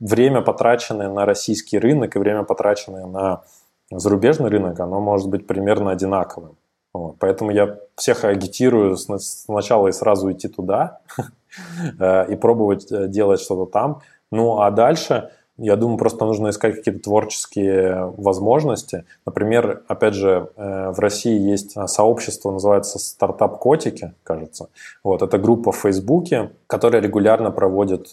время, 0.00 0.40
потраченное 0.42 1.08
на 1.08 1.26
российский 1.26 1.78
рынок 1.78 2.14
и 2.14 2.18
время, 2.18 2.44
потраченное 2.44 3.06
на 3.06 3.42
зарубежный 3.90 4.48
рынок, 4.48 4.80
оно 4.80 5.00
может 5.00 5.28
быть 5.28 5.46
примерно 5.46 5.90
одинаковым. 5.90 6.56
Вот. 6.94 7.16
Поэтому 7.18 7.50
я 7.50 7.78
всех 7.96 8.24
агитирую 8.24 8.96
сначала 8.96 9.88
и 9.88 9.92
сразу 9.92 10.30
идти 10.30 10.48
туда 10.48 11.00
и 12.28 12.36
пробовать 12.36 12.86
делать 13.10 13.40
что-то 13.40 13.70
там. 13.70 14.00
Ну 14.30 14.60
а 14.60 14.70
дальше 14.70 15.30
я 15.64 15.76
думаю, 15.76 15.98
просто 15.98 16.24
нужно 16.24 16.50
искать 16.50 16.76
какие-то 16.76 17.02
творческие 17.02 18.12
возможности. 18.16 19.04
Например, 19.24 19.82
опять 19.88 20.14
же, 20.14 20.50
в 20.56 20.98
России 20.98 21.38
есть 21.38 21.76
сообщество, 21.88 22.50
называется 22.50 22.98
«Стартап 22.98 23.58
Котики», 23.58 24.12
кажется. 24.24 24.68
Вот, 25.04 25.22
это 25.22 25.38
группа 25.38 25.72
в 25.72 25.76
Фейсбуке, 25.76 26.50
которая 26.66 27.00
регулярно 27.00 27.50
проводит 27.50 28.12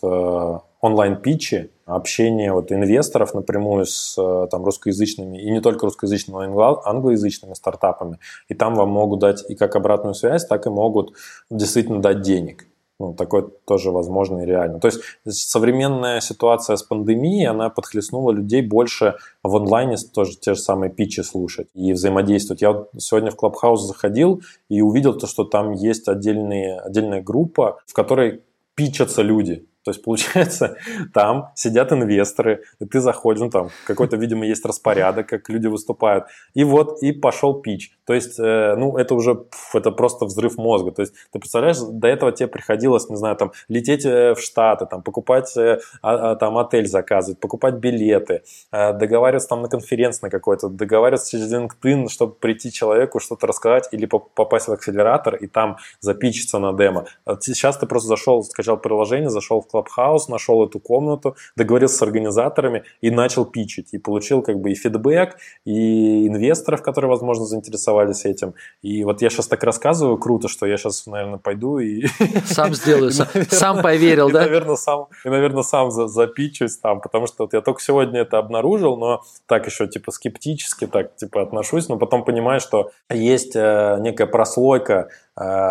онлайн-питчи, 0.82 1.72
общение 1.86 2.54
вот 2.54 2.72
инвесторов 2.72 3.34
напрямую 3.34 3.86
с 3.86 4.16
там, 4.50 4.64
русскоязычными, 4.64 5.42
и 5.42 5.52
не 5.52 5.60
только 5.60 5.86
русскоязычными, 5.86 6.46
но 6.46 6.72
и 6.72 6.78
англоязычными 6.86 7.54
стартапами. 7.54 8.20
И 8.48 8.54
там 8.54 8.76
вам 8.76 8.90
могут 8.90 9.20
дать 9.20 9.44
и 9.50 9.56
как 9.56 9.76
обратную 9.76 10.14
связь, 10.14 10.46
так 10.46 10.68
и 10.68 10.70
могут 10.70 11.14
действительно 11.50 12.02
дать 12.02 12.22
денег. 12.22 12.66
Ну, 13.00 13.14
такое 13.14 13.44
тоже 13.66 13.92
возможно 13.92 14.40
и 14.40 14.46
реально. 14.46 14.82
То 14.82 14.88
есть 14.88 15.00
современная 15.26 16.20
ситуация 16.20 16.76
с 16.76 16.84
пандемией, 16.84 17.48
она 17.48 17.70
подхлестнула 17.70 18.32
людей 18.32 18.62
больше 18.62 19.16
в 19.42 19.56
онлайне 19.56 19.96
тоже 20.14 20.38
те 20.38 20.54
же 20.54 20.60
самые 20.60 20.92
питчи 20.92 21.22
слушать 21.22 21.70
и 21.74 21.94
взаимодействовать. 21.94 22.62
Я 22.62 22.74
вот 22.74 22.90
сегодня 22.98 23.32
в 23.32 23.38
Клабхаус 23.38 23.88
заходил 23.88 24.42
и 24.68 24.82
увидел 24.82 25.18
то, 25.18 25.28
что 25.28 25.46
там 25.46 25.72
есть 25.72 26.10
отдельные, 26.10 26.78
отдельная 26.78 27.22
группа, 27.22 27.80
в 27.86 27.94
которой 27.94 28.44
питчатся 28.76 29.22
люди. 29.22 29.69
То 29.90 29.92
есть, 29.92 30.04
получается, 30.04 30.78
там 31.16 31.50
сидят 31.56 31.92
инвесторы, 31.92 32.62
и 32.80 32.86
ты 32.86 33.00
заходишь, 33.00 33.42
ну, 33.42 33.50
там 33.50 33.70
какой-то, 33.88 34.18
видимо, 34.18 34.46
есть 34.46 34.64
распорядок, 34.64 35.28
как 35.28 35.50
люди 35.50 35.66
выступают, 35.66 36.26
и 36.54 36.64
вот, 36.64 37.02
и 37.02 37.12
пошел 37.12 37.56
пич. 37.56 37.92
То 38.06 38.14
есть, 38.14 38.40
э, 38.40 38.76
ну, 38.78 38.98
это 38.98 39.16
уже, 39.16 39.34
пф, 39.34 39.74
это 39.74 39.90
просто 39.90 40.26
взрыв 40.26 40.58
мозга. 40.58 40.92
То 40.92 41.02
есть, 41.02 41.16
ты 41.32 41.40
представляешь, 41.40 41.78
до 41.80 42.08
этого 42.08 42.32
тебе 42.32 42.46
приходилось, 42.48 43.10
не 43.10 43.16
знаю, 43.16 43.36
там, 43.36 43.52
лететь 43.68 44.06
в 44.06 44.38
Штаты, 44.40 44.86
там, 44.86 45.02
покупать 45.02 45.58
э, 45.58 45.80
а, 46.04 46.36
там 46.36 46.60
отель 46.60 46.86
заказывать, 46.86 47.40
покупать 47.40 47.76
билеты, 47.76 48.44
э, 48.72 48.94
договариваться 48.94 49.50
там 49.50 49.64
на 49.64 49.70
конференции 49.70 50.20
на 50.26 50.30
какой-то, 50.30 50.70
договариваться 50.70 51.32
через 51.32 51.52
LinkedIn, 51.52 52.10
чтобы 52.10 52.36
прийти 52.36 52.72
человеку 52.72 53.20
что-то 53.20 53.48
рассказать 53.48 53.90
или 53.92 54.06
попасть 54.06 54.68
в 54.68 54.72
акселератор 54.72 55.36
и 55.36 55.48
там 55.48 55.78
запичиться 56.00 56.60
на 56.60 56.74
демо. 56.74 57.06
Сейчас 57.40 57.78
ты 57.78 57.88
просто 57.88 58.08
зашел, 58.08 58.44
скачал 58.44 58.78
приложение, 58.78 59.30
зашел 59.30 59.62
в 59.62 59.68
Clubhouse, 59.84 60.24
нашел 60.28 60.66
эту 60.66 60.80
комнату, 60.80 61.36
договорился 61.56 61.98
с 61.98 62.02
организаторами 62.02 62.84
и 63.02 63.10
начал 63.12 63.46
питчить. 63.46 63.94
И 63.94 63.98
получил 63.98 64.42
как 64.42 64.60
бы 64.60 64.72
и 64.72 64.76
фидбэк, 64.76 65.38
и 65.66 66.28
инвесторов, 66.28 66.82
которые, 66.82 67.10
возможно, 67.10 67.46
заинтересовались 67.46 68.26
этим. 68.26 68.54
И 68.82 69.04
вот 69.04 69.22
я 69.22 69.30
сейчас 69.30 69.48
так 69.48 69.64
рассказываю, 69.64 70.18
круто, 70.18 70.48
что 70.48 70.66
я 70.66 70.78
сейчас, 70.78 71.06
наверное, 71.08 71.40
пойду 71.40 71.80
и... 71.80 72.06
Сам 72.46 72.74
сделаю, 72.74 73.12
сам 73.12 73.82
поверил, 73.84 74.30
да? 74.30 74.42
наверное, 74.42 74.76
сам, 74.76 75.08
и, 75.26 75.30
наверное, 75.30 75.64
сам 75.64 75.92
запичусь 75.92 76.78
там, 76.78 77.02
потому 77.02 77.28
что 77.28 77.44
вот 77.44 77.54
я 77.54 77.62
только 77.62 77.82
сегодня 77.82 78.22
это 78.22 78.38
обнаружил, 78.38 78.98
но 78.98 79.22
так 79.46 79.66
еще 79.66 79.88
типа 79.88 80.12
скептически 80.12 80.88
так 80.88 81.16
типа 81.16 81.42
отношусь, 81.42 81.88
но 81.90 81.98
потом 81.98 82.24
понимаю, 82.24 82.60
что 82.60 82.92
есть 83.10 83.56
э, 83.56 83.98
некая 84.00 84.28
прослойка 84.28 85.10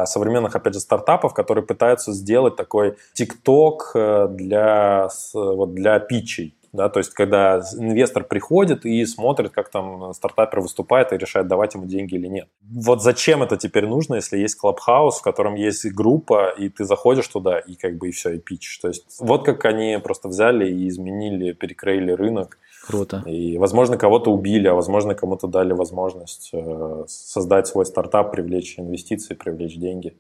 современных, 0.07 0.57
опять 0.57 0.75
же, 0.75 0.81
стартапов, 0.81 1.35
которые 1.35 1.65
пытаются 1.65 2.13
сделать 2.13 2.57
такой 2.57 2.97
ТикТок 3.13 3.93
э, 3.95 4.29
для, 4.31 5.09
вот, 5.35 5.75
для 5.75 5.99
питчей. 5.99 6.55
Да, 6.73 6.91
то 6.91 6.99
есть, 6.99 7.15
когда 7.15 7.63
инвестор 7.79 8.25
приходит 8.25 8.85
и 8.85 9.05
смотрит, 9.07 9.53
как 9.53 9.71
там 9.71 10.13
стартапер 10.13 10.61
выступает 10.61 11.13
и 11.13 11.17
решает, 11.17 11.49
давать 11.49 11.75
ему 11.75 11.87
деньги 11.87 12.15
или 12.15 12.27
нет. 12.27 12.49
Вот 12.63 13.03
зачем 13.03 13.43
это 13.43 13.57
теперь 13.57 13.87
нужно, 13.87 14.17
если 14.17 14.39
есть 14.39 14.57
клабхаус, 14.57 15.19
в 15.19 15.23
котором 15.23 15.55
есть 15.55 15.91
группа, 15.93 16.51
и 16.51 16.69
ты 16.69 16.85
заходишь 16.85 17.29
туда, 17.29 17.59
и 17.59 17.75
как 17.75 17.97
бы 17.97 18.09
и 18.09 18.13
все, 18.13 18.35
и 18.35 18.39
пич. 18.39 18.79
То 18.81 18.89
есть, 18.89 19.05
вот 19.19 19.47
как 19.47 19.65
они 19.65 19.99
просто 20.03 20.29
взяли 20.29 20.71
и 20.71 20.89
изменили, 20.89 21.53
перекроили 21.53 22.13
рынок. 22.13 22.59
Круто. 22.89 23.23
И, 23.27 23.57
возможно, 23.59 23.97
кого-то 23.97 24.33
убили, 24.33 24.67
а 24.67 24.75
возможно, 24.75 25.15
кому-то 25.15 25.47
дали 25.47 25.73
возможность 25.73 26.51
э, 26.53 27.05
создать 27.07 27.69
свой 27.69 27.87
стартап, 27.87 28.33
привлечь 28.33 28.79
инвестиции, 28.79 29.35
привлечь 29.35 29.77
деньги. 29.77 30.17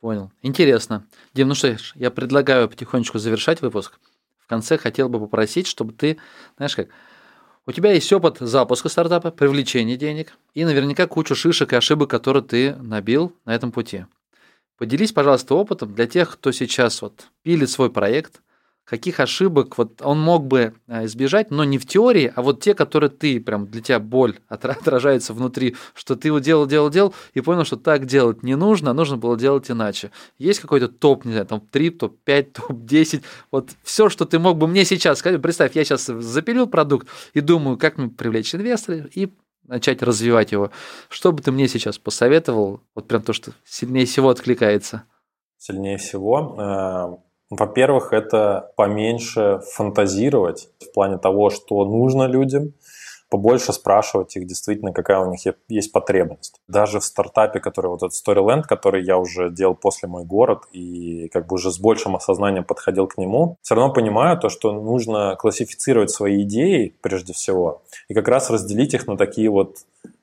Понял. 0.00 0.30
Интересно. 0.40 1.04
Дим, 1.34 1.48
ну 1.48 1.54
что 1.54 1.76
ж, 1.76 1.92
я 1.96 2.10
предлагаю 2.10 2.68
потихонечку 2.68 3.18
завершать 3.18 3.60
выпуск 3.60 3.98
конце 4.52 4.76
хотел 4.76 5.08
бы 5.08 5.18
попросить, 5.18 5.66
чтобы 5.66 5.94
ты, 5.94 6.18
знаешь 6.58 6.76
как, 6.76 6.88
у 7.64 7.72
тебя 7.72 7.92
есть 7.92 8.12
опыт 8.12 8.36
запуска 8.40 8.90
стартапа, 8.90 9.30
привлечения 9.30 9.96
денег 9.96 10.36
и 10.52 10.66
наверняка 10.66 11.06
кучу 11.06 11.34
шишек 11.34 11.72
и 11.72 11.76
ошибок, 11.76 12.10
которые 12.10 12.42
ты 12.42 12.74
набил 12.74 13.34
на 13.46 13.54
этом 13.54 13.72
пути. 13.72 14.04
Поделись, 14.76 15.12
пожалуйста, 15.12 15.54
опытом 15.54 15.94
для 15.94 16.06
тех, 16.06 16.32
кто 16.34 16.52
сейчас 16.52 17.00
вот 17.00 17.28
пилит 17.42 17.70
свой 17.70 17.90
проект– 17.90 18.42
каких 18.84 19.20
ошибок 19.20 19.78
вот 19.78 20.02
он 20.02 20.20
мог 20.20 20.46
бы 20.46 20.74
а, 20.88 21.04
избежать, 21.04 21.50
но 21.50 21.64
не 21.64 21.78
в 21.78 21.86
теории, 21.86 22.32
а 22.34 22.42
вот 22.42 22.60
те, 22.60 22.74
которые 22.74 23.10
ты, 23.10 23.40
прям 23.40 23.66
для 23.66 23.80
тебя 23.80 24.00
боль 24.00 24.38
отражается 24.48 25.32
внутри, 25.32 25.76
что 25.94 26.16
ты 26.16 26.32
вот 26.32 26.42
делал, 26.42 26.66
делал, 26.66 26.90
делал, 26.90 27.14
и 27.34 27.40
понял, 27.40 27.64
что 27.64 27.76
так 27.76 28.06
делать 28.06 28.42
не 28.42 28.56
нужно, 28.56 28.90
а 28.90 28.94
нужно 28.94 29.16
было 29.16 29.38
делать 29.38 29.70
иначе. 29.70 30.10
Есть 30.38 30.60
какой-то 30.60 30.88
топ, 30.88 31.24
не 31.24 31.32
знаю, 31.32 31.46
там 31.46 31.60
топ-3, 31.60 31.90
топ-5, 31.90 32.42
топ-10, 32.52 33.22
вот 33.50 33.70
все, 33.82 34.08
что 34.08 34.24
ты 34.24 34.38
мог 34.38 34.58
бы 34.58 34.66
мне 34.66 34.84
сейчас 34.84 35.18
сказать, 35.18 35.40
представь, 35.40 35.76
я 35.76 35.84
сейчас 35.84 36.06
запилил 36.06 36.66
продукт 36.66 37.08
и 37.34 37.40
думаю, 37.40 37.78
как 37.78 37.98
мне 37.98 38.08
привлечь 38.08 38.54
инвесторов 38.54 39.06
и 39.14 39.32
начать 39.66 40.02
развивать 40.02 40.52
его. 40.52 40.70
Что 41.08 41.32
бы 41.32 41.40
ты 41.40 41.52
мне 41.52 41.68
сейчас 41.68 41.98
посоветовал, 41.98 42.80
вот 42.94 43.08
прям 43.08 43.22
то, 43.22 43.32
что 43.32 43.52
сильнее 43.64 44.06
всего 44.06 44.28
откликается? 44.28 45.04
Сильнее 45.56 45.98
всего? 45.98 47.22
Во-первых, 47.54 48.14
это 48.14 48.72
поменьше 48.76 49.60
фантазировать 49.74 50.70
в 50.80 50.90
плане 50.94 51.18
того, 51.18 51.50
что 51.50 51.84
нужно 51.84 52.22
людям, 52.22 52.72
побольше 53.28 53.74
спрашивать 53.74 54.34
их 54.36 54.46
действительно, 54.46 54.94
какая 54.94 55.18
у 55.18 55.30
них 55.30 55.40
есть 55.68 55.92
потребность. 55.92 56.54
Даже 56.66 56.98
в 56.98 57.04
стартапе, 57.04 57.60
который 57.60 57.88
вот 57.88 58.02
этот 58.02 58.14
Storyland, 58.14 58.62
который 58.62 59.04
я 59.04 59.18
уже 59.18 59.50
делал 59.50 59.74
после 59.74 60.08
«Мой 60.08 60.24
город» 60.24 60.62
и 60.72 61.28
как 61.28 61.46
бы 61.46 61.56
уже 61.56 61.70
с 61.70 61.78
большим 61.78 62.16
осознанием 62.16 62.64
подходил 62.64 63.06
к 63.06 63.18
нему, 63.18 63.58
все 63.60 63.74
равно 63.74 63.92
понимаю 63.92 64.38
то, 64.38 64.48
что 64.48 64.72
нужно 64.72 65.36
классифицировать 65.38 66.10
свои 66.10 66.44
идеи 66.44 66.94
прежде 67.02 67.34
всего 67.34 67.82
и 68.08 68.14
как 68.14 68.28
раз 68.28 68.48
разделить 68.48 68.94
их 68.94 69.06
на 69.06 69.18
такие 69.18 69.50
вот 69.50 69.76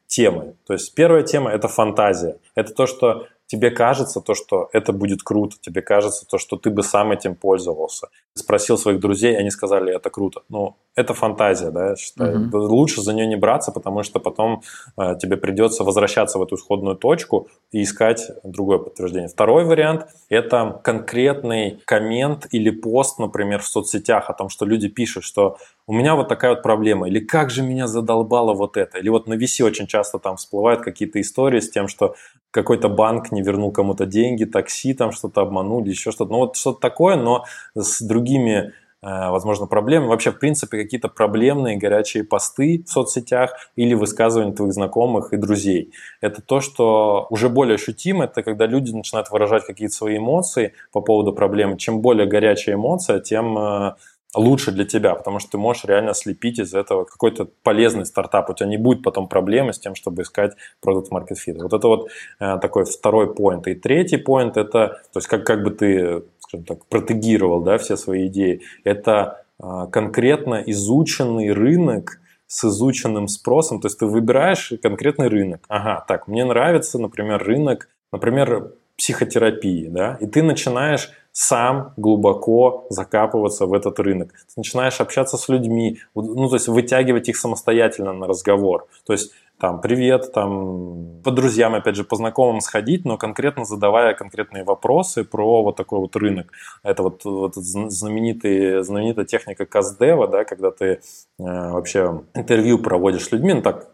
темы. 0.07 0.55
То 0.65 0.73
есть 0.73 0.95
первая 0.95 1.21
тема– 1.21 1.51
это 1.53 1.67
фантазия. 1.67 2.37
Это 2.55 2.73
то, 2.73 2.87
что 2.87 3.27
тебе 3.49 3.71
кажется 3.71 4.21
то, 4.21 4.35
что 4.35 4.69
это 4.73 4.93
будет 4.93 5.23
круто, 5.23 5.57
тебе 5.59 5.81
кажется 5.81 6.25
то, 6.27 6.37
что 6.37 6.55
ты 6.55 6.69
бы 6.69 6.83
сам 6.83 7.11
этим 7.11 7.35
пользовался. 7.35 8.09
Спросил 8.35 8.77
своих 8.77 8.99
друзей, 8.99 9.35
они 9.35 9.49
сказали, 9.49 9.95
это 9.95 10.11
круто. 10.11 10.41
Ну, 10.49 10.75
это 10.95 11.15
фантазия, 11.15 11.71
да, 11.71 11.95
считаю. 11.95 12.45
Mm-hmm. 12.45 12.57
Лучше 12.57 13.01
за 13.01 13.13
нее 13.13 13.25
не 13.25 13.37
браться, 13.37 13.71
потому 13.71 14.03
что 14.03 14.19
потом 14.19 14.61
э, 14.97 15.15
тебе 15.19 15.35
придется 15.35 15.83
возвращаться 15.83 16.37
в 16.37 16.43
эту 16.43 16.57
исходную 16.57 16.95
точку 16.95 17.47
и 17.71 17.81
искать 17.81 18.31
другое 18.43 18.77
подтверждение. 18.77 19.29
Второй 19.29 19.65
вариант– 19.65 20.05
это 20.29 20.79
конкретный 20.83 21.81
коммент 21.85 22.47
или 22.51 22.69
пост, 22.69 23.17
например, 23.17 23.61
в 23.61 23.67
соцсетях 23.67 24.29
о 24.29 24.33
том, 24.33 24.49
что 24.49 24.65
люди 24.65 24.89
пишут, 24.89 25.23
что 25.23 25.57
у 25.89 25.91
меня 25.91 26.13
вот 26.13 26.27
такая 26.27 26.51
вот 26.51 26.61
проблема, 26.61 27.07
или 27.07 27.19
как 27.19 27.49
же 27.49 27.63
меня 27.63 27.87
задолбало 27.87 28.53
вот 28.53 28.77
это, 28.77 28.99
или 28.99 29.09
вот 29.09 29.25
на 29.27 29.33
VC 29.33 29.65
очень 29.65 29.87
часто 29.87 30.19
там 30.19 30.37
всплывают 30.37 30.81
какие-то 30.81 31.19
истории 31.19 31.61
с 31.61 31.71
тем, 31.71 31.87
что 31.87 32.13
какой-то 32.51 32.89
банк 32.89 33.31
не 33.31 33.41
вернул 33.41 33.71
кому-то 33.71 34.05
деньги, 34.05 34.45
такси 34.45 34.93
там 34.93 35.11
что-то 35.11 35.41
обманули, 35.41 35.89
еще 35.89 36.11
что-то. 36.11 36.31
Ну 36.31 36.37
вот 36.37 36.57
что-то 36.57 36.79
такое, 36.79 37.15
но 37.15 37.45
с 37.73 38.03
другими 38.03 38.71
э, 39.01 39.29
возможно, 39.31 39.65
проблемы. 39.65 40.09
Вообще, 40.09 40.31
в 40.31 40.37
принципе, 40.37 40.77
какие-то 40.77 41.07
проблемные 41.07 41.77
горячие 41.77 42.23
посты 42.23 42.83
в 42.85 42.91
соцсетях 42.91 43.55
или 43.75 43.95
высказывания 43.95 44.53
твоих 44.53 44.73
знакомых 44.73 45.33
и 45.33 45.37
друзей. 45.37 45.91
Это 46.21 46.43
то, 46.43 46.61
что 46.61 47.25
уже 47.31 47.49
более 47.49 47.75
ощутимо, 47.75 48.25
это 48.25 48.43
когда 48.43 48.67
люди 48.67 48.91
начинают 48.91 49.31
выражать 49.31 49.65
какие-то 49.65 49.95
свои 49.95 50.17
эмоции 50.17 50.73
по 50.91 51.01
поводу 51.01 51.33
проблемы. 51.33 51.79
Чем 51.79 52.01
более 52.01 52.27
горячая 52.27 52.75
эмоция, 52.75 53.19
тем 53.21 53.57
э, 53.57 53.93
лучше 54.35 54.71
для 54.71 54.85
тебя, 54.85 55.15
потому 55.15 55.39
что 55.39 55.51
ты 55.51 55.57
можешь 55.57 55.85
реально 55.85 56.13
слепить 56.13 56.59
из 56.59 56.73
этого 56.73 57.03
какой-то 57.03 57.47
полезный 57.63 58.05
стартап. 58.05 58.49
У 58.49 58.53
тебя 58.53 58.69
не 58.69 58.77
будет 58.77 59.03
потом 59.03 59.27
проблемы 59.27 59.73
с 59.73 59.79
тем, 59.79 59.95
чтобы 59.95 60.21
искать 60.21 60.53
продукт 60.81 61.11
market 61.11 61.35
fit. 61.35 61.57
Вот 61.61 61.73
это 61.73 61.87
вот 61.87 62.09
э, 62.39 62.57
такой 62.59 62.85
второй 62.85 63.33
поинт. 63.33 63.67
И 63.67 63.75
третий 63.75 64.17
поинт 64.17 64.57
это, 64.57 65.01
то 65.11 65.17
есть 65.17 65.27
как, 65.27 65.45
как 65.45 65.63
бы 65.63 65.71
ты, 65.71 66.23
скажем 66.39 66.65
так, 66.65 66.85
протегировал 66.85 67.61
да, 67.61 67.77
все 67.77 67.97
свои 67.97 68.27
идеи, 68.27 68.61
это 68.83 69.45
э, 69.61 69.87
конкретно 69.91 70.63
изученный 70.65 71.51
рынок, 71.51 72.19
с 72.51 72.65
изученным 72.65 73.27
спросом, 73.27 73.79
то 73.79 73.85
есть 73.85 73.99
ты 73.99 74.07
выбираешь 74.07 74.73
конкретный 74.81 75.27
рынок. 75.27 75.61
Ага, 75.67 76.03
так, 76.07 76.27
мне 76.27 76.43
нравится, 76.45 76.97
например, 76.97 77.43
рынок, 77.43 77.89
например, 78.11 78.73
психотерапии, 78.97 79.87
да, 79.87 80.17
и 80.19 80.25
ты 80.25 80.41
начинаешь 80.41 81.11
сам 81.31 81.93
глубоко 81.97 82.87
закапываться 82.89 83.65
в 83.65 83.73
этот 83.73 83.99
рынок. 83.99 84.31
Ты 84.31 84.53
начинаешь 84.57 84.99
общаться 84.99 85.37
с 85.37 85.49
людьми, 85.49 85.99
ну, 86.15 86.49
то 86.49 86.55
есть 86.55 86.67
вытягивать 86.67 87.29
их 87.29 87.37
самостоятельно 87.37 88.13
на 88.13 88.27
разговор. 88.27 88.87
То 89.05 89.13
есть 89.13 89.31
там, 89.59 89.81
привет, 89.81 90.31
там, 90.31 91.21
по 91.21 91.31
друзьям, 91.31 91.75
опять 91.75 91.95
же, 91.95 92.05
по 92.05 92.15
знакомым 92.15 92.61
сходить, 92.61 93.03
но 93.03 93.17
конкретно 93.17 93.65
задавая 93.65 94.13
конкретные 94.13 94.63
вопросы 94.63 95.25
про 95.25 95.63
вот 95.63 95.75
такой 95.75 95.99
вот 95.99 96.15
рынок. 96.15 96.53
Это 96.81 97.03
вот, 97.03 97.25
вот 97.25 97.55
знаменитый, 97.55 98.83
знаменитая 98.83 99.25
техника 99.25 99.65
Каздева, 99.65 100.29
да, 100.29 100.45
когда 100.45 100.71
ты 100.71 100.85
э, 100.85 100.99
вообще 101.37 102.21
интервью 102.35 102.79
проводишь 102.79 103.25
с 103.25 103.31
людьми, 103.33 103.53
ну 103.53 103.61
так, 103.61 103.89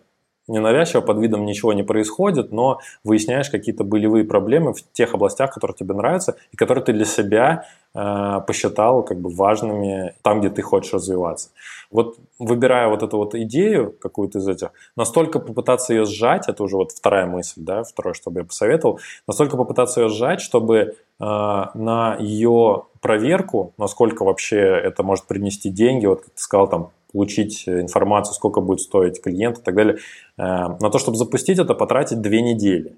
ненавязчиво, 0.48 1.02
под 1.02 1.20
видом 1.20 1.46
ничего 1.46 1.74
не 1.74 1.84
происходит, 1.84 2.52
но 2.52 2.80
выясняешь 3.04 3.50
какие-то 3.50 3.84
болевые 3.84 4.26
проблемы 4.26 4.74
в 4.74 4.82
тех 4.94 5.14
областях, 5.14 5.54
которые 5.54 5.76
тебе 5.76 5.94
нравятся, 5.94 6.36
и 6.52 6.58
которые 6.58 6.84
ты 6.84 6.94
для 6.94 7.06
себя 7.06 7.66
э, 7.94 8.42
посчитал 8.46 9.04
как 9.04 9.20
бы 9.20 9.30
важными 9.30 10.14
там, 10.22 10.40
где 10.40 10.50
ты 10.50 10.62
хочешь 10.62 10.94
развиваться. 10.94 11.50
Вот 11.92 12.18
выбирая 12.40 12.90
вот 12.90 13.04
эту 13.04 13.18
вот 13.18 13.36
идею 13.36 13.96
какую-то 14.00 14.40
из 14.40 14.48
этих, 14.48 14.72
настолько 14.96 15.40
попытаться 15.40 15.94
ее 15.94 16.06
сжать, 16.06 16.48
это 16.48 16.64
уже 16.64 16.78
вот 16.78 16.92
вторая 16.92 17.26
мысль, 17.26 17.62
да, 17.62 17.84
второе, 17.84 18.14
что 18.14 18.32
бы 18.32 18.42
я 18.42 18.46
посоветовал, 18.46 19.00
настолько 19.28 19.58
попытаться 19.58 20.02
ее 20.02 20.10
сжать, 20.10 20.42
чтобы 20.42 20.78
э, 20.78 20.94
на 21.20 22.18
ее 22.20 22.84
проверку, 23.02 23.74
насколько 23.78 24.24
вообще 24.24 24.60
это 24.60 25.04
может 25.04 25.26
принести 25.26 25.70
деньги, 25.70 26.06
вот 26.06 26.22
как 26.22 26.34
ты 26.34 26.42
сказал, 26.42 26.68
там, 26.68 26.90
получить 27.16 27.64
информацию, 27.68 28.34
сколько 28.34 28.60
будет 28.60 28.82
стоить 28.82 29.22
клиент 29.22 29.60
и 29.60 29.62
так 29.62 29.74
далее. 29.74 29.98
Э, 30.38 30.76
на 30.82 30.90
то, 30.90 31.00
чтобы 31.00 31.18
запустить 31.18 31.60
это, 31.60 31.74
потратить 31.74 32.20
две 32.20 32.42
недели. 32.42 32.98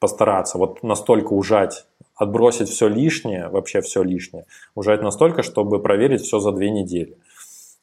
Постараться 0.00 0.58
вот 0.58 0.82
настолько 0.82 1.34
ужать, 1.34 1.86
отбросить 2.16 2.68
все 2.68 2.88
лишнее, 2.88 3.48
вообще 3.48 3.80
все 3.80 4.02
лишнее, 4.02 4.46
ужать 4.74 5.02
настолько, 5.02 5.44
чтобы 5.44 5.80
проверить 5.80 6.22
все 6.22 6.40
за 6.40 6.50
две 6.50 6.70
недели. 6.70 7.16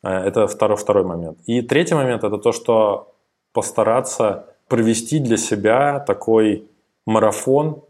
Э, 0.03 0.10
это 0.10 0.48
второй, 0.48 0.76
второй 0.76 1.06
момент. 1.06 1.40
И 1.45 1.61
третий 1.61 1.95
момент– 1.95 2.23
это 2.26 2.38
то, 2.38 2.52
что 2.52 3.15
постараться 3.53 4.48
провести 4.68 5.19
для 5.19 5.38
себя 5.38 5.99
такой 6.02 6.68
марафон, 7.06 7.82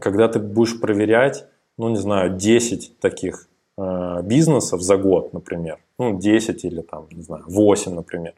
когда 0.00 0.28
ты 0.28 0.38
будешь 0.38 0.80
проверять, 0.80 1.44
ну, 1.76 1.88
не 1.88 1.96
знаю, 1.96 2.36
10 2.36 3.00
таких 3.00 3.48
э, 3.48 3.49
бизнесов 3.76 4.82
за 4.82 4.96
год, 4.96 5.32
например 5.32 5.78
ну, 6.00 6.18
10 6.18 6.64
или 6.64 6.80
там, 6.80 7.06
не 7.12 7.22
знаю, 7.22 7.44
8, 7.46 7.94
например. 7.94 8.32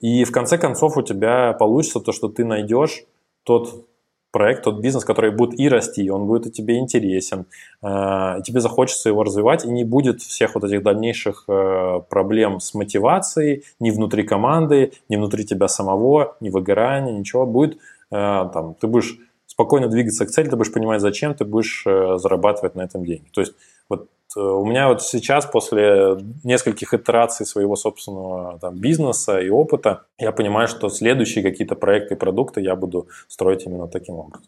И 0.00 0.24
в 0.24 0.30
конце 0.30 0.58
концов 0.58 0.96
у 0.98 1.02
тебя 1.02 1.54
получится 1.54 2.00
то, 2.00 2.12
что 2.12 2.28
ты 2.28 2.44
найдешь 2.44 3.04
тот 3.44 3.86
проект, 4.30 4.64
тот 4.64 4.80
бизнес, 4.82 5.06
который 5.06 5.30
будет 5.30 5.58
и 5.58 5.70
расти, 5.70 6.10
он 6.10 6.26
будет 6.26 6.46
и 6.46 6.50
тебе 6.50 6.78
интересен, 6.78 7.46
э, 7.82 7.86
и 8.38 8.42
тебе 8.42 8.60
захочется 8.60 9.08
его 9.08 9.24
развивать, 9.24 9.64
и 9.64 9.70
не 9.70 9.84
будет 9.84 10.20
всех 10.20 10.54
вот 10.54 10.64
этих 10.64 10.82
дальнейших 10.82 11.44
э, 11.48 12.00
проблем 12.10 12.60
с 12.60 12.74
мотивацией 12.74 13.64
ни 13.80 13.90
внутри 13.90 14.24
команды, 14.24 14.92
ни 15.08 15.16
внутри 15.16 15.46
тебя 15.46 15.66
самого, 15.66 16.36
ни 16.40 16.50
выгорания, 16.50 17.18
ничего. 17.18 17.46
Будет 17.46 17.78
э, 18.10 18.50
там, 18.52 18.74
ты 18.74 18.86
будешь 18.86 19.18
спокойно 19.58 19.88
двигаться 19.88 20.24
к 20.24 20.30
цели, 20.30 20.48
ты 20.48 20.54
будешь 20.54 20.72
понимать, 20.72 21.00
зачем 21.00 21.34
ты 21.34 21.44
будешь 21.44 21.82
зарабатывать 21.84 22.76
на 22.76 22.82
этом 22.82 23.04
деньги. 23.04 23.28
То 23.32 23.40
есть 23.40 23.54
вот 23.88 24.08
у 24.36 24.64
меня 24.64 24.86
вот 24.86 25.02
сейчас, 25.02 25.46
после 25.46 26.16
нескольких 26.44 26.94
итераций 26.94 27.44
своего 27.44 27.74
собственного 27.74 28.60
там, 28.60 28.76
бизнеса 28.76 29.40
и 29.40 29.48
опыта, 29.48 30.04
я 30.16 30.30
понимаю, 30.30 30.68
что 30.68 30.88
следующие 30.90 31.42
какие-то 31.42 31.74
проекты 31.74 32.14
и 32.14 32.16
продукты 32.16 32.60
я 32.60 32.76
буду 32.76 33.08
строить 33.26 33.66
именно 33.66 33.88
таким 33.88 34.14
образом. 34.14 34.46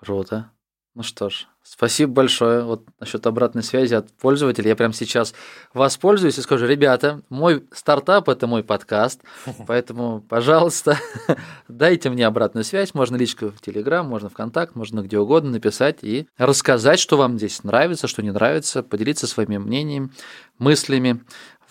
Круто. 0.00 0.50
Ну 0.94 1.04
что 1.04 1.30
ж, 1.30 1.46
спасибо 1.62 2.12
большое. 2.12 2.64
Вот 2.64 2.84
насчет 2.98 3.24
обратной 3.24 3.62
связи 3.62 3.94
от 3.94 4.12
пользователей. 4.12 4.70
Я 4.70 4.76
прямо 4.76 4.92
сейчас 4.92 5.34
воспользуюсь 5.72 6.36
и 6.36 6.42
скажу, 6.42 6.66
ребята, 6.66 7.22
мой 7.28 7.64
стартап– 7.72 8.28
это 8.30 8.48
мой 8.48 8.64
подкаст, 8.64 9.22
поэтому, 9.68 10.20
пожалуйста, 10.20 10.98
дайте 11.68 12.10
мне 12.10 12.26
обратную 12.26 12.64
связь. 12.64 12.92
Можно 12.92 13.14
личку 13.14 13.50
в 13.50 13.60
Телеграм, 13.60 14.04
можно 14.04 14.28
в 14.28 14.34
Контакт, 14.34 14.74
можно 14.74 15.02
где 15.02 15.16
угодно 15.16 15.52
написать 15.52 15.98
и 16.02 16.26
рассказать, 16.36 16.98
что 16.98 17.16
вам 17.16 17.38
здесь 17.38 17.62
нравится, 17.62 18.08
что 18.08 18.22
не 18.22 18.32
нравится, 18.32 18.82
поделиться 18.82 19.28
своими 19.28 19.58
мнениями, 19.58 20.10
мыслями. 20.58 21.22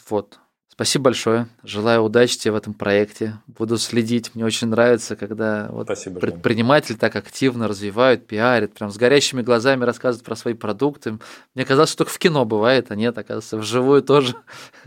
Вот. 0.09 0.39
Спасибо 0.80 1.03
большое. 1.03 1.49
Желаю 1.61 2.03
удачи 2.03 2.38
тебе 2.38 2.53
в 2.53 2.56
этом 2.56 2.73
проекте. 2.73 3.34
Буду 3.47 3.77
следить. 3.77 4.34
Мне 4.34 4.45
очень 4.45 4.69
нравится, 4.69 5.18
когда 5.18 5.68
вот 5.72 5.88
Спасибо, 5.88 6.22
предприниматели 6.22 6.95
так 6.95 7.18
активно 7.18 7.68
развивают, 7.68 8.26
пиарят, 8.27 8.76
прям 8.76 8.89
с 8.89 8.95
горящими 8.95 9.41
глазами 9.41 9.84
рассказывают 9.84 10.26
про 10.26 10.38
свои 10.38 10.53
продукты. 10.53 11.19
Мне 11.53 11.65
казалось, 11.65 11.89
что 11.89 12.06
только 12.06 12.14
в 12.14 12.18
кино 12.18 12.45
бывает, 12.45 12.91
а 12.91 12.95
нет, 12.95 13.18
оказывается, 13.18 13.57
вживую 13.57 14.01
тоже. 14.03 14.35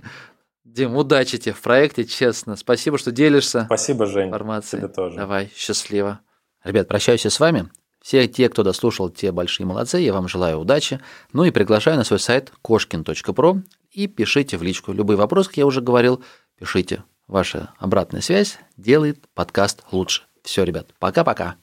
Дим, 0.64 0.96
удачи 0.96 1.36
тебе 1.36 1.52
в 1.52 1.60
проекте, 1.60 2.06
честно. 2.06 2.56
Спасибо, 2.56 2.96
что 2.96 3.12
делишься. 3.12 3.64
Спасибо, 3.66 4.06
Жень. 4.06 4.28
Информацией. 4.28 4.80
Тебе 4.80 4.90
тоже. 4.90 5.16
Давай, 5.18 5.52
счастливо. 5.54 6.20
Ребят, 6.64 6.88
прощаюсь 6.88 7.26
с 7.26 7.38
вами. 7.38 7.68
Все 8.02 8.26
те, 8.26 8.48
кто 8.48 8.64
дослушал, 8.64 9.08
те 9.08 9.30
большие 9.30 9.64
молодцы, 9.64 9.98
я 9.98 10.12
вам 10.12 10.28
желаю 10.28 10.58
удачи. 10.58 11.00
Ну 11.32 11.44
и 11.44 11.50
приглашаю 11.50 11.96
на 11.96 12.04
свой 12.04 12.18
сайт 12.18 12.52
кошкин.про 12.60 13.62
и 13.92 14.06
пишите 14.08 14.58
в 14.58 14.62
личку. 14.62 14.92
Любые 14.92 15.16
вопросы, 15.16 15.50
как 15.50 15.58
я 15.58 15.66
уже 15.66 15.80
говорил, 15.80 16.22
пишите. 16.58 17.04
Ваша 17.28 17.70
обратная 17.78 18.20
связь 18.20 18.58
делает 18.76 19.24
подкаст 19.34 19.84
лучше. 19.92 20.22
Все, 20.42 20.64
ребят, 20.64 20.88
пока-пока. 20.98 21.54